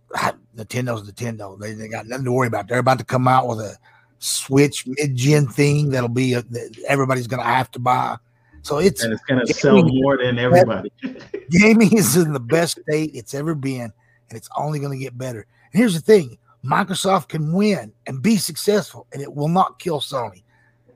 Nintendo's 0.55 1.09
Nintendo. 1.09 1.59
They, 1.59 1.73
they 1.73 1.87
got 1.87 2.07
nothing 2.07 2.25
to 2.25 2.31
worry 2.31 2.47
about. 2.47 2.67
They're 2.67 2.79
about 2.79 2.99
to 2.99 3.05
come 3.05 3.27
out 3.27 3.47
with 3.47 3.59
a 3.59 3.77
Switch 4.19 4.85
mid-gen 4.85 5.47
thing 5.47 5.89
that'll 5.89 6.07
be 6.07 6.33
a, 6.33 6.43
that 6.43 6.77
everybody's 6.87 7.27
going 7.27 7.41
to 7.41 7.47
have 7.47 7.71
to 7.71 7.79
buy. 7.79 8.17
So 8.61 8.77
it's 8.77 9.03
and 9.03 9.13
it's 9.13 9.23
going 9.23 9.45
to 9.45 9.53
sell 9.53 9.83
more 9.83 10.17
than 10.17 10.37
everybody. 10.37 10.91
gaming 11.49 11.97
is 11.97 12.15
in 12.15 12.33
the 12.33 12.39
best 12.39 12.79
state 12.81 13.11
it's 13.15 13.33
ever 13.33 13.55
been, 13.55 13.91
and 14.29 14.37
it's 14.37 14.49
only 14.55 14.79
going 14.79 14.97
to 14.97 15.03
get 15.03 15.17
better. 15.17 15.47
And 15.73 15.79
here's 15.79 15.95
the 15.95 16.01
thing: 16.01 16.37
Microsoft 16.63 17.29
can 17.29 17.53
win 17.53 17.91
and 18.05 18.21
be 18.21 18.37
successful, 18.37 19.07
and 19.11 19.21
it 19.21 19.33
will 19.33 19.47
not 19.47 19.79
kill 19.79 19.99
Sony. 19.99 20.43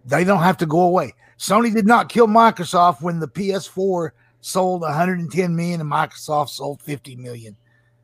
They 0.06 0.24
don't 0.24 0.44
have 0.44 0.58
to 0.58 0.68
go 0.68 0.82
away. 0.82 1.14
Sony 1.38 1.74
did 1.74 1.86
not 1.86 2.10
kill 2.10 2.28
Microsoft 2.28 3.02
when 3.02 3.20
the 3.20 3.28
PS4 3.28 4.12
sold 4.42 4.82
110 4.82 5.56
million 5.56 5.82
and 5.82 5.92
Microsoft 5.92 6.50
sold 6.50 6.82
50 6.82 7.16
million. 7.18 7.56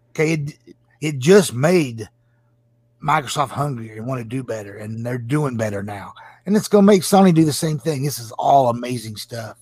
Okay, 0.10 0.34
it, 0.34 0.76
it 1.00 1.20
just 1.20 1.54
made 1.54 2.10
Microsoft 3.02 3.50
hungrier 3.50 3.96
and 3.96 4.06
want 4.06 4.20
to 4.20 4.26
do 4.26 4.44
better, 4.44 4.78
and 4.78 5.06
they're 5.06 5.18
doing 5.18 5.56
better 5.56 5.82
now 5.82 6.14
and 6.46 6.56
it's 6.56 6.68
going 6.68 6.84
to 6.84 6.88
make 6.88 7.02
Sony 7.02 7.34
do 7.34 7.46
the 7.46 7.54
same 7.54 7.78
thing. 7.78 8.04
This 8.04 8.20
is 8.20 8.32
all 8.34 8.70
amazing 8.70 9.16
stuff. 9.16 9.58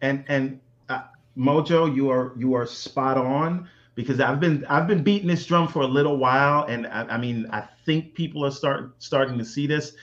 And 0.00 0.24
and 0.28 0.60
uh, 0.88 1.02
Mojo, 1.36 1.94
you 1.94 2.10
are 2.10 2.32
you 2.36 2.54
are 2.54 2.66
spot 2.66 3.18
on 3.18 3.68
because 3.94 4.20
I've 4.20 4.40
been 4.40 4.64
I've 4.68 4.86
been 4.86 5.02
beating 5.02 5.28
this 5.28 5.44
drum 5.46 5.68
for 5.68 5.82
a 5.82 5.86
little 5.86 6.16
while, 6.16 6.64
and 6.64 6.86
I, 6.86 7.02
I 7.02 7.18
mean 7.18 7.46
I 7.50 7.68
think 7.84 8.14
people 8.14 8.44
are 8.44 8.50
start 8.50 8.94
starting 8.98 9.38
to 9.38 9.44
see 9.44 9.66
this. 9.66 9.94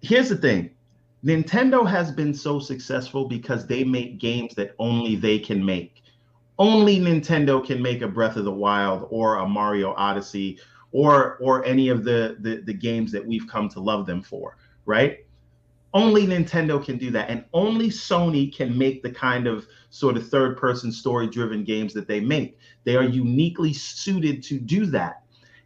Here's 0.00 0.28
the 0.28 0.36
thing. 0.36 0.70
Nintendo 1.24 1.88
has 1.88 2.10
been 2.10 2.34
so 2.34 2.58
successful 2.58 3.26
because 3.28 3.66
they 3.66 3.84
make 3.84 4.18
games 4.18 4.54
that 4.56 4.74
only 4.78 5.16
they 5.16 5.38
can 5.38 5.64
make. 5.64 6.02
Only 6.58 6.98
Nintendo 6.98 7.64
can 7.64 7.80
make 7.80 8.02
a 8.02 8.08
Breath 8.08 8.36
of 8.36 8.44
the 8.44 8.52
Wild 8.52 9.06
or 9.10 9.36
a 9.36 9.48
Mario 9.48 9.94
Odyssey 9.94 10.58
or 10.90 11.36
or 11.38 11.64
any 11.64 11.88
of 11.88 12.04
the, 12.04 12.36
the 12.40 12.56
the 12.62 12.74
games 12.74 13.12
that 13.12 13.24
we've 13.24 13.46
come 13.46 13.68
to 13.70 13.80
love 13.80 14.04
them 14.06 14.22
for 14.22 14.56
right? 14.86 15.24
Only 15.94 16.26
Nintendo 16.26 16.82
can 16.82 16.96
do 16.96 17.10
that. 17.10 17.28
And 17.28 17.44
only 17.52 17.88
Sony 17.88 18.54
can 18.54 18.76
make 18.76 19.02
the 19.02 19.10
kind 19.10 19.46
of 19.46 19.66
sort 19.90 20.16
of 20.16 20.28
third 20.28 20.56
person 20.56 20.90
story 20.90 21.26
driven 21.26 21.64
games 21.64 21.92
that 21.94 22.08
they 22.08 22.20
make. 22.20 22.58
They 22.84 22.96
are 22.96 23.04
uniquely 23.04 23.72
suited 23.72 24.42
to 24.44 24.58
do 24.58 24.86
that. 24.86 25.22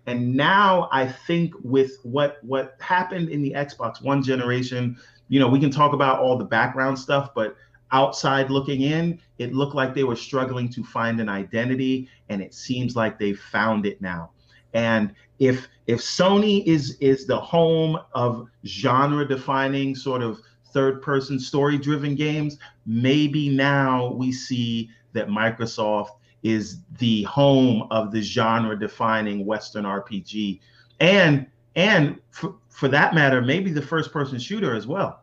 And 0.07 0.35
now 0.35 0.89
I 0.93 1.07
think 1.07 1.55
with 1.63 1.99
what 2.03 2.39
what 2.43 2.77
happened 2.81 3.29
in 3.29 3.43
the 3.43 3.53
Xbox 3.53 4.03
One 4.03 4.23
generation, 4.23 4.97
you 5.29 5.41
know, 5.41 5.49
we 5.49 5.61
can 5.61 5.71
talk 5.71 5.93
about 5.93 6.21
all 6.21 6.37
the 6.37 6.45
background 6.45 6.99
stuff, 6.99 7.31
but 7.35 7.57
outside 7.93 8.51
looking 8.51 8.83
in, 8.83 9.21
it 9.39 9.55
looked 9.55 9.75
like 9.75 9.95
they 9.95 10.05
were 10.05 10.17
struggling 10.17 10.69
to 10.71 10.83
find 10.83 11.21
an 11.21 11.29
identity, 11.29 12.09
and 12.29 12.43
it 12.43 12.55
seems 12.55 12.97
like 12.97 13.19
they 13.19 13.33
found 13.33 13.87
it 13.87 14.01
now. 14.01 14.31
And 14.75 15.15
if 15.39 15.69
if 15.87 16.01
Sony 16.01 16.65
is 16.67 16.97
is 17.01 17.27
the 17.27 17.41
home 17.41 17.99
of 18.13 18.49
genre 18.67 19.27
defining 19.27 19.95
sort 19.95 20.23
of 20.23 20.41
third 20.73 21.01
person 21.03 21.39
story 21.39 21.79
driven 21.79 22.15
games, 22.15 22.59
maybe 22.85 23.49
now 23.49 24.13
we 24.13 24.33
see 24.33 24.91
that 25.13 25.29
Microsoft 25.29 26.11
is 26.43 26.81
the 26.99 27.23
home 27.25 27.89
of 27.91 28.13
the 28.13 28.21
genre 28.21 28.79
defining 28.79 29.47
Western 29.47 29.85
RPG. 29.85 30.61
And 31.01 31.47
and 31.75 32.21
for, 32.31 32.57
for 32.77 32.89
that 32.89 33.15
matter, 33.15 33.41
maybe 33.41 33.73
the 33.73 33.81
first 33.81 34.13
person 34.13 34.39
shooter 34.39 34.75
as 34.75 34.87
well. 34.87 35.23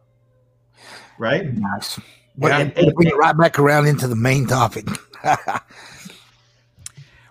Right? 1.20 1.54
Nice. 1.54 1.99
Yeah. 2.36 2.58
And, 2.58 2.76
and 2.76 2.95
bring 2.95 3.10
it 3.10 3.16
right 3.16 3.38
back 3.38 3.60
around 3.60 3.86
into 3.86 4.08
the 4.08 4.16
main 4.16 4.47
topic. 4.47 4.88
Perfect 5.22 5.38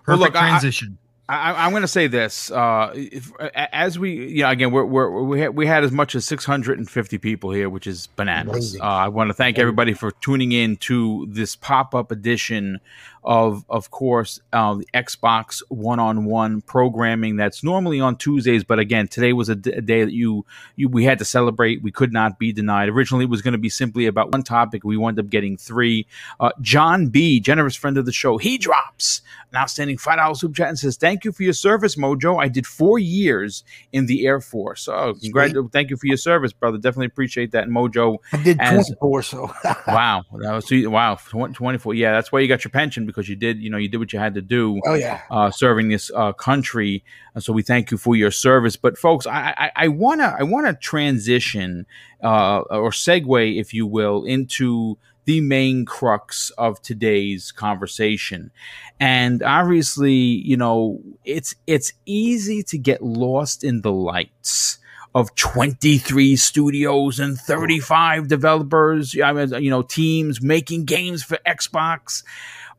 well, 0.07 0.17
look, 0.17 0.31
transition. 0.31 0.97
I, 1.27 1.65
am 1.65 1.71
going 1.71 1.81
to 1.81 1.89
say 1.89 2.07
this: 2.07 2.51
uh, 2.51 2.91
if, 2.95 3.33
as 3.53 3.99
we, 3.99 4.29
you 4.29 4.43
know, 4.43 4.49
again, 4.49 4.71
we're, 4.71 4.85
we're, 4.85 5.09
we 5.09 5.41
had, 5.41 5.55
we 5.55 5.67
had 5.67 5.83
as 5.83 5.91
much 5.91 6.15
as 6.15 6.23
650 6.25 7.17
people 7.17 7.51
here, 7.51 7.69
which 7.69 7.85
is 7.85 8.07
bananas. 8.07 8.77
Uh, 8.79 8.83
I 8.83 9.09
want 9.09 9.29
to 9.29 9.33
thank 9.33 9.59
everybody 9.59 9.93
for 9.93 10.11
tuning 10.11 10.53
in 10.53 10.77
to 10.77 11.25
this 11.29 11.57
pop 11.57 11.93
up 11.93 12.11
edition 12.11 12.79
of, 13.23 13.65
of 13.69 13.91
course, 13.91 14.39
uh, 14.51 14.75
the 14.75 14.87
Xbox 14.93 15.61
one 15.69 15.99
on 15.99 16.25
one 16.25 16.61
programming 16.61 17.35
that's 17.37 17.63
normally 17.63 17.99
on 17.99 18.17
Tuesdays, 18.17 18.63
but 18.63 18.79
again, 18.79 19.07
today 19.07 19.33
was 19.33 19.49
a, 19.49 19.55
d- 19.55 19.71
a 19.71 19.81
day 19.81 20.03
that 20.03 20.13
you, 20.13 20.45
you 20.75 20.89
we 20.89 21.05
had 21.05 21.19
to 21.19 21.25
celebrate. 21.25 21.81
We 21.81 21.91
could 21.91 22.11
not 22.11 22.39
be 22.39 22.51
denied. 22.51 22.89
Originally, 22.89 23.25
it 23.25 23.29
was 23.29 23.41
going 23.41 23.53
to 23.53 23.57
be 23.57 23.69
simply 23.69 24.05
about 24.05 24.31
one 24.31 24.43
topic. 24.43 24.83
We 24.83 24.97
wound 24.97 25.19
up 25.19 25.29
getting 25.29 25.57
three. 25.57 26.05
Uh, 26.39 26.51
John 26.61 27.07
B, 27.07 27.39
generous 27.39 27.75
friend 27.75 27.97
of 27.97 28.05
the 28.05 28.11
show, 28.11 28.37
he 28.37 28.57
drops 28.57 29.21
an 29.53 29.59
outstanding 29.59 29.97
five 29.97 30.17
dollars 30.17 30.39
super 30.39 30.55
chat 30.55 30.69
and 30.69 30.79
says, 30.79 30.97
"Thank 30.97 31.23
you 31.23 31.31
for 31.31 31.43
your 31.43 31.53
service, 31.53 31.95
Mojo. 31.95 32.41
I 32.41 32.47
did 32.47 32.65
four 32.65 32.97
years 32.99 33.63
in 33.91 34.07
the 34.07 34.25
Air 34.25 34.41
Force. 34.41 34.87
Oh, 34.87 35.13
congratulations! 35.21 35.71
Thank 35.71 35.89
you 35.91 35.97
for 35.97 36.07
your 36.07 36.17
service, 36.17 36.53
brother. 36.53 36.77
Definitely 36.77 37.07
appreciate 37.07 37.51
that, 37.51 37.67
Mojo. 37.67 38.17
I 38.31 38.37
did 38.43 38.57
twenty 38.57 38.95
four. 38.99 39.21
So 39.21 39.53
wow, 39.87 40.23
that 40.39 40.53
was 40.53 40.69
wow, 40.71 41.15
twenty 41.53 41.77
four. 41.77 41.93
Yeah, 41.93 42.11
that's 42.13 42.31
why 42.31 42.39
you 42.39 42.47
got 42.47 42.63
your 42.63 42.71
pension 42.71 43.05
because 43.13 43.29
you 43.29 43.35
did, 43.35 43.61
you 43.61 43.69
know, 43.69 43.77
you 43.77 43.87
did 43.87 43.97
what 43.97 44.11
you 44.11 44.19
had 44.19 44.33
to 44.33 44.41
do. 44.41 44.81
Oh 44.85 44.95
yeah, 44.95 45.21
uh, 45.29 45.51
serving 45.51 45.89
this 45.89 46.11
uh, 46.15 46.33
country. 46.33 47.03
so 47.39 47.53
we 47.53 47.61
thank 47.61 47.91
you 47.91 47.97
for 47.97 48.15
your 48.15 48.31
service. 48.31 48.75
But 48.75 48.97
folks, 48.97 49.27
I, 49.27 49.53
I, 49.57 49.71
I 49.75 49.87
wanna 49.87 50.35
I 50.37 50.43
wanna 50.43 50.73
transition 50.73 51.85
uh, 52.23 52.59
or 52.69 52.89
segue, 52.91 53.59
if 53.59 53.73
you 53.73 53.85
will, 53.85 54.25
into 54.25 54.97
the 55.25 55.39
main 55.41 55.85
crux 55.85 56.49
of 56.57 56.81
today's 56.81 57.51
conversation. 57.51 58.51
And 58.99 59.41
obviously, 59.43 60.13
you 60.13 60.57
know, 60.57 61.01
it's 61.23 61.55
it's 61.67 61.93
easy 62.05 62.63
to 62.63 62.77
get 62.77 63.01
lost 63.01 63.63
in 63.63 63.81
the 63.81 63.91
lights 63.91 64.79
of 65.15 65.35
23 65.35 66.35
studios 66.35 67.19
and 67.19 67.37
35 67.37 68.27
developers, 68.27 69.15
I 69.23 69.31
mean, 69.31 69.63
you 69.63 69.69
know, 69.69 69.83
teams 69.83 70.41
making 70.41 70.85
games 70.85 71.23
for 71.23 71.37
Xbox. 71.45 72.23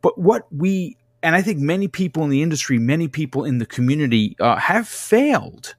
But 0.05 0.19
what 0.19 0.47
we 0.53 0.99
and 1.23 1.35
I 1.35 1.41
think 1.41 1.59
many 1.59 1.89
people 1.89 2.25
in 2.25 2.29
the 2.29 2.43
industry, 2.43 2.79
many 2.79 3.09
people 3.09 3.47
in 3.47 3.57
the 3.57 3.65
community 3.65 4.37
uh, 4.39 4.57
have 4.57 4.87
failed 4.87 5.75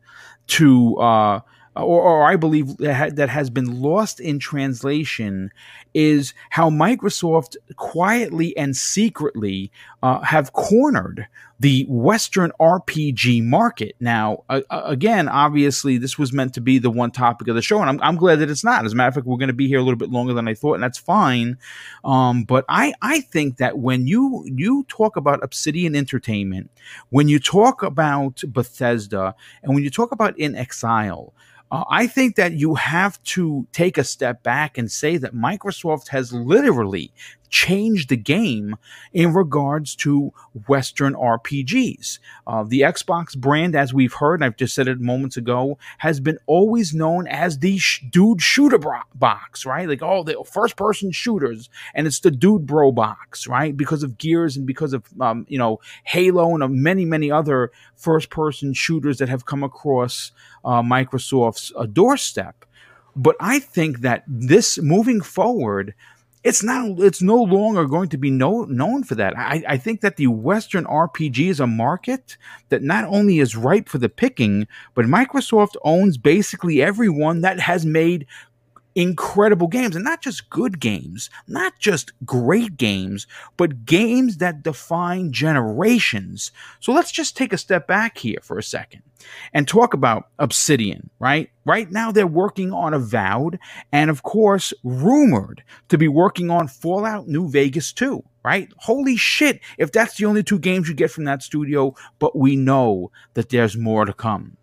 to 0.47 0.95
uh, 0.95 1.41
or, 1.75 2.01
or 2.01 2.23
I 2.27 2.35
believe 2.35 2.75
that 2.77 3.29
has 3.29 3.51
been 3.51 3.79
lost 3.79 4.19
in 4.19 4.39
translation 4.39 5.51
is 5.95 6.33
how 6.49 6.69
Microsoft 6.69 7.55
quietly 7.77 8.55
and 8.57 8.75
secretly 8.75 9.71
uh, 10.03 10.19
have 10.19 10.53
cornered 10.53 11.25
the 11.59 11.85
Western 11.87 12.51
RPG 12.59 13.41
market. 13.43 13.95
Now, 14.01 14.43
uh, 14.49 14.61
again, 14.69 15.29
obviously, 15.29 15.97
this 15.97 16.19
was 16.19 16.33
meant 16.33 16.53
to 16.55 16.61
be 16.61 16.79
the 16.79 16.91
one 16.91 17.11
topic 17.11 17.47
of 17.47 17.55
the 17.55 17.61
show, 17.61 17.79
and 17.79 17.89
I'm, 17.89 18.01
I'm 18.01 18.17
glad 18.17 18.39
that 18.39 18.49
it's 18.49 18.63
not. 18.63 18.83
As 18.83 18.91
a 18.91 18.95
matter 18.95 19.07
of 19.07 19.15
fact, 19.15 19.25
we're 19.25 19.37
going 19.37 19.47
to 19.47 19.53
be 19.53 19.69
here 19.69 19.79
a 19.79 19.81
little 19.81 19.97
bit 19.97 20.11
longer 20.11 20.33
than 20.33 20.49
I 20.49 20.53
thought, 20.53 20.73
and 20.73 20.83
that's 20.83 20.97
fine. 20.97 21.57
Um, 22.03 22.43
but 22.43 22.65
I, 22.67 22.93
I 23.01 23.21
think 23.21 23.57
that 23.57 23.77
when 23.77 24.05
you 24.05 24.43
you 24.45 24.83
talk 24.89 25.15
about 25.15 25.43
Obsidian 25.43 25.95
Entertainment, 25.95 26.69
when 27.09 27.29
you 27.29 27.39
talk 27.39 27.83
about 27.83 28.43
Bethesda, 28.49 29.33
and 29.63 29.73
when 29.73 29.83
you 29.83 29.89
talk 29.89 30.11
about 30.11 30.35
inXile, 30.37 31.31
uh, 31.71 31.83
I 31.89 32.07
think 32.07 32.35
that 32.35 32.53
you 32.53 32.75
have 32.75 33.21
to 33.23 33.67
take 33.71 33.97
a 33.97 34.03
step 34.03 34.43
back 34.43 34.77
and 34.77 34.91
say 34.91 35.17
that 35.17 35.33
Microsoft 35.33 36.09
has 36.09 36.31
literally 36.31 37.11
changed 37.55 38.09
the 38.09 38.17
game 38.17 38.75
in 39.13 39.31
regards 39.31 39.95
to 39.95 40.33
Western 40.67 41.13
RPGs. 41.13 42.19
Uh, 42.45 42.65
the 42.67 42.81
Xbox 42.81 43.37
brand, 43.37 43.77
as 43.77 43.93
we've 43.93 44.15
heard, 44.15 44.35
and 44.35 44.43
I've 44.43 44.57
just 44.57 44.75
said 44.75 44.89
it 44.89 44.99
moments 44.99 45.37
ago, 45.37 45.77
has 45.99 46.19
been 46.19 46.37
always 46.47 46.93
known 46.93 47.27
as 47.27 47.59
the 47.59 47.77
sh- 47.77 48.03
dude 48.09 48.41
shooter 48.41 48.77
bro- 48.77 48.99
box, 49.13 49.65
right? 49.65 49.87
Like, 49.87 50.03
oh, 50.03 50.23
the 50.23 50.43
first 50.45 50.75
person 50.75 51.11
shooters, 51.11 51.69
and 51.93 52.05
it's 52.05 52.19
the 52.19 52.29
dude 52.29 52.65
bro 52.65 52.91
box, 52.91 53.47
right? 53.47 53.75
Because 53.75 54.03
of 54.03 54.17
Gears 54.17 54.57
and 54.57 54.67
because 54.67 54.91
of, 54.91 55.05
um, 55.21 55.45
you 55.47 55.57
know, 55.57 55.79
Halo 56.03 56.55
and 56.55 56.83
many, 56.83 57.05
many 57.05 57.31
other 57.31 57.71
first 57.95 58.29
person 58.29 58.73
shooters 58.73 59.19
that 59.19 59.29
have 59.29 59.45
come 59.45 59.63
across 59.63 60.33
uh, 60.65 60.81
Microsoft's 60.81 61.71
uh, 61.77 61.85
doorstep. 61.85 62.65
But 63.15 63.37
I 63.39 63.59
think 63.59 63.99
that 63.99 64.23
this 64.27 64.77
moving 64.77 65.21
forward, 65.21 65.93
it's 66.45 66.61
not 66.61 66.99
it's 66.99 67.23
no 67.23 67.41
longer 67.41 67.85
going 67.85 68.07
to 68.09 68.17
be 68.19 68.29
no, 68.29 68.65
known 68.65 69.03
for 69.03 69.15
that. 69.15 69.35
I, 69.35 69.63
I 69.67 69.77
think 69.77 70.01
that 70.01 70.15
the 70.15 70.27
Western 70.27 70.85
RPG 70.85 71.49
is 71.49 71.59
a 71.59 71.65
market 71.65 72.37
that 72.69 72.83
not 72.83 73.03
only 73.05 73.39
is 73.39 73.55
ripe 73.55 73.89
for 73.89 73.97
the 73.97 74.09
picking, 74.09 74.67
but 74.93 75.05
Microsoft 75.05 75.75
owns 75.83 76.19
basically 76.19 76.83
everyone 76.83 77.41
that 77.41 77.59
has 77.61 77.83
made 77.83 78.27
incredible 78.95 79.67
games 79.67 79.95
and 79.95 80.05
not 80.05 80.21
just 80.21 80.49
good 80.49 80.79
games, 80.79 81.29
not 81.47 81.77
just 81.79 82.13
great 82.25 82.77
games, 82.77 83.27
but 83.57 83.85
games 83.85 84.37
that 84.37 84.63
define 84.63 85.33
generations. 85.33 86.51
So 86.79 86.93
let's 86.93 87.11
just 87.11 87.35
take 87.35 87.51
a 87.51 87.57
step 87.57 87.87
back 87.87 88.17
here 88.17 88.39
for 88.41 88.57
a 88.57 88.63
second 88.63 89.03
and 89.53 89.67
talk 89.67 89.93
about 89.93 90.29
Obsidian, 90.39 91.09
right? 91.19 91.49
Right 91.65 91.91
now 91.91 92.11
they're 92.11 92.25
working 92.25 92.71
on 92.71 92.93
Avowed 92.93 93.59
and 93.91 94.09
of 94.09 94.23
course 94.23 94.73
rumored 94.83 95.63
to 95.89 95.97
be 95.97 96.07
working 96.07 96.49
on 96.49 96.67
Fallout 96.67 97.27
New 97.27 97.49
Vegas 97.49 97.91
2, 97.91 98.23
right? 98.43 98.71
Holy 98.77 99.17
shit, 99.17 99.59
if 99.77 99.91
that's 99.91 100.15
the 100.15 100.25
only 100.25 100.43
two 100.43 100.59
games 100.59 100.87
you 100.87 100.93
get 100.95 101.11
from 101.11 101.25
that 101.25 101.43
studio, 101.43 101.93
but 102.19 102.37
we 102.37 102.55
know 102.55 103.11
that 103.33 103.49
there's 103.49 103.75
more 103.75 104.05
to 104.05 104.13
come. 104.13 104.55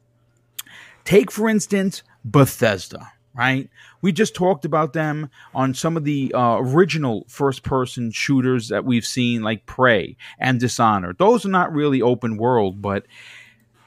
Take 1.04 1.30
for 1.30 1.48
instance 1.48 2.02
Bethesda 2.24 3.12
right? 3.34 3.68
We 4.00 4.12
just 4.12 4.34
talked 4.34 4.64
about 4.64 4.92
them 4.92 5.30
on 5.54 5.74
some 5.74 5.96
of 5.96 6.04
the 6.04 6.32
uh, 6.34 6.58
original 6.58 7.24
first 7.28 7.62
person 7.62 8.10
shooters 8.10 8.68
that 8.68 8.84
we've 8.84 9.06
seen, 9.06 9.42
like 9.42 9.66
Prey 9.66 10.16
and 10.38 10.60
Dishonored. 10.60 11.18
Those 11.18 11.46
are 11.46 11.50
not 11.50 11.72
really 11.72 12.02
open 12.02 12.36
world, 12.36 12.82
but 12.82 13.06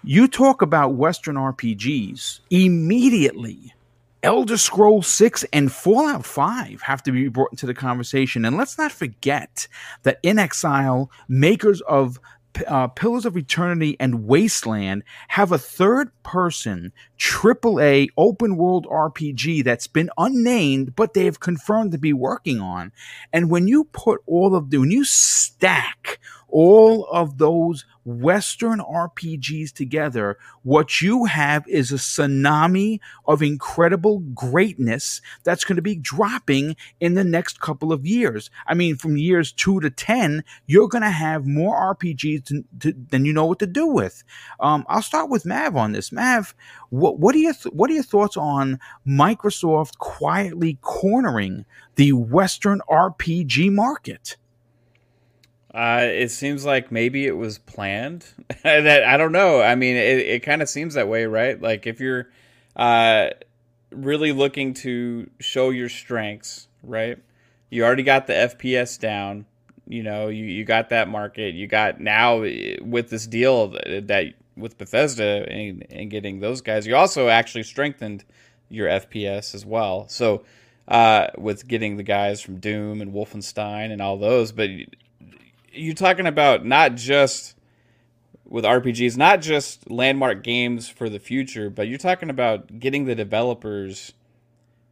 you 0.03 0.27
talk 0.27 0.61
about 0.61 0.95
Western 0.95 1.35
RPGs, 1.35 2.39
immediately 2.49 3.73
Elder 4.25 4.57
Scrolls 4.57 5.05
6 5.05 5.45
and 5.53 5.71
Fallout 5.71 6.25
5 6.25 6.81
have 6.81 7.03
to 7.03 7.11
be 7.11 7.27
brought 7.27 7.51
into 7.51 7.67
the 7.67 7.75
conversation. 7.75 8.43
And 8.43 8.57
let's 8.57 8.75
not 8.75 8.91
forget 8.91 9.67
that 10.01 10.21
inXile, 10.23 11.09
makers 11.27 11.79
of 11.81 12.19
uh, 12.67 12.87
Pillars 12.87 13.25
of 13.25 13.37
Eternity 13.37 13.95
and 13.99 14.25
Wasteland 14.25 15.03
have 15.29 15.51
a 15.51 15.57
third 15.57 16.11
person 16.23 16.91
AAA 17.17 18.09
open 18.17 18.57
world 18.57 18.85
RPG 18.87 19.63
that's 19.63 19.87
been 19.87 20.09
unnamed, 20.17 20.95
but 20.95 21.13
they 21.13 21.25
have 21.25 21.39
confirmed 21.39 21.91
to 21.91 21.97
be 21.97 22.13
working 22.13 22.59
on. 22.59 22.91
And 23.31 23.49
when 23.49 23.67
you 23.67 23.85
put 23.85 24.21
all 24.25 24.55
of 24.55 24.69
the, 24.69 24.77
when 24.77 24.91
you 24.91 25.05
stack 25.05 26.19
all 26.55 27.05
of 27.11 27.37
those 27.37 27.83
Western 28.05 28.79
RPGs 28.79 29.73
together, 29.73 30.37
what 30.63 31.01
you 31.01 31.25
have 31.25 31.67
is 31.67 31.91
a 31.91 31.95
tsunami 31.95 33.01
of 33.25 33.41
incredible 33.41 34.19
greatness 34.19 35.19
that's 35.43 35.65
going 35.65 35.75
to 35.75 35.81
be 35.81 35.97
dropping 35.97 36.77
in 37.01 37.15
the 37.15 37.25
next 37.25 37.59
couple 37.59 37.91
of 37.91 38.05
years. 38.05 38.49
I 38.67 38.73
mean, 38.73 38.95
from 38.95 39.17
years 39.17 39.51
two 39.51 39.81
to 39.81 39.89
10, 39.89 40.45
you're 40.65 40.87
going 40.87 41.01
to 41.01 41.09
have 41.09 41.45
more 41.45 41.93
RPGs 41.93 42.45
to, 42.45 42.63
to, 42.79 42.93
than 43.09 43.25
you 43.25 43.33
know 43.33 43.47
what 43.47 43.59
to 43.59 43.67
do 43.67 43.87
with. 43.87 44.23
Um, 44.61 44.85
I'll 44.87 45.01
start 45.01 45.29
with 45.29 45.45
Mav 45.45 45.75
on 45.75 45.91
this. 45.91 46.09
Mav, 46.09 46.55
what, 46.89 47.19
what, 47.19 47.35
are 47.35 47.39
your 47.39 47.53
th- 47.53 47.73
what 47.73 47.89
are 47.89 47.95
your 47.95 48.03
thoughts 48.03 48.37
on 48.37 48.79
Microsoft 49.05 49.97
quietly 49.97 50.77
cornering 50.79 51.65
the 51.95 52.13
Western 52.13 52.79
RPG 52.89 53.73
market? 53.73 54.37
Uh, 55.75 56.07
it 56.09 56.31
seems 56.31 56.63
like 56.63 56.89
maybe 56.89 57.27
it 57.27 57.35
was 57.35 57.57
planned. 57.57 58.25
that 58.63 59.03
I 59.03 59.17
don't 59.17 59.33
know. 59.33 59.61
I 59.61 59.75
mean, 59.75 59.97
it, 59.97 60.19
it 60.19 60.39
kind 60.39 60.61
of 60.61 60.69
seems 60.69 60.93
that 60.93 61.09
way, 61.09 61.25
right? 61.25 61.61
Like 61.61 61.85
if 61.85 61.99
you're 61.99 62.29
uh, 62.77 63.31
really 63.91 64.31
looking 64.31 64.73
to 64.75 65.29
show 65.41 65.71
your 65.71 65.89
strengths, 65.89 66.69
right? 66.81 67.17
You 67.69 67.83
already 67.83 68.03
got 68.03 68.25
the 68.27 68.33
FPS 68.33 68.97
down. 68.97 69.45
You 69.85 70.01
know, 70.01 70.29
you, 70.29 70.45
you 70.45 70.63
got 70.63 70.89
that 70.89 71.09
market. 71.09 71.55
You 71.55 71.67
got 71.67 71.99
now 71.99 72.43
eh, 72.43 72.77
with 72.81 73.09
this 73.09 73.27
deal 73.27 73.67
that 73.67 74.33
with 74.55 74.77
Bethesda 74.77 75.45
and, 75.49 75.85
and 75.89 76.09
getting 76.09 76.39
those 76.39 76.61
guys. 76.61 76.87
You 76.87 76.95
also 76.95 77.27
actually 77.27 77.63
strengthened 77.63 78.23
your 78.69 78.87
FPS 78.87 79.53
as 79.53 79.65
well. 79.65 80.07
So 80.07 80.45
uh, 80.87 81.27
with 81.37 81.67
getting 81.67 81.97
the 81.97 82.03
guys 82.03 82.39
from 82.39 82.61
Doom 82.61 83.01
and 83.01 83.13
Wolfenstein 83.13 83.91
and 83.91 84.01
all 84.01 84.17
those, 84.17 84.53
but 84.53 84.69
you're 85.75 85.93
talking 85.93 86.27
about 86.27 86.65
not 86.65 86.95
just 86.95 87.55
with 88.45 88.63
RPGs, 88.63 89.17
not 89.17 89.41
just 89.41 89.89
landmark 89.89 90.43
games 90.43 90.87
for 90.87 91.09
the 91.09 91.19
future, 91.19 91.69
but 91.69 91.87
you're 91.87 91.97
talking 91.97 92.29
about 92.29 92.79
getting 92.79 93.05
the 93.05 93.15
developers 93.15 94.13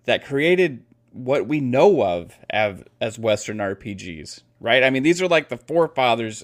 that 0.06 0.26
created 0.26 0.84
what 1.12 1.48
we 1.48 1.60
know 1.60 2.04
of 2.04 2.38
as, 2.50 2.84
as 3.00 3.20
Western 3.20 3.58
RPGs, 3.58 4.42
right? 4.60 4.84
I 4.84 4.90
mean, 4.90 5.04
these 5.04 5.22
are 5.22 5.28
like 5.28 5.50
the 5.50 5.58
forefathers 5.58 6.44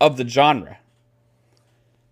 of 0.00 0.16
the 0.16 0.28
genre. 0.28 0.78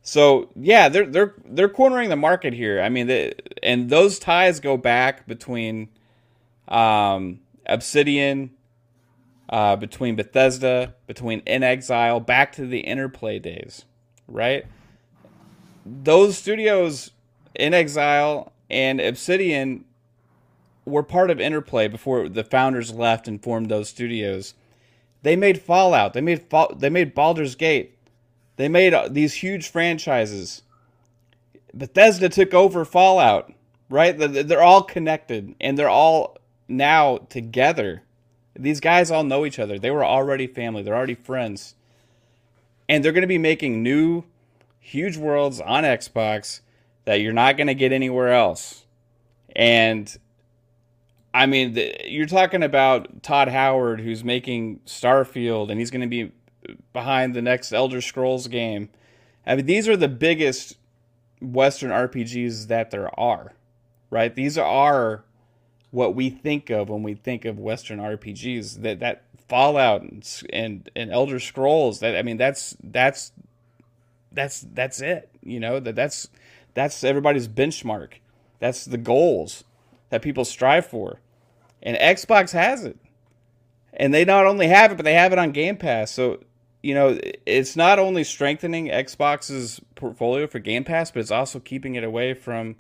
So 0.03 0.51
yeah, 0.55 0.89
they're 0.89 1.07
they're 1.07 1.35
they're 1.45 1.69
cornering 1.69 2.11
the 2.11 2.17
market 2.17 2.53
here. 2.53 2.81
I 2.81 2.89
mean, 2.89 3.33
and 3.61 3.91
those 3.91 4.21
ties 4.21 4.61
go 4.61 4.77
back 4.77 5.27
between 5.27 5.89
um, 6.69 7.41
Obsidian, 7.67 8.53
uh, 9.49 9.77
between 9.77 10.17
Bethesda, 10.17 10.95
between 11.07 11.41
inXile, 11.43 12.25
back 12.25 12.53
to 12.53 12.67
the 12.67 12.81
Interplay 12.81 13.39
days, 13.39 13.85
right? 14.27 14.67
Those 15.85 16.37
studios, 16.37 17.13
inXile 17.59 18.51
and 18.69 19.01
Obsidian, 19.01 19.85
were 20.85 21.03
part 21.03 21.31
of 21.31 21.41
Interplay 21.41 21.89
before 21.89 22.29
the 22.29 22.45
founders 22.45 22.93
left 22.93 23.29
and 23.29 23.43
formed 23.43 23.71
those 23.71 23.89
studios. 23.89 24.55
They 25.23 25.37
made 25.37 25.61
Fallout. 25.61 26.13
They 26.13 26.21
made 26.21 26.47
they 26.77 26.91
made 26.91 27.15
Baldur's 27.15 27.57
Gate. 27.57 27.99
They 28.57 28.69
made 28.69 28.95
uh, 28.95 29.09
these 29.11 29.35
huge 29.35 29.69
franchises. 29.69 30.63
Bethesda 31.75 32.29
took 32.29 32.55
over 32.55 32.85
Fallout, 32.85 33.53
right? 33.91 34.17
They're 34.17 34.63
all 34.63 34.83
connected 34.83 35.55
and 35.61 35.77
they're 35.77 35.89
all 35.91 36.39
now 36.69 37.19
together. 37.29 38.03
These 38.59 38.81
guys 38.81 39.11
all 39.11 39.25
know 39.25 39.45
each 39.45 39.59
other. 39.59 39.79
They 39.79 39.91
were 39.91 40.05
already 40.05 40.47
family, 40.47 40.83
they're 40.83 40.97
already 40.97 41.15
friends. 41.15 41.75
And 42.89 43.05
they're 43.05 43.13
going 43.13 43.23
to 43.23 43.29
be 43.29 43.39
making 43.39 43.83
new, 43.83 44.25
huge 44.79 45.17
worlds 45.17 45.61
on 45.61 45.83
Xbox 45.83 46.61
that 47.05 47.21
you're 47.21 47.33
not 47.33 47.57
going 47.57 47.67
to 47.67 47.75
get 47.75 47.93
anywhere 47.93 48.33
else. 48.33 48.85
And 49.55 50.17
I 51.35 51.47
mean, 51.47 51.79
you're 52.05 52.27
talking 52.27 52.63
about 52.63 53.23
Todd 53.23 53.49
Howard, 53.49 54.01
who's 54.01 54.25
making 54.25 54.81
Starfield, 54.87 55.71
and 55.71 55.79
he's 55.79 55.91
going 55.91 56.01
to 56.03 56.07
be 56.07 56.33
behind 56.93 57.35
the 57.35 57.43
next 57.43 57.73
Elder 57.73 58.01
Scrolls 58.01 58.49
game. 58.49 58.89
I 59.47 59.57
mean, 59.57 59.67
these 59.67 59.89
are 59.89 59.97
the 59.97 60.09
biggest 60.09 60.77
Western 61.41 61.91
RPGs 61.91 62.69
that 62.69 62.91
there 62.91 63.19
are, 63.19 63.53
right? 64.11 64.35
These 64.35 64.57
are 64.59 65.25
what 65.97 66.15
we 66.15 66.29
think 66.29 66.69
of 66.69 66.91
when 66.91 67.03
we 67.03 67.15
think 67.15 67.47
of 67.47 67.59
Western 67.59 67.99
RPGs. 67.99 68.83
That 68.83 69.01
that 69.01 69.23
Fallout 69.49 70.03
and 70.03 70.43
and, 70.53 70.91
and 70.95 71.11
Elder 71.11 71.41
Scrolls. 71.41 72.01
That 72.01 72.15
I 72.15 72.21
mean, 72.21 72.37
that's 72.37 72.77
that's 72.83 73.33
that's 74.31 74.61
that's 74.75 75.01
it. 75.01 75.31
You 75.43 75.59
know 75.59 75.81
that 75.81 75.97
that's 75.97 76.29
that's 76.75 77.03
everybody's 77.03 77.49
benchmark. 77.49 78.17
That's 78.59 78.85
the 78.85 78.99
goals 78.99 79.65
that 80.11 80.21
people 80.21 80.45
strive 80.45 80.85
for, 80.85 81.21
and 81.83 81.97
Xbox 81.97 82.53
has 82.53 82.85
it. 82.85 82.99
And 83.95 84.13
they 84.13 84.27
not 84.27 84.45
only 84.45 84.67
have 84.67 84.93
it, 84.93 84.97
but 84.97 85.05
they 85.05 85.15
have 85.15 85.33
it 85.33 85.39
on 85.39 85.53
Game 85.53 85.79
Pass. 85.79 86.11
So 86.11 86.41
you 86.83 86.93
know, 86.93 87.19
it's 87.47 87.75
not 87.75 87.99
only 87.99 88.23
strengthening 88.23 88.89
Xbox's 88.89 89.81
portfolio 89.95 90.47
for 90.47 90.59
Game 90.59 90.85
Pass, 90.85 91.11
but 91.11 91.21
it's 91.21 91.31
also 91.31 91.59
keeping 91.59 91.95
it 91.95 92.05
away 92.05 92.35
from 92.35 92.77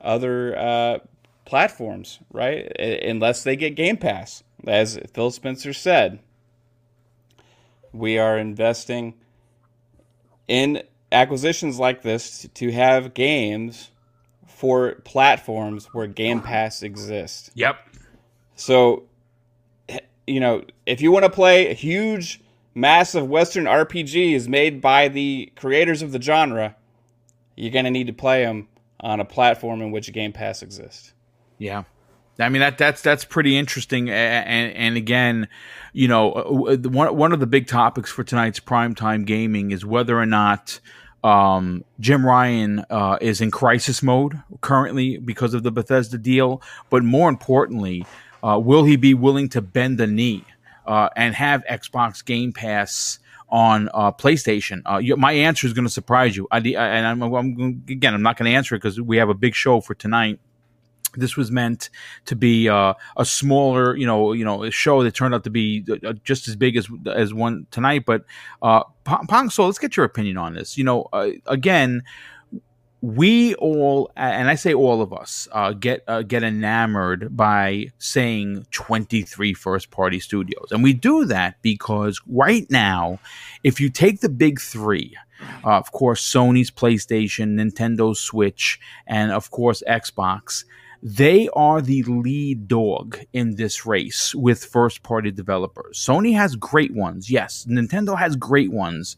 other 0.00 0.58
uh, 0.58 0.98
platforms, 1.46 2.18
right? 2.30 2.70
Unless 2.78 3.44
they 3.44 3.56
get 3.56 3.74
Game 3.76 3.96
Pass. 3.96 4.42
As 4.66 4.98
Phil 5.14 5.30
Spencer 5.30 5.72
said, 5.72 6.18
we 7.92 8.18
are 8.18 8.36
investing 8.36 9.14
in 10.48 10.82
acquisitions 11.12 11.78
like 11.78 12.02
this 12.02 12.48
to 12.54 12.72
have 12.72 13.14
games 13.14 13.90
for 14.46 14.96
platforms 15.04 15.86
where 15.92 16.06
Game 16.06 16.40
Pass 16.40 16.82
exists. 16.82 17.50
Yep. 17.54 17.76
So, 18.56 19.04
you 20.26 20.40
know, 20.40 20.64
if 20.86 21.00
you 21.00 21.12
want 21.12 21.24
to 21.24 21.30
play 21.30 21.68
a 21.68 21.74
huge 21.74 22.40
massive 22.74 23.28
Western 23.28 23.64
RPGs 23.64 24.48
made 24.48 24.80
by 24.80 25.08
the 25.08 25.52
creators 25.56 26.02
of 26.02 26.12
the 26.12 26.20
genre, 26.20 26.74
you're 27.54 27.72
going 27.72 27.84
to 27.84 27.90
need 27.90 28.06
to 28.08 28.12
play 28.12 28.44
them 28.44 28.68
on 29.00 29.20
a 29.20 29.24
platform 29.24 29.82
in 29.82 29.90
which 29.90 30.12
Game 30.12 30.32
Pass 30.32 30.62
exists. 30.62 31.12
Yeah. 31.58 31.84
I 32.38 32.50
mean 32.50 32.60
that 32.60 32.76
that's 32.76 33.00
that's 33.00 33.24
pretty 33.24 33.56
interesting, 33.56 34.10
and 34.10 34.74
and 34.74 34.96
again, 34.96 35.48
you 35.94 36.06
know, 36.06 36.32
uh, 36.32 36.76
one 36.76 37.16
one 37.16 37.32
of 37.32 37.40
the 37.40 37.46
big 37.46 37.66
topics 37.66 38.10
for 38.10 38.24
tonight's 38.24 38.60
primetime 38.60 39.24
gaming 39.24 39.70
is 39.70 39.86
whether 39.86 40.18
or 40.18 40.26
not 40.26 40.78
um, 41.24 41.84
Jim 41.98 42.24
Ryan 42.24 42.84
uh, 42.90 43.18
is 43.20 43.40
in 43.40 43.50
crisis 43.50 44.02
mode 44.02 44.40
currently 44.60 45.18
because 45.18 45.54
of 45.54 45.62
the 45.62 45.72
Bethesda 45.72 46.18
deal, 46.18 46.62
but 46.90 47.02
more 47.02 47.28
importantly, 47.28 48.06
uh, 48.42 48.60
will 48.62 48.84
he 48.84 48.96
be 48.96 49.14
willing 49.14 49.48
to 49.50 49.62
bend 49.62 49.98
the 49.98 50.06
knee 50.06 50.44
uh, 50.86 51.08
and 51.16 51.34
have 51.34 51.64
Xbox 51.68 52.24
Game 52.24 52.52
Pass 52.52 53.18
on 53.48 53.88
uh, 53.94 54.12
PlayStation? 54.12 54.82
Uh, 54.88 54.98
you, 54.98 55.16
my 55.16 55.32
answer 55.32 55.66
is 55.66 55.72
going 55.72 55.86
to 55.86 55.90
surprise 55.90 56.36
you. 56.36 56.46
I, 56.50 56.58
and 56.58 57.06
I'm, 57.06 57.22
I'm, 57.22 57.82
again, 57.88 58.14
I'm 58.14 58.22
not 58.22 58.36
going 58.36 58.50
to 58.50 58.56
answer 58.56 58.74
it 58.74 58.78
because 58.82 59.00
we 59.00 59.16
have 59.16 59.28
a 59.28 59.34
big 59.34 59.54
show 59.54 59.80
for 59.80 59.94
tonight. 59.94 60.38
This 61.16 61.36
was 61.36 61.50
meant 61.50 61.90
to 62.26 62.36
be 62.36 62.68
uh, 62.68 62.94
a 63.16 63.24
smaller, 63.24 63.96
you 63.96 64.06
know, 64.06 64.32
you 64.32 64.44
know, 64.44 64.68
show 64.70 65.02
that 65.02 65.14
turned 65.14 65.34
out 65.34 65.44
to 65.44 65.50
be 65.50 65.84
uh, 66.04 66.12
just 66.24 66.48
as 66.48 66.56
big 66.56 66.76
as 66.76 66.88
as 67.12 67.34
one 67.34 67.66
tonight. 67.70 68.04
But 68.06 68.24
uh, 68.62 68.84
Pong, 69.04 69.50
so 69.50 69.66
let's 69.66 69.78
get 69.78 69.96
your 69.96 70.06
opinion 70.06 70.36
on 70.36 70.54
this. 70.54 70.76
You 70.76 70.84
know, 70.84 71.08
uh, 71.12 71.30
again, 71.46 72.02
we 73.02 73.54
all, 73.56 74.10
and 74.16 74.48
I 74.48 74.54
say 74.54 74.74
all 74.74 75.02
of 75.02 75.12
us, 75.12 75.46
uh, 75.52 75.72
get 75.72 76.02
uh, 76.08 76.22
get 76.22 76.42
enamored 76.42 77.36
by 77.36 77.92
saying 77.98 78.66
23 78.70 79.54
first 79.54 79.90
party 79.90 80.18
studios, 80.18 80.68
and 80.70 80.82
we 80.82 80.92
do 80.92 81.24
that 81.26 81.60
because 81.62 82.20
right 82.26 82.66
now, 82.70 83.20
if 83.62 83.80
you 83.80 83.90
take 83.90 84.20
the 84.20 84.28
big 84.28 84.60
three, 84.60 85.16
uh, 85.64 85.76
of 85.76 85.92
course, 85.92 86.22
Sony's 86.22 86.70
PlayStation, 86.70 87.54
Nintendo 87.54 88.16
Switch, 88.16 88.80
and 89.06 89.30
of 89.30 89.50
course 89.50 89.82
Xbox. 89.88 90.64
They 91.02 91.48
are 91.54 91.80
the 91.80 92.02
lead 92.04 92.68
dog 92.68 93.18
in 93.32 93.56
this 93.56 93.86
race 93.86 94.34
with 94.34 94.64
first 94.64 95.02
party 95.02 95.30
developers. 95.30 95.98
Sony 96.04 96.34
has 96.34 96.56
great 96.56 96.94
ones. 96.94 97.30
Yes, 97.30 97.66
Nintendo 97.68 98.18
has 98.18 98.36
great 98.36 98.72
ones 98.72 99.16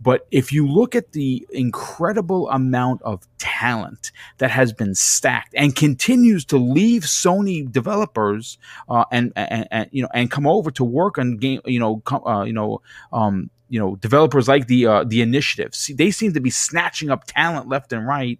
but 0.00 0.26
if 0.30 0.52
you 0.52 0.66
look 0.66 0.94
at 0.94 1.12
the 1.12 1.46
incredible 1.50 2.50
amount 2.50 3.02
of 3.02 3.26
talent 3.38 4.12
that 4.38 4.50
has 4.50 4.72
been 4.72 4.94
stacked 4.94 5.54
and 5.56 5.74
continues 5.74 6.44
to 6.46 6.58
leave 6.58 7.02
Sony 7.02 7.70
developers 7.70 8.58
uh, 8.88 9.04
and, 9.10 9.32
and, 9.36 9.66
and, 9.70 9.88
you 9.92 10.02
know 10.02 10.08
and 10.12 10.30
come 10.30 10.46
over 10.46 10.70
to 10.72 10.84
work 10.84 11.18
on 11.18 11.36
game, 11.38 11.60
you 11.64 11.80
know, 11.80 12.02
uh, 12.10 12.42
you 12.42 12.52
know, 12.52 12.82
um, 13.12 13.50
you 13.68 13.80
know, 13.80 13.96
developers 13.96 14.46
like 14.46 14.66
the 14.68 14.86
uh, 14.86 15.04
the 15.04 15.22
initiative, 15.22 15.74
see, 15.74 15.92
they 15.92 16.10
seem 16.10 16.32
to 16.34 16.40
be 16.40 16.50
snatching 16.50 17.10
up 17.10 17.24
talent 17.24 17.68
left 17.68 17.92
and 17.92 18.06
right. 18.06 18.38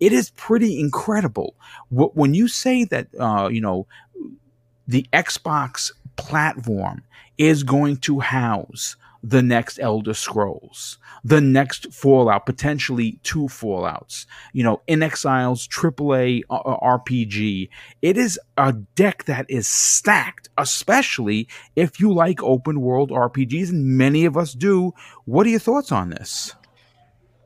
It 0.00 0.12
is 0.12 0.30
pretty 0.30 0.78
incredible. 0.78 1.54
When 1.90 2.34
you 2.34 2.48
say 2.48 2.84
that, 2.84 3.08
uh, 3.18 3.48
you 3.50 3.60
know, 3.60 3.86
the 4.86 5.06
Xbox 5.12 5.92
platform 6.16 7.02
is 7.38 7.62
going 7.62 7.96
to 7.98 8.20
house 8.20 8.96
the 9.22 9.40
next 9.40 9.78
Elder 9.78 10.12
Scrolls, 10.12 10.98
the 11.24 11.40
next 11.40 11.90
Fallout, 11.92 12.44
potentially 12.44 13.18
two 13.22 13.44
Fallouts, 13.44 14.26
you 14.52 14.62
know, 14.62 14.82
inXile's 14.86 15.66
AAA 15.66 16.42
uh, 16.50 16.56
uh 16.56 16.98
RPG. 16.98 17.70
It 18.02 18.18
is 18.18 18.38
a 18.58 18.74
deck 18.74 19.24
that 19.24 19.46
is 19.48 19.66
stacked, 19.66 20.50
especially 20.58 21.48
if 21.74 21.98
you 21.98 22.12
like 22.12 22.42
open 22.42 22.82
world 22.82 23.10
RPGs, 23.10 23.70
and 23.70 23.86
many 23.96 24.26
of 24.26 24.36
us 24.36 24.52
do. 24.52 24.92
What 25.24 25.46
are 25.46 25.50
your 25.50 25.60
thoughts 25.60 25.90
on 25.90 26.10
this? 26.10 26.54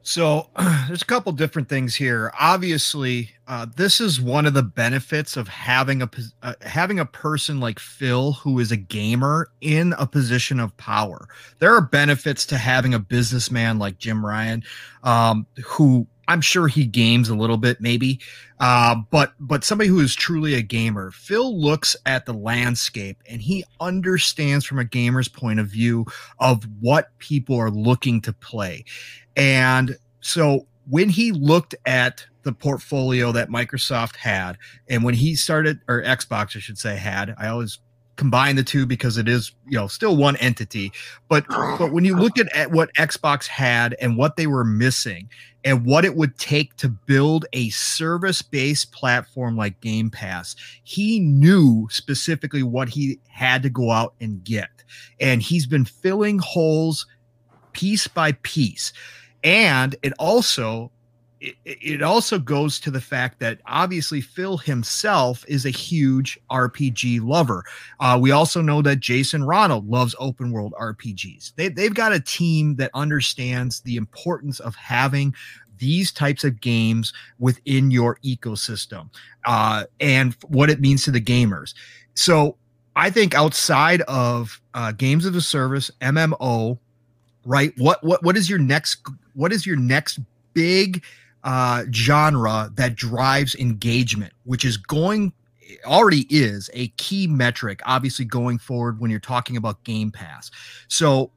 So 0.09 0.49
there's 0.87 1.03
a 1.03 1.05
couple 1.05 1.33
different 1.33 1.69
things 1.69 1.95
here. 1.95 2.33
Obviously, 2.41 3.29
uh, 3.47 3.67
this 3.77 4.01
is 4.01 4.19
one 4.19 4.47
of 4.47 4.55
the 4.55 4.63
benefits 4.63 5.37
of 5.37 5.49
having 5.49 6.01
a 6.01 6.09
uh, 6.43 6.55
having 6.63 6.99
a 6.99 7.05
person 7.05 7.61
like 7.61 7.79
Phil 7.79 8.33
who 8.33 8.59
is 8.59 8.73
a 8.73 8.77
gamer 8.79 9.51
in 9.61 9.93
a 9.99 10.07
position 10.07 10.61
of 10.61 10.75
power. 10.79 11.29
There 11.59 11.75
are 11.75 11.83
benefits 11.83 12.47
to 12.47 12.57
having 12.57 12.95
a 12.95 12.99
businessman 12.99 13.79
like 13.79 13.99
Jim 13.99 14.25
Ryan, 14.25 14.65
um, 15.03 15.47
who 15.63 16.07
I'm 16.29 16.43
sure 16.43 16.69
he 16.69 16.85
games 16.85 17.31
a 17.31 17.35
little 17.35 17.57
bit, 17.57 17.81
maybe, 17.81 18.21
uh, 18.61 18.97
but 19.11 19.33
but 19.41 19.65
somebody 19.65 19.89
who 19.89 20.01
is 20.01 20.15
truly 20.15 20.55
a 20.55 20.63
gamer. 20.63 21.11
Phil 21.11 21.59
looks 21.59 21.97
at 22.05 22.27
the 22.27 22.35
landscape 22.35 23.23
and 23.29 23.41
he 23.41 23.65
understands 23.81 24.65
from 24.65 24.79
a 24.79 24.85
gamer's 24.85 25.29
point 25.29 25.59
of 25.59 25.67
view 25.69 26.05
of 26.39 26.65
what 26.81 27.17
people 27.19 27.57
are 27.57 27.71
looking 27.71 28.21
to 28.21 28.33
play. 28.33 28.85
And 29.37 29.97
so 30.21 30.67
when 30.89 31.09
he 31.09 31.33
looked 31.33 31.75
at 31.87 32.27
the 32.43 32.53
portfolio 32.53 33.33
that 33.33 33.49
Microsoft 33.49 34.17
had, 34.17 34.59
and 34.89 35.05
when 35.05 35.15
he 35.15 35.35
started, 35.35 35.81
or 35.89 36.03
Xbox, 36.03 36.57
I 36.57 36.61
should 36.61 36.79
say, 36.79 36.97
had, 36.97 37.35
I 37.39 37.49
always 37.49 37.79
combine 38.19 38.57
the 38.57 38.63
two 38.63 38.85
because 38.85 39.17
it 39.17 39.29
is 39.29 39.53
you 39.67 39.79
know 39.79 39.87
still 39.87 40.17
one 40.17 40.37
entity. 40.37 40.93
But 41.29 41.47
but 41.49 41.93
when 41.93 42.05
you 42.05 42.17
look 42.17 42.39
at, 42.39 42.55
at 42.55 42.73
what 42.73 42.93
xbox 42.95 43.47
had 43.47 43.97
and 44.01 44.19
what 44.19 44.37
they 44.37 44.47
were 44.47 44.65
missing 44.65 45.31
and 45.65 45.87
what 45.87 46.05
it 46.05 46.15
would 46.17 46.37
take 46.39 46.77
to 46.77 46.89
build 46.89 47.47
a 47.53 47.71
service 47.71 48.43
based 48.43 48.93
platform 48.93 49.57
like 49.57 49.81
game 49.81 50.11
pass 50.11 50.55
he 50.85 51.21
knew 51.21 51.89
specifically 51.91 52.63
what 52.63 52.89
he 52.89 53.19
had 53.39 53.63
to 53.63 53.71
go 53.71 53.91
out 53.91 54.15
and 54.21 54.45
get. 54.45 54.69
And 55.21 55.41
he's 55.41 55.67
been 55.67 55.85
filling 55.85 56.39
holes 56.41 57.07
piece 57.73 58.09
by 58.09 58.33
piece. 58.43 58.93
And 59.45 59.95
it 60.03 60.13
also 60.19 60.91
it, 61.41 61.57
it 61.65 62.03
also 62.03 62.39
goes 62.39 62.81
to 62.81 62.91
the 62.91 63.01
fact 63.01 63.39
that 63.41 63.61
obviously 63.67 64.21
Phil 64.21 64.57
himself 64.57 65.45
is 65.49 65.65
a 65.65 65.71
huge 65.71 66.39
RPG 66.51 67.23
lover. 67.23 67.65
Uh, 68.01 68.19
we 68.21 68.31
also 68.31 68.61
know 68.61 68.83
that 68.83 69.01
Jason 69.01 69.45
Ronald 69.45 69.89
loves 69.89 70.15
open 70.19 70.51
world 70.51 70.75
RPGs. 70.81 71.55
They, 71.55 71.69
they've 71.69 71.95
got 71.95 72.13
a 72.13 72.21
team 72.21 72.77
that 72.77 72.91
understands 72.95 73.81
the 73.81 73.97
importance 73.97 74.61
of 74.61 74.75
having 74.75 75.35
these 75.79 76.11
types 76.11 76.43
of 76.43 76.61
games 76.61 77.13
within 77.39 77.91
your 77.91 78.19
ecosystem 78.25 79.09
uh, 79.45 79.85
and 80.01 80.35
what 80.49 80.71
it 80.71 80.81
means 80.81 81.05
to 81.05 81.13
the 81.13 81.21
gamers. 81.21 81.75
So 82.15 82.57
I 82.97 83.11
think 83.11 83.35
outside 83.35 84.03
of 84.03 84.61
uh, 84.75 84.91
games 84.93 85.25
of 85.25 85.35
the 85.35 85.41
service, 85.41 85.89
MMO, 86.01 86.79
right? 87.45 87.73
What 87.77 88.03
what 88.03 88.25
what 88.25 88.37
is 88.37 88.51
your 88.51 88.59
next? 88.59 89.07
What 89.35 89.53
is 89.53 89.65
your 89.65 89.77
next 89.77 90.19
big 90.53 91.05
uh, 91.45 91.85
genre 91.93 92.71
that 92.75 92.97
drives 92.97 93.55
engagement, 93.55 94.33
which 94.45 94.65
is 94.65 94.77
going 94.77 95.33
already 95.85 96.27
is 96.31 96.71
a 96.73 96.89
key 96.89 97.27
metric, 97.27 97.81
obviously 97.85 98.25
going 98.25 98.59
forward 98.59 99.01
when 99.01 99.11
you're 99.11 99.21
talking 99.21 99.57
about 99.57 99.83
Game 99.85 100.11
Pass. 100.11 100.51
So 100.89 101.31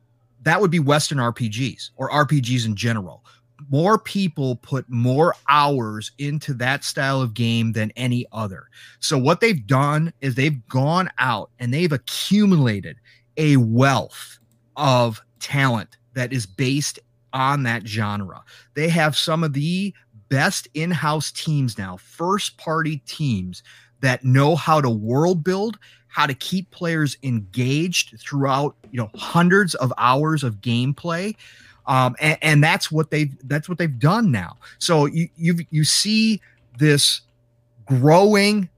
that 0.43 0.59
would 0.59 0.71
be 0.71 0.79
Western 0.79 1.17
RPGs 1.17 1.91
or 1.97 2.09
RPGs 2.09 2.65
in 2.65 2.75
general. 2.75 3.23
More 3.69 3.99
people 3.99 4.55
put 4.55 4.89
more 4.89 5.35
hours 5.47 6.11
into 6.17 6.53
that 6.55 6.83
style 6.83 7.21
of 7.21 7.35
game 7.35 7.73
than 7.73 7.91
any 7.95 8.25
other. 8.31 8.67
So, 8.99 9.19
what 9.19 9.39
they've 9.39 9.67
done 9.67 10.11
is 10.19 10.33
they've 10.33 10.67
gone 10.67 11.11
out 11.19 11.51
and 11.59 11.71
they've 11.71 11.91
accumulated 11.91 12.97
a 13.37 13.57
wealth 13.57 14.39
of 14.77 15.21
talent 15.39 15.97
that 16.13 16.33
is 16.33 16.47
based 16.47 16.97
on 17.33 17.63
that 17.63 17.87
genre. 17.87 18.43
They 18.73 18.89
have 18.89 19.15
some 19.15 19.43
of 19.43 19.53
the 19.53 19.93
best 20.29 20.67
in 20.73 20.91
house 20.91 21.31
teams 21.31 21.77
now, 21.77 21.97
first 21.97 22.57
party 22.57 22.97
teams 23.05 23.63
that 23.99 24.23
know 24.23 24.55
how 24.55 24.81
to 24.81 24.89
world 24.89 25.43
build, 25.43 25.77
how 26.07 26.25
to 26.25 26.33
keep 26.33 26.69
players 26.71 27.17
engaged 27.23 28.19
throughout, 28.19 28.75
you 28.91 28.97
know, 28.97 29.09
hundreds 29.15 29.75
of 29.75 29.93
hours 29.97 30.43
of 30.43 30.55
gameplay. 30.55 31.35
Um, 31.85 32.15
and, 32.19 32.37
and 32.41 32.63
that's 32.63 32.91
what 32.91 33.11
they've 33.11 33.35
that's 33.47 33.67
what 33.67 33.77
they've 33.77 33.99
done 33.99 34.31
now. 34.31 34.57
So 34.79 35.05
you 35.05 35.29
you 35.35 35.59
you 35.71 35.83
see 35.83 36.41
this 36.77 37.21
growing 37.85 38.69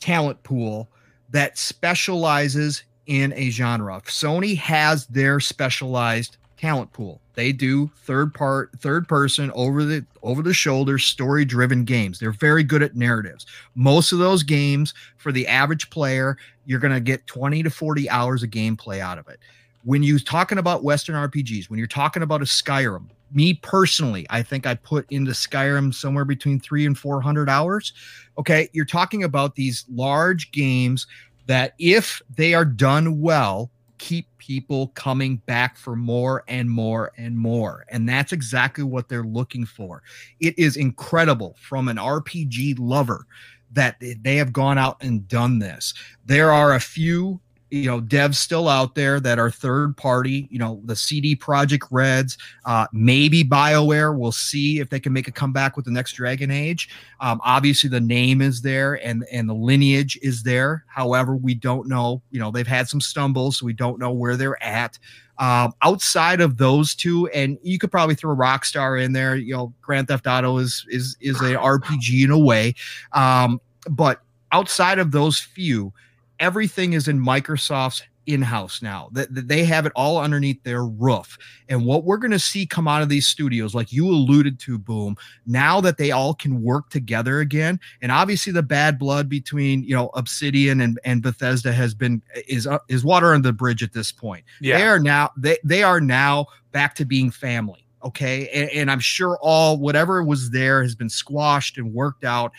talent 0.00 0.42
pool 0.42 0.88
that 1.30 1.58
specializes 1.58 2.84
in 3.06 3.32
a 3.34 3.50
genre. 3.50 4.00
Sony 4.06 4.56
has 4.56 5.06
their 5.06 5.40
specialized 5.40 6.36
talent 6.64 6.90
pool. 6.94 7.20
They 7.34 7.52
do 7.52 7.90
third 8.04 8.32
part, 8.32 8.70
third 8.78 9.06
person, 9.06 9.50
over 9.54 9.84
the 9.84 10.06
over 10.22 10.40
the 10.40 10.54
shoulder, 10.54 10.98
story 10.98 11.44
driven 11.44 11.84
games. 11.84 12.18
They're 12.18 12.32
very 12.32 12.64
good 12.64 12.82
at 12.82 12.96
narratives. 12.96 13.44
Most 13.74 14.12
of 14.12 14.18
those 14.18 14.42
games, 14.42 14.94
for 15.18 15.30
the 15.30 15.46
average 15.46 15.90
player, 15.90 16.38
you're 16.64 16.80
going 16.80 16.94
to 16.94 17.00
get 17.00 17.26
20 17.26 17.62
to 17.64 17.70
40 17.70 18.08
hours 18.08 18.42
of 18.42 18.48
gameplay 18.48 19.00
out 19.00 19.18
of 19.18 19.28
it. 19.28 19.40
When 19.84 20.02
you're 20.02 20.18
talking 20.18 20.56
about 20.56 20.82
Western 20.82 21.16
RPGs, 21.16 21.68
when 21.68 21.76
you're 21.78 21.86
talking 21.86 22.22
about 22.22 22.40
a 22.40 22.46
Skyrim, 22.46 23.10
me 23.30 23.52
personally, 23.52 24.26
I 24.30 24.42
think 24.42 24.66
I 24.66 24.74
put 24.74 25.04
into 25.10 25.32
Skyrim 25.32 25.92
somewhere 25.92 26.24
between 26.24 26.58
three 26.60 26.86
and 26.86 26.96
400 26.96 27.50
hours. 27.50 27.92
Okay. 28.38 28.70
You're 28.72 28.86
talking 28.86 29.22
about 29.22 29.54
these 29.54 29.84
large 29.92 30.50
games 30.50 31.06
that, 31.46 31.74
if 31.78 32.22
they 32.34 32.54
are 32.54 32.64
done 32.64 33.20
well, 33.20 33.70
keep 34.04 34.28
people 34.36 34.88
coming 34.88 35.36
back 35.46 35.78
for 35.78 35.96
more 35.96 36.44
and 36.46 36.68
more 36.68 37.10
and 37.16 37.38
more. 37.38 37.86
And 37.88 38.06
that's 38.06 38.32
exactly 38.32 38.84
what 38.84 39.08
they're 39.08 39.24
looking 39.24 39.64
for. 39.64 40.02
It 40.40 40.58
is 40.58 40.76
incredible 40.76 41.56
from 41.58 41.88
an 41.88 41.96
RPG 41.96 42.76
lover 42.78 43.24
that 43.72 43.96
they 44.20 44.36
have 44.36 44.52
gone 44.52 44.76
out 44.76 45.02
and 45.02 45.26
done 45.26 45.58
this. 45.58 45.94
There 46.26 46.50
are 46.50 46.74
a 46.74 46.80
few 46.80 47.40
you 47.74 47.86
know 47.86 48.00
devs 48.00 48.36
still 48.36 48.68
out 48.68 48.94
there 48.94 49.18
that 49.18 49.38
are 49.38 49.50
third 49.50 49.96
party 49.96 50.46
you 50.50 50.58
know 50.58 50.80
the 50.84 50.94
CD 50.94 51.34
Projekt 51.34 51.88
Reds 51.90 52.38
uh, 52.64 52.86
maybe 52.92 53.42
bioware. 53.42 54.16
We'll 54.16 54.32
see 54.32 54.78
if 54.78 54.90
they 54.90 55.00
can 55.00 55.12
make 55.12 55.26
a 55.26 55.32
comeback 55.32 55.76
with 55.76 55.84
the 55.84 55.90
next 55.90 56.12
dragon 56.12 56.50
age. 56.50 56.88
Um, 57.20 57.40
obviously 57.44 57.90
the 57.90 58.00
name 58.00 58.40
is 58.40 58.62
there 58.62 58.94
and 59.04 59.24
and 59.32 59.48
the 59.48 59.54
lineage 59.54 60.18
is 60.22 60.42
there. 60.42 60.84
However 60.86 61.34
we 61.34 61.54
don't 61.54 61.88
know 61.88 62.22
you 62.30 62.38
know 62.38 62.50
they've 62.50 62.66
had 62.66 62.88
some 62.88 63.00
stumbles 63.00 63.58
so 63.58 63.66
we 63.66 63.72
don't 63.72 63.98
know 63.98 64.12
where 64.12 64.36
they're 64.36 64.62
at. 64.62 64.98
Um, 65.38 65.72
outside 65.82 66.40
of 66.40 66.58
those 66.58 66.94
two 66.94 67.26
and 67.28 67.58
you 67.60 67.78
could 67.78 67.90
probably 67.90 68.14
throw 68.14 68.36
rockstar 68.36 69.02
in 69.02 69.12
there 69.12 69.34
you 69.34 69.52
know 69.52 69.74
grand 69.82 70.06
theft 70.06 70.28
auto 70.28 70.58
is 70.58 70.86
is 70.88 71.16
is 71.20 71.40
a 71.40 71.54
rpg 71.54 72.24
in 72.24 72.30
a 72.30 72.38
way. 72.38 72.74
Um, 73.12 73.60
but 73.90 74.22
outside 74.52 75.00
of 75.00 75.10
those 75.10 75.40
few 75.40 75.92
everything 76.38 76.92
is 76.92 77.08
in 77.08 77.20
Microsoft's 77.20 78.02
in-house 78.26 78.82
now 78.82 79.08
that, 79.12 79.28
they 79.34 79.64
have 79.64 79.86
it 79.86 79.92
all 79.94 80.18
underneath 80.18 80.62
their 80.62 80.84
roof. 80.84 81.36
And 81.68 81.84
what 81.84 82.04
we're 82.04 82.16
going 82.16 82.30
to 82.30 82.38
see 82.38 82.66
come 82.66 82.88
out 82.88 83.02
of 83.02 83.08
these 83.08 83.26
studios 83.26 83.74
like 83.74 83.92
you 83.92 84.08
alluded 84.08 84.58
to 84.60 84.78
boom 84.78 85.16
now 85.46 85.80
that 85.80 85.98
they 85.98 86.10
all 86.10 86.34
can 86.34 86.62
work 86.62 86.88
together 86.90 87.40
again 87.40 87.78
and 88.00 88.10
obviously 88.10 88.52
the 88.52 88.62
bad 88.62 88.98
blood 88.98 89.28
between 89.28 89.82
you 89.84 89.94
know 89.94 90.10
obsidian 90.14 90.80
and, 90.80 90.98
and 91.04 91.22
bethesda 91.22 91.72
has 91.72 91.94
been 91.94 92.22
is 92.48 92.66
uh, 92.66 92.78
is 92.88 93.04
water 93.04 93.34
on 93.34 93.42
the 93.42 93.52
bridge 93.52 93.82
at 93.82 93.92
this 93.92 94.12
point. 94.12 94.44
Yeah. 94.60 94.78
they 94.78 94.84
are 94.86 94.98
now 94.98 95.30
they, 95.36 95.58
they 95.64 95.82
are 95.82 96.00
now 96.00 96.46
back 96.72 96.94
to 96.96 97.04
being 97.04 97.30
family 97.30 97.80
okay? 98.02 98.48
And, 98.48 98.70
and 98.70 98.90
i'm 98.90 99.00
sure 99.00 99.38
all 99.40 99.78
whatever 99.78 100.22
was 100.22 100.50
there 100.50 100.82
has 100.82 100.94
been 100.94 101.10
squashed 101.10 101.78
and 101.78 101.92
worked 101.92 102.24
out 102.24 102.52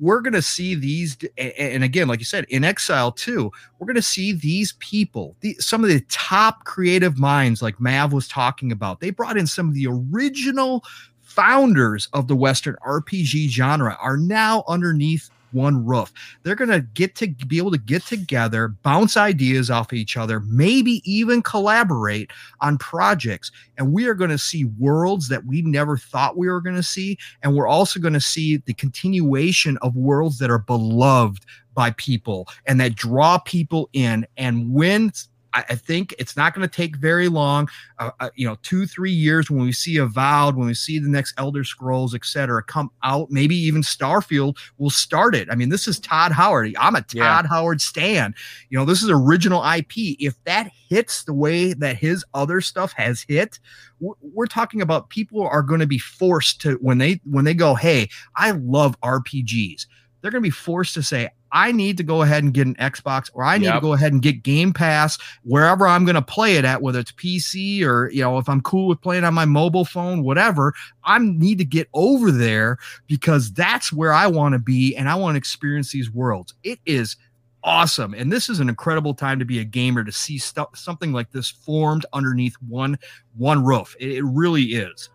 we're 0.00 0.20
going 0.20 0.32
to 0.32 0.42
see 0.42 0.74
these 0.74 1.16
and 1.38 1.84
again 1.84 2.08
like 2.08 2.18
you 2.18 2.24
said 2.24 2.46
inXile 2.48 3.14
too 3.14 3.50
we're 3.78 3.86
going 3.86 3.94
to 3.94 4.02
see 4.02 4.32
these 4.32 4.74
people 4.74 5.36
the, 5.40 5.54
some 5.58 5.82
of 5.82 5.90
the 5.90 6.00
top 6.08 6.64
creative 6.64 7.18
minds 7.18 7.62
like 7.62 7.80
mav 7.80 8.12
was 8.12 8.28
talking 8.28 8.72
about. 8.72 9.00
They 9.00 9.10
brought 9.10 9.36
in 9.36 9.46
some 9.46 9.68
of 9.68 9.74
the 9.74 9.86
original 9.86 10.84
founders 11.20 12.08
of 12.12 12.28
the 12.28 12.36
western 12.36 12.76
rpg 12.86 13.48
genre 13.48 13.96
are 14.00 14.16
now 14.16 14.64
underneath 14.68 15.30
one 15.56 15.84
roof. 15.84 16.12
They're 16.42 16.54
going 16.54 16.70
to 16.70 16.80
get 16.80 17.16
to 17.16 17.26
be 17.26 17.58
able 17.58 17.72
to 17.72 17.78
get 17.78 18.02
together, 18.04 18.68
bounce 18.68 19.16
ideas 19.16 19.70
off 19.70 19.92
each 19.92 20.16
other, 20.16 20.40
maybe 20.40 21.02
even 21.04 21.42
collaborate 21.42 22.30
on 22.60 22.78
projects. 22.78 23.50
And 23.76 23.92
we 23.92 24.06
are 24.06 24.14
going 24.14 24.30
to 24.30 24.38
see 24.38 24.66
worlds 24.78 25.28
that 25.28 25.44
we 25.44 25.62
never 25.62 25.96
thought 25.96 26.36
we 26.36 26.48
were 26.48 26.60
going 26.60 26.76
to 26.76 26.82
see. 26.82 27.18
And 27.42 27.56
we're 27.56 27.66
also 27.66 27.98
going 27.98 28.14
to 28.14 28.20
see 28.20 28.58
the 28.58 28.74
continuation 28.74 29.78
of 29.78 29.96
worlds 29.96 30.38
that 30.38 30.50
are 30.50 30.58
beloved 30.58 31.44
by 31.74 31.90
people 31.92 32.48
and 32.66 32.80
that 32.80 32.94
draw 32.94 33.38
people 33.38 33.88
in. 33.92 34.26
And 34.36 34.72
when 34.72 35.12
I, 35.56 35.64
I 35.70 35.74
think 35.74 36.14
it's 36.18 36.36
not 36.36 36.54
going 36.54 36.68
to 36.68 36.72
take 36.74 36.96
very 36.96 37.28
long. 37.28 37.68
Uh, 37.98 38.10
uh, 38.20 38.30
you 38.36 38.46
know, 38.46 38.56
two 38.62 38.86
three 38.86 39.10
years 39.10 39.50
when 39.50 39.62
we 39.62 39.72
see 39.72 39.96
Avowed, 39.96 40.54
when 40.54 40.66
we 40.66 40.74
see 40.74 40.98
the 40.98 41.08
next 41.08 41.34
Elder 41.38 41.64
Scrolls, 41.64 42.14
etc., 42.14 42.62
come 42.62 42.90
out. 43.02 43.30
Maybe 43.30 43.56
even 43.56 43.82
Starfield 43.82 44.58
will 44.78 44.90
start 44.90 45.34
it. 45.34 45.48
I 45.50 45.54
mean, 45.54 45.70
this 45.70 45.88
is 45.88 45.98
Todd 45.98 46.30
Howard. 46.30 46.76
I'm 46.78 46.94
a 46.94 47.00
Todd 47.00 47.14
yeah. 47.14 47.42
Howard 47.48 47.80
stan. 47.80 48.34
You 48.68 48.78
know, 48.78 48.84
this 48.84 49.02
is 49.02 49.10
original 49.10 49.64
IP. 49.64 50.16
If 50.20 50.34
that 50.44 50.70
hits 50.88 51.24
the 51.24 51.34
way 51.34 51.72
that 51.72 51.96
his 51.96 52.24
other 52.34 52.60
stuff 52.60 52.92
has 52.92 53.24
hit, 53.26 53.58
we're, 53.98 54.14
we're 54.20 54.46
talking 54.46 54.82
about 54.82 55.08
people 55.08 55.46
are 55.46 55.62
going 55.62 55.80
to 55.80 55.86
be 55.86 55.98
forced 55.98 56.60
to 56.62 56.74
when 56.82 56.98
they 56.98 57.20
when 57.24 57.46
they 57.46 57.54
go, 57.54 57.74
hey, 57.74 58.10
I 58.36 58.50
love 58.50 59.00
RPGs. 59.00 59.86
They're 60.26 60.32
going 60.32 60.42
to 60.42 60.48
be 60.48 60.50
forced 60.50 60.94
to 60.94 61.04
say, 61.04 61.30
I 61.52 61.70
need 61.70 61.96
to 61.98 62.02
go 62.02 62.22
ahead 62.22 62.42
and 62.42 62.52
get 62.52 62.66
an 62.66 62.74
Xbox 62.74 63.30
or 63.32 63.44
I 63.44 63.58
need 63.58 63.66
yep. 63.66 63.76
to 63.76 63.80
go 63.80 63.92
ahead 63.92 64.12
and 64.12 64.20
get 64.20 64.42
Game 64.42 64.72
Pass 64.72 65.18
wherever 65.44 65.86
I'm 65.86 66.04
going 66.04 66.16
to 66.16 66.20
play 66.20 66.56
it 66.56 66.64
at, 66.64 66.82
whether 66.82 66.98
it's 66.98 67.12
PC 67.12 67.84
or, 67.84 68.10
you 68.10 68.22
know, 68.22 68.38
if 68.38 68.48
I'm 68.48 68.60
cool 68.60 68.88
with 68.88 69.00
playing 69.00 69.22
on 69.22 69.34
my 69.34 69.44
mobile 69.44 69.84
phone, 69.84 70.24
whatever, 70.24 70.74
I 71.04 71.20
need 71.20 71.58
to 71.58 71.64
get 71.64 71.88
over 71.94 72.32
there 72.32 72.78
because 73.06 73.52
that's 73.52 73.92
where 73.92 74.12
I 74.12 74.26
want 74.26 74.54
to 74.54 74.58
be 74.58 74.96
and 74.96 75.08
I 75.08 75.14
want 75.14 75.36
to 75.36 75.38
experience 75.38 75.92
these 75.92 76.10
worlds. 76.10 76.54
It 76.64 76.80
is 76.86 77.16
awesome. 77.62 78.14
And 78.14 78.32
this 78.32 78.48
is 78.48 78.58
an 78.58 78.68
incredible 78.68 79.14
time 79.14 79.38
to 79.38 79.44
be 79.44 79.60
a 79.60 79.64
gamer 79.64 80.02
to 80.02 80.10
see 80.10 80.38
stuff, 80.38 80.70
something 80.74 81.12
like 81.12 81.30
this 81.30 81.50
formed 81.50 82.04
underneath 82.12 82.56
one, 82.68 82.98
one 83.36 83.64
roof. 83.64 83.94
It, 84.00 84.16
it 84.16 84.24
really 84.24 84.64
is. 84.64 85.08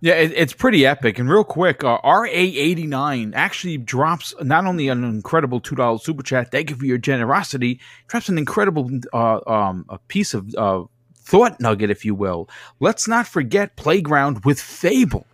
Yeah, 0.00 0.14
it, 0.14 0.32
it's 0.34 0.52
pretty 0.52 0.86
epic. 0.86 1.18
And 1.18 1.28
real 1.28 1.44
quick, 1.44 1.82
uh, 1.82 1.98
RA89 2.02 3.32
actually 3.34 3.78
drops 3.78 4.32
not 4.40 4.64
only 4.64 4.88
an 4.88 5.02
incredible 5.02 5.60
$2 5.60 6.00
super 6.00 6.22
chat, 6.22 6.52
thank 6.52 6.70
you 6.70 6.76
for 6.76 6.84
your 6.86 6.98
generosity, 6.98 7.80
drops 8.06 8.28
an 8.28 8.38
incredible 8.38 8.88
uh, 9.12 9.40
um, 9.46 9.84
a 9.88 9.98
piece 9.98 10.34
of 10.34 10.54
uh, 10.56 10.84
thought 11.16 11.60
nugget, 11.60 11.90
if 11.90 12.04
you 12.04 12.14
will. 12.14 12.48
Let's 12.78 13.08
not 13.08 13.26
forget 13.26 13.76
Playground 13.76 14.44
with 14.44 14.60
Fable. 14.60 15.26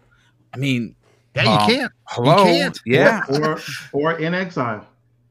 I 0.54 0.56
mean, 0.56 0.96
yeah, 1.34 1.42
you 1.42 1.50
um, 1.50 1.70
can't. 1.70 1.92
Hello, 2.04 2.38
you 2.38 2.44
can't. 2.44 2.80
yeah, 2.86 3.22
or, 3.28 3.58
or 3.92 4.18
inXile. 4.18 4.84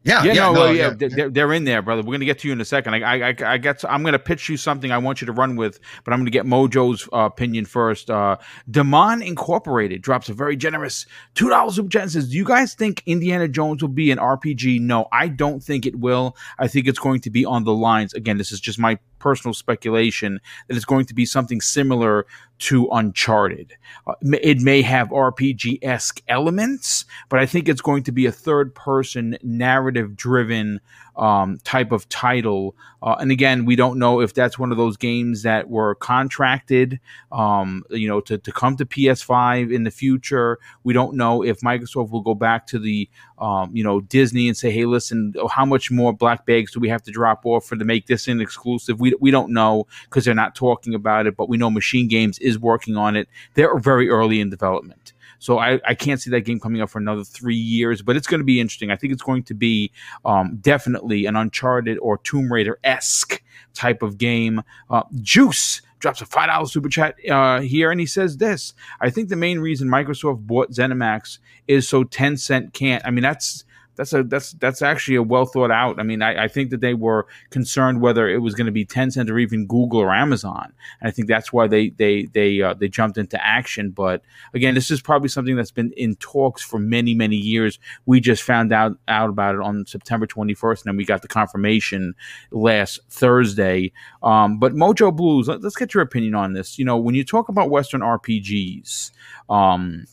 Yeah, 0.06 0.24
yeah, 0.24 0.34
yeah, 0.34 0.42
no, 0.42 0.54
no, 0.54 0.72
yeah, 0.72 0.94
yeah. 1.00 1.08
They're, 1.10 1.30
they're 1.30 1.54
in 1.54 1.64
there, 1.64 1.82
brother. 1.82 2.02
We're 2.02 2.14
gonna 2.14 2.26
get 2.26 2.40
to 2.40 2.48
you 2.48 2.52
in 2.52 2.60
a 2.60 2.66
second. 2.66 2.94
I, 2.94 3.30
I, 3.30 3.36
I 3.46 3.58
get. 3.58 3.80
To, 3.80 3.92
I'm 3.92 4.04
gonna 4.04 4.20
pitch 4.20 4.50
you 4.50 4.58
something 4.58 4.92
I 4.92 4.98
want 4.98 5.22
you 5.22 5.28
to 5.28 5.32
run 5.32 5.56
with, 5.56 5.80
but 6.04 6.14
I'm 6.14 6.20
gonna 6.20 6.30
get 6.30 6.46
Mojo's 6.46 7.08
uh, 7.14 7.20
opinion 7.20 7.64
first. 7.64 8.10
Uh, 8.10 8.38
Demon 8.70 9.22
Incorporated 9.22 10.02
drops 10.02 10.28
a 10.28 10.34
very 10.34 10.58
generous 10.58 11.06
two 11.36 11.48
dollars 11.48 11.76
super 11.76 11.90
chat 11.90 12.10
says, 12.10 12.30
"Do 12.30 12.36
you 12.36 12.44
guys 12.44 12.74
think 12.74 13.02
Indiana 13.06 13.48
Jones 13.48 13.82
will 13.82 13.90
be 13.90 14.12
an 14.12 14.18
RPG? 14.18 14.82
No, 14.82 15.08
I 15.14 15.30
don't 15.30 15.64
think 15.64 15.86
it 15.86 15.98
will. 15.98 16.36
I 16.60 16.68
think 16.68 16.88
it's 16.88 17.00
going 17.00 17.22
to 17.22 17.30
be 17.30 17.46
on 17.46 17.64
the 17.64 17.74
lines. 17.74 18.14
Again, 18.14 18.38
this 18.38 18.52
is 18.52 18.60
just 18.60 18.78
my 18.78 19.00
personal 19.24 19.54
speculation 19.54 20.42
that 20.68 20.76
it's 20.76 20.86
going 20.86 21.06
to 21.06 21.14
be 21.14 21.26
something 21.26 21.62
similar 21.62 22.26
to 22.60 22.90
Uncharted. 22.92 23.74
Uh, 24.06 24.16
it 24.22 24.60
may 24.60 24.82
have 24.82 25.08
RPG 25.10 25.80
esque 25.82 26.22
elements, 26.28 27.06
but 27.30 27.40
I 27.40 27.46
think 27.46 27.70
it's 27.70 27.82
going 27.82 28.04
to 28.04 28.12
be 28.12 28.26
a 28.26 28.34
third 28.34 28.76
person 28.76 29.38
narrative 29.42 30.18
driven 30.18 30.82
um, 31.16 31.60
type 31.64 31.92
of 31.92 32.08
title. 32.10 32.76
Uh, 33.02 33.16
and 33.20 33.32
again, 33.32 33.66
we 33.66 33.76
don't 33.76 34.00
know 34.00 34.22
if 34.22 34.34
that's 34.34 34.58
one 34.58 34.72
of 34.72 34.78
those 34.78 34.96
games 34.98 35.44
that 35.44 35.70
were 35.70 35.96
contracted, 35.96 37.00
um, 37.32 37.84
you 37.90 38.08
know, 38.08 38.22
to, 38.22 38.38
to 38.38 38.52
come 38.52 38.78
to 38.78 38.86
PS5 38.86 39.74
in 39.74 39.84
the 39.84 39.92
future. 39.92 40.58
We 40.84 40.94
don't 40.94 41.16
know 41.16 41.44
if 41.44 41.60
Microsoft 41.60 42.12
will 42.12 42.22
go 42.22 42.34
back 42.34 42.66
to 42.68 42.80
the, 42.80 43.10
um, 43.40 43.76
you 43.76 43.84
know, 43.84 44.02
Disney 44.02 44.48
and 44.48 44.56
say, 44.56 44.72
hey, 44.72 44.86
listen, 44.86 45.34
how 45.50 45.66
much 45.66 45.92
more 45.92 46.14
black 46.14 46.46
bags 46.46 46.72
do 46.72 46.80
we 46.80 46.90
have 46.90 47.04
to 47.04 47.12
drop 47.12 47.46
off 47.46 47.66
for 47.66 47.76
to 47.76 47.86
make 47.86 48.08
this 48.08 48.28
an 48.28 48.42
exclusive? 48.42 49.00
We, 49.00 49.16
we 49.20 49.32
don't 49.32 49.52
know 49.52 49.86
because 50.06 50.26
they're 50.26 50.34
not 50.34 50.56
talking 50.56 50.96
about 50.96 51.28
it, 51.28 51.36
but 51.36 51.50
we 51.50 51.58
know 51.58 51.70
Machine 51.70 52.08
Games 52.08 52.40
is 52.40 52.58
working 52.58 52.96
on 52.96 53.16
it. 53.16 53.28
They're 53.56 53.78
very 53.78 54.10
early 54.10 54.40
in 54.40 54.50
development. 54.50 55.13
So 55.44 55.60
I, 55.60 55.82
I 55.86 55.94
can't 55.94 56.22
see 56.22 56.30
that 56.30 56.42
game 56.42 56.58
coming 56.58 56.82
up 56.82 56.90
for 56.90 57.00
another 57.00 57.26
three 57.26 57.58
years, 57.58 58.02
but 58.02 58.16
it's 58.16 58.28
going 58.28 58.40
to 58.40 58.46
be 58.46 58.62
interesting. 58.62 58.92
I 58.92 58.96
think 58.96 59.12
it's 59.12 59.22
going 59.22 59.44
to 59.44 59.54
be 59.54 59.92
um, 60.24 60.58
definitely 60.62 61.26
an 61.26 61.36
Uncharted 61.36 61.98
or 61.98 62.18
Tomb 62.20 62.52
Raider 62.52 62.80
esque 62.82 63.44
type 63.74 64.02
of 64.02 64.18
game. 64.18 64.64
Uh, 64.90 65.04
Juice 65.22 65.82
drops 66.00 66.22
a 66.22 66.26
five 66.26 66.48
dollar 66.48 66.66
super 66.66 66.88
chat 66.88 67.16
uh, 67.30 67.60
here, 67.60 67.92
and 67.92 68.00
he 68.00 68.06
says 68.06 68.38
this: 68.38 68.74
I 69.02 69.10
think 69.10 69.28
the 69.28 69.36
main 69.36 69.60
reason 69.60 69.90
Microsoft 69.90 70.48
bought 70.48 70.72
ZeniMax 70.72 71.40
is 71.68 71.90
so 71.90 72.06
Tencent 72.06 72.72
can't. 72.72 73.06
I 73.06 73.12
mean, 73.12 73.24
that's 73.24 73.66
that's 73.96 74.14
a 74.14 74.24
that's 74.24 74.54
that's 74.54 74.82
actually 74.82 75.16
a 75.16 75.24
well 75.24 75.46
thought 75.46 75.72
out. 75.72 76.00
I 76.00 76.04
mean, 76.04 76.22
I, 76.22 76.46
I 76.46 76.48
think 76.48 76.70
that 76.72 76.82
they 76.82 76.94
were 76.94 77.28
concerned 77.50 78.02
whether 78.02 78.28
it 78.28 78.40
was 78.40 78.56
going 78.56 78.66
to 78.66 78.72
be 78.72 78.86
Tencent 78.86 79.30
or 79.30 79.38
even 79.38 79.68
Google 79.68 80.00
or 80.00 80.14
Amazon, 80.14 80.74
and 81.02 81.08
I 81.08 81.12
think 81.12 81.28
that's 81.28 81.54
why 81.54 81.68
they 81.68 81.90
they 81.90 82.24
they 82.34 82.62
uh, 82.62 82.74
they 82.74 82.88
jumped 82.88 83.18
into 83.18 83.44
action. 83.46 83.92
But 83.92 84.24
again, 84.54 84.74
this 84.74 84.90
is 84.90 85.02
probably 85.02 85.30
something 85.30 85.56
that's 85.56 85.72
been 85.72 85.92
in 85.94 86.16
talks 86.16 86.62
for 86.62 86.80
many 86.80 87.14
many 87.14 87.36
years. 87.36 87.80
We 88.06 88.20
just 88.20 88.44
found 88.44 88.74
out 88.74 88.98
out 89.08 89.30
about 89.30 89.56
it 89.56 89.62
on 89.62 89.86
September 89.86 90.26
21st, 90.26 90.82
and 90.82 90.86
then 90.86 90.98
we 90.98 91.06
got 91.06 91.22
the 91.22 91.28
confirmation 91.28 92.16
last 92.52 93.00
Thursday. 93.10 93.92
Um, 94.24 94.60
but 94.60 94.74
Mojo 94.74 95.16
Blues, 95.16 95.48
let, 95.48 95.64
us 95.64 95.76
get 95.76 95.94
your 95.94 96.04
opinion 96.04 96.36
on 96.36 96.54
this. 96.54 96.80
You 96.80 96.86
know, 96.86 96.98
when 96.98 97.16
you 97.16 97.24
talk 97.24 97.50
about 97.50 97.70
Western 97.70 98.02
RPGs. 98.02 99.12
Um, 99.50 100.06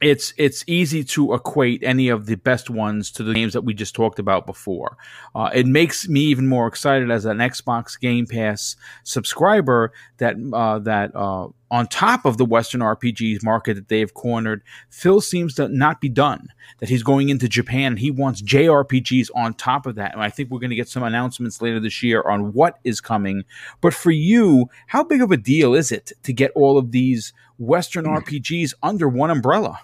it's 0.00 0.32
it's 0.36 0.64
easy 0.66 1.04
to 1.04 1.34
equate 1.34 1.82
any 1.82 2.08
of 2.08 2.26
the 2.26 2.36
best 2.36 2.70
ones 2.70 3.10
to 3.12 3.22
the 3.22 3.34
games 3.34 3.52
that 3.52 3.62
we 3.62 3.74
just 3.74 3.94
talked 3.94 4.18
about 4.18 4.46
before. 4.46 4.96
Uh, 5.34 5.50
it 5.54 5.66
makes 5.66 6.08
me 6.08 6.20
even 6.20 6.48
more 6.48 6.66
excited 6.66 7.10
as 7.10 7.24
an 7.24 7.38
Xbox 7.38 7.98
Game 8.00 8.26
Pass 8.26 8.76
subscriber 9.04 9.92
that 10.18 10.36
uh, 10.52 10.78
that 10.80 11.14
uh, 11.14 11.48
on 11.72 11.86
top 11.86 12.26
of 12.26 12.36
the 12.36 12.44
Western 12.44 12.82
RPGs 12.82 13.42
market 13.42 13.74
that 13.74 13.88
they 13.88 14.00
have 14.00 14.12
cornered, 14.12 14.62
Phil 14.90 15.22
seems 15.22 15.54
to 15.54 15.68
not 15.68 16.02
be 16.02 16.08
done. 16.10 16.48
That 16.80 16.90
he's 16.90 17.02
going 17.02 17.30
into 17.30 17.48
Japan. 17.48 17.92
and 17.92 17.98
He 17.98 18.10
wants 18.10 18.42
JRPGs 18.42 19.30
on 19.34 19.54
top 19.54 19.86
of 19.86 19.94
that, 19.94 20.12
and 20.12 20.22
I 20.22 20.28
think 20.28 20.50
we're 20.50 20.60
going 20.60 20.70
to 20.70 20.76
get 20.76 20.88
some 20.88 21.02
announcements 21.02 21.62
later 21.62 21.80
this 21.80 22.02
year 22.02 22.22
on 22.28 22.52
what 22.52 22.78
is 22.84 23.00
coming. 23.00 23.44
But 23.80 23.94
for 23.94 24.10
you, 24.10 24.68
how 24.88 25.02
big 25.02 25.22
of 25.22 25.32
a 25.32 25.36
deal 25.38 25.74
is 25.74 25.90
it 25.90 26.12
to 26.22 26.32
get 26.34 26.52
all 26.54 26.76
of 26.76 26.92
these 26.92 27.32
Western 27.58 28.04
mm. 28.04 28.22
RPGs 28.22 28.74
under 28.82 29.08
one 29.08 29.30
umbrella? 29.30 29.80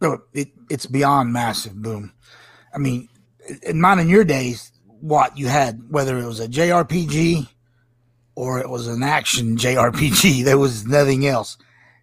No, 0.00 0.22
it, 0.32 0.52
it's 0.70 0.86
beyond 0.86 1.32
massive 1.32 1.74
boom. 1.82 2.12
I 2.72 2.78
mean, 2.78 3.08
in 3.64 3.80
mine 3.80 3.98
in 3.98 4.08
your 4.08 4.24
days, 4.24 4.70
what 5.00 5.36
you 5.36 5.48
had, 5.48 5.90
whether 5.90 6.16
it 6.16 6.26
was 6.26 6.38
a 6.38 6.46
JRPG 6.46 7.48
or 8.38 8.60
it 8.60 8.70
was 8.70 8.86
an 8.86 9.02
action 9.02 9.56
JRPG, 9.56 10.44
there 10.44 10.58
was 10.58 10.86
nothing 10.86 11.26
else. 11.26 11.58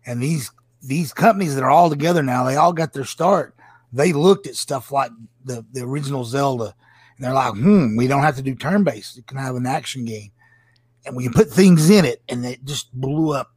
And 0.05 0.21
these 0.21 0.51
these 0.83 1.13
companies 1.13 1.55
that 1.55 1.63
are 1.63 1.69
all 1.69 1.89
together 1.89 2.21
now, 2.21 2.43
they 2.43 2.57
all 2.57 2.73
got 2.73 2.91
their 2.91 3.05
start. 3.05 3.55
They 3.93 4.11
looked 4.11 4.45
at 4.45 4.55
stuff 4.55 4.91
like 4.91 5.11
the, 5.45 5.65
the 5.71 5.83
original 5.83 6.25
Zelda, 6.25 6.75
and 7.15 7.25
they're 7.25 7.33
like, 7.33 7.53
hmm, 7.53 7.95
we 7.95 8.07
don't 8.07 8.21
have 8.21 8.35
to 8.35 8.41
do 8.41 8.53
turn 8.53 8.83
based. 8.83 9.15
You 9.15 9.23
can 9.23 9.37
have 9.37 9.55
an 9.55 9.65
action 9.65 10.03
game. 10.03 10.31
And 11.05 11.15
we 11.15 11.23
can 11.23 11.33
put 11.33 11.49
things 11.49 11.89
in 11.89 12.03
it, 12.03 12.21
and 12.27 12.45
it 12.45 12.65
just 12.65 12.93
blew 12.93 13.33
up 13.33 13.55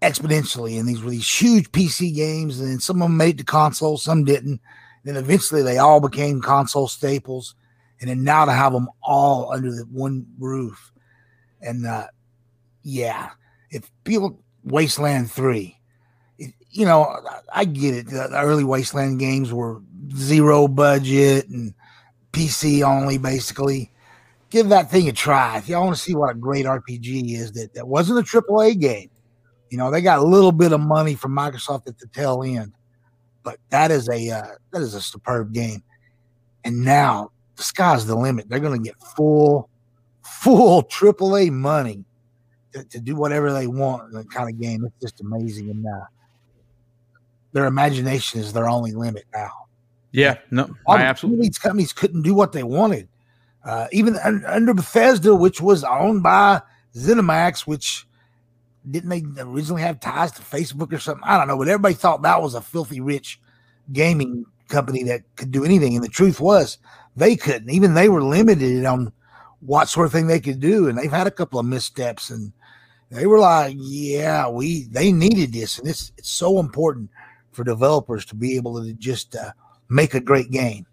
exponentially. 0.00 0.80
And 0.80 0.88
these 0.88 1.02
were 1.02 1.10
these 1.10 1.28
huge 1.28 1.70
PC 1.70 2.14
games, 2.14 2.58
and 2.58 2.82
some 2.82 3.02
of 3.02 3.08
them 3.08 3.18
made 3.18 3.38
the 3.38 3.44
console, 3.44 3.98
some 3.98 4.24
didn't. 4.24 4.60
Then 5.04 5.16
eventually 5.16 5.62
they 5.62 5.78
all 5.78 6.00
became 6.00 6.40
console 6.40 6.88
staples. 6.88 7.54
And 8.00 8.08
then 8.08 8.24
now 8.24 8.46
to 8.46 8.52
have 8.52 8.72
them 8.72 8.88
all 9.02 9.52
under 9.52 9.70
the 9.70 9.84
one 9.92 10.26
roof. 10.38 10.90
And 11.62 11.86
uh, 11.86 12.08
yeah, 12.82 13.30
if 13.70 13.90
people, 14.04 14.42
Wasteland 14.64 15.30
3, 15.30 15.76
it, 16.38 16.54
you 16.70 16.86
know, 16.86 17.20
I 17.54 17.64
get 17.64 17.94
it. 17.94 18.06
The 18.06 18.30
early 18.34 18.64
Wasteland 18.64 19.18
games 19.18 19.52
were 19.52 19.80
zero 20.14 20.68
budget 20.68 21.48
and 21.48 21.74
PC 22.32 22.82
only, 22.82 23.18
basically. 23.18 23.90
Give 24.50 24.68
that 24.70 24.90
thing 24.90 25.08
a 25.08 25.12
try. 25.12 25.58
If 25.58 25.68
y'all 25.68 25.84
want 25.84 25.96
to 25.96 26.02
see 26.02 26.14
what 26.14 26.30
a 26.30 26.34
great 26.34 26.66
RPG 26.66 27.34
is, 27.34 27.52
that, 27.52 27.74
that 27.74 27.86
wasn't 27.86 28.18
a 28.18 28.22
AAA 28.22 28.80
game 28.80 29.10
you 29.70 29.78
know, 29.78 29.90
they 29.90 30.02
got 30.02 30.18
a 30.18 30.24
little 30.24 30.52
bit 30.52 30.72
of 30.72 30.80
money 30.80 31.14
from 31.14 31.34
Microsoft 31.34 31.86
at 31.86 31.98
the 31.98 32.08
tail 32.08 32.42
end, 32.42 32.72
but 33.44 33.58
that 33.70 33.90
is 33.92 34.08
a 34.08 34.30
uh, 34.30 34.48
that 34.72 34.82
is 34.82 34.94
a 34.94 35.00
superb 35.00 35.54
game. 35.54 35.82
And 36.64 36.84
now 36.84 37.30
the 37.54 37.62
sky's 37.62 38.04
the 38.04 38.16
limit. 38.16 38.48
They're 38.48 38.58
going 38.58 38.78
to 38.78 38.84
get 38.84 38.98
full, 39.16 39.70
full 40.30 40.82
AAA 40.84 41.50
money 41.50 42.04
to, 42.72 42.84
to, 42.84 43.00
do 43.00 43.16
whatever 43.16 43.52
they 43.52 43.66
want 43.66 44.04
in 44.04 44.18
the 44.18 44.24
kind 44.24 44.48
of 44.48 44.60
game. 44.60 44.84
It's 44.84 45.00
just 45.00 45.20
amazing. 45.20 45.70
And 45.70 45.86
uh, 45.86 46.04
their 47.52 47.66
imagination 47.66 48.40
is 48.40 48.52
their 48.52 48.68
only 48.68 48.92
limit 48.92 49.24
now. 49.34 49.50
Yeah, 50.12 50.38
no, 50.50 50.68
All 50.86 50.96
I 50.96 51.02
absolutely. 51.02 51.48
These 51.48 51.58
companies 51.58 51.92
couldn't 51.92 52.22
do 52.22 52.34
what 52.34 52.52
they 52.52 52.62
wanted. 52.62 53.08
Uh, 53.64 53.86
even 53.92 54.16
under 54.16 54.72
Bethesda, 54.74 55.34
which 55.34 55.60
was 55.60 55.84
owned 55.84 56.22
by 56.22 56.62
ZeniMax, 56.94 57.66
which 57.66 58.06
didn't 58.90 59.10
they 59.10 59.22
originally 59.42 59.82
have 59.82 60.00
ties 60.00 60.32
to 60.32 60.42
Facebook 60.42 60.92
or 60.92 60.98
something? 60.98 61.22
I 61.24 61.36
don't 61.36 61.46
know, 61.46 61.58
but 61.58 61.68
everybody 61.68 61.94
thought 61.94 62.22
that 62.22 62.42
was 62.42 62.54
a 62.54 62.62
filthy 62.62 63.00
rich 63.00 63.40
gaming 63.92 64.46
company 64.68 65.02
that 65.04 65.22
could 65.36 65.50
do 65.50 65.64
anything. 65.64 65.94
And 65.94 66.04
the 66.04 66.08
truth 66.08 66.40
was 66.40 66.78
they 67.16 67.36
couldn't. 67.36 67.70
Even 67.70 67.94
they 67.94 68.08
were 68.08 68.22
limited 68.22 68.84
on 68.84 69.12
what 69.60 69.88
sort 69.88 70.06
of 70.06 70.12
thing 70.12 70.26
they 70.26 70.40
could 70.40 70.60
do. 70.60 70.88
And 70.88 70.98
they've 70.98 71.10
had 71.10 71.26
a 71.26 71.32
couple 71.32 71.60
of 71.60 71.66
missteps 71.66 72.30
and 72.30 72.52
they 73.10 73.26
were 73.26 73.38
like, 73.38 73.74
yeah, 73.78 74.48
we 74.48 74.84
they 74.84 75.12
needed 75.12 75.52
this. 75.52 75.78
And 75.78 75.88
it's 75.88 76.12
it's 76.16 76.30
so 76.30 76.58
important 76.58 77.10
for 77.52 77.64
developers 77.64 78.24
to 78.26 78.34
be 78.34 78.56
able 78.56 78.82
to 78.82 78.92
just 78.94 79.34
uh, 79.34 79.52
make 79.88 80.14
a 80.14 80.20
great 80.20 80.50
game. 80.50 80.86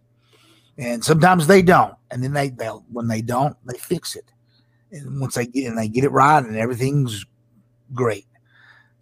And 0.77 1.03
sometimes 1.03 1.47
they 1.47 1.61
don't. 1.61 1.95
And 2.11 2.23
then 2.23 2.33
they 2.33 2.49
they 2.49 2.67
when 2.67 3.07
they 3.07 3.21
don't, 3.21 3.55
they 3.65 3.77
fix 3.77 4.15
it. 4.15 4.31
And 4.91 5.19
once 5.19 5.35
they 5.35 5.45
get 5.45 5.67
and 5.67 5.77
they 5.77 5.87
get 5.87 6.03
it 6.03 6.11
right 6.11 6.43
and 6.43 6.55
everything's 6.57 7.25
great. 7.93 8.25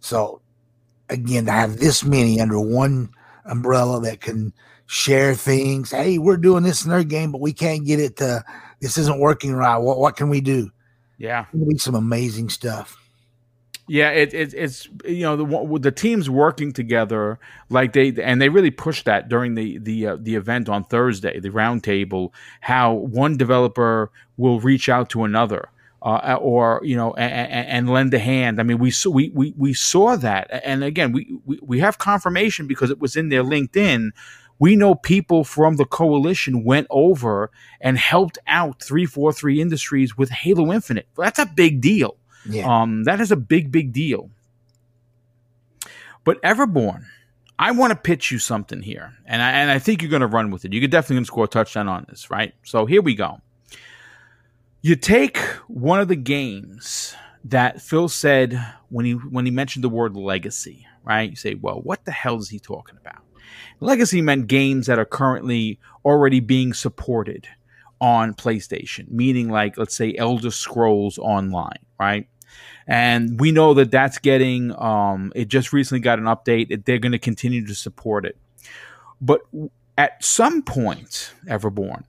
So 0.00 0.42
again, 1.08 1.46
to 1.46 1.52
have 1.52 1.78
this 1.78 2.04
many 2.04 2.40
under 2.40 2.60
one 2.60 3.10
umbrella 3.44 4.00
that 4.02 4.20
can 4.20 4.52
share 4.86 5.34
things. 5.34 5.90
Hey, 5.90 6.18
we're 6.18 6.36
doing 6.36 6.62
this 6.62 6.84
in 6.84 6.90
their 6.90 7.04
game, 7.04 7.32
but 7.32 7.40
we 7.40 7.52
can't 7.52 7.84
get 7.84 8.00
it 8.00 8.16
to 8.16 8.44
this 8.80 8.98
isn't 8.98 9.18
working 9.18 9.54
right. 9.54 9.78
What 9.78 9.98
what 9.98 10.16
can 10.16 10.28
we 10.28 10.40
do? 10.40 10.70
Yeah. 11.18 11.46
be 11.52 11.78
some 11.78 11.94
amazing 11.94 12.50
stuff. 12.50 13.02
Yeah, 13.88 14.10
it, 14.10 14.34
it, 14.34 14.52
it's 14.52 14.88
you 15.04 15.22
know 15.22 15.36
the 15.36 15.78
the 15.78 15.92
teams 15.92 16.28
working 16.28 16.72
together 16.72 17.38
like 17.70 17.92
they 17.92 18.12
and 18.20 18.42
they 18.42 18.48
really 18.48 18.72
pushed 18.72 19.04
that 19.04 19.28
during 19.28 19.54
the 19.54 19.78
the 19.78 20.06
uh, 20.08 20.16
the 20.20 20.34
event 20.34 20.68
on 20.68 20.84
Thursday, 20.84 21.38
the 21.38 21.50
roundtable. 21.50 22.30
How 22.60 22.92
one 22.92 23.36
developer 23.36 24.10
will 24.36 24.60
reach 24.60 24.88
out 24.88 25.08
to 25.10 25.22
another 25.22 25.70
uh, 26.06 26.38
or 26.40 26.80
you 26.84 26.96
know, 26.96 27.14
and, 27.14 27.66
and, 27.66 27.90
lend 27.90 28.14
a 28.14 28.18
hand. 28.18 28.60
I 28.60 28.62
mean, 28.62 28.78
we 28.78 28.92
saw 28.92 29.10
we, 29.10 29.30
we 29.30 29.52
we 29.56 29.74
saw 29.74 30.16
that, 30.16 30.48
and 30.64 30.84
again, 30.84 31.10
we, 31.10 31.38
we 31.44 31.58
we 31.60 31.80
have 31.80 31.98
confirmation 31.98 32.68
because 32.68 32.90
it 32.90 33.00
was 33.00 33.16
in 33.16 33.28
their 33.28 33.42
LinkedIn. 33.42 34.10
We 34.58 34.76
know 34.76 34.94
people 34.94 35.44
from 35.44 35.76
the 35.76 35.84
coalition 35.84 36.64
went 36.64 36.86
over 36.90 37.50
and 37.80 37.98
helped 37.98 38.38
out 38.46 38.82
three 38.82 39.06
four 39.06 39.32
three 39.32 39.60
Industries 39.60 40.16
with 40.16 40.30
Halo 40.30 40.72
Infinite. 40.72 41.06
That's 41.16 41.38
a 41.38 41.46
big 41.46 41.80
deal. 41.80 42.16
Yeah. 42.48 42.66
Um, 42.66 43.04
that 43.04 43.20
is 43.20 43.30
a 43.32 43.36
big 43.36 43.70
big 43.70 43.92
deal. 43.92 44.30
But 46.24 46.42
Everborn, 46.42 47.04
I 47.58 47.70
want 47.70 47.92
to 47.92 47.96
pitch 47.96 48.30
you 48.30 48.38
something 48.38 48.82
here, 48.82 49.14
and 49.26 49.40
I, 49.40 49.50
and 49.52 49.70
I 49.70 49.78
think 49.78 50.02
you're 50.02 50.10
going 50.10 50.20
to 50.20 50.26
run 50.26 50.50
with 50.50 50.64
it. 50.64 50.72
You 50.72 50.80
could 50.80 50.90
definitely 50.90 51.24
score 51.24 51.44
a 51.44 51.48
touchdown 51.48 51.88
on 51.88 52.06
this, 52.08 52.30
right? 52.30 52.52
So 52.64 52.84
here 52.84 53.00
we 53.00 53.14
go. 53.14 53.40
You 54.82 54.96
take 54.96 55.38
one 55.68 56.00
of 56.00 56.08
the 56.08 56.16
games 56.16 57.14
that 57.44 57.80
Phil 57.80 58.08
said 58.08 58.60
when 58.88 59.04
he 59.04 59.12
when 59.12 59.44
he 59.44 59.50
mentioned 59.50 59.84
the 59.84 59.88
word 59.88 60.16
legacy, 60.16 60.86
right? 61.04 61.30
You 61.30 61.36
say, 61.36 61.54
well, 61.54 61.80
what 61.80 62.04
the 62.04 62.12
hell 62.12 62.38
is 62.38 62.48
he 62.48 62.58
talking 62.58 62.96
about? 63.00 63.22
Legacy 63.80 64.20
meant 64.20 64.46
games 64.46 64.86
that 64.86 64.98
are 64.98 65.04
currently 65.04 65.78
already 66.04 66.40
being 66.40 66.72
supported 66.72 67.46
on 68.00 68.34
PlayStation, 68.34 69.10
meaning 69.10 69.48
like 69.48 69.78
let's 69.78 69.96
say 69.96 70.14
Elder 70.16 70.50
Scrolls 70.50 71.18
Online, 71.18 71.78
right? 71.98 72.28
And 72.86 73.40
we 73.40 73.50
know 73.50 73.74
that 73.74 73.90
that's 73.90 74.18
getting 74.18 74.72
um, 74.80 75.32
it 75.34 75.48
just 75.48 75.72
recently 75.72 76.00
got 76.00 76.18
an 76.18 76.26
update. 76.26 76.84
They're 76.84 76.98
going 76.98 77.12
to 77.12 77.18
continue 77.18 77.66
to 77.66 77.74
support 77.74 78.24
it, 78.24 78.36
but 79.20 79.40
at 79.98 80.22
some 80.22 80.62
point, 80.62 81.32
Everborn, 81.48 82.04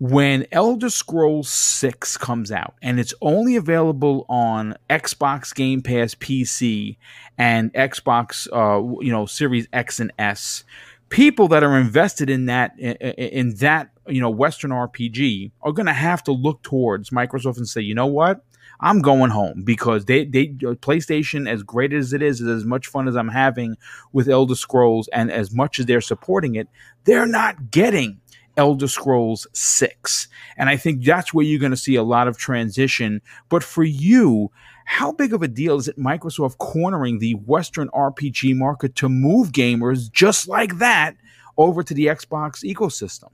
when 0.00 0.46
Elder 0.52 0.90
Scrolls 0.90 1.48
6 1.48 2.16
comes 2.18 2.52
out 2.52 2.74
and 2.82 3.00
it's 3.00 3.14
only 3.20 3.56
available 3.56 4.24
on 4.28 4.76
Xbox 4.88 5.54
Game 5.54 5.82
Pass 5.82 6.14
PC 6.14 6.96
and 7.36 7.72
Xbox 7.74 8.46
uh, 8.52 9.02
you 9.02 9.10
know 9.10 9.26
Series 9.26 9.66
X 9.72 9.98
and 9.98 10.12
S 10.18 10.64
people 11.08 11.48
that 11.48 11.64
are 11.64 11.78
invested 11.78 12.30
in 12.30 12.46
that 12.46 12.78
in 12.78 13.54
that 13.56 13.90
you 14.06 14.20
know 14.20 14.30
western 14.30 14.70
RPG 14.70 15.50
are 15.62 15.72
going 15.72 15.86
to 15.86 15.92
have 15.92 16.22
to 16.24 16.32
look 16.32 16.62
towards 16.62 17.10
Microsoft 17.10 17.56
and 17.56 17.68
say, 17.68 17.80
"You 17.80 17.94
know 17.94 18.06
what? 18.06 18.44
I'm 18.80 19.00
going 19.00 19.30
home 19.30 19.62
because 19.64 20.04
they 20.04 20.24
they 20.24 20.48
PlayStation 20.48 21.48
as 21.48 21.62
great 21.62 21.92
as 21.92 22.12
it 22.12 22.22
is 22.22 22.40
is 22.40 22.48
as 22.48 22.64
much 22.64 22.86
fun 22.86 23.08
as 23.08 23.16
I'm 23.16 23.28
having 23.28 23.76
with 24.12 24.28
Elder 24.28 24.54
Scrolls 24.54 25.08
and 25.08 25.30
as 25.32 25.52
much 25.52 25.78
as 25.78 25.86
they're 25.86 26.00
supporting 26.00 26.54
it, 26.54 26.68
they're 27.04 27.26
not 27.26 27.70
getting 27.70 28.20
Elder 28.58 28.88
Scrolls 28.88 29.46
6. 29.54 30.28
And 30.58 30.68
I 30.68 30.76
think 30.76 31.04
that's 31.04 31.32
where 31.32 31.44
you're 31.44 31.60
going 31.60 31.70
to 31.70 31.76
see 31.76 31.94
a 31.94 32.02
lot 32.02 32.28
of 32.28 32.36
transition. 32.36 33.22
But 33.48 33.64
for 33.64 33.84
you, 33.84 34.50
how 34.84 35.12
big 35.12 35.32
of 35.32 35.42
a 35.42 35.48
deal 35.48 35.76
is 35.76 35.88
it 35.88 35.98
Microsoft 35.98 36.58
cornering 36.58 37.18
the 37.18 37.34
Western 37.34 37.88
RPG 37.90 38.56
market 38.56 38.94
to 38.96 39.08
move 39.08 39.52
gamers 39.52 40.10
just 40.10 40.48
like 40.48 40.78
that 40.78 41.14
over 41.56 41.82
to 41.82 41.94
the 41.94 42.06
Xbox 42.06 42.64
ecosystem? 42.64 43.30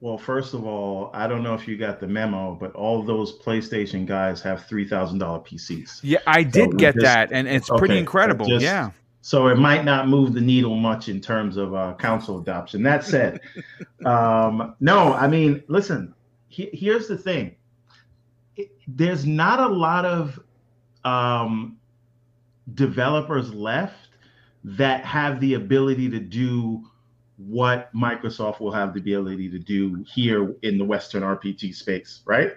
Well, 0.00 0.18
first 0.18 0.54
of 0.54 0.64
all, 0.64 1.10
I 1.12 1.26
don't 1.26 1.42
know 1.42 1.54
if 1.54 1.66
you 1.66 1.76
got 1.76 1.98
the 1.98 2.06
memo, 2.06 2.54
but 2.54 2.72
all 2.74 3.02
those 3.02 3.36
PlayStation 3.38 4.06
guys 4.06 4.40
have 4.42 4.64
three 4.66 4.86
thousand 4.86 5.18
dollar 5.18 5.40
PCs. 5.40 6.00
Yeah, 6.02 6.18
I 6.26 6.44
did 6.44 6.70
so 6.70 6.76
get 6.76 6.94
just, 6.94 7.04
that, 7.04 7.32
and 7.32 7.48
it's 7.48 7.68
okay, 7.68 7.78
pretty 7.78 7.98
incredible. 7.98 8.46
Just, 8.46 8.62
yeah, 8.62 8.90
so 9.28 9.48
it 9.48 9.58
might 9.58 9.84
not 9.84 10.08
move 10.08 10.32
the 10.32 10.40
needle 10.40 10.74
much 10.74 11.10
in 11.10 11.20
terms 11.20 11.58
of 11.58 11.74
uh, 11.74 11.92
council 11.98 12.38
adoption. 12.38 12.82
That 12.82 13.04
said, 13.04 13.40
um, 14.06 14.74
no, 14.80 15.12
I 15.12 15.28
mean, 15.28 15.62
listen. 15.68 16.14
He, 16.48 16.70
here's 16.72 17.08
the 17.08 17.18
thing: 17.18 17.54
it, 18.56 18.70
there's 18.86 19.26
not 19.26 19.60
a 19.60 19.68
lot 19.68 20.06
of 20.06 20.40
um, 21.04 21.76
developers 22.72 23.52
left 23.52 24.08
that 24.64 25.04
have 25.04 25.40
the 25.40 25.54
ability 25.54 26.08
to 26.08 26.20
do 26.20 26.88
what 27.36 27.94
Microsoft 27.94 28.60
will 28.60 28.72
have 28.72 28.94
the 28.94 29.00
ability 29.00 29.50
to 29.50 29.58
do 29.58 30.02
here 30.10 30.54
in 30.62 30.78
the 30.78 30.84
Western 30.86 31.22
RPG 31.22 31.74
space, 31.74 32.22
right? 32.24 32.52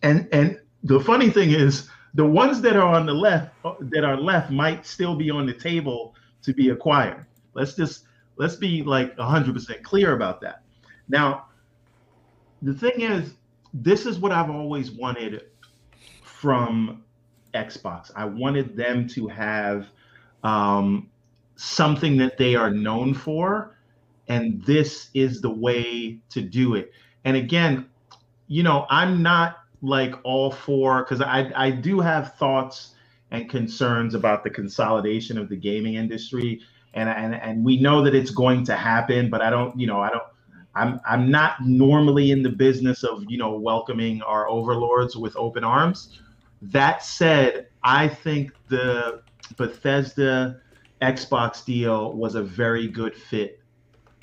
And 0.00 0.26
and 0.32 0.58
the 0.84 1.00
funny 1.00 1.28
thing 1.28 1.50
is 1.50 1.90
the 2.14 2.24
ones 2.24 2.60
that 2.62 2.76
are 2.76 2.94
on 2.94 3.06
the 3.06 3.14
left 3.14 3.54
that 3.80 4.04
are 4.04 4.16
left 4.16 4.50
might 4.50 4.84
still 4.84 5.14
be 5.14 5.30
on 5.30 5.46
the 5.46 5.54
table 5.54 6.14
to 6.42 6.52
be 6.52 6.70
acquired. 6.70 7.26
Let's 7.54 7.74
just 7.74 8.04
let's 8.36 8.56
be 8.56 8.82
like 8.82 9.16
100% 9.16 9.82
clear 9.82 10.14
about 10.14 10.40
that. 10.40 10.62
Now, 11.08 11.46
the 12.62 12.72
thing 12.72 13.00
is, 13.00 13.34
this 13.74 14.06
is 14.06 14.18
what 14.18 14.32
I've 14.32 14.50
always 14.50 14.90
wanted 14.90 15.44
from 16.22 17.04
Xbox. 17.54 18.10
I 18.16 18.24
wanted 18.24 18.76
them 18.76 19.06
to 19.08 19.28
have 19.28 19.88
um, 20.42 21.10
something 21.56 22.16
that 22.16 22.38
they 22.38 22.54
are 22.54 22.70
known 22.70 23.12
for, 23.14 23.76
and 24.28 24.64
this 24.64 25.10
is 25.14 25.40
the 25.40 25.50
way 25.50 26.18
to 26.30 26.40
do 26.40 26.74
it. 26.74 26.92
And 27.24 27.36
again, 27.36 27.86
you 28.46 28.62
know, 28.62 28.86
I'm 28.88 29.22
not 29.22 29.59
like 29.82 30.14
all 30.24 30.50
for 30.50 31.02
because 31.04 31.20
I 31.20 31.50
I 31.56 31.70
do 31.70 32.00
have 32.00 32.34
thoughts 32.36 32.94
and 33.30 33.48
concerns 33.48 34.14
about 34.14 34.44
the 34.44 34.50
consolidation 34.50 35.38
of 35.38 35.48
the 35.48 35.56
gaming 35.56 35.94
industry, 35.94 36.60
and 36.94 37.08
and 37.08 37.34
and 37.34 37.64
we 37.64 37.80
know 37.80 38.02
that 38.02 38.14
it's 38.14 38.30
going 38.30 38.64
to 38.66 38.76
happen, 38.76 39.30
but 39.30 39.42
I 39.42 39.50
don't 39.50 39.78
you 39.78 39.86
know 39.86 40.00
I 40.00 40.10
don't. 40.10 40.24
I'm 40.74 41.00
I'm 41.08 41.30
not 41.30 41.56
normally 41.64 42.30
in 42.30 42.42
the 42.42 42.50
business 42.50 43.04
of 43.04 43.24
you 43.28 43.38
know 43.38 43.58
welcoming 43.58 44.22
our 44.22 44.48
overlords 44.48 45.16
with 45.16 45.36
open 45.36 45.64
arms. 45.64 46.20
That 46.62 47.04
said, 47.04 47.68
I 47.84 48.08
think 48.08 48.52
the 48.68 49.22
Bethesda 49.56 50.60
Xbox 51.02 51.64
deal 51.64 52.12
was 52.12 52.34
a 52.34 52.42
very 52.42 52.86
good 52.88 53.16
fit, 53.16 53.60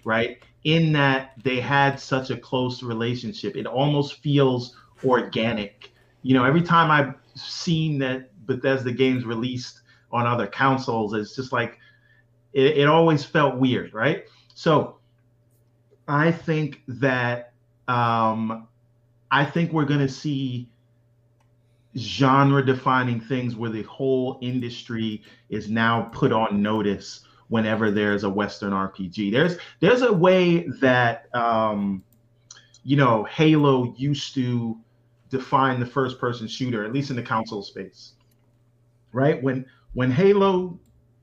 right? 0.05 0.39
In 0.65 0.93
that 0.93 1.33
they 1.43 1.59
had 1.59 1.99
such 1.99 2.29
a 2.31 2.37
close 2.37 2.83
relationship. 2.83 3.55
It 3.57 3.65
almost 3.67 4.21
feels 4.21 4.75
organic. 5.03 5.91
You 6.23 6.33
know, 6.33 6.43
every 6.43 6.61
time 6.61 6.91
I've 6.91 7.13
seen 7.35 7.99
that 7.99 8.29
Bethesda 8.45 8.91
games 8.91 9.25
released 9.25 9.81
on 10.11 10.25
other 10.25 10.47
consoles, 10.47 11.13
it's 11.13 11.35
just 11.35 11.51
like 11.51 11.77
it, 12.53 12.77
it 12.77 12.87
always 12.87 13.23
felt 13.23 13.57
weird, 13.57 13.93
right? 13.93 14.25
So 14.53 14.97
I 16.07 16.31
think 16.31 16.81
that 16.87 17.53
um, 17.87 18.67
I 19.31 19.45
think 19.45 19.71
we're 19.71 19.85
going 19.85 19.99
to 19.99 20.09
see 20.09 20.69
genre 21.97 22.63
defining 22.65 23.19
things 23.19 23.55
where 23.55 23.69
the 23.69 23.83
whole 23.83 24.37
industry 24.41 25.23
is 25.49 25.69
now 25.69 26.03
put 26.13 26.31
on 26.31 26.61
notice 26.61 27.21
whenever 27.47 27.89
there's 27.89 28.23
a 28.23 28.29
western 28.29 28.71
rpg 28.71 29.31
there's 29.31 29.57
there's 29.79 30.01
a 30.01 30.13
way 30.13 30.67
that 30.79 31.33
um 31.33 32.03
you 32.83 32.95
know 32.95 33.23
halo 33.23 33.95
used 33.97 34.35
to 34.35 34.77
define 35.29 35.79
the 35.79 35.85
first 35.85 36.19
person 36.19 36.47
shooter, 36.47 36.85
at 36.85 36.93
least 36.93 37.09
in 37.09 37.15
the 37.15 37.23
console 37.23 37.63
space. 37.63 38.13
Right? 39.11 39.41
When 39.41 39.65
when 39.93 40.11
Halo 40.11 40.79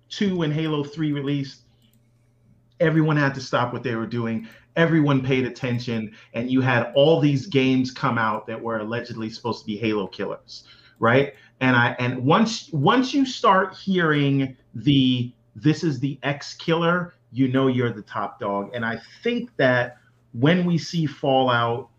2 0.09 0.43
and 0.43 0.53
Halo 0.53 0.85
3 0.85 1.13
released, 1.13 1.63
everyone 2.81 3.17
had 3.17 3.35
to 3.35 3.41
stop 3.41 3.73
what 3.73 3.83
they 3.83 3.95
were 3.95 4.07
doing. 4.07 4.49
Everyone 4.77 5.23
paid 5.23 5.47
attention, 5.47 6.13
and 6.33 6.51
you 6.51 6.61
had 6.61 6.93
all 6.95 7.21
these 7.21 7.47
games 7.47 7.91
come 7.91 8.19
out 8.19 8.47
that 8.49 8.61
were 8.61 8.79
allegedly 8.79 9.31
supposed 9.31 9.61
to 9.61 9.67
be 9.67 9.77
Halo 9.77 10.09
killers, 10.09 10.65
right? 10.99 11.35
And 11.61 11.77
I 11.77 11.95
and 11.99 12.25
once 12.25 12.71
once 12.73 13.15
you 13.15 13.25
start 13.25 13.77
hearing 13.77 14.57
the 14.75 15.33
this 15.55 15.85
is 15.85 16.01
the 16.01 16.19
X 16.25 16.55
killer, 16.55 17.15
you 17.31 17.49
know 17.49 17.69
you're 17.69 17.93
the 17.93 18.03
top 18.03 18.41
dog. 18.41 18.71
And 18.75 18.85
I 18.85 19.01
think 19.23 19.51
that 19.57 19.99
when 20.33 20.65
we 20.65 20.79
see 20.79 21.07
Fallout 21.07 21.91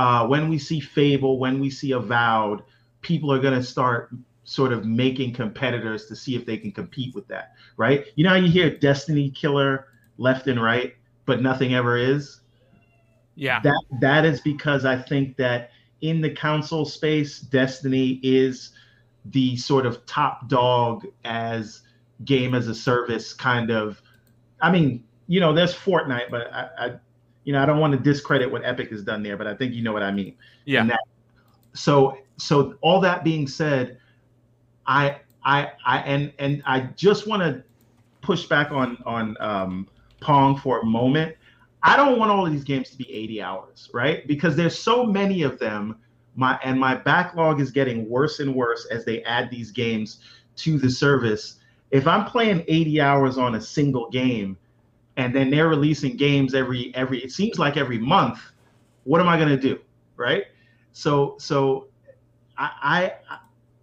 uh, 0.00 0.26
when 0.26 0.48
we 0.48 0.56
see 0.56 0.80
Fable, 0.80 1.38
when 1.38 1.60
we 1.60 1.68
see 1.68 1.92
Avowed, 1.92 2.62
people 3.02 3.30
are 3.30 3.38
going 3.38 3.52
to 3.52 3.62
start 3.62 4.08
sort 4.44 4.72
of 4.72 4.86
making 4.86 5.34
competitors 5.34 6.06
to 6.06 6.16
see 6.16 6.34
if 6.34 6.46
they 6.46 6.56
can 6.56 6.72
compete 6.72 7.14
with 7.14 7.28
that, 7.28 7.52
right? 7.76 8.06
You 8.14 8.24
know 8.24 8.30
how 8.30 8.36
you 8.36 8.50
hear 8.50 8.70
Destiny 8.70 9.28
killer 9.28 9.88
left 10.16 10.46
and 10.46 10.60
right, 10.60 10.94
but 11.26 11.42
nothing 11.42 11.74
ever 11.74 11.98
is. 11.98 12.40
Yeah. 13.34 13.60
That 13.62 13.82
that 14.00 14.24
is 14.24 14.40
because 14.40 14.86
I 14.86 14.96
think 14.96 15.36
that 15.36 15.70
in 16.00 16.22
the 16.22 16.30
console 16.30 16.86
space, 16.86 17.38
Destiny 17.38 18.20
is 18.22 18.70
the 19.26 19.54
sort 19.58 19.84
of 19.84 20.06
top 20.06 20.48
dog 20.48 21.06
as 21.26 21.82
game 22.24 22.54
as 22.54 22.68
a 22.68 22.74
service 22.74 23.34
kind 23.34 23.70
of. 23.70 24.00
I 24.62 24.72
mean, 24.72 25.04
you 25.26 25.40
know, 25.40 25.52
there's 25.52 25.74
Fortnite, 25.74 26.30
but 26.30 26.50
I, 26.54 26.68
I 26.78 26.92
you 27.44 27.52
know, 27.52 27.62
I 27.62 27.66
don't 27.66 27.78
want 27.78 27.92
to 27.92 27.98
discredit 27.98 28.50
what 28.50 28.64
Epic 28.64 28.90
has 28.90 29.02
done 29.02 29.22
there, 29.22 29.36
but 29.36 29.46
I 29.46 29.54
think 29.54 29.74
you 29.74 29.82
know 29.82 29.92
what 29.92 30.02
I 30.02 30.10
mean. 30.10 30.34
Yeah. 30.64 30.84
That, 30.84 31.00
so 31.74 32.18
so 32.36 32.74
all 32.80 33.00
that 33.00 33.24
being 33.24 33.46
said, 33.46 33.98
I 34.86 35.18
I 35.44 35.72
I 35.84 35.98
and 36.00 36.32
and 36.38 36.62
I 36.66 36.80
just 36.96 37.26
want 37.26 37.42
to 37.42 37.62
push 38.20 38.46
back 38.46 38.70
on 38.70 38.98
on 39.06 39.36
um, 39.40 39.88
Pong 40.20 40.56
for 40.56 40.80
a 40.80 40.84
moment. 40.84 41.36
I 41.82 41.96
don't 41.96 42.18
want 42.18 42.30
all 42.30 42.44
of 42.44 42.52
these 42.52 42.64
games 42.64 42.90
to 42.90 42.98
be 42.98 43.10
80 43.10 43.40
hours, 43.40 43.90
right? 43.94 44.26
Because 44.26 44.54
there's 44.54 44.78
so 44.78 45.06
many 45.06 45.42
of 45.42 45.58
them 45.58 45.96
my 46.36 46.58
and 46.62 46.78
my 46.78 46.94
backlog 46.94 47.60
is 47.60 47.70
getting 47.70 48.08
worse 48.08 48.40
and 48.40 48.54
worse 48.54 48.86
as 48.90 49.04
they 49.04 49.22
add 49.24 49.50
these 49.50 49.70
games 49.70 50.20
to 50.56 50.78
the 50.78 50.90
service. 50.90 51.56
If 51.90 52.06
I'm 52.06 52.24
playing 52.24 52.64
80 52.68 53.00
hours 53.00 53.38
on 53.38 53.56
a 53.56 53.60
single 53.60 54.10
game, 54.10 54.56
and 55.20 55.34
then 55.34 55.50
they're 55.50 55.68
releasing 55.68 56.16
games 56.16 56.54
every 56.54 56.94
every 56.94 57.22
it 57.22 57.30
seems 57.30 57.58
like 57.58 57.76
every 57.76 57.98
month, 57.98 58.40
what 59.04 59.20
am 59.20 59.28
I 59.28 59.38
gonna 59.38 59.56
do, 59.56 59.78
right? 60.16 60.44
So 60.92 61.36
so 61.38 61.88
I 62.56 63.12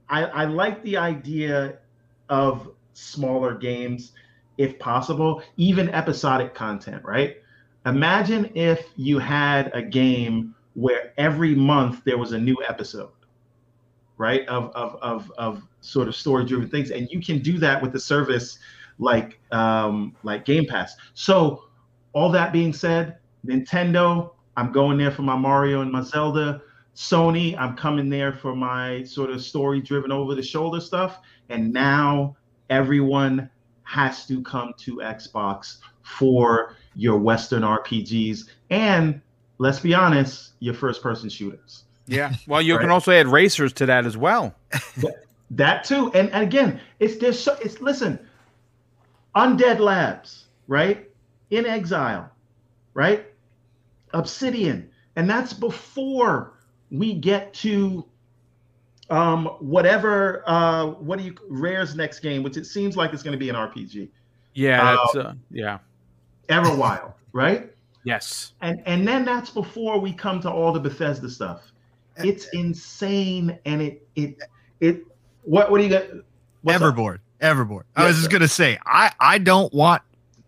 I 0.10 0.22
I, 0.22 0.24
I 0.24 0.46
like 0.46 0.82
the 0.82 0.98
idea 0.98 1.78
of 2.30 2.72
smaller 2.94 3.54
games 3.54 4.14
if 4.58 4.80
possible, 4.80 5.44
even 5.58 5.90
episodic 5.90 6.56
content, 6.56 7.04
right? 7.04 7.38
Imagine 7.86 8.52
if 8.56 8.90
you 8.96 9.20
had 9.20 9.70
a 9.76 9.82
game 9.82 10.56
where 10.74 11.14
every 11.20 11.54
month 11.54 12.04
there 12.04 12.18
was 12.18 12.32
a 12.32 12.40
new 12.40 12.58
episode, 12.68 13.12
right? 14.18 14.48
Of 14.48 14.72
of 14.72 14.96
of 15.04 15.32
of 15.38 15.62
sort 15.82 16.08
of 16.08 16.16
story 16.16 16.46
driven 16.46 16.68
things, 16.68 16.90
and 16.90 17.08
you 17.12 17.22
can 17.22 17.40
do 17.44 17.60
that 17.60 17.80
with 17.80 17.92
the 17.94 18.00
service 18.00 18.58
like 19.00 19.40
um, 19.52 20.16
like 20.24 20.46
Game 20.46 20.66
Pass. 20.66 20.96
So 21.14 21.64
all 22.14 22.32
that 22.32 22.52
being 22.52 22.74
said, 22.74 23.18
Nintendo, 23.46 24.32
I'm 24.56 24.72
going 24.72 24.98
there 24.98 25.12
for 25.12 25.22
my 25.22 25.36
Mario 25.36 25.82
and 25.82 25.92
my 25.92 26.02
Zelda. 26.02 26.62
Sony, 26.96 27.56
I'm 27.58 27.76
coming 27.78 28.10
there 28.10 28.34
for 28.34 28.56
my 28.56 29.04
sort 29.04 29.30
of 29.30 29.44
story 29.44 29.82
driven 29.82 30.12
over 30.12 30.34
the 30.34 30.42
shoulder 30.42 30.82
stuff. 30.82 31.20
And 31.50 31.72
now 31.72 32.36
everyone 32.72 33.50
has 33.84 34.26
to 34.28 34.42
come 34.42 34.74
to 34.80 34.98
Xbox 34.98 35.78
for 36.02 36.76
your 36.96 37.20
Western 37.20 37.62
RPGs 37.62 38.50
and 38.72 39.22
let's 39.60 39.80
be 39.80 39.94
honest, 39.94 40.54
your 40.60 40.74
first 40.74 41.02
person 41.02 41.30
shooters. 41.30 41.84
Yeah. 42.08 42.34
Well, 42.48 42.62
you 42.62 42.76
right? 42.76 42.82
can 42.82 42.90
also 42.90 43.12
add 43.12 43.28
racers 43.28 43.74
to 43.74 43.86
that 43.86 44.06
as 44.06 44.18
well. 44.18 44.56
that, 45.52 45.84
too. 45.84 46.12
And, 46.14 46.32
and 46.32 46.44
again, 46.44 46.80
it's 47.00 47.18
there's 47.18 47.40
so 47.40 47.58
it's 47.62 47.82
listen, 47.82 48.20
Undead 49.38 49.80
Labs, 49.80 50.46
right? 50.68 51.10
inXile, 51.52 52.30
right? 52.94 53.26
Obsidian. 54.14 54.90
And 55.16 55.30
that's 55.30 55.54
before 55.54 56.54
we 56.92 57.14
get 57.14 57.54
to 57.54 58.06
um 59.10 59.46
whatever 59.60 60.44
uh 60.48 60.86
what 60.86 61.18
do 61.18 61.24
you 61.24 61.34
rare's 61.48 61.96
next 61.96 62.20
game 62.20 62.44
which 62.44 62.58
it 62.58 62.66
seems 62.66 62.98
like 62.98 63.14
it's 63.14 63.24
going 63.24 63.32
to 63.32 63.38
be 63.38 63.48
an 63.48 63.56
rpg 63.56 64.10
yeah 64.54 64.98
that's 64.98 65.16
uh, 65.16 65.20
uh 65.20 65.34
yeah. 65.50 65.78
Everwild 66.50 67.14
right? 67.38 67.72
Yes. 68.04 68.54
And 68.62 68.82
and 68.86 69.08
then 69.08 69.24
that's 69.24 69.50
before 69.50 70.00
we 70.00 70.12
come 70.12 70.42
to 70.42 70.52
all 70.52 70.72
the 70.74 70.80
bethesda 70.80 71.30
stuff. 71.30 71.72
It's 72.18 72.48
insane 72.54 73.60
and 73.66 73.82
it 73.82 74.08
it 74.16 74.42
it 74.80 75.04
what 75.44 75.70
what 75.70 75.78
do 75.78 75.84
you 75.84 75.90
got? 75.90 76.06
Everborn 76.66 77.20
up? 77.42 77.58
Everborn 77.58 77.84
i 77.96 78.06
was 78.06 78.18
just 78.18 78.30
going 78.30 78.42
to 78.42 78.48
say 78.48 78.78
i 78.86 79.12
i 79.20 79.38
don't 79.38 79.74
want 79.74 80.02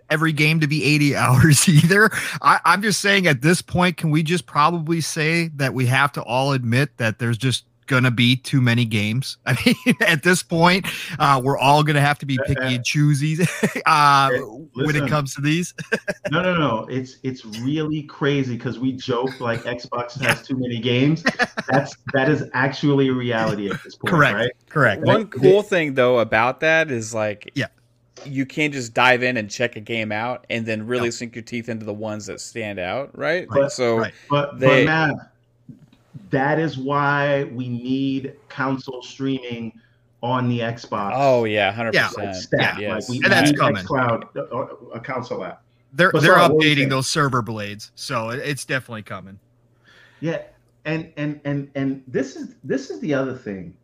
every 0.10 0.34
game 0.34 0.60
to 0.60 0.68
be 0.68 0.84
80 0.84 1.16
hours 1.16 1.70
either. 1.70 2.10
I, 2.42 2.60
I'm 2.66 2.82
just 2.82 3.02
saying 3.02 3.28
at 3.28 3.42
this 3.42 3.62
point, 3.62 3.98
can 3.98 4.12
we 4.12 4.24
just 4.24 4.46
probably 4.46 5.02
say 5.02 5.50
that 5.56 5.74
we 5.74 5.86
have 5.86 6.12
to 6.14 6.24
all 6.24 6.54
admit 6.54 6.98
that 6.98 7.20
there's 7.20 7.38
just 7.38 7.66
gonna 7.90 8.12
be 8.12 8.38
too 8.38 8.62
many 8.62 8.86
games. 8.86 9.38
I 9.46 9.58
mean, 9.66 9.96
at 10.08 10.24
this 10.24 10.42
point, 10.42 10.86
uh, 11.20 11.42
we're 11.44 11.58
all 11.58 11.84
gonna 11.84 12.00
have 12.00 12.18
to 12.20 12.26
be 12.26 12.40
picky 12.46 12.76
and 12.76 12.86
choosy 12.86 13.46
uh, 13.86 14.30
when 14.76 14.96
it 14.96 15.10
comes 15.10 15.36
to 15.36 15.42
these. 15.42 15.74
no, 16.32 16.42
no, 16.42 16.54
no. 16.56 16.88
It's 16.90 17.18
it's 17.24 17.44
really 17.44 18.04
crazy 18.04 18.56
because 18.56 18.80
we 18.80 18.94
joke 18.94 19.42
like 19.42 19.64
Xbox 19.64 20.18
has 20.22 20.48
too 20.48 20.56
many 20.56 20.80
games. 20.80 21.24
That's 21.68 21.98
that 22.14 22.30
is 22.30 22.46
actually 22.54 23.10
a 23.10 23.14
reality 23.14 23.70
at 23.70 23.84
this 23.84 23.98
point. 23.98 24.14
Correct. 24.14 24.36
Right? 24.36 24.52
Correct. 24.70 25.02
One 25.04 25.28
cool 25.28 25.64
thing 25.64 25.96
though 25.96 26.20
about 26.20 26.62
that 26.62 26.90
is 26.90 27.14
like 27.14 27.52
yeah 27.56 27.68
you 28.26 28.46
can't 28.46 28.74
just 28.74 28.94
dive 28.94 29.24
in 29.24 29.38
and 29.38 29.50
check 29.50 29.78
a 29.78 29.80
game 29.80 30.12
out 30.12 30.46
and 30.50 30.66
then 30.66 30.86
really 30.86 31.06
no. 31.06 31.10
sink 31.10 31.36
your 31.36 31.42
teeth 31.42 31.70
into 31.70 31.86
the 31.86 31.94
ones 31.94 32.26
that 32.26 32.42
stand 32.42 32.78
out, 32.78 33.18
right? 33.18 33.48
But, 33.50 33.72
so, 33.72 33.98
right. 33.98 34.14
but, 34.30 34.60
they, 34.60 34.84
but 34.84 34.86
man, 34.86 35.22
that 36.30 36.60
is 36.60 36.78
why 36.78 37.46
we 37.46 37.70
need 37.70 38.36
console 38.50 39.02
streaming 39.02 39.74
on 40.22 40.50
the 40.50 40.60
Xbox. 40.60 41.12
Oh 41.16 41.46
yeah, 41.46 41.72
hundred 41.72 41.94
yeah. 41.94 42.10
percent. 42.10 42.48
Yeah, 42.54 42.78
yes. 42.78 43.10
like 43.10 43.20
we, 43.20 43.24
and 43.24 43.34
that's 43.34 43.52
coming. 43.52 43.86
Cloud, 43.86 44.26
uh, 44.36 44.42
uh, 44.42 44.68
a 44.94 45.00
console 45.00 45.44
app. 45.44 45.64
They're 45.94 46.12
but 46.12 46.22
they're 46.22 46.38
sorry, 46.38 46.54
updating 46.54 46.90
those 46.90 47.08
server 47.08 47.42
blades, 47.42 47.92
so 47.96 48.30
it's 48.30 48.66
definitely 48.66 49.04
coming. 49.04 49.40
Yeah, 50.20 50.42
and 50.86 51.12
and 51.18 51.40
and 51.46 51.70
and 51.76 52.04
this 52.08 52.36
is 52.36 52.56
this 52.64 52.90
is 52.90 53.00
the 53.00 53.14
other 53.14 53.36
thing. 53.36 53.76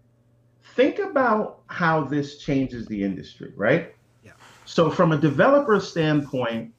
Think 0.75 0.99
about 0.99 1.61
how 1.67 2.03
this 2.03 2.37
changes 2.37 2.85
the 2.87 3.01
industry, 3.01 3.53
right? 3.55 3.95
Yeah. 4.23 4.33
So 4.65 4.91
from 4.91 5.13
a 5.13 5.17
developer 5.17 5.79
standpoint, 5.79 6.73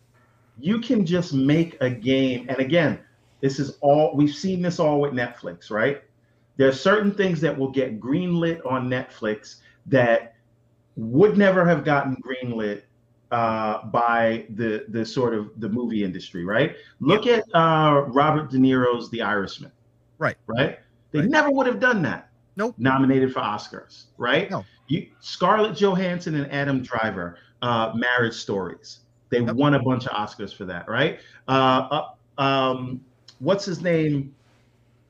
you 0.59 0.81
can 0.81 1.07
just 1.07 1.33
make 1.33 1.77
a 1.81 1.89
game. 1.89 2.47
And 2.49 2.59
again, 2.59 2.99
this 3.41 3.59
is 3.59 3.79
all 3.81 4.15
we've 4.15 4.35
seen 4.35 4.63
this 4.63 4.79
all 4.79 5.01
with 5.01 5.13
Netflix, 5.13 5.71
right? 5.71 6.03
There 6.57 6.69
are 6.69 6.73
certain 6.73 7.13
things 7.13 7.41
that 7.43 7.57
will 7.57 7.71
get 7.71 8.01
greenlit 8.01 8.65
on 8.65 8.89
Netflix 8.89 9.57
that 9.87 10.35
would 10.97 11.37
never 11.37 11.67
have 11.67 11.85
gotten 11.85 12.17
greenlit 12.17 12.83
uh, 13.31 13.85
by 13.87 14.47
the 14.51 14.87
the 14.89 15.05
sort 15.05 15.35
of 15.35 15.51
the 15.61 15.69
movie 15.69 16.05
industry, 16.05 16.45
right? 16.45 16.77
Look 17.01 17.27
at 17.27 17.45
uh, 17.55 18.05
Robert 18.09 18.51
De 18.51 18.57
Niro's 18.57 19.11
The 19.11 19.23
Irishman. 19.23 19.73
Right. 20.19 20.37
Right. 20.47 20.79
They 21.13 21.21
right. 21.21 21.29
never 21.29 21.51
would 21.51 21.67
have 21.67 21.81
done 21.81 22.03
that. 22.03 22.31
Nope. 22.57 22.75
Nominated 22.79 23.33
for 23.33 23.41
Oscars, 23.41 24.05
right? 24.17 24.51
No. 24.51 24.65
You 24.89 25.09
Scarlett 25.21 25.77
Johansson 25.77 26.35
and 26.37 26.51
Adam 26.51 26.83
Driver 26.83 27.39
uh, 27.63 27.93
Marriage 27.95 28.35
Stories. 28.35 29.01
They 29.29 29.41
yep. 29.41 29.55
won 29.57 29.75
a 29.75 29.83
bunch 29.83 30.07
of 30.07 30.13
Oscars 30.13 30.55
for 30.55 30.65
that, 30.67 30.89
right? 30.89 31.21
Uh, 31.49 32.07
uh, 32.39 32.41
um, 32.43 33.01
what's 33.39 33.65
his 33.65 33.81
name? 33.81 34.35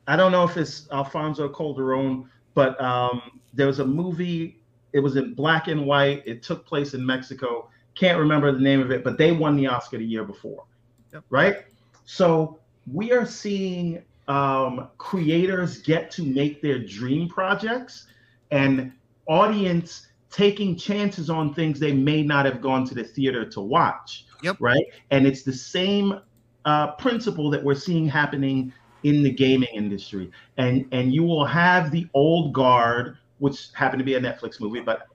I 0.06 0.16
don't 0.16 0.32
know 0.32 0.44
if 0.44 0.56
it's 0.56 0.88
Alfonso 0.92 1.48
Calderon, 1.48 2.28
but 2.54 2.80
um, 2.80 3.40
there 3.52 3.66
was 3.66 3.80
a 3.80 3.86
movie. 3.86 4.60
It 4.92 5.00
was 5.00 5.16
in 5.16 5.34
black 5.34 5.68
and 5.68 5.86
white. 5.86 6.22
It 6.26 6.42
took 6.42 6.66
place 6.66 6.94
in 6.94 7.04
Mexico. 7.04 7.68
Can't 7.94 8.18
remember 8.18 8.52
the 8.52 8.60
name 8.60 8.80
of 8.80 8.90
it, 8.90 9.02
but 9.02 9.18
they 9.18 9.32
won 9.32 9.56
the 9.56 9.66
Oscar 9.66 9.98
the 9.98 10.04
year 10.04 10.24
before, 10.24 10.64
yep. 11.12 11.24
right? 11.30 11.64
So 12.04 12.58
we 12.92 13.12
are 13.12 13.26
seeing 13.26 14.02
um, 14.28 14.88
creators 14.98 15.78
get 15.78 16.10
to 16.12 16.22
make 16.22 16.62
their 16.62 16.78
dream 16.78 17.28
projects, 17.28 18.06
and 18.50 18.92
audience 19.26 20.08
taking 20.30 20.76
chances 20.76 21.30
on 21.30 21.54
things 21.54 21.80
they 21.80 21.92
may 21.92 22.22
not 22.22 22.44
have 22.44 22.60
gone 22.60 22.84
to 22.86 22.94
the 22.94 23.04
theater 23.04 23.48
to 23.48 23.60
watch. 23.60 24.26
Yep. 24.42 24.56
Right. 24.60 24.84
And 25.10 25.26
it's 25.26 25.42
the 25.42 25.52
same 25.52 26.20
uh, 26.66 26.92
principle 26.92 27.48
that 27.50 27.62
we're 27.62 27.74
seeing 27.74 28.06
happening 28.06 28.72
in 29.02 29.22
the 29.22 29.30
gaming 29.30 29.68
industry. 29.72 30.30
And 30.58 30.86
and 30.92 31.14
you 31.14 31.22
will 31.22 31.46
have 31.46 31.90
the 31.90 32.06
old 32.12 32.52
guard, 32.52 33.16
which 33.38 33.68
happened 33.72 34.00
to 34.00 34.04
be 34.04 34.14
a 34.14 34.20
Netflix 34.20 34.60
movie, 34.60 34.80
but 34.80 35.06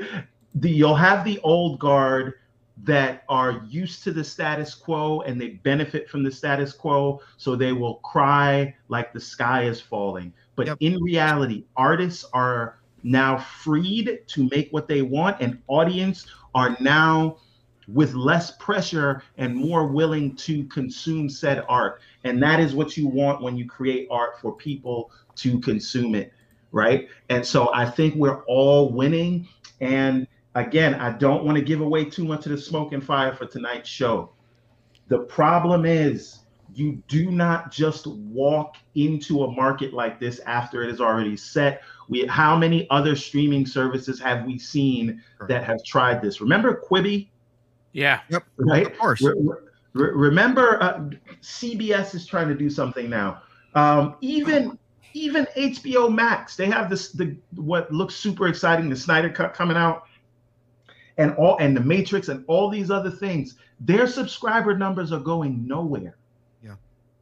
the 0.54 0.70
you'll 0.70 0.94
have 0.94 1.24
the 1.24 1.40
old 1.40 1.80
guard 1.80 2.34
that 2.84 3.24
are 3.28 3.64
used 3.68 4.04
to 4.04 4.12
the 4.12 4.22
status 4.22 4.72
quo 4.72 5.22
and 5.22 5.40
they 5.40 5.48
benefit 5.48 6.08
from 6.08 6.22
the 6.22 6.30
status 6.30 6.72
quo 6.72 7.20
so 7.36 7.56
they 7.56 7.72
will 7.72 7.96
cry 7.96 8.72
like 8.86 9.12
the 9.12 9.18
sky 9.20 9.64
is 9.64 9.80
falling 9.80 10.32
but 10.54 10.68
yep. 10.68 10.76
in 10.78 11.02
reality 11.02 11.64
artists 11.76 12.24
are 12.32 12.78
now 13.02 13.38
freed 13.38 14.20
to 14.26 14.48
make 14.50 14.68
what 14.70 14.88
they 14.88 15.02
want, 15.02 15.40
and 15.40 15.60
audience 15.68 16.26
are 16.54 16.76
now 16.80 17.38
with 17.88 18.14
less 18.14 18.52
pressure 18.52 19.22
and 19.38 19.56
more 19.56 19.86
willing 19.86 20.36
to 20.36 20.64
consume 20.64 21.28
said 21.28 21.64
art. 21.68 22.00
And 22.24 22.42
that 22.42 22.60
is 22.60 22.74
what 22.74 22.96
you 22.96 23.08
want 23.08 23.42
when 23.42 23.56
you 23.56 23.66
create 23.66 24.06
art 24.10 24.40
for 24.40 24.54
people 24.54 25.10
to 25.36 25.58
consume 25.60 26.14
it, 26.14 26.32
right? 26.70 27.08
And 27.30 27.44
so 27.44 27.72
I 27.72 27.88
think 27.88 28.14
we're 28.14 28.44
all 28.44 28.92
winning. 28.92 29.48
And 29.80 30.26
again, 30.54 30.94
I 30.94 31.12
don't 31.12 31.44
want 31.44 31.56
to 31.56 31.64
give 31.64 31.80
away 31.80 32.04
too 32.04 32.24
much 32.24 32.44
of 32.46 32.52
the 32.52 32.58
smoke 32.58 32.92
and 32.92 33.02
fire 33.02 33.34
for 33.34 33.46
tonight's 33.46 33.88
show. 33.88 34.30
The 35.08 35.20
problem 35.20 35.86
is 35.86 36.40
you 36.74 37.02
do 37.08 37.30
not 37.30 37.72
just 37.72 38.06
walk 38.06 38.76
into 38.94 39.44
a 39.44 39.50
market 39.50 39.94
like 39.94 40.20
this 40.20 40.38
after 40.40 40.82
it 40.82 40.90
is 40.90 41.00
already 41.00 41.36
set. 41.36 41.82
We 42.10 42.26
how 42.26 42.56
many 42.56 42.86
other 42.90 43.16
streaming 43.16 43.64
services 43.64 44.20
have 44.20 44.44
we 44.44 44.58
seen 44.58 45.22
that 45.48 45.64
have 45.64 45.82
tried 45.82 46.20
this? 46.20 46.42
Remember 46.42 46.82
Quibi? 46.88 47.30
Yeah. 47.92 48.20
Yep. 48.30 48.44
Right. 48.56 48.86
Of 48.86 48.98
course. 48.98 49.22
Re- 49.22 49.34
re- 49.94 50.10
remember 50.12 50.82
uh, 50.82 51.10
CBS 51.42 52.14
is 52.14 52.26
trying 52.26 52.48
to 52.48 52.54
do 52.54 52.70
something 52.70 53.08
now. 53.10 53.42
Um, 53.74 54.16
even 54.20 54.78
even 55.14 55.46
HBO 55.56 56.14
Max, 56.14 56.56
they 56.56 56.66
have 56.66 56.90
this 56.90 57.12
the 57.12 57.36
what 57.54 57.90
looks 57.92 58.14
super 58.14 58.46
exciting, 58.48 58.88
the 58.88 58.96
Snyder 58.96 59.30
Cut 59.30 59.54
coming 59.54 59.76
out, 59.76 60.04
and 61.16 61.34
all 61.36 61.56
and 61.58 61.76
the 61.76 61.80
Matrix 61.80 62.28
and 62.28 62.44
all 62.46 62.68
these 62.70 62.90
other 62.90 63.10
things. 63.10 63.56
Their 63.80 64.06
subscriber 64.06 64.76
numbers 64.76 65.12
are 65.12 65.20
going 65.20 65.66
nowhere 65.66 66.16
Yeah. 66.62 66.74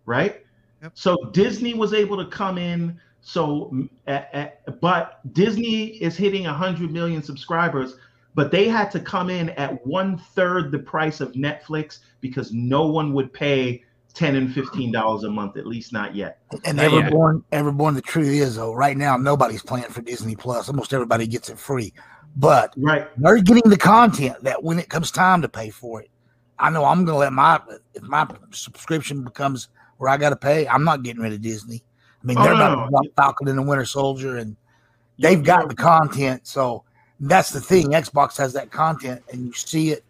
right? 0.06 0.42
Yep. 0.82 0.92
So 0.94 1.16
Disney 1.32 1.74
was 1.74 1.92
able 1.92 2.16
to 2.16 2.26
come 2.30 2.56
in, 2.58 2.98
So, 3.20 3.88
uh, 4.06 4.46
but 4.80 5.20
Disney 5.34 5.88
is 6.00 6.16
hitting 6.16 6.44
100 6.44 6.92
million 6.92 7.22
subscribers, 7.22 7.96
but 8.36 8.50
they 8.50 8.68
had 8.68 8.90
to 8.90 9.00
come 9.00 9.30
in 9.30 9.48
at 9.50 9.84
one 9.84 10.18
third 10.18 10.70
the 10.70 10.78
price 10.78 11.20
of 11.20 11.32
Netflix 11.32 12.00
because 12.20 12.52
no 12.52 12.86
one 12.86 13.14
would 13.14 13.32
pay 13.32 13.82
10 14.12 14.36
and 14.36 14.52
15 14.52 14.92
dollars 14.92 15.24
a 15.24 15.30
month, 15.30 15.56
at 15.56 15.66
least 15.66 15.92
not 15.92 16.14
yet. 16.14 16.38
And 16.64 16.78
Everborn, 16.78 17.42
Everborn, 17.50 17.94
the 17.94 18.02
truth 18.02 18.28
is 18.28 18.56
though, 18.56 18.74
right 18.74 18.96
now 18.96 19.16
nobody's 19.16 19.62
playing 19.62 19.88
for 19.88 20.02
Disney 20.02 20.36
Plus. 20.36 20.68
Almost 20.68 20.92
everybody 20.92 21.26
gets 21.26 21.48
it 21.48 21.58
free. 21.58 21.92
But 22.36 22.74
right, 22.76 23.08
they're 23.16 23.38
getting 23.38 23.70
the 23.70 23.78
content 23.78 24.44
that 24.44 24.62
when 24.62 24.78
it 24.78 24.90
comes 24.90 25.10
time 25.10 25.40
to 25.40 25.48
pay 25.48 25.70
for 25.70 26.02
it, 26.02 26.10
I 26.58 26.68
know 26.68 26.84
I'm 26.84 27.06
gonna 27.06 27.18
let 27.18 27.32
my 27.32 27.60
if 27.94 28.02
my 28.02 28.26
subscription 28.52 29.24
becomes 29.24 29.68
where 29.96 30.10
I 30.10 30.18
gotta 30.18 30.36
pay, 30.36 30.68
I'm 30.68 30.84
not 30.84 31.02
getting 31.02 31.22
rid 31.22 31.32
of 31.32 31.40
Disney. 31.40 31.82
I 32.22 32.26
mean, 32.26 32.38
oh, 32.38 32.42
they're 32.42 32.54
no, 32.54 32.84
about 32.84 32.90
no. 32.90 33.02
Falcon 33.16 33.48
and 33.48 33.58
the 33.58 33.62
Winter 33.62 33.86
Soldier, 33.86 34.36
and 34.36 34.56
they've 35.18 35.42
got 35.42 35.68
the 35.68 35.74
content. 35.74 36.46
So 36.46 36.84
that's 37.20 37.50
the 37.50 37.60
thing. 37.60 37.88
Xbox 37.88 38.36
has 38.38 38.52
that 38.52 38.70
content, 38.70 39.22
and 39.32 39.46
you 39.46 39.52
see 39.52 39.90
it. 39.90 40.04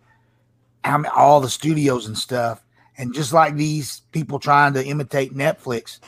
all 0.84 1.40
the 1.40 1.50
studios 1.50 2.06
and 2.06 2.16
stuff, 2.16 2.62
and 2.98 3.14
just 3.14 3.32
like 3.32 3.54
these 3.54 4.02
people 4.12 4.38
trying 4.38 4.72
to 4.74 4.84
imitate 4.84 5.34
Netflix, 5.34 6.00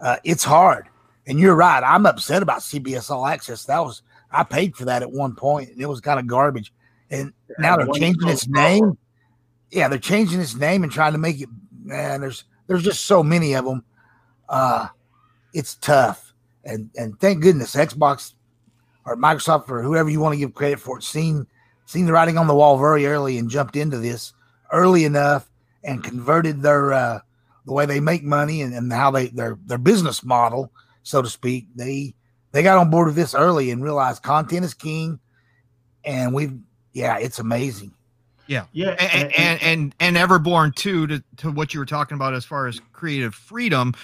uh, 0.00 0.16
it's 0.24 0.44
hard. 0.44 0.88
And 1.26 1.40
you're 1.40 1.54
right. 1.54 1.82
I'm 1.82 2.04
upset 2.04 2.42
about 2.42 2.60
CBS 2.60 3.10
All 3.10 3.26
Access. 3.26 3.64
That 3.64 3.80
was 3.80 4.02
I 4.30 4.42
paid 4.42 4.76
for 4.76 4.84
that 4.86 5.02
at 5.02 5.10
one 5.10 5.34
point, 5.34 5.70
and 5.70 5.80
it 5.80 5.86
was 5.86 6.00
kind 6.00 6.18
of 6.18 6.26
garbage. 6.26 6.72
And 7.10 7.32
now 7.58 7.76
they're 7.76 7.86
changing 7.94 8.28
its 8.28 8.48
name. 8.48 8.98
Yeah, 9.70 9.88
they're 9.88 9.98
changing 9.98 10.40
its 10.40 10.54
name 10.54 10.82
and 10.82 10.92
trying 10.92 11.12
to 11.12 11.18
make 11.18 11.40
it. 11.40 11.48
Man, 11.82 12.20
there's 12.20 12.44
there's 12.66 12.82
just 12.82 13.04
so 13.04 13.22
many 13.22 13.54
of 13.54 13.64
them. 13.64 13.84
Uh, 14.48 14.88
it's 15.52 15.76
tough, 15.76 16.32
and 16.64 16.90
and 16.96 17.18
thank 17.20 17.42
goodness 17.42 17.74
Xbox 17.74 18.34
or 19.06 19.16
Microsoft 19.16 19.68
or 19.70 19.82
whoever 19.82 20.08
you 20.08 20.20
want 20.20 20.34
to 20.34 20.38
give 20.38 20.54
credit 20.54 20.80
for 20.80 20.98
it 20.98 21.04
seen 21.04 21.46
seen 21.86 22.06
the 22.06 22.12
writing 22.12 22.38
on 22.38 22.46
the 22.46 22.54
wall 22.54 22.78
very 22.78 23.06
early 23.06 23.38
and 23.38 23.50
jumped 23.50 23.76
into 23.76 23.98
this 23.98 24.32
early 24.72 25.04
enough 25.04 25.50
and 25.82 26.02
converted 26.02 26.62
their 26.62 26.92
uh, 26.92 27.20
the 27.66 27.72
way 27.72 27.86
they 27.86 28.00
make 28.00 28.22
money 28.22 28.62
and, 28.62 28.74
and 28.74 28.92
how 28.92 29.10
they 29.10 29.28
their 29.28 29.58
their 29.66 29.78
business 29.78 30.24
model, 30.24 30.70
so 31.02 31.22
to 31.22 31.28
speak. 31.28 31.66
They 31.74 32.14
they 32.52 32.62
got 32.62 32.78
on 32.78 32.90
board 32.90 33.06
with 33.06 33.16
this 33.16 33.34
early 33.34 33.70
and 33.70 33.82
realized 33.82 34.22
content 34.22 34.64
is 34.64 34.74
king, 34.74 35.18
and 36.04 36.34
we've 36.34 36.58
yeah, 36.92 37.18
it's 37.18 37.38
amazing. 37.38 37.92
Yeah, 38.46 38.66
yeah, 38.72 38.90
and 39.00 39.32
and 39.32 39.62
and, 39.62 39.94
and 40.00 40.16
Everborn 40.16 40.74
too 40.74 41.06
to 41.06 41.22
to 41.38 41.50
what 41.50 41.72
you 41.72 41.80
were 41.80 41.86
talking 41.86 42.14
about 42.14 42.34
as 42.34 42.44
far 42.44 42.66
as 42.66 42.80
creative 42.92 43.34
freedom 43.34 43.94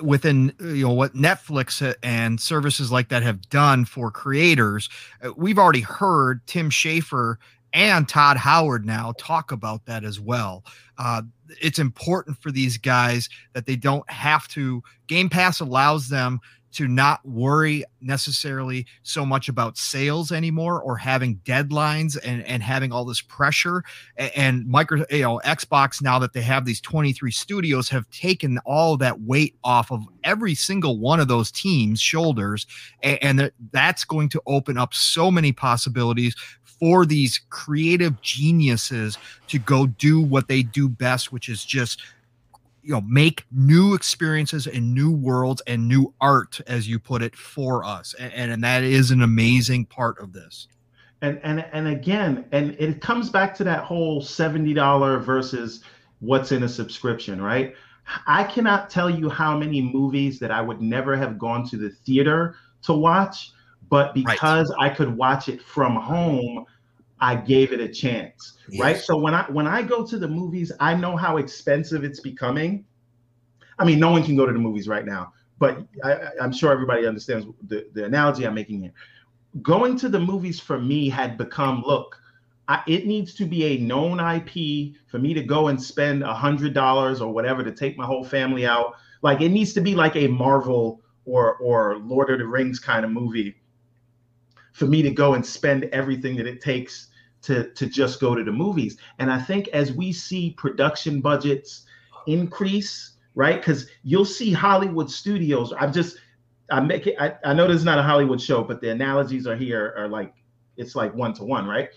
within 0.00 0.52
you 0.60 0.86
know 0.86 0.92
what 0.92 1.14
Netflix 1.14 1.94
and 2.02 2.40
services 2.40 2.90
like 2.90 3.08
that 3.08 3.22
have 3.22 3.48
done 3.48 3.84
for 3.84 4.10
creators. 4.10 4.88
Uh, 5.22 5.32
we've 5.36 5.58
already 5.58 5.80
heard 5.80 6.46
Tim 6.46 6.70
Schafer 6.70 7.36
and 7.72 8.08
Todd 8.08 8.36
Howard 8.36 8.86
now 8.86 9.12
talk 9.18 9.50
about 9.50 9.84
that 9.86 10.04
as 10.04 10.20
well. 10.20 10.64
Uh, 10.96 11.22
it's 11.60 11.78
important 11.78 12.38
for 12.38 12.50
these 12.50 12.78
guys 12.78 13.28
that 13.52 13.66
they 13.66 13.76
don't 13.76 14.08
have 14.10 14.46
to. 14.48 14.82
Game 15.08 15.28
Pass 15.28 15.60
allows 15.60 16.08
them 16.08 16.40
to 16.74 16.88
not 16.88 17.24
worry 17.26 17.84
necessarily 18.00 18.86
so 19.02 19.24
much 19.24 19.48
about 19.48 19.78
sales 19.78 20.32
anymore 20.32 20.82
or 20.82 20.96
having 20.96 21.36
deadlines 21.44 22.18
and, 22.24 22.44
and 22.44 22.62
having 22.62 22.92
all 22.92 23.04
this 23.04 23.20
pressure. 23.20 23.82
And, 24.16 24.30
and 24.36 24.66
micro 24.66 25.04
you 25.10 25.22
know 25.22 25.40
xbox 25.44 26.02
now 26.02 26.18
that 26.18 26.32
they 26.32 26.42
have 26.42 26.64
these 26.64 26.80
23 26.80 27.30
studios 27.30 27.88
have 27.88 28.08
taken 28.10 28.58
all 28.64 28.96
that 28.98 29.20
weight 29.22 29.56
off 29.64 29.90
of 29.90 30.04
every 30.24 30.54
single 30.54 30.98
one 30.98 31.20
of 31.20 31.28
those 31.28 31.50
teams 31.50 32.00
shoulders. 32.00 32.66
And, 33.02 33.18
and 33.22 33.52
that's 33.72 34.04
going 34.04 34.28
to 34.30 34.42
open 34.46 34.76
up 34.76 34.94
so 34.94 35.30
many 35.30 35.52
possibilities 35.52 36.34
for 36.64 37.06
these 37.06 37.40
creative 37.50 38.20
geniuses 38.20 39.16
to 39.48 39.58
go 39.58 39.86
do 39.86 40.20
what 40.20 40.48
they 40.48 40.62
do 40.62 40.88
best 40.88 41.32
which 41.32 41.48
is 41.48 41.64
just 41.64 42.02
you 42.84 42.92
know 42.92 43.00
make 43.00 43.44
new 43.50 43.94
experiences 43.94 44.66
and 44.66 44.94
new 44.94 45.10
worlds 45.10 45.62
and 45.66 45.88
new 45.88 46.12
art 46.20 46.60
as 46.66 46.86
you 46.86 46.98
put 46.98 47.22
it 47.22 47.34
for 47.34 47.82
us. 47.82 48.14
And, 48.18 48.52
and 48.52 48.64
that 48.64 48.84
is 48.84 49.10
an 49.10 49.22
amazing 49.22 49.86
part 49.86 50.18
of 50.20 50.32
this. 50.32 50.68
And 51.22 51.40
and 51.42 51.64
and 51.72 51.88
again 51.88 52.44
and 52.52 52.76
it 52.78 53.00
comes 53.00 53.30
back 53.30 53.54
to 53.56 53.64
that 53.64 53.84
whole 53.84 54.20
$70 54.20 55.24
versus 55.24 55.82
what's 56.20 56.52
in 56.52 56.62
a 56.62 56.68
subscription 56.68 57.40
right? 57.40 57.74
I 58.26 58.44
cannot 58.44 58.90
tell 58.90 59.08
you 59.08 59.30
how 59.30 59.56
many 59.56 59.80
movies 59.80 60.38
that 60.40 60.50
i 60.50 60.60
would 60.60 60.82
never 60.82 61.16
have 61.16 61.38
gone 61.38 61.66
to 61.70 61.78
the 61.78 61.88
theater 61.88 62.56
to 62.82 62.92
watch 62.92 63.52
but 63.88 64.12
because 64.12 64.70
right. 64.78 64.90
i 64.90 64.94
could 64.94 65.16
watch 65.16 65.48
it 65.48 65.62
from 65.62 65.96
home 65.96 66.66
I 67.20 67.36
gave 67.36 67.72
it 67.72 67.80
a 67.80 67.88
chance, 67.88 68.58
yes. 68.68 68.80
right? 68.80 68.96
So 68.96 69.16
when 69.16 69.34
I 69.34 69.44
when 69.50 69.66
I 69.66 69.82
go 69.82 70.04
to 70.06 70.18
the 70.18 70.28
movies, 70.28 70.72
I 70.80 70.94
know 70.94 71.16
how 71.16 71.36
expensive 71.36 72.04
it's 72.04 72.20
becoming. 72.20 72.84
I 73.78 73.84
mean, 73.84 73.98
no 73.98 74.10
one 74.10 74.22
can 74.22 74.36
go 74.36 74.46
to 74.46 74.52
the 74.52 74.58
movies 74.58 74.88
right 74.88 75.04
now, 75.04 75.32
but 75.58 75.84
I, 76.04 76.30
am 76.40 76.52
sure 76.52 76.72
everybody 76.72 77.06
understands 77.06 77.46
the, 77.66 77.86
the 77.92 78.04
analogy 78.04 78.46
I'm 78.46 78.54
making 78.54 78.82
here. 78.82 78.92
Going 79.62 79.96
to 79.98 80.08
the 80.08 80.20
movies 80.20 80.60
for 80.60 80.80
me 80.80 81.08
had 81.08 81.38
become 81.38 81.82
look, 81.86 82.20
I, 82.68 82.82
it 82.86 83.06
needs 83.06 83.34
to 83.34 83.44
be 83.44 83.64
a 83.64 83.78
known 83.78 84.20
IP 84.20 84.94
for 85.06 85.18
me 85.18 85.34
to 85.34 85.42
go 85.42 85.68
and 85.68 85.80
spend 85.80 86.22
a 86.22 86.34
hundred 86.34 86.74
dollars 86.74 87.20
or 87.20 87.32
whatever 87.32 87.62
to 87.62 87.72
take 87.72 87.96
my 87.96 88.06
whole 88.06 88.24
family 88.24 88.66
out. 88.66 88.94
Like 89.22 89.40
it 89.40 89.50
needs 89.50 89.72
to 89.74 89.80
be 89.80 89.94
like 89.94 90.16
a 90.16 90.26
Marvel 90.26 91.00
or 91.24 91.56
or 91.56 91.98
Lord 91.98 92.30
of 92.30 92.38
the 92.38 92.46
Rings 92.46 92.78
kind 92.78 93.04
of 93.04 93.10
movie 93.10 93.56
for 94.74 94.86
me 94.86 95.00
to 95.02 95.10
go 95.10 95.34
and 95.34 95.46
spend 95.46 95.84
everything 95.84 96.36
that 96.36 96.46
it 96.46 96.60
takes 96.60 97.08
to 97.42 97.70
to 97.70 97.86
just 97.86 98.20
go 98.20 98.34
to 98.34 98.44
the 98.44 98.52
movies. 98.52 98.98
And 99.18 99.32
I 99.32 99.40
think 99.40 99.68
as 99.68 99.92
we 99.92 100.12
see 100.12 100.50
production 100.50 101.20
budgets 101.20 101.86
increase, 102.26 103.12
right? 103.34 103.56
Because 103.60 103.88
you'll 104.02 104.24
see 104.24 104.52
Hollywood 104.52 105.10
studios. 105.10 105.72
I'm 105.78 105.92
just 105.92 106.18
I 106.70 106.80
make 106.80 107.06
it. 107.06 107.14
I, 107.20 107.34
I 107.44 107.54
know 107.54 107.68
this 107.68 107.76
is 107.76 107.84
not 107.84 107.98
a 107.98 108.02
Hollywood 108.02 108.40
show, 108.40 108.64
but 108.64 108.80
the 108.80 108.90
analogies 108.90 109.46
are 109.46 109.56
here 109.56 109.94
are 109.96 110.08
like 110.08 110.34
it's 110.76 110.96
like 110.96 111.14
one 111.14 111.32
to 111.34 111.44
one, 111.44 111.66
right? 111.66 111.90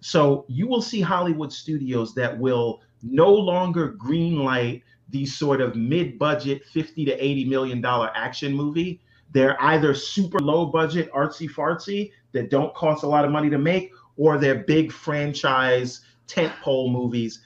So 0.00 0.44
you 0.48 0.66
will 0.66 0.82
see 0.82 1.00
Hollywood 1.00 1.52
studios 1.52 2.14
that 2.14 2.36
will 2.36 2.82
no 3.02 3.32
longer 3.32 3.92
greenlight 3.92 4.82
these 5.08 5.36
sort 5.36 5.60
of 5.60 5.76
mid-budget 5.76 6.64
50 6.64 7.04
to 7.04 7.24
80 7.24 7.44
million 7.44 7.80
dollar 7.80 8.10
action 8.14 8.54
movie. 8.54 9.00
They're 9.34 9.60
either 9.62 9.94
super 9.94 10.38
low 10.38 10.66
budget 10.66 11.12
artsy 11.12 11.50
fartsy 11.50 12.12
that 12.32 12.50
don't 12.50 12.72
cost 12.74 13.02
a 13.02 13.06
lot 13.08 13.24
of 13.24 13.32
money 13.32 13.50
to 13.50 13.58
make, 13.58 13.92
or 14.16 14.38
they're 14.38 14.62
big 14.62 14.92
franchise 14.92 16.02
tentpole 16.28 16.90
movies, 16.90 17.40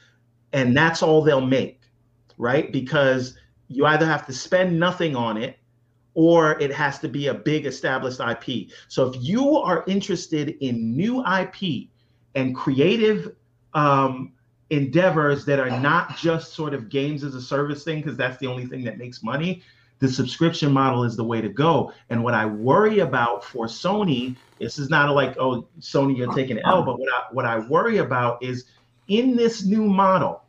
and 0.53 0.77
that's 0.77 1.03
all 1.03 1.23
they'll 1.23 1.41
make, 1.41 1.81
right? 2.37 2.71
Because 2.71 3.39
you 3.69 3.87
either 3.87 4.05
have 4.05 4.27
to 4.27 4.35
spend 4.35 4.79
nothing 4.79 5.17
on 5.17 5.39
it 5.39 5.59
or 6.13 6.61
it 6.61 6.73
has 6.73 6.99
to 6.99 7.09
be 7.09 7.29
a 7.29 7.35
big 7.35 7.65
established 7.65 8.21
IP. 8.21 8.69
So 8.89 9.09
if 9.09 9.23
you 9.23 9.57
are 9.57 9.85
interested 9.87 10.57
in 10.61 10.95
new 10.95 11.25
IP 11.25 11.89
and 12.35 12.55
creative 12.55 13.35
um, 13.73 14.33
endeavors 14.69 15.47
that 15.47 15.59
are 15.59 15.81
not 15.81 16.17
just 16.19 16.53
sort 16.53 16.75
of 16.75 16.91
games 16.91 17.25
as 17.25 17.35
a 17.35 17.41
service 17.41 17.83
thing, 17.83 18.03
because 18.03 18.17
that's 18.17 18.37
the 18.39 18.47
only 18.47 18.67
thing 18.67 18.85
that 18.85 18.99
makes 18.99 19.23
money, 19.23 19.63
the 20.01 20.09
subscription 20.09 20.73
model 20.73 21.05
is 21.05 21.17
the 21.17 21.25
way 21.25 21.41
to 21.41 21.49
go. 21.49 21.93
And 22.11 22.23
what 22.23 22.35
I 22.35 22.47
worry 22.47 23.01
about 23.01 23.45
for 23.45 23.67
Sony, 23.67 24.37
this 24.59 24.79
is 24.79 24.91
not 24.91 25.13
like, 25.15 25.37
oh, 25.39 25.67
Sony, 25.81 26.17
you're 26.17 26.33
taking 26.33 26.59
L, 26.61 26.83
but 26.83 26.99
what 26.99 27.09
I 27.13 27.23
what 27.33 27.45
I 27.45 27.59
worry 27.59 27.99
about 27.99 28.43
is 28.43 28.67
in 29.09 29.35
this 29.35 29.65
new 29.65 29.85
model, 29.85 30.43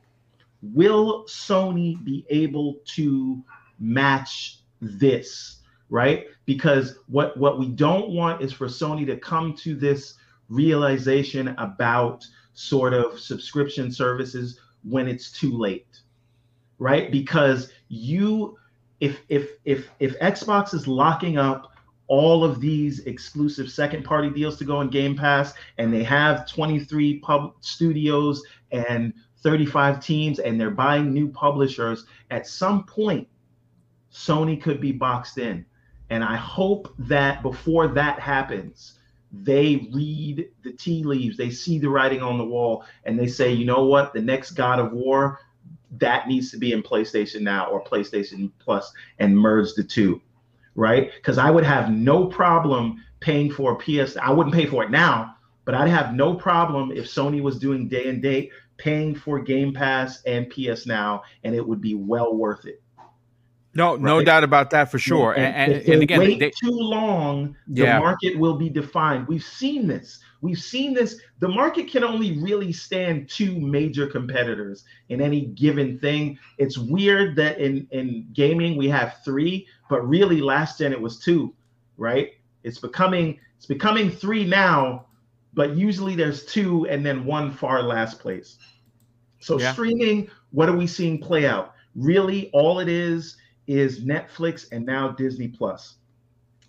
will 0.61 1.23
Sony 1.25 2.03
be 2.03 2.25
able 2.29 2.77
to 2.95 3.43
match 3.79 4.59
this? 4.81 5.57
Right? 5.89 6.27
Because 6.45 6.99
what 7.07 7.35
what 7.37 7.57
we 7.57 7.69
don't 7.69 8.09
want 8.09 8.41
is 8.43 8.53
for 8.53 8.67
Sony 8.67 9.05
to 9.07 9.17
come 9.17 9.55
to 9.57 9.75
this 9.75 10.15
realization 10.49 11.49
about 11.57 12.25
sort 12.53 12.93
of 12.93 13.19
subscription 13.19 13.91
services 13.91 14.59
when 14.83 15.07
it's 15.07 15.31
too 15.31 15.57
late. 15.57 16.01
Right? 16.77 17.11
Because 17.11 17.71
you 17.87 18.58
if 18.99 19.21
if 19.29 19.51
if 19.65 19.89
if 19.99 20.17
Xbox 20.19 20.73
is 20.73 20.87
locking 20.87 21.37
up 21.37 21.73
all 22.07 22.43
of 22.43 22.59
these 22.59 23.01
exclusive 23.01 23.69
second 23.69 24.03
party 24.03 24.29
deals 24.31 24.57
to 24.57 24.65
go 24.65 24.81
in 24.81 24.89
Game 24.89 25.15
Pass 25.15 25.53
and 25.77 25.93
they 25.93 26.03
have 26.03 26.49
23 26.49 27.19
pub 27.19 27.53
studios 27.61 28.43
and 28.71 29.13
35 29.37 30.03
teams 30.03 30.39
and 30.39 30.59
they're 30.59 30.71
buying 30.71 31.13
new 31.13 31.29
publishers 31.29 32.05
at 32.31 32.47
some 32.47 32.83
point 32.85 33.27
Sony 34.11 34.59
could 34.59 34.81
be 34.81 34.91
boxed 34.91 35.37
in. 35.37 35.63
And 36.09 36.23
I 36.23 36.35
hope 36.35 36.93
that 36.97 37.43
before 37.43 37.87
that 37.89 38.19
happens 38.19 38.95
they 39.31 39.87
read 39.93 40.49
the 40.63 40.73
tea 40.73 41.03
leaves 41.03 41.37
they 41.37 41.51
see 41.51 41.77
the 41.77 41.87
writing 41.87 42.23
on 42.23 42.39
the 42.39 42.43
wall 42.43 42.83
and 43.03 43.17
they 43.17 43.27
say 43.27 43.53
you 43.53 43.65
know 43.65 43.85
what? 43.85 44.11
The 44.11 44.21
next 44.21 44.51
God 44.51 44.79
of 44.79 44.91
War 44.91 45.39
that 45.97 46.27
needs 46.27 46.51
to 46.51 46.57
be 46.57 46.71
in 46.71 46.83
PlayStation 46.83 47.41
Now 47.41 47.67
or 47.67 47.83
PlayStation 47.83 48.51
Plus 48.59 48.91
and 49.19 49.37
merge 49.37 49.73
the 49.73 49.83
two, 49.83 50.21
right? 50.75 51.11
Because 51.15 51.37
I 51.37 51.49
would 51.49 51.63
have 51.63 51.91
no 51.91 52.25
problem 52.25 53.03
paying 53.19 53.51
for 53.51 53.73
a 53.73 53.75
PS. 53.75 54.17
I 54.17 54.29
wouldn't 54.31 54.55
pay 54.55 54.65
for 54.65 54.83
it 54.83 54.91
now, 54.91 55.35
but 55.65 55.75
I'd 55.75 55.89
have 55.89 56.13
no 56.13 56.35
problem 56.35 56.91
if 56.91 57.05
Sony 57.05 57.41
was 57.41 57.59
doing 57.59 57.87
day 57.87 58.07
and 58.07 58.21
date 58.21 58.51
paying 58.77 59.13
for 59.13 59.39
Game 59.39 59.73
Pass 59.73 60.21
and 60.23 60.49
PS 60.49 60.85
Now, 60.85 61.23
and 61.43 61.53
it 61.53 61.65
would 61.65 61.81
be 61.81 61.95
well 61.95 62.35
worth 62.35 62.65
it. 62.65 62.81
No, 63.75 63.91
right? 63.93 64.01
no 64.01 64.23
doubt 64.23 64.43
about 64.43 64.71
that 64.71 64.89
for 64.89 64.97
sure. 64.97 65.33
And, 65.33 65.55
and, 65.55 65.73
and, 65.73 65.93
and 65.93 66.03
again, 66.03 66.19
wait 66.19 66.39
they, 66.39 66.49
too 66.49 66.71
long, 66.71 67.55
the 67.67 67.83
yeah. 67.83 67.99
market 67.99 68.37
will 68.37 68.55
be 68.55 68.69
defined. 68.69 69.27
We've 69.27 69.43
seen 69.43 69.87
this. 69.87 70.19
We've 70.41 70.59
seen 70.59 70.93
this. 70.93 71.19
The 71.39 71.49
market 71.49 71.89
can 71.89 72.03
only 72.03 72.39
really 72.39 72.71
stand 72.71 73.29
two 73.29 73.59
major 73.59 74.07
competitors 74.07 74.85
in 75.09 75.21
any 75.21 75.47
given 75.47 75.99
thing. 75.99 76.39
It's 76.57 76.77
weird 76.77 77.35
that 77.35 77.59
in 77.59 77.87
in 77.91 78.27
gaming 78.33 78.77
we 78.77 78.87
have 78.89 79.17
three, 79.25 79.67
but 79.89 80.07
really 80.07 80.39
last 80.41 80.79
gen 80.79 80.93
it 80.93 81.01
was 81.01 81.19
two, 81.19 81.53
right? 81.97 82.31
It's 82.63 82.79
becoming 82.79 83.39
it's 83.57 83.65
becoming 83.65 84.09
three 84.09 84.45
now, 84.45 85.07
but 85.53 85.75
usually 85.75 86.15
there's 86.15 86.45
two 86.45 86.87
and 86.87 87.05
then 87.05 87.25
one 87.25 87.51
far 87.51 87.83
last 87.83 88.19
place. 88.19 88.57
So 89.39 89.59
yeah. 89.59 89.73
streaming, 89.73 90.29
what 90.51 90.69
are 90.69 90.75
we 90.75 90.87
seeing 90.87 91.19
play 91.19 91.45
out? 91.45 91.73
Really, 91.95 92.49
all 92.53 92.79
it 92.79 92.87
is 92.87 93.37
is 93.67 94.01
Netflix 94.01 94.71
and 94.71 94.85
now 94.85 95.09
Disney 95.09 95.49
Plus. 95.49 95.95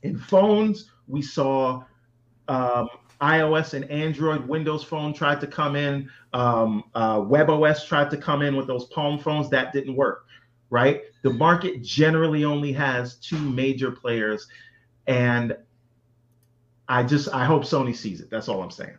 In 0.02 0.18
phones, 0.18 0.90
we 1.06 1.22
saw 1.22 1.84
um, 2.48 2.88
iOS 3.20 3.74
and 3.74 3.90
Android, 3.90 4.46
Windows 4.48 4.82
Phone 4.82 5.12
tried 5.12 5.40
to 5.40 5.46
come 5.46 5.76
in, 5.76 6.10
um, 6.32 6.84
uh, 6.94 7.18
WebOS 7.18 7.86
tried 7.86 8.10
to 8.10 8.16
come 8.16 8.42
in 8.42 8.56
with 8.56 8.66
those 8.66 8.86
Palm 8.86 9.18
phones. 9.18 9.50
That 9.50 9.72
didn't 9.72 9.94
work, 9.94 10.26
right? 10.70 11.02
The 11.22 11.30
market 11.30 11.82
generally 11.82 12.44
only 12.44 12.72
has 12.72 13.16
two 13.16 13.38
major 13.38 13.90
players, 13.90 14.46
and 15.06 15.56
I 16.88 17.02
just 17.02 17.28
I 17.32 17.44
hope 17.44 17.62
Sony 17.62 17.94
sees 17.94 18.20
it. 18.20 18.30
That's 18.30 18.48
all 18.48 18.62
I'm 18.62 18.70
saying. 18.70 18.96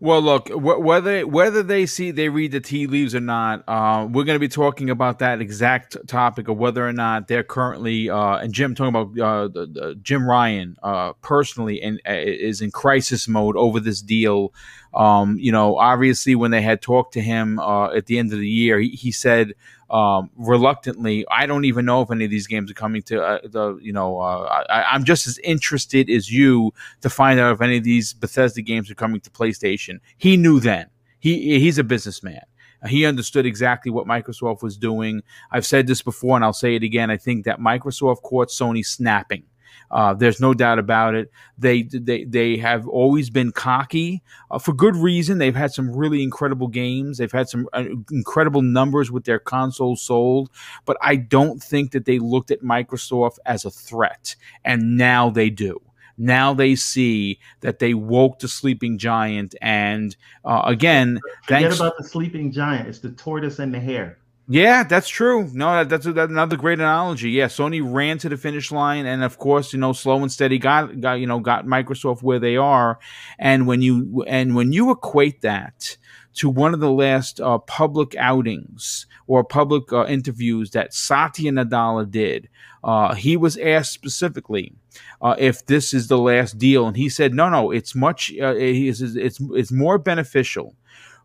Well, 0.00 0.20
look, 0.20 0.50
whether 0.52 1.26
whether 1.26 1.62
they 1.62 1.86
see 1.86 2.10
they 2.10 2.28
read 2.28 2.52
the 2.52 2.60
tea 2.60 2.86
leaves 2.86 3.14
or 3.14 3.20
not, 3.20 3.64
uh, 3.68 4.06
we're 4.10 4.24
going 4.24 4.34
to 4.34 4.40
be 4.40 4.48
talking 4.48 4.90
about 4.90 5.20
that 5.20 5.40
exact 5.40 5.96
topic 6.08 6.48
of 6.48 6.58
whether 6.58 6.86
or 6.86 6.92
not 6.92 7.28
they're 7.28 7.44
currently 7.44 8.10
uh, 8.10 8.36
and 8.38 8.52
Jim 8.52 8.74
talking 8.74 8.94
about 8.94 9.18
uh, 9.18 9.48
the, 9.48 9.66
the 9.66 9.94
Jim 10.02 10.28
Ryan 10.28 10.76
uh, 10.82 11.12
personally 11.22 11.80
and 11.80 12.00
uh, 12.06 12.12
is 12.12 12.60
in 12.60 12.70
crisis 12.70 13.28
mode 13.28 13.56
over 13.56 13.78
this 13.80 14.02
deal. 14.02 14.52
Um, 14.94 15.38
you 15.38 15.50
know, 15.50 15.76
obviously, 15.76 16.34
when 16.34 16.50
they 16.50 16.62
had 16.62 16.80
talked 16.80 17.12
to 17.14 17.20
him 17.20 17.58
uh, 17.58 17.92
at 17.92 18.06
the 18.06 18.18
end 18.18 18.32
of 18.32 18.38
the 18.38 18.48
year, 18.48 18.78
he, 18.78 18.90
he 18.90 19.10
said 19.10 19.54
um, 19.90 20.30
reluctantly. 20.36 21.26
I 21.30 21.46
don't 21.46 21.64
even 21.64 21.84
know 21.84 22.02
if 22.02 22.10
any 22.10 22.24
of 22.24 22.30
these 22.30 22.46
games 22.46 22.70
are 22.70 22.74
coming 22.74 23.02
to 23.02 23.22
uh, 23.22 23.38
the. 23.44 23.76
You 23.82 23.92
know, 23.92 24.18
uh, 24.18 24.64
I, 24.68 24.94
am 24.94 25.04
just 25.04 25.26
as 25.26 25.38
interested 25.38 26.08
as 26.08 26.30
you 26.30 26.72
to 27.00 27.10
find 27.10 27.40
out 27.40 27.54
if 27.54 27.60
any 27.60 27.76
of 27.76 27.84
these 27.84 28.12
Bethesda 28.12 28.62
games 28.62 28.90
are 28.90 28.94
coming 28.94 29.20
to 29.22 29.30
PlayStation. 29.30 29.98
He 30.16 30.36
knew 30.36 30.60
then. 30.60 30.86
He 31.18 31.58
he's 31.58 31.78
a 31.78 31.84
businessman. 31.84 32.42
He 32.86 33.06
understood 33.06 33.46
exactly 33.46 33.90
what 33.90 34.06
Microsoft 34.06 34.62
was 34.62 34.76
doing. 34.76 35.22
I've 35.50 35.64
said 35.64 35.86
this 35.86 36.02
before, 36.02 36.36
and 36.36 36.44
I'll 36.44 36.52
say 36.52 36.74
it 36.74 36.82
again. 36.82 37.10
I 37.10 37.16
think 37.16 37.46
that 37.46 37.58
Microsoft 37.58 38.22
caught 38.22 38.48
Sony 38.48 38.84
snapping 38.84 39.44
uh, 39.90 40.14
there's 40.14 40.40
no 40.40 40.54
doubt 40.54 40.78
about 40.78 41.14
it. 41.14 41.30
They 41.58 41.82
they 41.82 42.24
they 42.24 42.56
have 42.56 42.88
always 42.88 43.30
been 43.30 43.52
cocky 43.52 44.22
uh, 44.50 44.58
for 44.58 44.72
good 44.72 44.96
reason. 44.96 45.38
They've 45.38 45.54
had 45.54 45.72
some 45.72 45.94
really 45.94 46.22
incredible 46.22 46.68
games. 46.68 47.18
They've 47.18 47.30
had 47.30 47.48
some 47.48 47.68
uh, 47.72 47.84
incredible 48.10 48.62
numbers 48.62 49.10
with 49.10 49.24
their 49.24 49.38
consoles 49.38 50.02
sold, 50.02 50.50
but 50.84 50.96
I 51.00 51.16
don't 51.16 51.62
think 51.62 51.92
that 51.92 52.04
they 52.04 52.18
looked 52.18 52.50
at 52.50 52.60
Microsoft 52.60 53.38
as 53.46 53.64
a 53.64 53.70
threat, 53.70 54.36
and 54.64 54.96
now 54.96 55.30
they 55.30 55.50
do 55.50 55.80
now 56.16 56.54
they 56.54 56.74
see 56.74 57.38
that 57.60 57.78
they 57.78 57.94
woke 57.94 58.38
the 58.38 58.48
sleeping 58.48 58.98
giant 58.98 59.54
and 59.60 60.16
uh, 60.44 60.62
again 60.64 61.18
forget 61.42 61.62
thanks- 61.62 61.76
about 61.76 61.96
the 61.98 62.04
sleeping 62.04 62.52
giant 62.52 62.88
it's 62.88 63.00
the 63.00 63.10
tortoise 63.12 63.58
and 63.58 63.74
the 63.74 63.80
hare 63.80 64.18
yeah, 64.46 64.84
that's 64.84 65.08
true. 65.08 65.48
No, 65.54 65.84
that's, 65.84 66.04
that's 66.04 66.30
another 66.30 66.56
great 66.58 66.78
analogy. 66.78 67.30
Yeah, 67.30 67.46
Sony 67.46 67.80
ran 67.82 68.18
to 68.18 68.28
the 68.28 68.36
finish 68.36 68.70
line, 68.70 69.06
and 69.06 69.24
of 69.24 69.38
course, 69.38 69.72
you 69.72 69.78
know, 69.78 69.94
slow 69.94 70.20
and 70.20 70.30
steady 70.30 70.58
got 70.58 71.00
got 71.00 71.14
you 71.14 71.26
know 71.26 71.40
got 71.40 71.64
Microsoft 71.64 72.22
where 72.22 72.38
they 72.38 72.56
are. 72.56 72.98
And 73.38 73.66
when 73.66 73.80
you 73.80 74.22
and 74.26 74.54
when 74.54 74.72
you 74.72 74.90
equate 74.90 75.40
that 75.40 75.96
to 76.34 76.50
one 76.50 76.74
of 76.74 76.80
the 76.80 76.90
last 76.90 77.40
uh, 77.40 77.56
public 77.58 78.14
outings 78.16 79.06
or 79.26 79.44
public 79.44 79.90
uh, 79.92 80.04
interviews 80.06 80.72
that 80.72 80.92
Satya 80.92 81.50
Nadella 81.50 82.10
did, 82.10 82.50
uh, 82.82 83.14
he 83.14 83.38
was 83.38 83.56
asked 83.56 83.92
specifically 83.92 84.74
uh, 85.22 85.36
if 85.38 85.64
this 85.64 85.94
is 85.94 86.08
the 86.08 86.18
last 86.18 86.58
deal, 86.58 86.86
and 86.86 86.98
he 86.98 87.08
said, 87.08 87.32
"No, 87.32 87.48
no, 87.48 87.70
it's 87.70 87.94
much. 87.94 88.30
Uh, 88.38 88.54
it's, 88.58 89.00
it's 89.00 89.40
it's 89.40 89.72
more 89.72 89.96
beneficial 89.96 90.74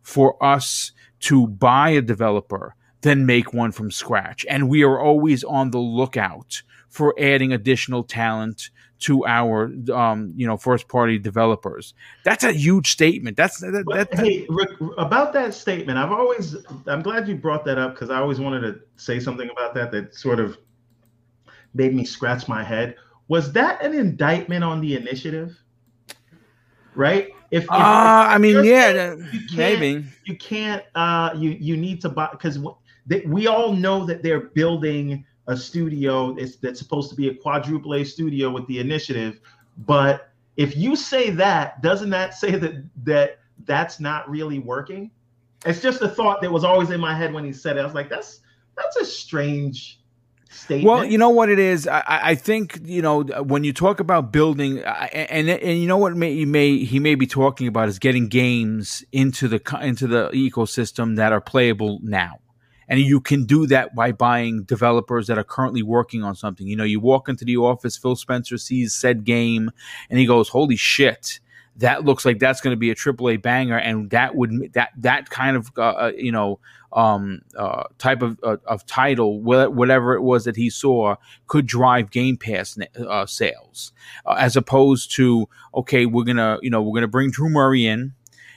for 0.02 0.42
us." 0.42 0.92
To 1.24 1.46
buy 1.46 1.90
a 1.90 2.00
developer 2.00 2.74
than 3.02 3.26
make 3.26 3.52
one 3.52 3.72
from 3.72 3.90
scratch. 3.90 4.44
And 4.48 4.68
we 4.68 4.82
are 4.82 4.98
always 4.98 5.44
on 5.44 5.70
the 5.70 5.78
lookout 5.78 6.62
for 6.88 7.14
adding 7.18 7.52
additional 7.52 8.02
talent 8.02 8.70
to 9.00 9.24
our 9.24 9.72
um, 9.92 10.32
you 10.36 10.46
know 10.46 10.56
first 10.56 10.88
party 10.88 11.18
developers. 11.18 11.94
That's 12.22 12.44
a 12.44 12.52
huge 12.52 12.90
statement. 12.90 13.36
That's 13.36 13.60
that, 13.60 13.72
that, 13.72 14.10
that, 14.10 14.18
hey 14.18 14.46
Rick, 14.48 14.70
about 14.98 15.32
that 15.32 15.54
statement. 15.54 15.98
I've 15.98 16.12
always 16.12 16.56
I'm 16.86 17.02
glad 17.02 17.26
you 17.26 17.36
brought 17.36 17.64
that 17.64 17.78
up 17.78 17.94
because 17.94 18.10
I 18.10 18.18
always 18.18 18.38
wanted 18.38 18.60
to 18.60 18.80
say 18.96 19.18
something 19.18 19.48
about 19.50 19.74
that 19.74 19.90
that 19.92 20.14
sort 20.14 20.38
of 20.38 20.58
made 21.72 21.94
me 21.94 22.04
scratch 22.04 22.46
my 22.46 22.62
head. 22.62 22.96
Was 23.28 23.52
that 23.52 23.82
an 23.82 23.94
indictment 23.94 24.64
on 24.64 24.80
the 24.80 24.96
initiative? 24.96 25.56
Right? 26.94 27.28
If, 27.50 27.64
if, 27.64 27.70
uh, 27.70 27.74
I 27.74 28.38
mean, 28.38 28.64
yeah, 28.64 29.14
you 29.14 29.40
maybe 29.56 30.04
you 30.24 30.36
can't. 30.36 30.84
Uh, 30.94 31.30
you 31.36 31.50
you 31.50 31.76
need 31.76 32.00
to 32.02 32.08
buy 32.08 32.28
because 32.30 32.58
they, 33.10 33.22
we 33.26 33.48
all 33.48 33.72
know 33.72 34.06
that 34.06 34.22
they're 34.22 34.40
building 34.40 35.26
a 35.48 35.56
studio 35.56 36.36
it's, 36.36 36.56
that's 36.56 36.78
supposed 36.78 37.10
to 37.10 37.16
be 37.16 37.28
a 37.28 37.34
quadruple 37.34 37.92
A 37.94 38.04
studio 38.04 38.50
with 38.50 38.66
the 38.68 38.78
initiative. 38.78 39.40
But 39.78 40.30
if 40.56 40.76
you 40.76 40.94
say 40.94 41.30
that, 41.30 41.82
doesn't 41.82 42.10
that 42.10 42.34
say 42.34 42.52
that 42.52 42.84
that 43.04 43.40
that's 43.64 43.98
not 43.98 44.30
really 44.30 44.60
working? 44.60 45.10
It's 45.66 45.82
just 45.82 46.00
a 46.02 46.08
thought 46.08 46.40
that 46.40 46.52
was 46.52 46.62
always 46.62 46.90
in 46.90 47.00
my 47.00 47.14
head 47.14 47.34
when 47.34 47.44
he 47.44 47.52
said 47.52 47.76
it. 47.76 47.80
I 47.80 47.84
was 47.84 47.94
like, 47.94 48.08
that's 48.08 48.40
that's 48.76 48.96
a 48.96 49.04
strange 49.04 49.98
Statement. 50.52 50.84
Well, 50.84 51.04
you 51.04 51.16
know 51.16 51.30
what 51.30 51.48
it 51.48 51.60
is. 51.60 51.86
I, 51.86 52.02
I, 52.06 52.34
think 52.34 52.80
you 52.82 53.02
know 53.02 53.22
when 53.22 53.62
you 53.62 53.72
talk 53.72 54.00
about 54.00 54.32
building, 54.32 54.80
and 54.80 55.48
and 55.48 55.78
you 55.78 55.86
know 55.86 55.96
what 55.96 56.16
may, 56.16 56.32
you 56.32 56.46
may 56.48 56.78
he 56.78 56.98
may 56.98 57.14
be 57.14 57.28
talking 57.28 57.68
about 57.68 57.88
is 57.88 58.00
getting 58.00 58.26
games 58.26 59.04
into 59.12 59.46
the 59.46 59.60
into 59.80 60.08
the 60.08 60.28
ecosystem 60.30 61.14
that 61.16 61.32
are 61.32 61.40
playable 61.40 62.00
now 62.02 62.40
and 62.90 62.98
you 62.98 63.20
can 63.20 63.44
do 63.44 63.68
that 63.68 63.94
by 63.94 64.10
buying 64.10 64.64
developers 64.64 65.28
that 65.28 65.38
are 65.38 65.44
currently 65.44 65.82
working 65.82 66.24
on 66.24 66.34
something. 66.34 66.66
You 66.66 66.74
know, 66.74 66.84
you 66.84 66.98
walk 66.98 67.28
into 67.28 67.44
the 67.44 67.56
office, 67.56 67.96
Phil 67.96 68.16
Spencer 68.16 68.58
sees 68.58 68.92
said 68.92 69.24
game, 69.24 69.70
and 70.10 70.18
he 70.18 70.26
goes, 70.26 70.48
"Holy 70.48 70.76
shit!" 70.76 71.38
That 71.76 72.04
looks 72.04 72.24
like 72.24 72.40
that's 72.40 72.60
going 72.60 72.74
to 72.74 72.78
be 72.78 72.90
a 72.90 72.96
AAA 72.96 73.40
banger, 73.40 73.78
and 73.78 74.10
that 74.10 74.34
would 74.34 74.72
that 74.74 74.90
that 74.98 75.30
kind 75.30 75.56
of 75.56 75.70
uh, 75.78 75.82
uh, 75.82 76.12
you 76.16 76.32
know 76.32 76.58
um, 76.92 77.42
uh, 77.56 77.84
type 77.98 78.22
of 78.22 78.40
uh, 78.42 78.56
of 78.66 78.84
title, 78.86 79.40
whatever 79.40 80.14
it 80.14 80.22
was 80.22 80.44
that 80.44 80.56
he 80.56 80.68
saw, 80.68 81.14
could 81.46 81.66
drive 81.66 82.10
Game 82.10 82.36
Pass 82.36 82.76
uh, 82.98 83.24
sales, 83.24 83.92
uh, 84.26 84.34
as 84.36 84.56
opposed 84.56 85.12
to 85.12 85.48
okay, 85.76 86.06
we're 86.06 86.24
gonna 86.24 86.58
you 86.60 86.70
know 86.70 86.82
we're 86.82 86.94
gonna 86.94 87.06
bring 87.06 87.30
Drew 87.30 87.50
Murray 87.50 87.86
in, 87.86 88.14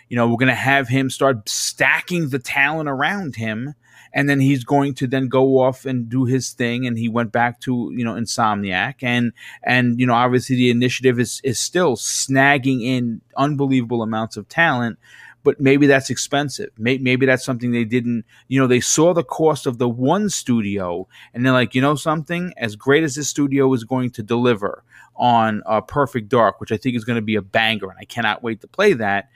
you 0.09 0.15
know 0.15 0.27
we're 0.27 0.37
gonna 0.37 0.55
have 0.55 0.87
him 0.87 1.11
start 1.11 1.47
stacking 1.47 2.29
the 2.29 2.39
talent 2.39 2.89
around 2.89 3.35
him, 3.35 3.75
and 4.13 4.29
then 4.29 4.39
he's 4.39 4.63
going 4.63 4.93
to 4.95 5.07
then 5.07 5.27
go 5.27 5.59
off 5.59 5.85
and 5.85 6.09
do 6.09 6.25
his 6.25 6.51
thing. 6.51 6.85
And 6.85 6.97
he 6.97 7.09
went 7.09 7.31
back 7.31 7.59
to 7.61 7.91
you 7.95 8.05
know 8.05 8.13
insomniac. 8.13 8.95
And 9.01 9.33
and 9.63 9.99
you 9.99 10.05
know 10.05 10.13
obviously 10.13 10.55
the 10.55 10.69
initiative 10.69 11.19
is 11.19 11.41
is 11.43 11.59
still 11.59 11.95
snagging 11.95 12.83
in 12.83 13.21
unbelievable 13.35 14.01
amounts 14.01 14.37
of 14.37 14.47
talent 14.47 14.97
but 15.43 15.59
maybe 15.59 15.87
that's 15.87 16.09
expensive. 16.09 16.71
Maybe, 16.77 17.25
that's 17.25 17.43
something 17.43 17.71
they 17.71 17.83
didn't, 17.83 18.25
you 18.47 18.59
know, 18.59 18.67
they 18.67 18.79
saw 18.79 19.13
the 19.13 19.23
cost 19.23 19.67
of 19.67 19.77
the 19.77 19.89
one 19.89 20.29
studio 20.29 21.07
and 21.33 21.45
they're 21.45 21.53
like, 21.53 21.75
you 21.75 21.81
know, 21.81 21.95
something? 21.95 22.53
As 22.57 22.75
great 22.75 23.03
as 23.03 23.15
this 23.15 23.27
studio 23.27 23.71
is 23.73 23.83
going 23.83 24.11
to 24.11 24.23
deliver 24.23 24.83
on 25.15 25.61
uh, 25.65 25.81
Perfect 25.81 26.29
Dark, 26.29 26.59
which 26.59 26.71
I 26.71 26.77
think 26.77 26.95
is 26.95 27.03
going 27.03 27.15
to 27.17 27.21
be 27.21 27.35
a 27.35 27.41
banger, 27.41 27.89
and 27.89 27.97
I 27.99 28.05
cannot 28.05 28.43
wait 28.43 28.61
to 28.61 28.67
play 28.67 28.93
that. 28.93 29.29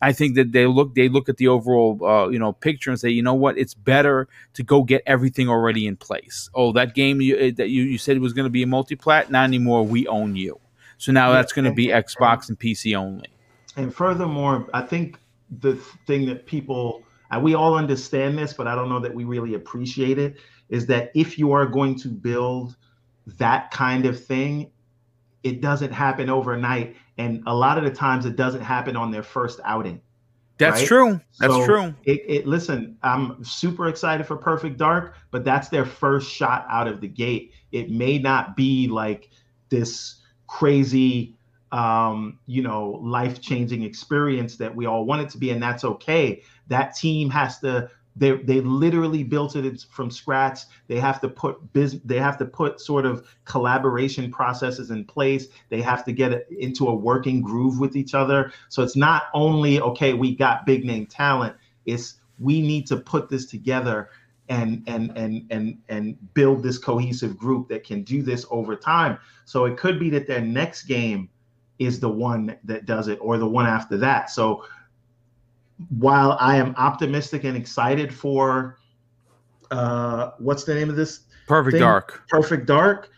I 0.00 0.12
think 0.12 0.36
that 0.36 0.52
they 0.52 0.66
look 0.66 0.94
they 0.94 1.08
look 1.08 1.28
at 1.28 1.36
the 1.36 1.48
overall 1.48 2.04
uh, 2.04 2.28
you 2.28 2.38
know 2.38 2.52
picture 2.52 2.90
and 2.90 2.98
say, 2.98 3.10
you 3.10 3.22
know 3.22 3.34
what, 3.34 3.58
it's 3.58 3.74
better 3.74 4.28
to 4.54 4.62
go 4.62 4.82
get 4.82 5.02
everything 5.06 5.48
already 5.48 5.86
in 5.86 5.96
place. 5.96 6.50
Oh, 6.54 6.72
that 6.72 6.94
game 6.94 7.20
you, 7.20 7.36
eh, 7.38 7.52
that 7.56 7.70
you, 7.70 7.84
you 7.84 7.98
said 7.98 8.18
was 8.18 8.32
going 8.32 8.44
to 8.46 8.50
be 8.50 8.62
a 8.62 8.66
multi-plat, 8.66 9.30
not 9.30 9.44
anymore. 9.44 9.84
We 9.84 10.06
own 10.06 10.36
you. 10.36 10.60
So 10.98 11.12
now 11.12 11.32
that's 11.32 11.52
going 11.52 11.64
to 11.64 11.72
be 11.72 11.88
Xbox 11.88 12.48
and 12.48 12.58
PC 12.58 12.96
only. 12.96 13.28
And 13.76 13.94
furthermore, 13.94 14.68
I 14.72 14.82
think 14.82 15.18
the 15.60 15.76
thing 16.06 16.26
that 16.26 16.46
people 16.46 17.04
we 17.40 17.54
all 17.54 17.76
understand 17.76 18.38
this, 18.38 18.52
but 18.52 18.66
I 18.66 18.74
don't 18.74 18.88
know 18.88 19.00
that 19.00 19.14
we 19.14 19.24
really 19.24 19.54
appreciate 19.54 20.18
it, 20.18 20.36
is 20.68 20.86
that 20.86 21.10
if 21.14 21.38
you 21.38 21.52
are 21.52 21.66
going 21.66 21.98
to 22.00 22.08
build 22.08 22.76
that 23.38 23.70
kind 23.70 24.06
of 24.06 24.22
thing, 24.22 24.70
it 25.44 25.60
doesn't 25.60 25.92
happen 25.92 26.28
overnight. 26.28 26.96
And 27.18 27.42
a 27.46 27.54
lot 27.54 27.78
of 27.78 27.84
the 27.84 27.90
times 27.90 28.26
it 28.26 28.34
doesn't 28.34 28.62
happen 28.62 28.96
on 28.96 29.12
their 29.12 29.22
first 29.22 29.60
outing. 29.64 30.00
That's 30.58 30.80
right? 30.80 30.88
true. 30.88 31.20
That's 31.38 31.54
So 31.54 31.66
true. 31.66 31.94
It, 32.04 32.22
it 32.26 32.46
listen, 32.46 32.96
I'm 33.02 33.44
super 33.44 33.88
excited 33.88 34.26
for 34.26 34.36
Perfect 34.36 34.78
Dark, 34.78 35.16
but 35.30 35.44
that's 35.44 35.68
their 35.68 35.84
first 35.84 36.30
shot 36.30 36.66
out 36.70 36.88
of 36.88 37.00
the 37.00 37.08
gate. 37.08 37.52
It 37.72 37.90
may 37.90 38.18
not 38.18 38.56
be 38.56 38.88
like 38.88 39.30
this 39.68 40.16
crazy 40.46 41.36
um, 41.72 42.38
you 42.46 42.62
know, 42.62 43.00
life-changing 43.02 43.82
experience 43.82 44.56
that 44.58 44.74
we 44.74 44.86
all 44.86 45.04
want 45.04 45.22
it 45.22 45.30
to 45.30 45.38
be, 45.38 45.50
and 45.50 45.60
that's 45.60 45.82
okay. 45.82 46.40
That 46.68 46.94
team 46.94 47.28
has 47.30 47.58
to 47.60 47.90
they 48.16 48.32
they 48.32 48.60
literally 48.60 49.24
built 49.24 49.56
it 49.56 49.84
from 49.90 50.10
scratch. 50.10 50.60
They 50.86 51.00
have 51.00 51.20
to 51.20 51.28
put 51.28 51.72
business 51.72 52.02
they 52.04 52.18
have 52.18 52.38
to 52.38 52.44
put 52.44 52.80
sort 52.80 53.06
of 53.06 53.26
collaboration 53.44 54.30
processes 54.30 54.90
in 54.90 55.04
place. 55.04 55.48
They 55.68 55.80
have 55.80 56.04
to 56.04 56.12
get 56.12 56.32
it 56.32 56.46
into 56.58 56.88
a 56.88 56.94
working 56.94 57.42
groove 57.42 57.80
with 57.80 57.96
each 57.96 58.14
other. 58.14 58.52
So 58.68 58.82
it's 58.82 58.96
not 58.96 59.24
only 59.34 59.80
okay, 59.80 60.14
we 60.14 60.34
got 60.34 60.66
big 60.66 60.84
name 60.84 61.06
talent. 61.06 61.56
It's 61.86 62.14
we 62.38 62.60
need 62.60 62.86
to 62.88 62.96
put 62.96 63.28
this 63.28 63.46
together 63.46 64.10
and 64.48 64.84
and 64.86 65.16
and 65.16 65.46
and 65.50 65.78
and 65.88 66.34
build 66.34 66.62
this 66.62 66.78
cohesive 66.78 67.36
group 67.36 67.68
that 67.68 67.84
can 67.84 68.02
do 68.02 68.22
this 68.22 68.46
over 68.50 68.76
time. 68.76 69.18
So 69.44 69.64
it 69.64 69.76
could 69.76 69.98
be 69.98 70.10
that 70.10 70.26
their 70.26 70.40
next 70.40 70.84
game 70.84 71.28
is 71.78 71.98
the 71.98 72.08
one 72.08 72.56
that 72.62 72.86
does 72.86 73.08
it 73.08 73.18
or 73.20 73.38
the 73.38 73.48
one 73.48 73.66
after 73.66 73.96
that. 73.98 74.30
So 74.30 74.64
while 75.98 76.36
I 76.40 76.56
am 76.56 76.74
optimistic 76.76 77.44
and 77.44 77.56
excited 77.56 78.12
for 78.14 78.78
uh 79.70 80.32
what's 80.38 80.64
the 80.64 80.74
name 80.74 80.90
of 80.90 80.96
this 80.96 81.20
Perfect 81.46 81.72
thing? 81.72 81.80
Dark. 81.80 82.22
Perfect 82.28 82.66
Dark, 82.66 83.10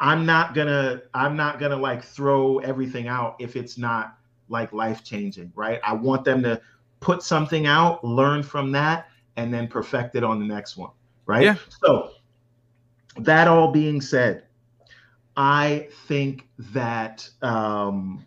I'm 0.00 0.24
not 0.24 0.54
gonna 0.54 1.02
I'm 1.14 1.36
not 1.36 1.58
gonna 1.58 1.76
like 1.76 2.04
throw 2.04 2.58
everything 2.58 3.08
out 3.08 3.36
if 3.38 3.56
it's 3.56 3.78
not 3.78 4.16
like 4.48 4.72
life 4.72 5.04
changing, 5.04 5.52
right? 5.54 5.80
I 5.84 5.92
want 5.92 6.24
them 6.24 6.42
to 6.44 6.60
put 7.00 7.22
something 7.22 7.66
out, 7.66 8.04
learn 8.04 8.42
from 8.42 8.72
that, 8.72 9.08
and 9.36 9.52
then 9.52 9.68
perfect 9.68 10.14
it 10.14 10.24
on 10.24 10.38
the 10.38 10.46
next 10.46 10.76
one, 10.76 10.90
right? 11.26 11.44
Yeah. 11.44 11.56
So 11.82 12.12
that 13.18 13.48
all 13.48 13.70
being 13.70 14.00
said, 14.00 14.44
I 15.36 15.88
think 16.06 16.48
that 16.58 17.28
um 17.42 18.24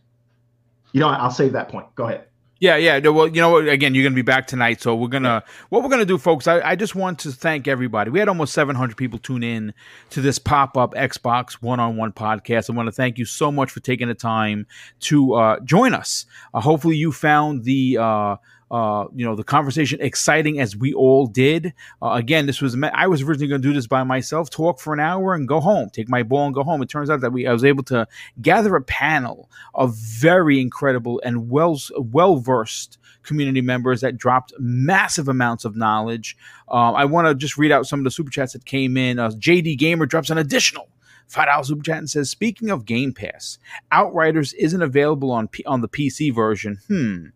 you 0.92 1.00
know 1.00 1.08
I'll 1.08 1.32
save 1.32 1.54
that 1.54 1.70
point. 1.70 1.88
Go 1.96 2.06
ahead. 2.06 2.28
Yeah, 2.62 2.76
yeah. 2.76 3.00
Well, 3.00 3.28
you 3.28 3.42
know? 3.42 3.58
Again, 3.58 3.96
you're 3.96 4.04
going 4.04 4.14
to 4.14 4.16
be 4.16 4.22
back 4.22 4.46
tonight, 4.46 4.84
so 4.84 4.96
we're 4.96 5.08
gonna. 5.08 5.44
What 5.70 5.82
we're 5.82 5.90
gonna 5.90 6.06
do, 6.06 6.20
folks? 6.20 6.48
I, 6.48 6.62
I 6.62 6.76
just 6.76 6.94
want 6.94 7.18
to 7.22 7.32
thank 7.32 7.68
everybody. 7.68 8.12
We 8.12 8.20
had 8.20 8.30
almost 8.30 8.54
700 8.54 8.96
people 8.96 9.18
tune 9.18 9.42
in 9.42 9.74
to 10.12 10.22
this 10.22 10.38
pop 10.38 10.78
up 10.78 10.94
Xbox 10.94 11.54
one 11.54 11.80
on 11.80 11.98
one 11.98 12.14
podcast. 12.14 12.70
I 12.70 12.74
want 12.74 12.86
to 12.86 12.92
thank 12.92 13.18
you 13.18 13.26
so 13.26 13.52
much 13.52 13.72
for 13.72 13.80
taking 13.80 14.10
the 14.10 14.14
time 14.14 14.68
to 15.00 15.34
uh, 15.34 15.60
join 15.62 15.96
us. 15.96 16.28
Uh, 16.54 16.62
hopefully, 16.62 16.98
you 16.98 17.12
found 17.12 17.64
the. 17.64 17.98
Uh, 18.00 18.36
uh, 18.72 19.06
you 19.14 19.26
know 19.26 19.36
the 19.36 19.44
conversation 19.44 20.00
exciting 20.02 20.60
as 20.60 20.78
we 20.78 20.94
all 20.94 21.28
did. 21.28 21.74
Uh, 22.02 22.12
again, 22.12 22.46
this 22.46 22.62
was 22.62 22.76
I 22.94 23.06
was 23.08 23.22
originally 23.22 23.50
going 23.50 23.62
to 23.62 23.68
do 23.68 23.74
this 23.74 23.86
by 23.86 24.04
myself, 24.04 24.50
talk 24.50 24.80
for 24.80 24.94
an 24.94 25.00
hour 25.02 25.34
and 25.36 25.48
go 25.48 25.60
home, 25.60 25.90
take 25.90 26.08
my 26.08 26.24
ball 26.24 26.46
and 26.46 26.56
go 26.56 26.64
home. 26.64 26.82
It 26.82 26.90
turns 26.90 27.10
out 27.10 27.20
that 27.20 27.34
we 27.34 27.46
I 27.46 27.52
was 27.52 27.66
able 27.66 27.84
to 27.84 28.08
gather 28.42 28.76
a 28.78 28.82
panel 28.82 29.50
of 29.76 29.96
very 29.98 30.62
incredible 30.62 31.22
and 31.26 31.50
well 31.50 31.78
well 31.98 32.38
versed 32.38 32.98
community 33.24 33.62
members 33.62 34.02
that 34.02 34.18
dropped 34.18 34.54
massive 34.58 35.28
amounts 35.28 35.66
of 35.66 35.76
knowledge. 35.76 36.38
Uh, 36.70 36.94
I 36.94 37.06
want 37.06 37.28
to 37.28 37.36
just 37.36 37.58
read 37.58 37.72
out 37.72 37.86
some 37.86 38.00
of 38.00 38.04
the 38.06 38.12
super 38.12 38.32
chats 38.32 38.54
that 38.54 38.66
came 38.66 38.96
in. 38.96 39.20
Uh, 39.20 39.30
JD 39.32 39.78
Gamer 39.78 40.06
drops 40.06 40.30
an 40.30 40.38
additional 40.38 40.88
five 41.32 41.48
dollars 41.48 41.68
super 41.68 41.84
chat 41.84 42.08
says, 42.10 42.30
"Speaking 42.30 42.70
of 42.70 42.86
Game 42.86 43.14
Pass, 43.14 43.58
Outriders 43.92 44.54
isn't 44.54 44.82
available 44.82 45.32
on 45.32 45.48
P- 45.48 45.64
on 45.66 45.82
the 45.82 45.88
PC 45.88 46.34
version. 46.34 46.80
Hmm, 46.88 47.28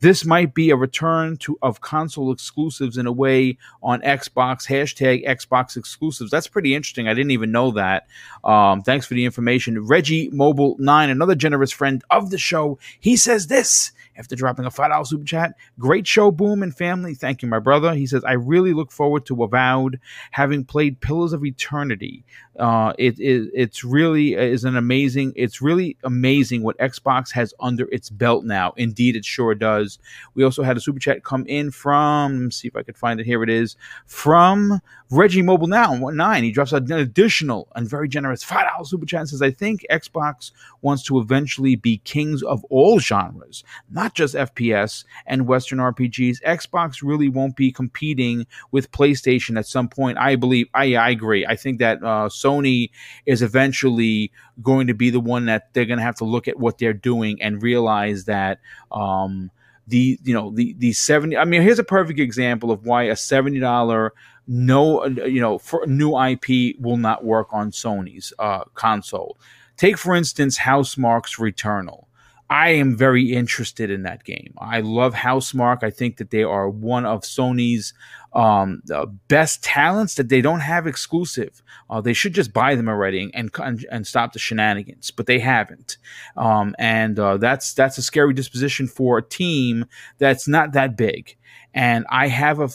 this 0.00 0.24
might 0.24 0.54
be 0.54 0.70
a 0.70 0.76
return 0.76 1.36
to 1.38 1.56
of 1.62 1.80
console 1.80 2.32
exclusives 2.32 2.98
in 2.98 3.06
a 3.06 3.12
way 3.12 3.56
on 3.82 4.00
Xbox. 4.02 4.66
Hashtag 4.66 5.26
Xbox 5.26 5.76
exclusives. 5.76 6.30
That's 6.30 6.48
pretty 6.48 6.74
interesting. 6.74 7.08
I 7.08 7.14
didn't 7.14 7.30
even 7.30 7.52
know 7.52 7.70
that. 7.72 8.06
Um, 8.42 8.82
thanks 8.82 9.06
for 9.06 9.14
the 9.14 9.24
information, 9.24 9.86
Reggie 9.86 10.28
Mobile 10.30 10.76
Nine, 10.78 11.10
another 11.10 11.34
generous 11.34 11.72
friend 11.72 12.02
of 12.10 12.30
the 12.30 12.38
show. 12.38 12.78
He 12.98 13.16
says 13.16 13.46
this." 13.46 13.92
After 14.16 14.36
dropping 14.36 14.64
a 14.64 14.70
five 14.70 14.90
dollar 14.90 15.04
super 15.04 15.24
chat, 15.24 15.54
great 15.78 16.06
show, 16.06 16.30
Boom 16.30 16.62
and 16.62 16.76
family. 16.76 17.14
Thank 17.14 17.42
you, 17.42 17.48
my 17.48 17.58
brother. 17.58 17.94
He 17.94 18.06
says, 18.06 18.22
I 18.24 18.34
really 18.34 18.72
look 18.72 18.92
forward 18.92 19.26
to 19.26 19.42
Avowed, 19.42 19.98
having 20.30 20.64
played 20.64 21.00
Pillars 21.00 21.32
of 21.32 21.44
Eternity. 21.44 22.24
Uh, 22.58 22.92
it, 22.98 23.18
it 23.18 23.50
it's 23.52 23.82
really 23.82 24.34
is 24.34 24.64
an 24.64 24.76
amazing. 24.76 25.32
It's 25.34 25.60
really 25.60 25.96
amazing 26.04 26.62
what 26.62 26.78
Xbox 26.78 27.32
has 27.32 27.52
under 27.60 27.88
its 27.90 28.10
belt 28.10 28.44
now. 28.44 28.72
Indeed, 28.76 29.16
it 29.16 29.24
sure 29.24 29.54
does. 29.54 29.98
We 30.34 30.44
also 30.44 30.62
had 30.62 30.76
a 30.76 30.80
super 30.80 30.98
chat 31.00 31.24
come 31.24 31.44
in 31.46 31.70
from. 31.70 32.50
See 32.50 32.68
if 32.68 32.76
I 32.76 32.82
could 32.82 32.96
find 32.96 33.18
it. 33.18 33.26
Here 33.26 33.42
it 33.42 33.50
is 33.50 33.76
from 34.06 34.80
Reggie 35.10 35.42
Mobile 35.42 35.66
Now 35.66 35.94
nine. 35.94 36.44
He 36.44 36.52
drops 36.52 36.72
an 36.72 36.90
additional 36.92 37.68
and 37.74 37.88
very 37.88 38.08
generous 38.08 38.42
five 38.44 38.68
dollars 38.68 38.90
super 38.90 39.06
chat 39.06 39.20
and 39.20 39.28
says, 39.28 39.42
I 39.42 39.50
think 39.50 39.84
Xbox 39.90 40.52
wants 40.82 41.02
to 41.04 41.18
eventually 41.18 41.76
be 41.76 41.98
kings 41.98 42.42
of 42.42 42.64
all 42.64 42.98
genres, 43.00 43.64
not 43.90 44.14
just 44.14 44.34
FPS 44.34 45.04
and 45.26 45.46
Western 45.46 45.78
RPGs. 45.78 46.42
Xbox 46.42 47.02
really 47.02 47.28
won't 47.28 47.56
be 47.56 47.72
competing 47.72 48.46
with 48.70 48.90
PlayStation 48.92 49.58
at 49.58 49.66
some 49.66 49.88
point. 49.88 50.18
I 50.18 50.36
believe. 50.36 50.68
I 50.74 50.94
I 50.94 51.10
agree. 51.10 51.44
I 51.46 51.56
think 51.56 51.78
that 51.78 52.02
uh, 52.02 52.28
Sony 52.44 52.90
is 53.26 53.42
eventually 53.42 54.30
going 54.62 54.86
to 54.86 54.94
be 54.94 55.10
the 55.10 55.20
one 55.20 55.46
that 55.46 55.72
they're 55.72 55.84
going 55.84 55.98
to 55.98 56.04
have 56.04 56.16
to 56.16 56.24
look 56.24 56.48
at 56.48 56.58
what 56.58 56.78
they're 56.78 56.92
doing 56.92 57.40
and 57.40 57.62
realize 57.62 58.24
that. 58.24 58.60
Um, 58.92 59.50
the 59.86 60.18
you 60.24 60.32
know 60.32 60.50
the 60.50 60.74
the 60.78 60.92
70 60.92 61.36
i 61.36 61.44
mean 61.44 61.60
here's 61.60 61.78
a 61.78 61.84
perfect 61.84 62.18
example 62.18 62.70
of 62.70 62.86
why 62.86 63.02
a 63.02 63.12
$70 63.12 64.10
no 64.46 65.04
you 65.06 65.40
know 65.40 65.58
for 65.58 65.86
new 65.86 66.18
ip 66.18 66.76
will 66.80 66.96
not 66.96 67.24
work 67.24 67.48
on 67.50 67.70
sony's 67.70 68.32
uh, 68.38 68.64
console 68.74 69.36
take 69.76 69.98
for 69.98 70.14
instance 70.14 70.58
housemarque's 70.58 71.36
returnal 71.36 72.06
I 72.50 72.70
am 72.70 72.96
very 72.96 73.32
interested 73.32 73.90
in 73.90 74.02
that 74.02 74.24
game. 74.24 74.54
I 74.58 74.80
love 74.80 75.14
Housemarque. 75.14 75.82
I 75.82 75.90
think 75.90 76.18
that 76.18 76.30
they 76.30 76.42
are 76.42 76.68
one 76.68 77.06
of 77.06 77.22
Sony's 77.22 77.94
um, 78.34 78.82
best 79.28 79.62
talents 79.62 80.16
that 80.16 80.28
they 80.28 80.40
don't 80.40 80.60
have 80.60 80.86
exclusive. 80.86 81.62
Uh, 81.88 82.00
they 82.00 82.12
should 82.12 82.34
just 82.34 82.52
buy 82.52 82.74
them 82.74 82.88
already 82.88 83.30
and 83.32 83.50
and, 83.58 83.86
and 83.90 84.06
stop 84.06 84.32
the 84.32 84.38
shenanigans, 84.38 85.10
but 85.10 85.26
they 85.26 85.38
haven't. 85.38 85.96
Um, 86.36 86.74
and 86.78 87.18
uh, 87.18 87.38
that's 87.38 87.72
that's 87.72 87.96
a 87.96 88.02
scary 88.02 88.34
disposition 88.34 88.88
for 88.88 89.18
a 89.18 89.22
team 89.22 89.86
that's 90.18 90.46
not 90.46 90.72
that 90.72 90.96
big. 90.96 91.36
And 91.72 92.04
I 92.10 92.28
have 92.28 92.60
a 92.60 92.70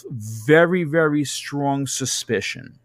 very 0.47 0.83
very 0.83 1.25
strong 1.25 1.85
suspicion 1.85 2.79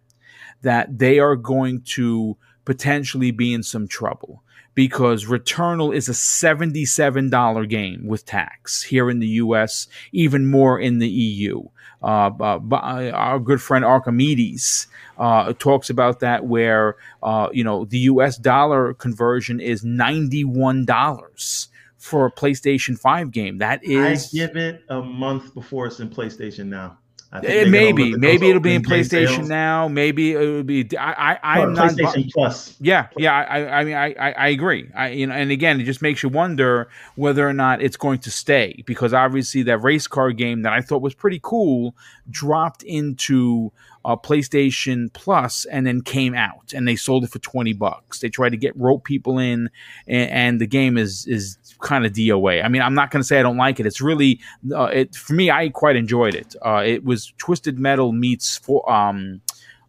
that 0.62 0.98
they 0.98 1.18
are 1.18 1.36
going 1.36 1.82
to 1.82 2.36
potentially 2.64 3.30
be 3.30 3.52
in 3.54 3.62
some 3.62 3.86
trouble 3.86 4.42
because 4.74 5.26
Returnal 5.26 5.94
is 5.94 6.08
a 6.08 6.12
$77 6.12 7.68
game 7.68 8.06
with 8.06 8.26
tax 8.26 8.82
here 8.82 9.10
in 9.10 9.20
the 9.20 9.28
US, 9.28 9.86
even 10.12 10.46
more 10.46 10.78
in 10.78 10.98
the 10.98 11.08
EU. 11.08 11.62
Uh, 12.02 12.30
uh, 12.38 13.10
our 13.14 13.38
good 13.38 13.62
friend 13.62 13.82
Archimedes 13.84 14.88
uh, 15.16 15.54
talks 15.54 15.88
about 15.88 16.20
that, 16.20 16.44
where 16.44 16.96
uh, 17.22 17.48
you 17.50 17.64
know 17.64 17.86
the 17.86 17.98
U.S. 18.00 18.36
dollar 18.36 18.92
conversion 18.92 19.58
is 19.58 19.82
ninety-one 19.84 20.84
dollars 20.84 21.68
for 21.96 22.26
a 22.26 22.30
PlayStation 22.30 22.98
Five 22.98 23.30
game. 23.30 23.56
That 23.56 23.82
is, 23.82 24.28
I 24.34 24.36
give 24.36 24.54
it 24.54 24.82
a 24.90 25.00
month 25.00 25.54
before 25.54 25.86
it's 25.86 25.98
in 25.98 26.10
PlayStation 26.10 26.66
now. 26.66 26.98
It 27.42 27.68
maybe, 27.68 28.16
maybe 28.16 28.48
it'll 28.48 28.60
be 28.60 28.74
in 28.74 28.82
PlayStation 28.82 29.36
sales. 29.36 29.48
now. 29.48 29.88
Maybe 29.88 30.32
it 30.32 30.38
would 30.38 30.66
be. 30.66 30.86
I, 30.96 31.34
I, 31.34 31.60
I'm 31.60 31.74
not. 31.74 31.90
PlayStation 31.90 32.30
Plus. 32.32 32.76
Yeah, 32.80 33.08
yeah. 33.16 33.34
I, 33.34 33.80
I 33.80 33.84
mean, 33.84 33.94
I, 33.94 34.14
I, 34.14 34.48
agree. 34.48 34.88
I, 34.94 35.08
you 35.08 35.26
know, 35.26 35.34
and 35.34 35.50
again, 35.50 35.80
it 35.80 35.84
just 35.84 36.00
makes 36.00 36.22
you 36.22 36.28
wonder 36.28 36.88
whether 37.16 37.48
or 37.48 37.52
not 37.52 37.82
it's 37.82 37.96
going 37.96 38.20
to 38.20 38.30
stay 38.30 38.82
because 38.86 39.12
obviously 39.12 39.64
that 39.64 39.78
race 39.78 40.06
car 40.06 40.30
game 40.32 40.62
that 40.62 40.72
I 40.72 40.80
thought 40.80 41.02
was 41.02 41.14
pretty 41.14 41.40
cool 41.42 41.96
dropped 42.30 42.82
into 42.84 43.72
uh, 44.04 44.16
PlayStation 44.16 45.12
Plus 45.12 45.64
and 45.64 45.86
then 45.86 46.02
came 46.02 46.34
out 46.34 46.72
and 46.74 46.86
they 46.86 46.96
sold 46.96 47.24
it 47.24 47.30
for 47.30 47.38
20 47.38 47.72
bucks. 47.72 48.20
They 48.20 48.28
tried 48.28 48.50
to 48.50 48.56
get 48.56 48.76
rope 48.76 49.04
people 49.04 49.38
in 49.38 49.70
and, 50.06 50.30
and 50.30 50.60
the 50.60 50.66
game 50.66 50.96
is 50.98 51.26
is 51.26 51.58
kind 51.84 52.04
of 52.04 52.12
DOA. 52.12 52.64
I 52.64 52.68
mean, 52.68 52.82
I'm 52.82 52.94
not 52.94 53.10
going 53.10 53.20
to 53.20 53.26
say 53.26 53.38
I 53.38 53.42
don't 53.42 53.56
like 53.56 53.78
it. 53.78 53.86
It's 53.86 54.00
really 54.00 54.40
uh, 54.72 54.84
it 54.84 55.14
for 55.14 55.34
me 55.34 55.50
I 55.50 55.68
quite 55.68 55.94
enjoyed 55.94 56.34
it. 56.34 56.56
Uh, 56.64 56.82
it 56.84 57.04
was 57.04 57.32
Twisted 57.38 57.78
Metal 57.78 58.12
meets 58.12 58.56
for 58.56 58.90
um 58.90 59.40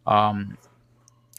um 0.05 0.57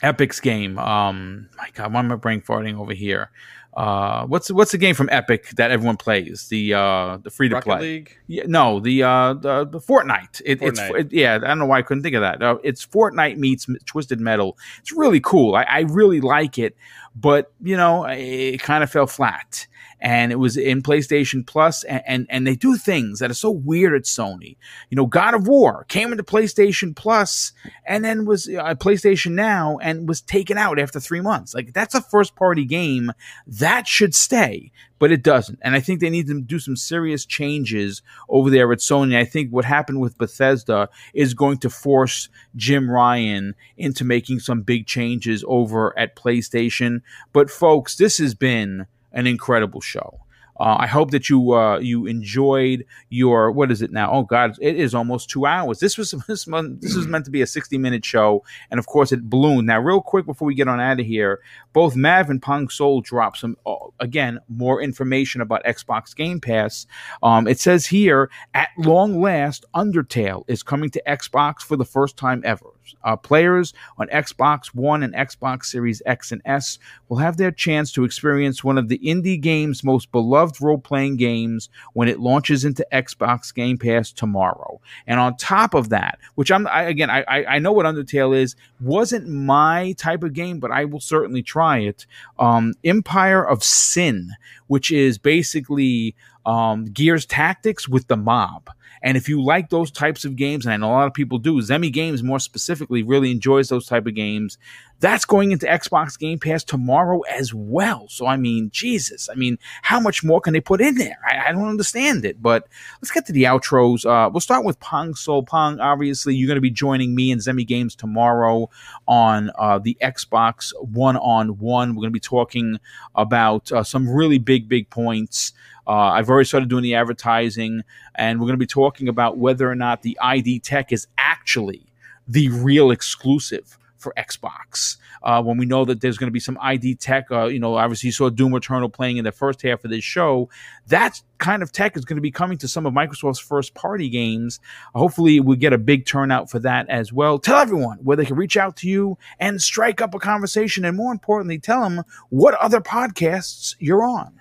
Epic's 0.02 0.40
game. 0.40 0.78
Um 0.78 1.48
my 1.56 1.70
god, 1.74 1.92
why 1.92 2.00
am 2.00 2.10
I 2.10 2.16
brain 2.16 2.40
farting 2.40 2.78
over 2.78 2.92
here? 2.92 3.30
uh, 3.76 4.24
what's 4.26 4.50
what's 4.50 4.72
the 4.72 4.78
game 4.78 4.94
from 4.94 5.08
Epic 5.12 5.50
that 5.56 5.70
everyone 5.70 5.98
plays? 5.98 6.48
The 6.48 6.72
uh, 6.72 7.18
the 7.22 7.30
free 7.30 7.50
to 7.50 7.60
play. 7.60 7.80
League. 7.80 8.18
Yeah, 8.26 8.44
no, 8.46 8.80
the 8.80 9.02
uh, 9.02 9.34
the, 9.34 9.66
the 9.66 9.78
Fortnite. 9.78 10.40
It, 10.46 10.62
It's 10.62 10.80
it, 10.80 11.12
yeah. 11.12 11.34
I 11.34 11.38
don't 11.38 11.58
know 11.58 11.66
why 11.66 11.78
I 11.78 11.82
couldn't 11.82 12.02
think 12.02 12.14
of 12.14 12.22
that. 12.22 12.42
Uh, 12.42 12.56
it's 12.64 12.86
Fortnite 12.86 13.36
meets 13.36 13.66
Twisted 13.84 14.18
Metal. 14.18 14.56
It's 14.78 14.92
really 14.92 15.20
cool. 15.20 15.54
I, 15.54 15.64
I 15.64 15.80
really 15.80 16.22
like 16.22 16.58
it, 16.58 16.74
but 17.16 17.52
you 17.62 17.76
know, 17.76 18.04
it 18.04 18.60
kind 18.60 18.84
of 18.84 18.90
fell 18.90 19.06
flat. 19.06 19.66
And 19.98 20.30
it 20.30 20.36
was 20.36 20.58
in 20.58 20.82
PlayStation 20.82 21.44
Plus, 21.46 21.82
and, 21.82 22.02
and 22.06 22.26
and 22.28 22.46
they 22.46 22.54
do 22.54 22.76
things 22.76 23.18
that 23.18 23.30
are 23.30 23.34
so 23.34 23.50
weird 23.50 23.94
at 23.94 24.02
Sony. 24.02 24.58
You 24.90 24.96
know, 24.96 25.06
God 25.06 25.32
of 25.32 25.48
War 25.48 25.86
came 25.88 26.12
into 26.12 26.22
PlayStation 26.22 26.94
Plus, 26.94 27.52
and 27.86 28.04
then 28.04 28.26
was 28.26 28.46
uh, 28.46 28.74
PlayStation 28.74 29.32
Now, 29.32 29.78
and 29.78 30.06
was 30.06 30.20
taken 30.20 30.58
out 30.58 30.78
after 30.78 31.00
three 31.00 31.22
months. 31.22 31.54
Like 31.54 31.72
that's 31.72 31.94
a 31.94 32.02
first 32.02 32.36
party 32.36 32.66
game 32.66 33.10
that 33.46 33.88
should 33.88 34.14
stay 34.14 34.70
but 34.98 35.12
it 35.12 35.22
doesn't. 35.22 35.58
And 35.62 35.74
I 35.74 35.80
think 35.80 36.00
they 36.00 36.10
need 36.10 36.26
to 36.28 36.40
do 36.40 36.58
some 36.58 36.76
serious 36.76 37.24
changes 37.24 38.02
over 38.28 38.50
there 38.50 38.72
at 38.72 38.78
Sony. 38.78 39.16
I 39.16 39.24
think 39.24 39.50
what 39.50 39.64
happened 39.64 40.00
with 40.00 40.18
Bethesda 40.18 40.88
is 41.14 41.34
going 41.34 41.58
to 41.58 41.70
force 41.70 42.28
Jim 42.54 42.90
Ryan 42.90 43.54
into 43.76 44.04
making 44.04 44.40
some 44.40 44.62
big 44.62 44.86
changes 44.86 45.44
over 45.46 45.96
at 45.98 46.16
PlayStation. 46.16 47.02
But 47.32 47.50
folks, 47.50 47.96
this 47.96 48.18
has 48.18 48.34
been 48.34 48.86
an 49.12 49.26
incredible 49.26 49.80
show. 49.80 50.20
Uh, 50.58 50.76
I 50.78 50.86
hope 50.86 51.10
that 51.10 51.28
you 51.28 51.52
uh, 51.52 51.78
you 51.78 52.06
enjoyed 52.06 52.84
your 53.10 53.52
what 53.52 53.70
is 53.70 53.82
it 53.82 53.92
now? 53.92 54.10
Oh 54.10 54.22
God, 54.22 54.56
it 54.60 54.76
is 54.76 54.94
almost 54.94 55.28
two 55.28 55.46
hours. 55.46 55.80
This 55.80 55.98
was 55.98 56.10
this 56.28 56.46
month, 56.46 56.80
this 56.80 56.94
was 56.94 57.06
meant 57.06 57.24
to 57.26 57.30
be 57.30 57.42
a 57.42 57.46
sixty 57.46 57.78
minute 57.78 58.04
show, 58.04 58.42
and 58.70 58.78
of 58.78 58.86
course 58.86 59.12
it 59.12 59.28
ballooned. 59.28 59.66
Now, 59.66 59.80
real 59.80 60.00
quick 60.00 60.26
before 60.26 60.46
we 60.46 60.54
get 60.54 60.68
on 60.68 60.80
out 60.80 61.00
of 61.00 61.06
here, 61.06 61.40
both 61.72 61.96
Mav 61.96 62.30
and 62.30 62.40
Pong 62.40 62.68
Soul 62.68 63.00
drop 63.00 63.36
some 63.36 63.56
uh, 63.66 63.74
again 64.00 64.40
more 64.48 64.80
information 64.80 65.40
about 65.40 65.64
Xbox 65.64 66.14
Game 66.14 66.40
Pass. 66.40 66.86
Um, 67.22 67.46
it 67.46 67.60
says 67.60 67.86
here, 67.86 68.30
at 68.54 68.68
long 68.78 69.20
last, 69.20 69.64
Undertale 69.74 70.44
is 70.48 70.62
coming 70.62 70.90
to 70.90 71.02
Xbox 71.06 71.60
for 71.60 71.76
the 71.76 71.84
first 71.84 72.16
time 72.16 72.42
ever. 72.44 72.75
Uh, 73.04 73.16
players 73.16 73.72
on 73.98 74.08
Xbox 74.08 74.68
One 74.68 75.02
and 75.02 75.14
Xbox 75.14 75.66
Series 75.66 76.02
X 76.06 76.32
and 76.32 76.42
S 76.44 76.78
will 77.08 77.18
have 77.18 77.36
their 77.36 77.50
chance 77.50 77.92
to 77.92 78.04
experience 78.04 78.62
one 78.62 78.78
of 78.78 78.88
the 78.88 78.98
indie 78.98 79.40
game's 79.40 79.84
most 79.84 80.10
beloved 80.12 80.60
role 80.60 80.78
playing 80.78 81.16
games 81.16 81.68
when 81.92 82.08
it 82.08 82.20
launches 82.20 82.64
into 82.64 82.86
Xbox 82.92 83.54
Game 83.54 83.78
Pass 83.78 84.12
tomorrow. 84.12 84.80
And 85.06 85.20
on 85.20 85.36
top 85.36 85.74
of 85.74 85.88
that, 85.90 86.18
which 86.34 86.50
I'm 86.50 86.66
I, 86.66 86.82
again, 86.82 87.10
I, 87.10 87.24
I 87.26 87.58
know 87.58 87.72
what 87.72 87.86
Undertale 87.86 88.36
is, 88.36 88.56
wasn't 88.80 89.28
my 89.28 89.92
type 89.98 90.22
of 90.22 90.32
game, 90.32 90.58
but 90.58 90.70
I 90.70 90.84
will 90.84 91.00
certainly 91.00 91.42
try 91.42 91.78
it. 91.78 92.06
Um, 92.38 92.74
Empire 92.84 93.46
of 93.46 93.62
Sin, 93.62 94.32
which 94.66 94.90
is 94.90 95.18
basically 95.18 96.14
um, 96.44 96.86
Gears 96.86 97.26
Tactics 97.26 97.88
with 97.88 98.08
the 98.08 98.16
mob. 98.16 98.70
And 99.06 99.16
if 99.16 99.28
you 99.28 99.40
like 99.40 99.70
those 99.70 99.92
types 99.92 100.24
of 100.24 100.34
games, 100.34 100.66
and 100.66 100.74
I 100.74 100.76
know 100.78 100.88
a 100.88 100.90
lot 100.90 101.06
of 101.06 101.14
people 101.14 101.38
do, 101.38 101.62
Zemi 101.62 101.92
Games 101.92 102.24
more 102.24 102.40
specifically 102.40 103.04
really 103.04 103.30
enjoys 103.30 103.68
those 103.68 103.86
type 103.86 104.04
of 104.04 104.16
games. 104.16 104.58
That's 104.98 105.24
going 105.24 105.52
into 105.52 105.64
Xbox 105.64 106.18
Game 106.18 106.40
Pass 106.40 106.64
tomorrow 106.64 107.20
as 107.20 107.54
well. 107.54 108.08
So 108.08 108.26
I 108.26 108.36
mean, 108.36 108.68
Jesus, 108.72 109.28
I 109.30 109.36
mean, 109.36 109.60
how 109.82 110.00
much 110.00 110.24
more 110.24 110.40
can 110.40 110.54
they 110.54 110.60
put 110.60 110.80
in 110.80 110.96
there? 110.96 111.18
I, 111.24 111.48
I 111.48 111.52
don't 111.52 111.68
understand 111.68 112.24
it. 112.24 112.42
But 112.42 112.66
let's 113.00 113.12
get 113.12 113.26
to 113.26 113.32
the 113.32 113.44
outros. 113.44 114.04
Uh, 114.04 114.28
we'll 114.28 114.40
start 114.40 114.64
with 114.64 114.80
Pong 114.80 115.14
Soul 115.14 115.44
Pong. 115.44 115.78
Obviously, 115.78 116.34
you're 116.34 116.48
going 116.48 116.56
to 116.56 116.60
be 116.60 116.70
joining 116.70 117.14
me 117.14 117.30
and 117.30 117.40
Zemi 117.40 117.64
Games 117.64 117.94
tomorrow 117.94 118.68
on 119.06 119.52
uh, 119.56 119.78
the 119.78 119.96
Xbox 120.02 120.72
One 120.80 121.16
on 121.18 121.58
One. 121.58 121.90
We're 121.90 122.00
going 122.00 122.10
to 122.10 122.10
be 122.10 122.18
talking 122.18 122.80
about 123.14 123.70
uh, 123.70 123.84
some 123.84 124.10
really 124.10 124.38
big, 124.38 124.68
big 124.68 124.90
points. 124.90 125.52
Uh, 125.86 125.92
I've 125.92 126.28
already 126.28 126.46
started 126.46 126.68
doing 126.68 126.82
the 126.82 126.94
advertising, 126.94 127.82
and 128.14 128.40
we're 128.40 128.46
going 128.46 128.58
to 128.58 128.58
be 128.58 128.66
talking 128.66 129.08
about 129.08 129.38
whether 129.38 129.70
or 129.70 129.74
not 129.74 130.02
the 130.02 130.18
ID 130.20 130.60
Tech 130.60 130.92
is 130.92 131.06
actually 131.18 131.86
the 132.28 132.48
real 132.48 132.90
exclusive 132.90 133.78
for 134.06 134.12
Xbox. 134.16 134.96
Uh, 135.22 135.42
when 135.42 135.56
we 135.56 135.66
know 135.66 135.84
that 135.84 136.00
there's 136.00 136.18
going 136.18 136.28
to 136.28 136.32
be 136.32 136.38
some 136.40 136.56
ID 136.60 136.94
tech, 136.94 137.30
uh, 137.32 137.46
you 137.46 137.58
know, 137.58 137.76
obviously 137.76 138.08
you 138.08 138.12
saw 138.12 138.28
Doom 138.28 138.54
Eternal 138.54 138.88
playing 138.88 139.16
in 139.16 139.24
the 139.24 139.32
first 139.32 139.62
half 139.62 139.84
of 139.84 139.90
this 139.90 140.04
show. 140.04 140.48
That 140.86 141.20
kind 141.38 141.62
of 141.62 141.72
tech 141.72 141.96
is 141.96 142.04
going 142.04 142.16
to 142.16 142.22
be 142.22 142.30
coming 142.30 142.58
to 142.58 142.68
some 142.68 142.86
of 142.86 142.92
Microsoft's 142.92 143.40
first 143.40 143.74
party 143.74 144.08
games. 144.08 144.60
Hopefully, 144.94 145.40
we 145.40 145.56
get 145.56 145.72
a 145.72 145.78
big 145.78 146.06
turnout 146.06 146.50
for 146.50 146.58
that 146.60 146.88
as 146.88 147.12
well. 147.12 147.38
Tell 147.38 147.58
everyone 147.58 147.98
where 147.98 148.16
they 148.16 148.24
can 148.24 148.36
reach 148.36 148.56
out 148.56 148.76
to 148.76 148.88
you 148.88 149.18
and 149.40 149.60
strike 149.60 150.00
up 150.00 150.14
a 150.14 150.18
conversation, 150.18 150.84
and 150.84 150.96
more 150.96 151.10
importantly, 151.12 151.58
tell 151.58 151.82
them 151.82 152.04
what 152.28 152.54
other 152.54 152.80
podcasts 152.80 153.74
you're 153.80 154.04
on. 154.04 154.40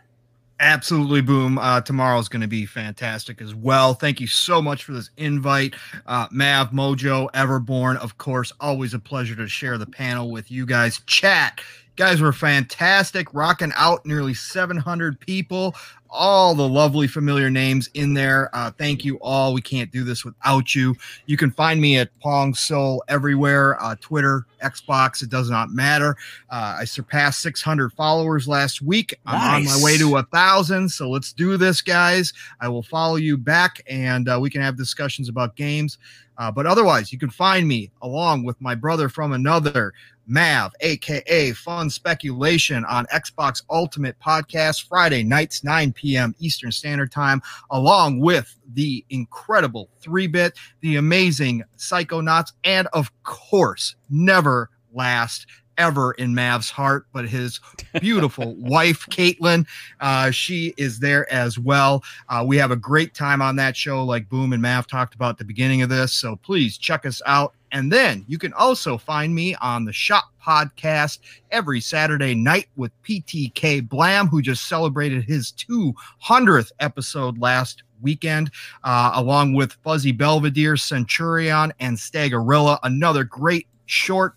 Absolutely, 0.60 1.22
boom. 1.22 1.58
Uh, 1.58 1.82
tomorrow 1.82 2.18
is 2.18 2.30
going 2.30 2.42
to 2.42 2.48
be 2.48 2.66
fantastic 2.66 3.42
as 3.42 3.54
well. 3.54 3.94
Thank 3.94 4.22
you 4.22 4.28
so 4.28 4.62
much 4.62 4.86
for 4.86 4.94
this 4.94 5.10
invite. 5.18 5.76
Uh, 6.06 6.28
Mav, 6.32 6.72
Mojo, 6.72 7.30
Everborn, 7.34 7.98
of 7.98 8.18
course, 8.18 8.54
always 8.62 8.94
a 8.94 9.00
pleasure 9.00 9.36
to 9.36 9.50
share 9.50 9.78
the 9.78 9.86
panel 9.86 10.32
with 10.32 10.50
you 10.50 10.66
guys. 10.66 11.02
Chat, 11.08 11.60
guys 11.96 12.22
were 12.22 12.34
fantastic, 12.34 13.34
rocking 13.34 13.72
out 13.76 14.06
nearly 14.06 14.34
700 14.34 15.20
people. 15.20 15.76
All 16.10 16.56
the 16.56 16.68
lovely 16.68 17.08
familiar 17.08 17.50
names 17.50 17.90
in 17.94 18.14
there. 18.14 18.50
Uh, 18.54 18.72
thank 18.72 19.04
you 19.04 19.18
all. 19.22 19.54
We 19.54 19.62
can't 19.62 19.92
do 19.92 20.06
this 20.06 20.24
without 20.24 20.74
you. 20.74 20.96
You 21.26 21.36
can 21.36 21.52
find 21.52 21.82
me 21.82 21.98
at 21.98 22.18
Pong 22.20 22.54
Soul 22.54 23.04
everywhere 23.10 23.82
uh, 23.84 23.96
Twitter, 24.00 24.46
Xbox, 24.64 25.24
it 25.24 25.30
does 25.30 25.50
not 25.50 25.72
matter. 25.72 26.16
Uh, 26.50 26.78
I 26.80 26.86
surpassed 26.86 27.42
600 27.42 27.92
followers 27.92 28.48
last 28.48 28.82
week. 28.82 29.20
I'm 29.26 29.66
on 29.66 29.66
my 29.66 29.84
way 29.84 29.98
to 29.98 30.16
a 30.18 30.24
thousand. 30.24 30.88
So 30.88 31.10
let's 31.10 31.34
do 31.34 31.58
this, 31.58 31.82
guys. 31.82 32.32
I 32.62 32.70
will 32.70 32.84
follow 32.84 33.18
you 33.18 33.36
back 33.36 33.82
and 33.90 34.30
uh, 34.30 34.40
we 34.42 34.50
can 34.50 34.62
have 34.62 34.78
discussions 34.78 35.28
about 35.28 35.58
games. 35.58 35.98
Uh, 36.38 36.52
but 36.52 36.66
otherwise, 36.66 37.14
you 37.14 37.20
can 37.20 37.30
find 37.30 37.68
me 37.68 37.92
along 38.02 38.44
with 38.44 38.60
my 38.60 38.76
brother 38.76 39.08
from 39.08 39.32
another, 39.32 39.94
Mav, 40.28 40.74
aka 40.82 41.52
Fun 41.54 41.90
Speculation, 41.90 42.86
on 42.86 43.06
Xbox 43.08 43.64
Ultimate 43.70 44.18
Podcast 44.20 44.88
Friday 44.88 45.24
nights, 45.24 45.64
9 45.64 45.94
p.m. 45.94 46.36
Eastern 46.40 46.72
Standard 46.72 47.12
Time, 47.12 47.42
along 47.72 48.20
with 48.20 48.58
the 48.74 49.06
incredible 49.10 49.90
three 50.00 50.28
bit, 50.28 50.58
the 50.82 50.96
amazing 50.96 51.64
Psychonauts, 51.78 52.54
and 52.64 52.88
of 52.94 53.12
course, 53.24 53.96
never 54.10 54.70
last 54.94 55.48
ever 55.78 56.14
in 56.14 56.34
Mav's 56.34 56.70
heart, 56.70 57.06
but 57.14 57.28
his 57.28 57.60
beautiful 58.00 58.56
wife, 58.56 59.06
Caitlin. 59.10 59.66
Uh, 60.00 60.32
she 60.32 60.74
is 60.78 61.00
there 61.00 61.32
as 61.32 61.60
well. 61.60 62.04
Uh, 62.30 62.44
we 62.46 62.58
have 62.58 62.72
a 62.72 62.76
great 62.76 63.14
time 63.14 63.42
on 63.42 63.56
that 63.58 63.76
show, 63.76 64.04
like 64.04 64.30
Boom 64.30 64.54
and 64.54 64.62
Mav 64.62 64.88
talked 64.88 65.16
about 65.16 65.32
at 65.32 65.38
the 65.38 65.46
beginning 65.46 65.82
of 65.82 65.90
this. 65.90 66.14
So 66.14 66.36
please 66.38 66.78
check 66.78 67.06
us 67.06 67.22
out. 67.26 67.54
And 67.76 67.92
then 67.92 68.24
you 68.30 68.38
can 68.38 68.54
also 68.54 68.98
find 68.98 69.36
me 69.36 69.54
on 69.56 69.84
the 69.84 69.92
Shop 69.92 70.32
Podcast 70.42 71.20
every 71.52 71.82
Saturday 71.82 72.34
night 72.34 72.70
with 72.78 72.90
PTK 73.04 73.90
Blam, 73.90 74.28
who 74.30 74.42
just 74.42 74.70
celebrated 74.70 75.26
his 75.26 75.52
200th 75.52 76.72
episode 76.80 77.38
last 77.38 77.84
weekend, 78.00 78.50
uh, 78.86 79.12
along 79.16 79.56
with 79.56 79.74
Fuzzy 79.84 80.14
Belvedere, 80.14 80.78
Centurion, 80.78 81.74
and 81.82 81.98
Stagorilla. 81.98 82.80
Another 82.84 83.26
great 83.26 83.68
short. 83.88 84.36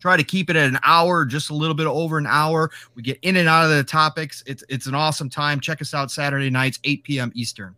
Try 0.00 0.16
to 0.16 0.24
keep 0.24 0.50
it 0.50 0.56
at 0.56 0.68
an 0.68 0.80
hour 0.82 1.24
just 1.24 1.50
a 1.50 1.54
little 1.54 1.76
bit 1.76 1.86
over 1.86 2.18
an 2.18 2.26
hour. 2.26 2.72
We 2.96 3.04
get 3.04 3.20
in 3.22 3.36
and 3.36 3.48
out 3.48 3.66
of 3.66 3.70
the 3.70 3.84
topics. 3.84 4.42
It's 4.48 4.64
it's 4.68 4.86
an 4.86 4.96
awesome 4.96 5.30
time. 5.30 5.60
Check 5.60 5.80
us 5.80 5.94
out 5.94 6.10
saturday 6.10 6.50
nights 6.50 6.80
8 6.82 7.04
p.m 7.04 7.32
eastern 7.36 7.76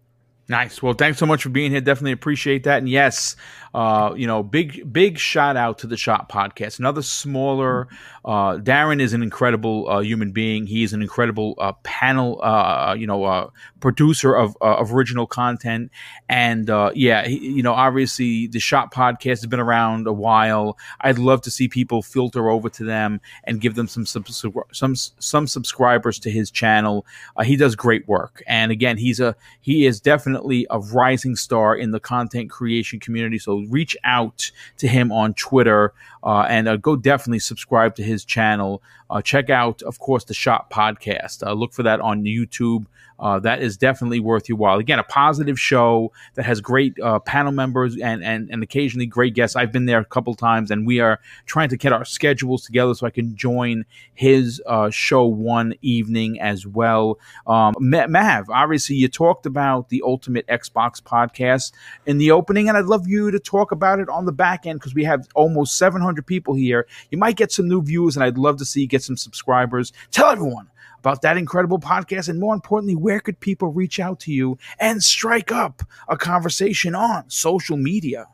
Nice. 0.48 0.80
Well, 0.80 0.94
thanks 0.94 1.18
so 1.18 1.26
much 1.26 1.42
for 1.42 1.48
being 1.48 1.72
here. 1.72 1.80
Definitely 1.80 2.12
appreciate 2.12 2.64
that. 2.64 2.78
And 2.78 2.88
yes, 2.88 3.34
uh, 3.74 4.14
you 4.16 4.28
know, 4.28 4.44
big 4.44 4.92
big 4.92 5.18
shout 5.18 5.56
out 5.56 5.78
to 5.78 5.88
the 5.88 5.96
Shop 5.96 6.30
Podcast. 6.30 6.78
Another 6.78 7.02
smaller. 7.02 7.88
Uh, 8.26 8.58
Darren 8.58 9.00
is 9.00 9.12
an 9.12 9.22
incredible 9.22 9.88
uh, 9.88 10.00
human 10.00 10.32
being. 10.32 10.66
He 10.66 10.82
is 10.82 10.92
an 10.92 11.00
incredible 11.00 11.54
uh, 11.58 11.72
panel, 11.84 12.40
uh, 12.42 12.94
you 12.98 13.06
know, 13.06 13.22
uh, 13.22 13.50
producer 13.78 14.34
of, 14.34 14.56
uh, 14.60 14.78
of 14.78 14.92
original 14.92 15.28
content. 15.28 15.92
And 16.28 16.68
uh, 16.68 16.90
yeah, 16.94 17.26
he, 17.26 17.38
you 17.38 17.62
know, 17.62 17.72
obviously 17.72 18.48
the 18.48 18.58
Shop 18.58 18.92
Podcast 18.92 19.28
has 19.28 19.46
been 19.46 19.60
around 19.60 20.08
a 20.08 20.12
while. 20.12 20.76
I'd 21.00 21.18
love 21.18 21.40
to 21.42 21.52
see 21.52 21.68
people 21.68 22.02
filter 22.02 22.50
over 22.50 22.68
to 22.70 22.84
them 22.84 23.20
and 23.44 23.60
give 23.60 23.76
them 23.76 23.86
some 23.86 24.04
some 24.04 24.96
some 24.96 25.46
subscribers 25.46 26.18
to 26.18 26.30
his 26.30 26.50
channel. 26.50 27.06
Uh, 27.36 27.44
he 27.44 27.54
does 27.54 27.76
great 27.76 28.08
work. 28.08 28.42
And 28.48 28.72
again, 28.72 28.96
he's 28.96 29.20
a 29.20 29.36
he 29.60 29.86
is 29.86 30.00
definitely 30.00 30.66
a 30.68 30.80
rising 30.80 31.36
star 31.36 31.76
in 31.76 31.92
the 31.92 32.00
content 32.00 32.50
creation 32.50 32.98
community. 32.98 33.38
So 33.38 33.64
reach 33.68 33.96
out 34.02 34.50
to 34.78 34.88
him 34.88 35.12
on 35.12 35.34
Twitter 35.34 35.92
uh, 36.26 36.44
and 36.48 36.66
uh, 36.66 36.76
go 36.76 36.96
definitely 36.96 37.38
subscribe 37.38 37.94
to 37.94 38.02
his 38.02 38.15
channel. 38.24 38.82
Uh, 39.10 39.22
check 39.22 39.50
out, 39.50 39.82
of 39.82 39.98
course, 39.98 40.24
the 40.24 40.34
Shop 40.34 40.72
Podcast. 40.72 41.46
Uh, 41.46 41.52
look 41.52 41.72
for 41.72 41.82
that 41.84 42.00
on 42.00 42.24
YouTube. 42.24 42.86
uh, 43.18 43.38
that 43.40 43.62
is 43.62 43.76
definitely 43.76 44.20
worth 44.20 44.48
your 44.48 44.58
while. 44.58 44.78
Again, 44.78 44.98
a 44.98 45.04
positive 45.04 45.58
show 45.58 46.12
that 46.34 46.44
has 46.44 46.60
great 46.60 46.98
uh, 47.00 47.18
panel 47.20 47.52
members 47.52 47.96
and, 47.96 48.22
and 48.22 48.50
and 48.50 48.62
occasionally 48.62 49.06
great 49.06 49.34
guests. 49.34 49.56
I've 49.56 49.72
been 49.72 49.86
there 49.86 50.00
a 50.00 50.04
couple 50.04 50.34
times, 50.34 50.70
and 50.70 50.86
we 50.86 51.00
are 51.00 51.20
trying 51.46 51.68
to 51.70 51.76
get 51.76 51.92
our 51.92 52.04
schedules 52.04 52.64
together 52.64 52.94
so 52.94 53.06
I 53.06 53.10
can 53.10 53.34
join 53.36 53.84
his 54.14 54.62
uh, 54.66 54.90
show 54.90 55.24
one 55.24 55.74
evening 55.82 56.40
as 56.40 56.66
well. 56.66 57.18
Um, 57.46 57.74
Mav, 57.78 58.50
obviously, 58.50 58.96
you 58.96 59.08
talked 59.08 59.46
about 59.46 59.88
the 59.88 60.02
Ultimate 60.04 60.46
Xbox 60.46 61.00
podcast 61.02 61.72
in 62.04 62.18
the 62.18 62.30
opening, 62.30 62.68
and 62.68 62.76
I'd 62.76 62.84
love 62.84 63.08
you 63.08 63.30
to 63.30 63.38
talk 63.38 63.72
about 63.72 64.00
it 64.00 64.08
on 64.08 64.26
the 64.26 64.32
back 64.32 64.66
end 64.66 64.80
because 64.80 64.94
we 64.94 65.04
have 65.04 65.26
almost 65.34 65.78
700 65.78 66.26
people 66.26 66.54
here. 66.54 66.86
You 67.10 67.18
might 67.18 67.36
get 67.36 67.52
some 67.52 67.68
new 67.68 67.82
viewers, 67.82 68.16
and 68.16 68.24
I'd 68.24 68.38
love 68.38 68.58
to 68.58 68.64
see 68.64 68.82
you 68.82 68.86
get 68.96 69.02
some 69.02 69.16
subscribers. 69.16 69.92
Tell 70.10 70.30
everyone 70.30 70.70
about 70.98 71.22
that 71.22 71.36
incredible 71.36 71.78
podcast. 71.78 72.28
And 72.28 72.40
more 72.40 72.54
importantly, 72.54 72.96
where 72.96 73.20
could 73.20 73.38
people 73.38 73.68
reach 73.68 74.00
out 74.00 74.20
to 74.20 74.32
you 74.32 74.58
and 74.80 75.02
strike 75.02 75.52
up 75.52 75.82
a 76.08 76.16
conversation 76.16 76.94
on 76.94 77.28
social 77.28 77.76
media? 77.76 78.26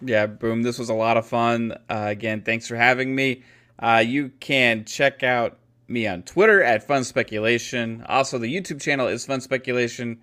Yeah, 0.00 0.26
boom. 0.26 0.62
This 0.62 0.78
was 0.78 0.88
a 0.88 0.94
lot 0.94 1.16
of 1.16 1.26
fun. 1.26 1.72
Uh, 1.90 2.06
again, 2.06 2.42
thanks 2.42 2.68
for 2.68 2.76
having 2.76 3.14
me. 3.14 3.42
Uh, 3.80 4.02
you 4.06 4.30
can 4.40 4.84
check 4.84 5.22
out 5.22 5.58
me 5.88 6.06
on 6.06 6.22
Twitter 6.22 6.62
at 6.62 6.86
Fun 6.86 7.02
Speculation. 7.02 8.04
Also, 8.08 8.38
the 8.38 8.54
YouTube 8.54 8.80
channel 8.80 9.08
is 9.08 9.26
Fun 9.26 9.40
Speculation. 9.40 10.20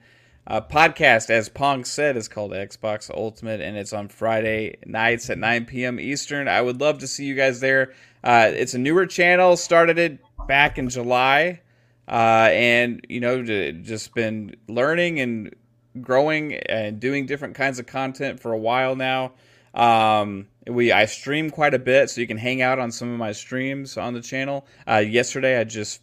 Uh, 0.48 0.62
podcast, 0.62 1.30
as 1.30 1.50
Pong 1.50 1.84
said, 1.86 2.16
is 2.18 2.28
called 2.28 2.52
Xbox 2.52 3.10
Ultimate, 3.10 3.62
and 3.62 3.76
it's 3.78 3.94
on 3.94 4.08
Friday 4.10 4.78
nights 4.86 5.30
at 5.30 5.38
9 5.38 5.66
p.m. 5.66 6.00
Eastern. 6.00 6.48
I 6.48 6.62
would 6.62 6.80
love 6.80 7.00
to 7.00 7.08
see 7.08 7.26
you 7.26 7.36
guys 7.36 7.60
there. 7.60 7.94
Uh, 8.24 8.52
it's 8.54 8.74
a 8.74 8.78
newer 8.78 9.06
channel, 9.06 9.58
started 9.58 9.98
it 9.98 10.20
back 10.48 10.78
in 10.78 10.90
July 10.90 11.62
uh, 12.08 12.50
and 12.52 13.06
you 13.10 13.20
know 13.20 13.42
just 13.42 14.14
been 14.14 14.56
learning 14.68 15.20
and 15.20 15.56
growing 16.02 16.54
and 16.54 17.00
doing 17.00 17.26
different 17.26 17.56
kinds 17.56 17.80
of 17.80 17.86
content 17.86 18.40
for 18.40 18.52
a 18.52 18.58
while 18.58 18.96
now. 18.96 19.32
Um, 19.74 20.48
we 20.68 20.92
I 20.92 21.06
stream 21.06 21.50
quite 21.50 21.74
a 21.74 21.80
bit, 21.80 22.10
so 22.10 22.22
you 22.22 22.28
can 22.28 22.38
hang 22.38 22.62
out 22.62 22.80
on 22.80 22.92
some 22.92 23.12
of 23.12 23.18
my 23.18 23.32
streams 23.32 23.98
on 23.98 24.14
the 24.14 24.22
channel. 24.22 24.66
Uh, 24.88 24.98
yesterday, 24.98 25.60
I 25.60 25.64
just 25.64 26.02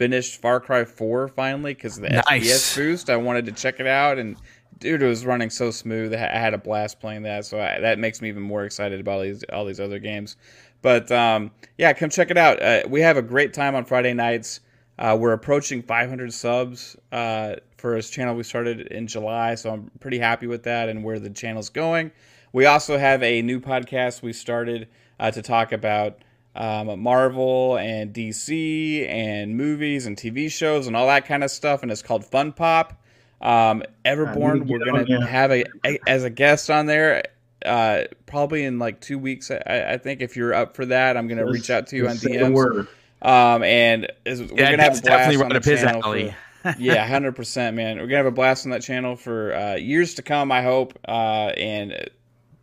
finished 0.00 0.40
Far 0.40 0.60
Cry 0.60 0.86
4 0.86 1.28
finally 1.28 1.74
because 1.74 1.96
the 1.96 2.08
nice. 2.08 2.50
FPS 2.50 2.74
boost. 2.74 3.10
I 3.10 3.18
wanted 3.18 3.44
to 3.44 3.52
check 3.52 3.80
it 3.80 3.86
out, 3.86 4.16
and 4.16 4.34
dude, 4.78 5.02
it 5.02 5.06
was 5.06 5.26
running 5.26 5.50
so 5.50 5.70
smooth. 5.70 6.14
I 6.14 6.16
had 6.16 6.54
a 6.54 6.58
blast 6.58 7.00
playing 7.00 7.24
that, 7.24 7.44
so 7.44 7.60
I, 7.60 7.80
that 7.80 7.98
makes 7.98 8.22
me 8.22 8.30
even 8.30 8.42
more 8.42 8.64
excited 8.64 8.98
about 8.98 9.16
all 9.16 9.20
these 9.20 9.44
all 9.52 9.66
these 9.66 9.78
other 9.78 9.98
games. 9.98 10.38
But 10.80 11.12
um, 11.12 11.50
yeah, 11.76 11.92
come 11.92 12.08
check 12.08 12.30
it 12.30 12.38
out. 12.38 12.62
Uh, 12.62 12.80
we 12.88 13.02
have 13.02 13.18
a 13.18 13.22
great 13.22 13.52
time 13.52 13.74
on 13.74 13.84
Friday 13.84 14.14
nights. 14.14 14.60
Uh, 14.98 15.18
we're 15.20 15.34
approaching 15.34 15.82
500 15.82 16.32
subs 16.32 16.96
uh, 17.12 17.56
for 17.76 17.94
his 17.94 18.08
channel 18.08 18.34
we 18.34 18.42
started 18.42 18.86
in 18.86 19.06
July, 19.06 19.54
so 19.54 19.70
I'm 19.70 19.90
pretty 20.00 20.18
happy 20.18 20.46
with 20.46 20.62
that 20.62 20.88
and 20.88 21.04
where 21.04 21.18
the 21.18 21.28
channel's 21.28 21.68
going. 21.68 22.10
We 22.54 22.64
also 22.64 22.96
have 22.96 23.22
a 23.22 23.42
new 23.42 23.60
podcast 23.60 24.22
we 24.22 24.32
started 24.32 24.88
uh, 25.18 25.30
to 25.30 25.42
talk 25.42 25.72
about 25.72 26.22
um, 26.54 27.00
Marvel 27.00 27.76
and 27.78 28.12
DC 28.12 29.08
and 29.08 29.56
movies 29.56 30.06
and 30.06 30.16
TV 30.16 30.50
shows 30.50 30.86
and 30.86 30.96
all 30.96 31.06
that 31.06 31.26
kind 31.26 31.44
of 31.44 31.50
stuff, 31.50 31.82
and 31.82 31.90
it's 31.90 32.02
called 32.02 32.24
Fun 32.24 32.52
Pop. 32.52 33.00
Um, 33.40 33.82
Everborn, 34.04 34.66
we're 34.66 34.84
going 34.84 35.06
to 35.06 35.26
have 35.26 35.50
a, 35.50 35.64
a, 35.86 35.98
as 36.06 36.24
a 36.24 36.30
guest 36.30 36.70
on 36.70 36.86
there. 36.86 37.22
Uh, 37.64 38.04
probably 38.26 38.64
in 38.64 38.78
like 38.78 39.00
two 39.00 39.18
weeks, 39.18 39.50
I, 39.50 39.92
I, 39.92 39.98
think. 39.98 40.22
If 40.22 40.36
you're 40.36 40.54
up 40.54 40.74
for 40.74 40.86
that, 40.86 41.16
I'm 41.16 41.28
going 41.28 41.38
to 41.38 41.44
reach 41.44 41.70
out 41.70 41.86
to 41.88 41.96
you 41.96 42.08
on 42.08 42.16
DMs. 42.16 42.86
Um, 43.22 43.62
and 43.62 44.10
is, 44.24 44.40
we're 44.40 44.56
gonna 44.56 44.82
have 44.82 44.98
a 44.98 45.02
blast 45.02 45.40
on 45.40 45.48
the 45.50 45.60
channel. 45.60 46.02
For, 46.02 46.34
yeah, 46.78 47.06
hundred 47.06 47.36
percent, 47.36 47.76
man. 47.76 47.98
We're 47.98 48.06
gonna 48.06 48.16
have 48.16 48.26
a 48.26 48.30
blast 48.30 48.66
on 48.66 48.70
that 48.70 48.82
channel 48.82 49.16
for 49.16 49.54
uh, 49.54 49.74
years 49.74 50.14
to 50.14 50.22
come. 50.22 50.50
I 50.50 50.62
hope. 50.62 50.98
Uh, 51.06 51.52
and 51.56 52.08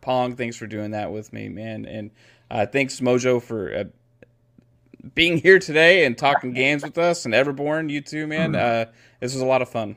Pong, 0.00 0.36
thanks 0.36 0.56
for 0.56 0.66
doing 0.66 0.92
that 0.92 1.12
with 1.12 1.32
me, 1.32 1.48
man. 1.48 1.84
And 1.86 2.10
uh, 2.50 2.66
thanks 2.66 3.00
Mojo 3.00 3.42
for 3.42 3.74
uh, 3.74 3.84
being 5.14 5.38
here 5.42 5.58
today 5.58 6.04
and 6.04 6.16
talking 6.16 6.52
games 6.52 6.82
with 6.82 6.98
us. 6.98 7.24
And 7.24 7.34
Everborn, 7.34 7.90
you 7.90 8.00
too, 8.00 8.26
man. 8.26 8.52
Mm-hmm. 8.52 8.90
Uh, 8.90 8.92
this 9.20 9.32
was 9.32 9.42
a 9.42 9.46
lot 9.46 9.62
of 9.62 9.68
fun. 9.68 9.96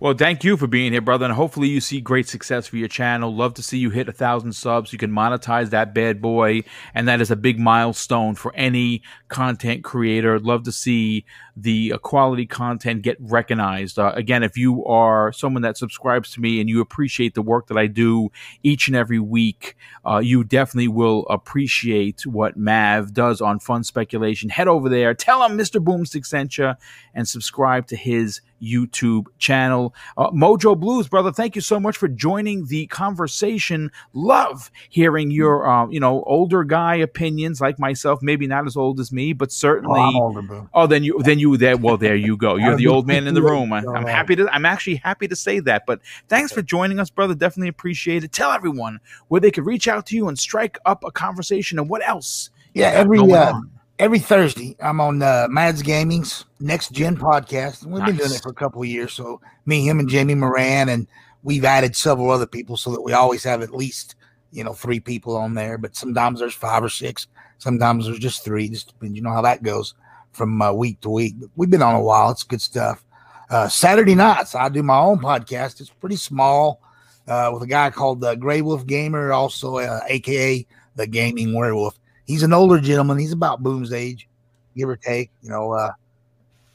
Well, 0.00 0.14
thank 0.14 0.44
you 0.44 0.56
for 0.56 0.68
being 0.68 0.92
here, 0.92 1.00
brother, 1.00 1.24
and 1.24 1.34
hopefully 1.34 1.66
you 1.66 1.80
see 1.80 2.00
great 2.00 2.28
success 2.28 2.68
for 2.68 2.76
your 2.76 2.86
channel. 2.86 3.34
Love 3.34 3.54
to 3.54 3.64
see 3.64 3.78
you 3.78 3.90
hit 3.90 4.08
a 4.08 4.12
thousand 4.12 4.52
subs. 4.52 4.92
You 4.92 4.98
can 4.98 5.10
monetize 5.10 5.70
that 5.70 5.92
bad 5.92 6.22
boy, 6.22 6.62
and 6.94 7.08
that 7.08 7.20
is 7.20 7.32
a 7.32 7.36
big 7.36 7.58
milestone 7.58 8.36
for 8.36 8.54
any 8.54 9.02
content 9.26 9.82
creator. 9.82 10.38
Love 10.38 10.62
to 10.64 10.72
see 10.72 11.24
the 11.60 11.92
uh, 11.92 11.98
quality 11.98 12.46
content 12.46 13.02
get 13.02 13.16
recognized. 13.20 13.98
Uh, 13.98 14.12
again, 14.14 14.42
if 14.42 14.56
you 14.56 14.84
are 14.84 15.32
someone 15.32 15.62
that 15.62 15.76
subscribes 15.76 16.30
to 16.32 16.40
me 16.40 16.60
and 16.60 16.68
you 16.68 16.80
appreciate 16.80 17.34
the 17.34 17.42
work 17.42 17.66
that 17.66 17.76
I 17.76 17.86
do 17.86 18.30
each 18.62 18.86
and 18.86 18.96
every 18.96 19.18
week, 19.18 19.76
uh, 20.06 20.18
you 20.18 20.44
definitely 20.44 20.88
will 20.88 21.26
appreciate 21.28 22.26
what 22.26 22.56
Mav 22.56 23.12
does 23.12 23.40
on 23.40 23.58
Fun 23.58 23.82
Speculation. 23.82 24.50
Head 24.50 24.68
over 24.68 24.88
there, 24.88 25.14
tell 25.14 25.42
him 25.44 25.58
Mr. 25.58 25.82
Boomstick 25.82 26.24
sent 26.24 26.58
you, 26.58 26.74
and 27.14 27.28
subscribe 27.28 27.86
to 27.88 27.96
his 27.96 28.40
YouTube 28.62 29.26
channel. 29.38 29.94
Uh, 30.16 30.30
Mojo 30.30 30.78
Blues, 30.78 31.08
brother, 31.08 31.32
thank 31.32 31.54
you 31.54 31.62
so 31.62 31.78
much 31.78 31.96
for 31.96 32.08
joining 32.08 32.66
the 32.66 32.86
conversation. 32.86 33.90
Love 34.12 34.70
hearing 34.88 35.30
your, 35.30 35.68
uh, 35.68 35.88
you 35.88 36.00
know, 36.00 36.22
older 36.26 36.64
guy 36.64 36.96
opinions 36.96 37.60
like 37.60 37.78
myself. 37.78 38.20
Maybe 38.22 38.46
not 38.46 38.66
as 38.66 38.76
old 38.76 39.00
as 39.00 39.12
me, 39.12 39.32
but 39.32 39.52
certainly. 39.52 40.00
Oh, 40.00 40.22
older, 40.22 40.68
oh 40.74 40.86
then 40.86 41.04
you, 41.04 41.20
then 41.22 41.38
you 41.38 41.47
there. 41.56 41.76
Well, 41.76 41.96
there 41.96 42.16
you 42.16 42.36
go. 42.36 42.56
You're 42.56 42.76
the 42.76 42.86
old 42.86 43.06
man 43.06 43.26
in 43.26 43.34
the 43.34 43.42
room. 43.42 43.72
I, 43.72 43.78
am 43.78 44.06
happy 44.06 44.36
to. 44.36 44.48
I'm 44.54 44.64
actually 44.64 44.96
happy 44.96 45.28
to 45.28 45.36
say 45.36 45.60
that. 45.60 45.84
But 45.86 46.00
thanks 46.28 46.52
for 46.52 46.62
joining 46.62 46.98
us, 46.98 47.10
brother. 47.10 47.34
Definitely 47.34 47.68
appreciate 47.68 48.24
it. 48.24 48.32
Tell 48.32 48.52
everyone 48.52 49.00
where 49.28 49.40
they 49.40 49.50
could 49.50 49.66
reach 49.66 49.88
out 49.88 50.06
to 50.06 50.16
you 50.16 50.28
and 50.28 50.38
strike 50.38 50.78
up 50.86 51.04
a 51.04 51.10
conversation 51.10 51.78
and 51.78 51.88
what 51.88 52.06
else. 52.06 52.50
Yeah, 52.74 52.88
every 52.88 53.18
uh, 53.18 53.60
every 53.98 54.18
Thursday 54.18 54.76
I'm 54.80 55.00
on 55.00 55.22
uh, 55.22 55.46
Mads 55.50 55.82
Gaming's 55.82 56.44
Next 56.60 56.92
Gen 56.92 57.16
podcast. 57.16 57.84
We've 57.84 58.00
nice. 58.00 58.10
been 58.10 58.16
doing 58.16 58.32
it 58.32 58.42
for 58.42 58.50
a 58.50 58.54
couple 58.54 58.82
of 58.82 58.88
years. 58.88 59.12
So 59.12 59.40
me, 59.66 59.86
him, 59.86 59.98
and 59.98 60.08
Jamie 60.08 60.34
Moran, 60.34 60.88
and 60.88 61.06
we've 61.42 61.64
added 61.64 61.96
several 61.96 62.30
other 62.30 62.46
people 62.46 62.76
so 62.76 62.90
that 62.92 63.02
we 63.02 63.12
always 63.12 63.44
have 63.44 63.62
at 63.62 63.74
least 63.74 64.14
you 64.52 64.64
know 64.64 64.72
three 64.72 65.00
people 65.00 65.36
on 65.36 65.54
there. 65.54 65.78
But 65.78 65.96
sometimes 65.96 66.40
there's 66.40 66.54
five 66.54 66.82
or 66.82 66.88
six. 66.88 67.26
Sometimes 67.58 68.06
there's 68.06 68.18
just 68.18 68.44
three. 68.44 68.68
Just 68.68 68.88
depends. 68.88 69.16
You 69.16 69.22
know 69.22 69.32
how 69.32 69.42
that 69.42 69.62
goes 69.62 69.94
from 70.38 70.62
uh, 70.62 70.72
week 70.72 71.00
to 71.02 71.10
week. 71.10 71.34
We've 71.56 71.68
been 71.68 71.82
on 71.82 71.96
a 71.96 72.00
while. 72.00 72.30
It's 72.30 72.44
good 72.44 72.62
stuff. 72.62 73.04
Uh, 73.50 73.68
Saturday 73.68 74.14
nights, 74.14 74.54
I 74.54 74.68
do 74.68 74.82
my 74.82 74.98
own 74.98 75.18
podcast. 75.18 75.80
It's 75.80 75.90
pretty 75.90 76.16
small 76.16 76.80
uh, 77.26 77.50
with 77.52 77.62
a 77.62 77.66
guy 77.66 77.90
called 77.90 78.20
the 78.20 78.34
Gray 78.36 78.62
Wolf 78.62 78.86
Gamer, 78.86 79.32
also 79.32 79.78
uh, 79.78 80.00
AKA 80.06 80.66
the 80.96 81.06
Gaming 81.06 81.54
Werewolf. 81.54 81.98
He's 82.24 82.42
an 82.42 82.52
older 82.52 82.78
gentleman. 82.78 83.18
He's 83.18 83.32
about 83.32 83.62
Boom's 83.62 83.92
age, 83.92 84.28
give 84.76 84.88
or 84.88 84.96
take. 84.96 85.30
You 85.42 85.50
know, 85.50 85.72
uh, 85.72 85.92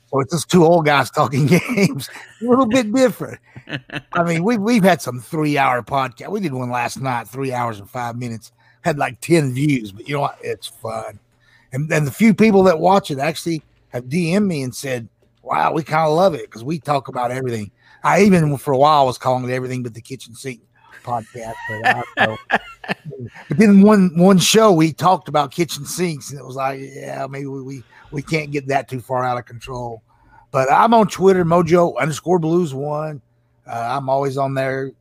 so 0.07 0.19
it's 0.19 0.33
just 0.33 0.49
two 0.51 0.65
old 0.65 0.85
guys 0.85 1.09
talking 1.11 1.45
games. 1.45 2.09
a 2.41 2.45
little 2.45 2.65
bit 2.65 2.93
different. 2.93 3.39
I 4.13 4.23
mean, 4.23 4.43
we've 4.43 4.61
we've 4.61 4.83
had 4.83 5.01
some 5.01 5.19
three 5.19 5.57
hour 5.57 5.81
podcast. 5.83 6.29
We 6.29 6.39
did 6.39 6.53
one 6.53 6.69
last 6.69 6.99
night, 6.99 7.27
three 7.27 7.53
hours 7.53 7.79
and 7.79 7.89
five 7.89 8.17
minutes. 8.17 8.51
Had 8.81 8.97
like 8.97 9.21
ten 9.21 9.53
views, 9.53 9.91
but 9.91 10.07
you 10.07 10.15
know 10.15 10.21
what? 10.21 10.37
It's 10.41 10.67
fun. 10.67 11.19
And, 11.73 11.91
and 11.91 12.07
the 12.07 12.11
few 12.11 12.33
people 12.33 12.63
that 12.63 12.79
watch 12.79 13.11
it 13.11 13.19
actually 13.19 13.63
have 13.89 14.05
DM'd 14.05 14.47
me 14.47 14.63
and 14.63 14.73
said, 14.73 15.09
wow, 15.41 15.73
we 15.73 15.83
kind 15.83 16.07
of 16.07 16.15
love 16.15 16.33
it 16.33 16.43
because 16.43 16.63
we 16.63 16.79
talk 16.79 17.07
about 17.07 17.31
everything. 17.31 17.71
I 18.03 18.21
even 18.21 18.57
for 18.57 18.73
a 18.73 18.77
while 18.77 19.05
was 19.05 19.17
calling 19.17 19.47
it 19.49 19.53
everything 19.53 19.83
but 19.83 19.93
the 19.93 20.01
kitchen 20.01 20.35
sink 20.35 20.61
podcast. 21.03 21.53
But, 21.69 22.05
I, 22.17 22.37
but, 23.49 23.57
then 23.57 23.81
one 23.81 24.11
one 24.17 24.37
show 24.37 24.71
we 24.71 24.93
talked 24.93 25.27
about 25.27 25.51
kitchen 25.51 25.85
sinks 25.85 26.31
and 26.31 26.39
it 26.39 26.45
was 26.45 26.55
like, 26.55 26.79
yeah, 26.81 27.27
maybe 27.29 27.47
we, 27.47 27.61
we 27.61 27.83
we 28.11 28.21
can't 28.21 28.51
get 28.51 28.67
that 28.67 28.87
too 28.87 29.01
far 29.01 29.23
out 29.23 29.37
of 29.37 29.45
control. 29.45 30.01
But 30.51 30.71
I'm 30.71 30.93
on 30.93 31.07
Twitter, 31.07 31.43
Mojo 31.43 31.97
underscore 31.97 32.39
Blues 32.39 32.73
one. 32.73 33.21
Uh, 33.65 33.97
I'm 33.97 34.09
always 34.09 34.37
on 34.37 34.53
there, 34.53 34.91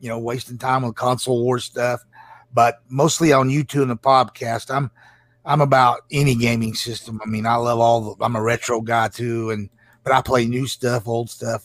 you 0.00 0.08
know, 0.08 0.18
wasting 0.18 0.58
time 0.58 0.84
on 0.84 0.92
console 0.92 1.42
war 1.42 1.58
stuff, 1.58 2.04
but 2.52 2.82
mostly 2.88 3.32
on 3.32 3.48
YouTube 3.48 3.82
and 3.82 3.90
the 3.90 3.96
podcast. 3.96 4.74
I'm 4.74 4.90
I'm 5.44 5.60
about 5.60 6.04
any 6.10 6.34
gaming 6.34 6.74
system. 6.74 7.20
I 7.24 7.28
mean, 7.28 7.46
I 7.46 7.56
love 7.56 7.78
all 7.78 8.14
the, 8.14 8.24
I'm 8.24 8.36
a 8.36 8.42
retro 8.42 8.80
guy 8.80 9.08
too, 9.08 9.50
and 9.50 9.68
but 10.02 10.12
I 10.12 10.22
play 10.22 10.46
new 10.46 10.66
stuff, 10.66 11.08
old 11.08 11.30
stuff. 11.30 11.64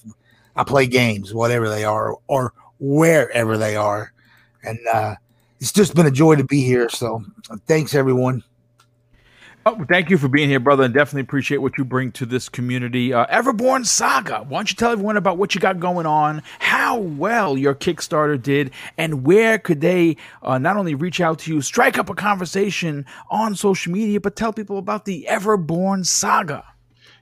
I 0.56 0.64
play 0.64 0.88
games, 0.88 1.34
whatever 1.34 1.70
they 1.70 1.86
are, 1.86 2.18
or 2.28 2.54
wherever 2.80 3.58
they 3.58 3.76
are, 3.76 4.14
and 4.64 4.80
uh, 4.92 5.16
it's 5.60 5.72
just 5.72 5.96
been 5.96 6.08
a 6.08 6.12
joy 6.12 6.36
to 6.36 6.44
be 6.44 6.62
here. 6.62 6.90
So, 6.90 7.24
thanks 7.68 7.96
everyone. 7.96 8.44
Oh, 9.66 9.86
thank 9.90 10.10
you 10.10 10.18
for 10.18 10.30
being 10.30 10.48
here, 10.48 10.60
brother, 10.60 10.84
and 10.84 10.94
definitely 10.94 11.22
appreciate 11.22 11.58
what 11.58 11.78
you 11.78 11.84
bring 11.84 12.14
to 12.14 12.26
this 12.26 12.48
community. 12.48 13.14
Uh, 13.14 13.26
Everborn 13.26 13.86
Saga, 13.86 14.46
why 14.48 14.60
don't 14.60 14.70
you 14.70 14.76
tell 14.76 14.94
everyone 14.94 15.18
about 15.18 15.38
what 15.38 15.54
you 15.54 15.60
got 15.60 15.82
going 15.82 16.06
on, 16.06 16.42
how 16.60 16.98
well 16.98 17.58
your 17.58 17.76
Kickstarter 17.76 18.42
did, 18.42 18.72
and 18.98 19.26
where 19.26 19.60
could 19.60 19.82
they 19.82 20.16
uh, 20.44 20.58
not 20.58 20.78
only 20.78 20.96
reach 20.96 21.20
out 21.20 21.40
to 21.40 21.54
you, 21.54 21.62
strike 21.62 21.98
up 21.98 22.10
a 22.10 22.16
conversation 22.16 23.06
on 23.30 23.54
social 23.54 23.92
media, 23.92 24.22
but 24.22 24.38
tell 24.38 24.54
people 24.54 24.78
about 24.78 25.04
the 25.04 25.28
Everborn 25.30 26.06
Saga? 26.06 26.64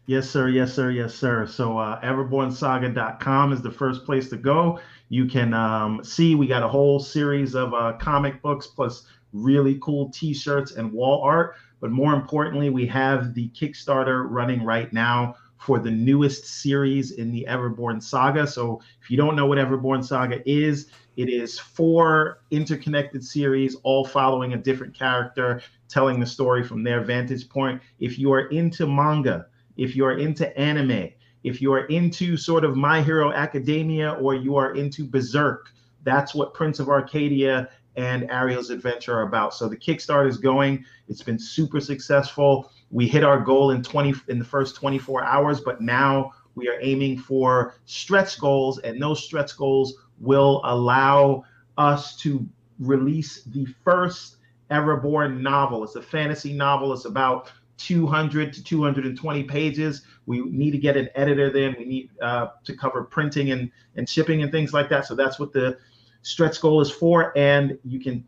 Yes, 0.06 0.30
sir. 0.30 0.48
Yes, 0.48 0.74
sir. 0.74 0.92
Yes, 0.92 1.16
sir. 1.16 1.48
So 1.48 1.80
uh, 1.80 2.00
everbornsaga.com 2.02 3.52
is 3.52 3.62
the 3.64 3.72
first 3.72 4.06
place 4.06 4.30
to 4.30 4.38
go. 4.38 4.80
You 5.10 5.26
can 5.26 5.54
um, 5.56 6.04
see 6.04 6.36
we 6.36 6.46
got 6.46 6.64
a 6.64 6.68
whole 6.68 7.00
series 7.00 7.56
of 7.56 7.74
uh, 7.74 7.94
comic 8.00 8.42
books 8.44 8.68
plus 8.68 9.04
really 9.34 9.78
cool 9.82 10.10
T-shirts 10.12 10.74
and 10.74 10.94
wall 10.94 11.22
art. 11.24 11.56
But 11.80 11.92
more 11.92 12.14
importantly, 12.14 12.70
we 12.70 12.88
have 12.88 13.34
the 13.34 13.50
Kickstarter 13.50 14.26
running 14.30 14.64
right 14.64 14.92
now 14.92 15.36
for 15.58 15.80
the 15.80 15.92
newest 15.92 16.46
series 16.46 17.12
in 17.12 17.32
the 17.32 17.46
Everborn 17.50 18.02
saga. 18.02 18.46
So 18.48 18.82
if 19.02 19.10
you 19.10 19.18
don't 19.18 19.36
know 19.36 19.46
what 19.46 19.58
Everborn 19.58 20.04
saga 20.04 20.48
is, 20.50 20.88
it 21.16 21.30
is 21.30 21.58
four 21.58 22.42
interconnected 22.52 23.24
series, 23.24 23.76
all 23.84 24.06
following 24.06 24.54
a 24.54 24.58
different 24.58 24.98
character, 24.98 25.62
telling 25.90 26.20
the 26.20 26.26
story 26.26 26.64
from 26.64 26.84
their 26.84 27.04
vantage 27.04 27.50
point. 27.50 27.82
If 28.00 28.20
you 28.20 28.32
are 28.34 28.48
into 28.50 28.86
manga, 28.86 29.48
if 29.78 29.96
you 29.96 30.06
are 30.06 30.18
into 30.18 30.56
anime, 30.58 31.10
if 31.44 31.62
you 31.62 31.74
are 31.74 31.86
into 31.86 32.38
sort 32.38 32.64
of 32.64 32.76
My 32.76 33.02
Hero 33.02 33.32
Academia 33.32 34.12
or 34.14 34.36
you 34.36 34.58
are 34.58 34.76
into 34.76 35.06
Berserk, 35.06 35.72
that's 36.04 36.36
what 36.36 36.54
Prince 36.54 36.80
of 36.80 36.90
Arcadia 36.90 37.70
and 37.98 38.30
Ariel's 38.30 38.70
Adventure 38.70 39.18
are 39.18 39.24
about. 39.24 39.54
So 39.54 39.68
the 39.68 39.76
Kickstarter 39.76 40.30
is 40.30 40.38
going. 40.38 40.86
It's 41.10 41.24
been 41.24 41.40
super 41.40 41.82
successful. 41.82 42.72
We 42.92 43.08
hit 43.08 43.24
our 43.24 43.42
goal 43.42 43.72
in 43.72 43.84
20 43.84 44.14
in 44.30 44.40
the 44.40 44.46
first 44.46 44.76
24 44.76 45.24
hours, 45.24 45.60
but 45.60 45.82
now 45.82 46.32
we 46.56 46.70
are 46.70 46.80
aiming 46.82 47.18
for 47.20 47.76
stretch 47.86 48.40
goals, 48.40 48.80
and 48.80 49.02
those 49.02 49.24
stretch 49.24 49.58
goals 49.58 49.96
will 50.20 50.62
allow 50.64 51.44
us 51.78 52.16
to 52.18 52.48
release 52.80 53.44
the 53.44 53.66
first 53.84 54.38
Everborn 54.72 55.42
novel. 55.42 55.84
It's 55.84 55.96
a 55.96 56.02
fantasy 56.02 56.54
novel. 56.54 56.94
It's 56.94 57.06
about 57.06 57.52
200 57.78 58.54
to 58.54 58.64
220 58.64 59.44
pages. 59.44 60.02
We 60.26 60.42
need 60.42 60.72
to 60.72 60.78
get 60.78 60.98
an 60.98 61.10
editor 61.16 61.52
then. 61.52 61.76
We 61.78 61.86
need 61.86 62.10
uh, 62.22 62.48
to 62.64 62.76
cover 62.76 63.04
printing 63.04 63.52
and, 63.52 63.72
and 63.96 64.10
shipping 64.10 64.44
and 64.44 64.52
things 64.52 64.74
like 64.74 64.90
that. 64.90 65.06
So 65.06 65.16
that's 65.16 65.40
what 65.40 65.54
the 65.54 65.78
stretch 66.22 66.62
goal 66.62 66.82
is 66.82 66.92
for. 66.92 67.38
And 67.38 67.78
you 67.84 68.00
can 68.00 68.26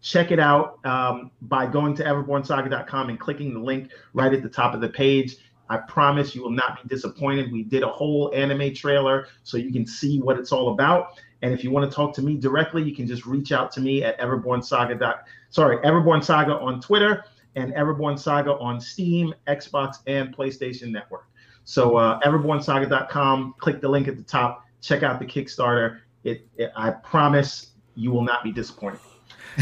check 0.00 0.30
it 0.30 0.40
out 0.40 0.84
um, 0.84 1.30
by 1.42 1.66
going 1.66 1.94
to 1.94 2.04
everbornsaga.com 2.04 3.08
and 3.08 3.20
clicking 3.20 3.54
the 3.54 3.60
link 3.60 3.90
right 4.14 4.32
at 4.32 4.42
the 4.42 4.48
top 4.48 4.74
of 4.74 4.80
the 4.80 4.88
page. 4.88 5.36
I 5.68 5.78
promise 5.78 6.34
you 6.34 6.42
will 6.42 6.50
not 6.50 6.82
be 6.82 6.88
disappointed. 6.88 7.50
We 7.50 7.62
did 7.62 7.82
a 7.82 7.88
whole 7.88 8.30
anime 8.34 8.74
trailer 8.74 9.28
so 9.42 9.56
you 9.56 9.72
can 9.72 9.86
see 9.86 10.20
what 10.20 10.38
it's 10.38 10.52
all 10.52 10.74
about. 10.74 11.18
And 11.40 11.52
if 11.52 11.64
you 11.64 11.70
want 11.70 11.90
to 11.90 11.94
talk 11.94 12.14
to 12.14 12.22
me 12.22 12.36
directly, 12.36 12.82
you 12.82 12.94
can 12.94 13.06
just 13.06 13.26
reach 13.26 13.52
out 13.52 13.72
to 13.72 13.80
me 13.80 14.04
at 14.04 14.18
everbornsaga. 14.18 15.20
Sorry, 15.50 15.78
Everborn 15.78 16.22
Saga 16.22 16.58
on 16.58 16.80
Twitter 16.80 17.24
and 17.56 17.72
Everborn 17.74 18.18
Saga 18.18 18.52
on 18.58 18.80
Steam, 18.80 19.34
Xbox, 19.46 19.96
and 20.06 20.34
PlayStation 20.34 20.90
Network. 20.90 21.26
So 21.64 21.96
uh, 21.96 22.20
everbornsaga.com, 22.20 23.54
click 23.58 23.80
the 23.80 23.88
link 23.88 24.08
at 24.08 24.16
the 24.16 24.22
top, 24.22 24.64
check 24.80 25.02
out 25.02 25.18
the 25.18 25.26
Kickstarter. 25.26 26.00
It, 26.24 26.46
it 26.56 26.72
I 26.76 26.90
promise 26.90 27.72
you 27.94 28.10
will 28.10 28.24
not 28.24 28.42
be 28.42 28.52
disappointed. 28.52 29.00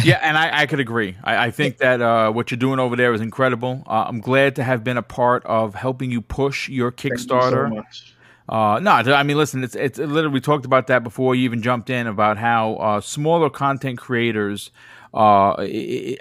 yeah, 0.05 0.21
and 0.23 0.39
I, 0.39 0.63
I 0.63 0.67
could 0.67 0.81
agree. 0.81 1.17
I, 1.25 1.47
I 1.47 1.51
think 1.51 1.79
that 1.79 2.01
uh, 2.01 2.31
what 2.31 2.51
you're 2.51 2.59
doing 2.59 2.79
over 2.79 2.97
there 2.97 3.13
is 3.13 3.21
incredible. 3.21 3.83
Uh, 3.87 4.05
I'm 4.07 4.21
glad 4.21 4.57
to 4.57 4.65
have 4.65 4.85
been 4.85 4.97
a 4.97 5.03
part 5.03 5.45
of 5.47 5.75
helping 5.75 6.11
you 6.11 6.21
push 6.21 6.69
your 6.69 6.93
Kickstarter. 6.93 7.75
You 7.75 7.83
so 7.91 8.15
uh, 8.51 8.81
no, 8.81 8.91
I 8.91 9.23
mean, 9.23 9.37
listen, 9.37 9.63
it's 9.63 9.77
it's 9.77 9.99
literally 9.99 10.29
we 10.29 10.41
talked 10.41 10.65
about 10.65 10.89
that 10.89 11.05
before 11.05 11.37
you 11.37 11.45
even 11.45 11.63
jumped 11.63 11.89
in 11.89 12.09
about 12.09 12.37
how 12.37 12.75
uh, 12.75 13.01
smaller 13.01 13.49
content 13.49 13.99
creators 13.99 14.73
uh, 15.13 15.57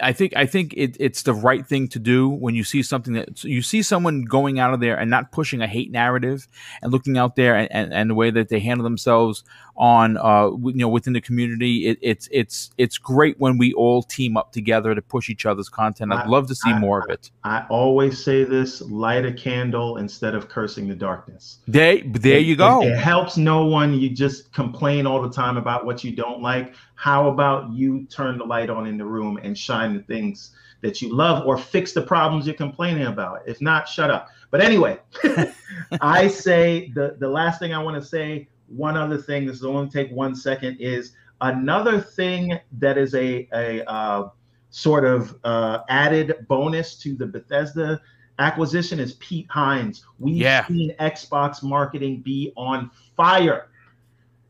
I 0.01 0.13
think 0.13 0.33
I 0.35 0.47
think 0.47 0.73
it, 0.75 0.97
it's 0.99 1.21
the 1.21 1.33
right 1.33 1.65
thing 1.65 1.87
to 1.89 1.99
do 1.99 2.27
when 2.27 2.55
you 2.55 2.63
see 2.63 2.81
something 2.81 3.13
that 3.13 3.43
you 3.43 3.61
see 3.61 3.83
someone 3.83 4.23
going 4.23 4.59
out 4.59 4.73
of 4.73 4.79
there 4.79 4.97
and 4.97 5.11
not 5.11 5.31
pushing 5.31 5.61
a 5.61 5.67
hate 5.67 5.91
narrative 5.91 6.47
and 6.81 6.91
looking 6.91 7.15
out 7.15 7.35
there 7.35 7.55
and, 7.55 7.71
and, 7.71 7.93
and 7.93 8.09
the 8.09 8.15
way 8.15 8.31
that 8.31 8.49
they 8.49 8.59
handle 8.59 8.83
themselves 8.83 9.43
on 9.79 10.17
uh, 10.17 10.49
you 10.49 10.73
know 10.73 10.89
within 10.89 11.13
the 11.13 11.21
community. 11.21 11.87
It, 11.87 11.99
it's 12.01 12.27
it's 12.31 12.71
it's 12.79 12.97
great 12.97 13.39
when 13.39 13.59
we 13.59 13.73
all 13.73 14.01
team 14.01 14.35
up 14.35 14.51
together 14.51 14.95
to 14.95 15.01
push 15.03 15.29
each 15.29 15.45
other's 15.45 15.69
content. 15.69 16.11
I'd 16.11 16.25
I, 16.25 16.27
love 16.27 16.47
to 16.47 16.55
see 16.55 16.71
I, 16.71 16.79
more 16.79 16.99
of 16.99 17.11
it. 17.11 17.29
I 17.43 17.65
always 17.69 18.23
say 18.23 18.43
this: 18.43 18.81
light 18.81 19.23
a 19.23 19.31
candle 19.31 19.97
instead 19.97 20.33
of 20.33 20.49
cursing 20.49 20.87
the 20.87 20.95
darkness. 20.95 21.59
There, 21.67 22.01
there 22.05 22.37
it, 22.37 22.45
you 22.45 22.55
go. 22.55 22.81
It, 22.81 22.87
it 22.87 22.97
helps 22.97 23.37
no 23.37 23.65
one. 23.65 23.93
You 23.93 24.09
just 24.09 24.51
complain 24.51 25.05
all 25.05 25.21
the 25.21 25.31
time 25.31 25.57
about 25.57 25.85
what 25.85 26.03
you 26.03 26.11
don't 26.11 26.41
like. 26.41 26.73
How 26.99 27.29
about 27.29 27.71
you 27.71 28.03
turn 28.07 28.37
the 28.37 28.43
light 28.43 28.69
on 28.69 28.85
in 28.85 28.97
the 28.97 29.05
room 29.05 29.39
and 29.41 29.57
shine 29.57 29.93
the 29.95 30.03
things 30.03 30.51
that 30.81 31.01
you 31.01 31.15
love 31.15 31.47
or 31.47 31.57
fix 31.57 31.93
the 31.93 32.01
problems 32.01 32.45
you're 32.45 32.55
complaining 32.55 33.05
about? 33.05 33.39
If 33.47 33.61
not, 33.61 33.87
shut 33.87 34.11
up. 34.11 34.27
But 34.51 34.59
anyway, 34.59 34.99
I 36.01 36.27
say 36.27 36.91
the, 36.93 37.15
the 37.17 37.29
last 37.29 37.57
thing 37.57 37.73
I 37.73 37.81
want 37.81 37.95
to 37.95 38.05
say, 38.05 38.49
one 38.67 38.97
other 38.97 39.17
thing, 39.17 39.45
this 39.45 39.61
will 39.61 39.77
only 39.77 39.89
take 39.89 40.11
one 40.11 40.35
second, 40.35 40.75
is 40.81 41.13
another 41.39 42.01
thing 42.01 42.59
that 42.79 42.97
is 42.97 43.15
a, 43.15 43.47
a 43.53 43.89
uh, 43.89 44.29
sort 44.69 45.05
of 45.05 45.37
uh, 45.45 45.79
added 45.87 46.45
bonus 46.49 46.97
to 46.97 47.15
the 47.15 47.25
Bethesda 47.25 48.01
acquisition 48.39 48.99
is 48.99 49.13
Pete 49.13 49.47
Hines. 49.49 50.03
We've 50.19 50.35
yeah. 50.35 50.67
seen 50.67 50.93
Xbox 50.99 51.63
marketing 51.63 52.23
be 52.23 52.51
on 52.57 52.91
fire 53.15 53.68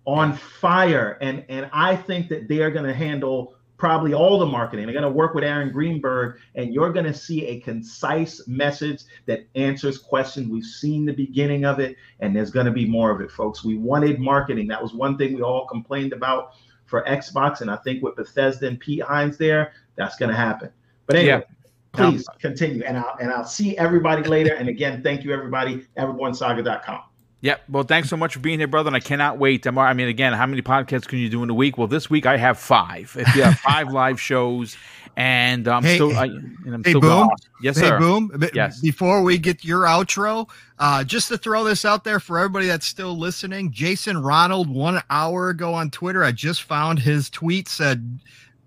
on 0.05 0.33
fire. 0.33 1.17
And 1.21 1.43
and 1.49 1.69
I 1.73 1.95
think 1.95 2.29
that 2.29 2.47
they 2.47 2.61
are 2.61 2.71
going 2.71 2.85
to 2.85 2.93
handle 2.93 3.55
probably 3.79 4.13
all 4.13 4.37
the 4.37 4.45
marketing. 4.45 4.85
They're 4.85 4.93
going 4.93 5.03
to 5.03 5.09
work 5.09 5.33
with 5.33 5.43
Aaron 5.43 5.71
Greenberg, 5.71 6.37
and 6.55 6.73
you're 6.73 6.91
going 6.91 7.05
to 7.05 7.13
see 7.13 7.45
a 7.45 7.61
concise 7.61 8.45
message 8.45 9.03
that 9.25 9.47
answers 9.55 9.97
questions. 9.97 10.49
We've 10.49 10.65
seen 10.65 11.05
the 11.05 11.13
beginning 11.13 11.65
of 11.65 11.79
it, 11.79 11.95
and 12.19 12.35
there's 12.35 12.51
going 12.51 12.65
to 12.65 12.73
be 12.73 12.85
more 12.85 13.09
of 13.09 13.21
it, 13.21 13.31
folks. 13.31 13.63
We 13.63 13.77
wanted 13.77 14.19
marketing. 14.19 14.67
That 14.67 14.83
was 14.83 14.93
one 14.93 15.17
thing 15.17 15.33
we 15.33 15.41
all 15.41 15.65
complained 15.65 16.11
about 16.11 16.55
for 16.85 17.03
Xbox, 17.05 17.61
and 17.61 17.71
I 17.71 17.77
think 17.77 18.03
with 18.03 18.17
Bethesda 18.17 18.67
and 18.67 18.79
Pete 18.79 19.01
Hines 19.01 19.37
there, 19.37 19.71
that's 19.95 20.17
going 20.17 20.29
to 20.29 20.37
happen. 20.37 20.69
But 21.07 21.15
anyway. 21.15 21.39
Yeah. 21.39 21.55
Please 21.91 22.27
continue, 22.39 22.83
and 22.83 22.99
I'll 22.99 23.17
and 23.19 23.31
I'll 23.31 23.43
see 23.43 23.75
everybody 23.75 24.21
later. 24.21 24.53
And 24.53 24.69
again, 24.69 25.01
thank 25.01 25.23
you 25.23 25.33
everybody. 25.33 25.87
Everbornsaga.com. 25.97 27.01
Yep. 27.41 27.61
Well, 27.69 27.83
thanks 27.83 28.09
so 28.09 28.17
much 28.17 28.33
for 28.33 28.39
being 28.39 28.59
here, 28.59 28.67
brother. 28.67 28.89
And 28.89 28.95
I 28.95 28.99
cannot 28.99 29.37
wait. 29.37 29.65
I 29.65 29.93
mean, 29.93 30.07
again, 30.09 30.33
how 30.33 30.45
many 30.45 30.61
podcasts 30.61 31.07
can 31.07 31.19
you 31.19 31.29
do 31.29 31.41
in 31.41 31.49
a 31.49 31.53
week? 31.53 31.77
Well, 31.77 31.87
this 31.87 32.09
week 32.09 32.25
I 32.25 32.35
have 32.35 32.59
five. 32.59 33.15
If 33.17 33.33
you 33.35 33.43
have 33.43 33.57
five 33.59 33.89
live 33.91 34.19
shows, 34.19 34.75
and 35.15 35.67
I'm 35.67 35.83
hey, 35.83 35.95
still, 35.95 36.17
I, 36.17 36.25
and 36.25 36.73
I'm 36.73 36.83
hey, 36.83 36.91
still 36.91 37.01
boom. 37.01 37.29
Yes, 37.61 37.77
hey, 37.77 37.87
sir. 37.87 37.99
boom. 37.99 38.31
Yes. 38.53 38.81
Before 38.81 39.21
we 39.23 39.37
get 39.37 39.63
your 39.63 39.83
outro, 39.83 40.49
uh, 40.79 41.03
just 41.03 41.29
to 41.29 41.37
throw 41.37 41.63
this 41.63 41.85
out 41.85 42.03
there 42.03 42.19
for 42.19 42.37
everybody 42.39 42.67
that's 42.67 42.85
still 42.85 43.17
listening, 43.17 43.71
Jason 43.71 44.21
Ronald, 44.21 44.69
one 44.69 45.01
hour 45.09 45.49
ago 45.49 45.73
on 45.73 45.91
Twitter, 45.91 46.23
I 46.23 46.31
just 46.31 46.63
found 46.63 46.99
his 46.99 47.29
tweet 47.29 47.67
said 47.69 48.19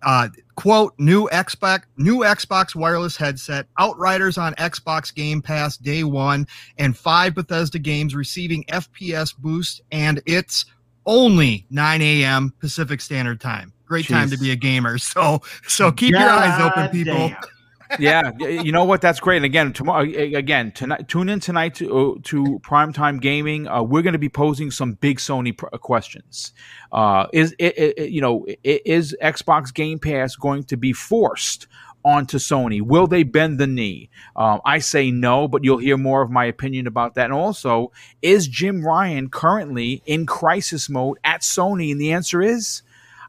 uh, 0.05 0.29
quote 0.55 0.95
new 0.99 1.29
Xbox 1.29 1.83
new 1.97 2.19
Xbox 2.19 2.75
wireless 2.75 3.17
headset, 3.17 3.67
Outriders 3.79 4.39
on 4.39 4.55
Xbox 4.55 5.15
Game 5.15 5.43
Pass 5.43 5.77
day 5.77 6.05
one, 6.05 6.47
and 6.79 6.97
five 6.97 7.35
Bethesda 7.35 7.79
games 7.79 8.15
receiving 8.15 8.65
FPS 8.65 9.37
boost, 9.37 9.83
and 9.91 10.23
it's 10.27 10.65
only 11.05 11.67
9 11.71 12.01
a.m. 12.01 12.53
Pacific 12.61 13.01
Standard 13.01 13.41
Time. 13.41 13.73
Great 13.87 14.07
Jeez. 14.07 14.11
time 14.11 14.31
to 14.31 14.39
be 14.39 14.53
a 14.53 14.57
gamer. 14.57 14.99
So 15.03 15.43
so 15.67 15.93
keep 15.93 16.13
God 16.13 16.21
your 16.21 16.31
eyes 16.31 16.61
open, 16.61 16.89
people. 16.89 17.29
Damn 17.29 17.37
yeah, 17.99 18.33
you 18.39 18.73
know 18.73 18.85
what? 18.85 19.01
That's 19.01 19.21
great. 19.21 19.37
And 19.37 19.45
again, 19.45 19.73
tomorrow, 19.73 20.03
again, 20.03 20.73
tonight, 20.73 21.09
tune 21.09 21.29
in 21.29 21.41
tonight 21.41 21.75
to 21.77 22.17
uh, 22.17 22.21
to 22.25 22.61
primetime 22.65 23.21
gaming. 23.21 23.69
Uh, 23.69 23.83
we're 23.83 24.03
going 24.03 24.13
to 24.13 24.19
be 24.19 24.29
posing 24.29 24.71
some 24.71 24.95
big 24.95 25.19
Sony 25.19 25.57
pr- 25.57 25.67
uh, 25.73 25.79
questions. 25.79 26.53
Uh, 26.91 27.27
is 27.33 27.55
it, 27.59 27.79
it, 27.79 28.11
you 28.11 28.21
know 28.21 28.47
is 28.65 29.17
Xbox 29.23 29.73
Game 29.73 29.99
Pass 29.99 30.37
going 30.37 30.65
to 30.65 30.77
be 30.77 30.93
forced 30.93 31.67
onto 32.05 32.39
Sony? 32.39 32.83
Will 32.83 33.07
they 33.07 33.23
bend 33.23 33.59
the 33.59 33.67
knee? 33.67 34.11
Um, 34.37 34.61
I 34.65 34.79
say 34.79 35.11
no, 35.11 35.49
but 35.49 35.65
you'll 35.65 35.79
hear 35.79 35.97
more 35.97 36.23
of 36.23 36.31
my 36.31 36.45
opinion 36.45 36.87
about 36.87 37.15
that. 37.15 37.27
And 37.27 37.35
also, 37.35 37.93
is 38.21 38.49
Jim 38.49 38.85
Ryan 38.85 39.29
currently 39.29 40.03
in 40.07 40.27
crisis 40.27 40.89
mode 40.89 41.19
at 41.25 41.43
Sony? 41.43 41.93
And 41.93 42.01
the 42.01 42.13
answer 42.13 42.43
is 42.43 42.83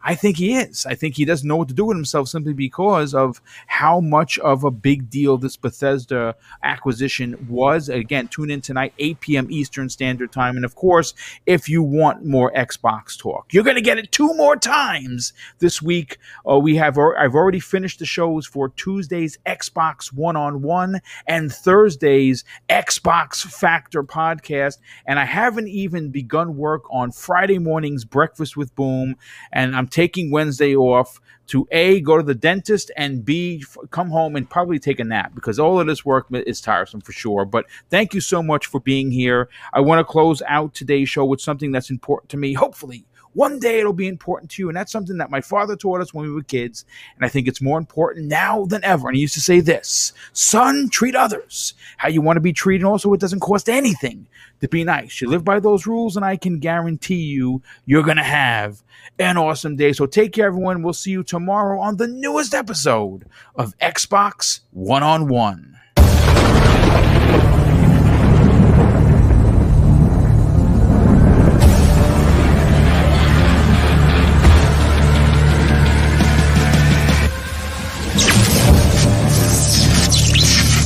I 0.03 0.15
think 0.15 0.37
he 0.37 0.55
is. 0.55 0.85
I 0.85 0.95
think 0.95 1.15
he 1.15 1.23
doesn't 1.23 1.47
know 1.47 1.55
what 1.55 1.69
to 1.69 1.73
do 1.73 1.85
with 1.85 1.95
himself 1.95 2.27
simply 2.27 2.53
because 2.53 3.13
of 3.13 3.41
how 3.67 4.01
much 4.01 4.37
of 4.39 4.65
a 4.65 4.71
big 4.71 5.09
deal 5.09 5.37
this 5.37 5.55
Bethesda 5.55 6.35
acquisition 6.61 7.47
was. 7.49 7.87
Again, 7.87 8.27
tune 8.27 8.51
in 8.51 8.59
tonight, 8.59 8.93
8 8.99 9.19
p.m. 9.21 9.47
Eastern 9.49 9.87
Standard 9.89 10.31
Time. 10.31 10.57
And 10.57 10.65
of 10.65 10.75
course, 10.75 11.13
if 11.45 11.69
you 11.69 11.81
want 11.81 12.25
more 12.25 12.51
Xbox 12.51 13.17
talk, 13.17 13.53
you're 13.53 13.63
going 13.63 13.77
to 13.77 13.81
get 13.81 13.97
it 13.97 14.11
two 14.11 14.33
more 14.33 14.57
times 14.57 15.31
this 15.59 15.81
week. 15.81 16.17
Uh, 16.49 16.59
we 16.59 16.75
have 16.75 16.97
I've 16.97 17.35
already 17.35 17.61
finished 17.61 17.99
the 17.99 18.05
shows 18.05 18.45
for 18.45 18.69
Tuesday's 18.69 19.37
Xbox 19.45 20.11
One 20.11 20.35
on 20.35 20.61
One 20.61 20.99
and 21.27 21.51
Thursday's 21.51 22.43
Xbox 22.69 23.41
Factor 23.43 24.03
podcast, 24.03 24.79
and 25.05 25.17
I 25.17 25.25
haven't 25.25 25.69
even 25.69 26.09
begun 26.09 26.57
work 26.57 26.83
on 26.91 27.11
Friday 27.11 27.57
morning's 27.59 28.03
Breakfast 28.03 28.57
with 28.57 28.75
Boom. 28.75 29.15
And 29.51 29.75
I'm 29.75 29.87
taking 29.93 30.31
Wednesday 30.31 30.75
off 30.75 31.21
to 31.45 31.67
A, 31.71 32.01
go 32.01 32.17
to 32.17 32.23
the 32.23 32.33
dentist, 32.33 32.89
and 32.97 33.23
B, 33.23 33.61
f- 33.61 33.77
come 33.91 34.09
home 34.09 34.35
and 34.35 34.49
probably 34.49 34.79
take 34.79 34.99
a 34.99 35.03
nap 35.03 35.35
because 35.35 35.59
all 35.59 35.79
of 35.79 35.85
this 35.85 36.03
work 36.03 36.25
is 36.31 36.61
tiresome 36.61 37.01
for 37.01 37.11
sure. 37.11 37.45
But 37.45 37.65
thank 37.89 38.13
you 38.13 38.21
so 38.21 38.41
much 38.41 38.65
for 38.65 38.79
being 38.79 39.11
here. 39.11 39.49
I 39.71 39.81
want 39.81 39.99
to 39.99 40.03
close 40.03 40.41
out 40.47 40.73
today's 40.73 41.09
show 41.09 41.25
with 41.25 41.41
something 41.41 41.71
that's 41.71 41.91
important 41.91 42.29
to 42.29 42.37
me. 42.37 42.53
Hopefully, 42.53 43.05
one 43.33 43.59
day 43.59 43.79
it'll 43.79 43.93
be 43.93 44.07
important 44.07 44.51
to 44.51 44.61
you. 44.61 44.69
And 44.69 44.77
that's 44.77 44.91
something 44.91 45.17
that 45.17 45.29
my 45.29 45.41
father 45.41 45.75
taught 45.75 46.01
us 46.01 46.13
when 46.13 46.25
we 46.25 46.31
were 46.31 46.43
kids. 46.43 46.85
And 47.15 47.25
I 47.25 47.29
think 47.29 47.47
it's 47.47 47.61
more 47.61 47.77
important 47.77 48.27
now 48.27 48.65
than 48.65 48.83
ever. 48.83 49.07
And 49.07 49.15
he 49.15 49.21
used 49.21 49.33
to 49.35 49.41
say 49.41 49.59
this 49.59 50.13
Son, 50.33 50.89
treat 50.89 51.15
others 51.15 51.73
how 51.97 52.09
you 52.09 52.21
want 52.21 52.37
to 52.37 52.41
be 52.41 52.53
treated. 52.53 52.85
Also, 52.85 53.13
it 53.13 53.19
doesn't 53.19 53.39
cost 53.39 53.69
anything 53.69 54.27
to 54.61 54.67
be 54.67 54.83
nice. 54.83 55.21
You 55.21 55.29
live 55.29 55.43
by 55.43 55.59
those 55.59 55.85
rules, 55.85 56.15
and 56.15 56.25
I 56.25 56.37
can 56.37 56.59
guarantee 56.59 57.23
you, 57.23 57.61
you're 57.85 58.03
going 58.03 58.17
to 58.17 58.23
have 58.23 58.81
an 59.19 59.37
awesome 59.37 59.75
day. 59.75 59.91
So 59.93 60.05
take 60.05 60.31
care, 60.31 60.47
everyone. 60.47 60.83
We'll 60.83 60.93
see 60.93 61.11
you 61.11 61.23
tomorrow 61.23 61.79
on 61.79 61.97
the 61.97 62.07
newest 62.07 62.53
episode 62.53 63.25
of 63.55 63.77
Xbox 63.79 64.61
One 64.71 65.03
on 65.03 65.27
One. 65.27 65.72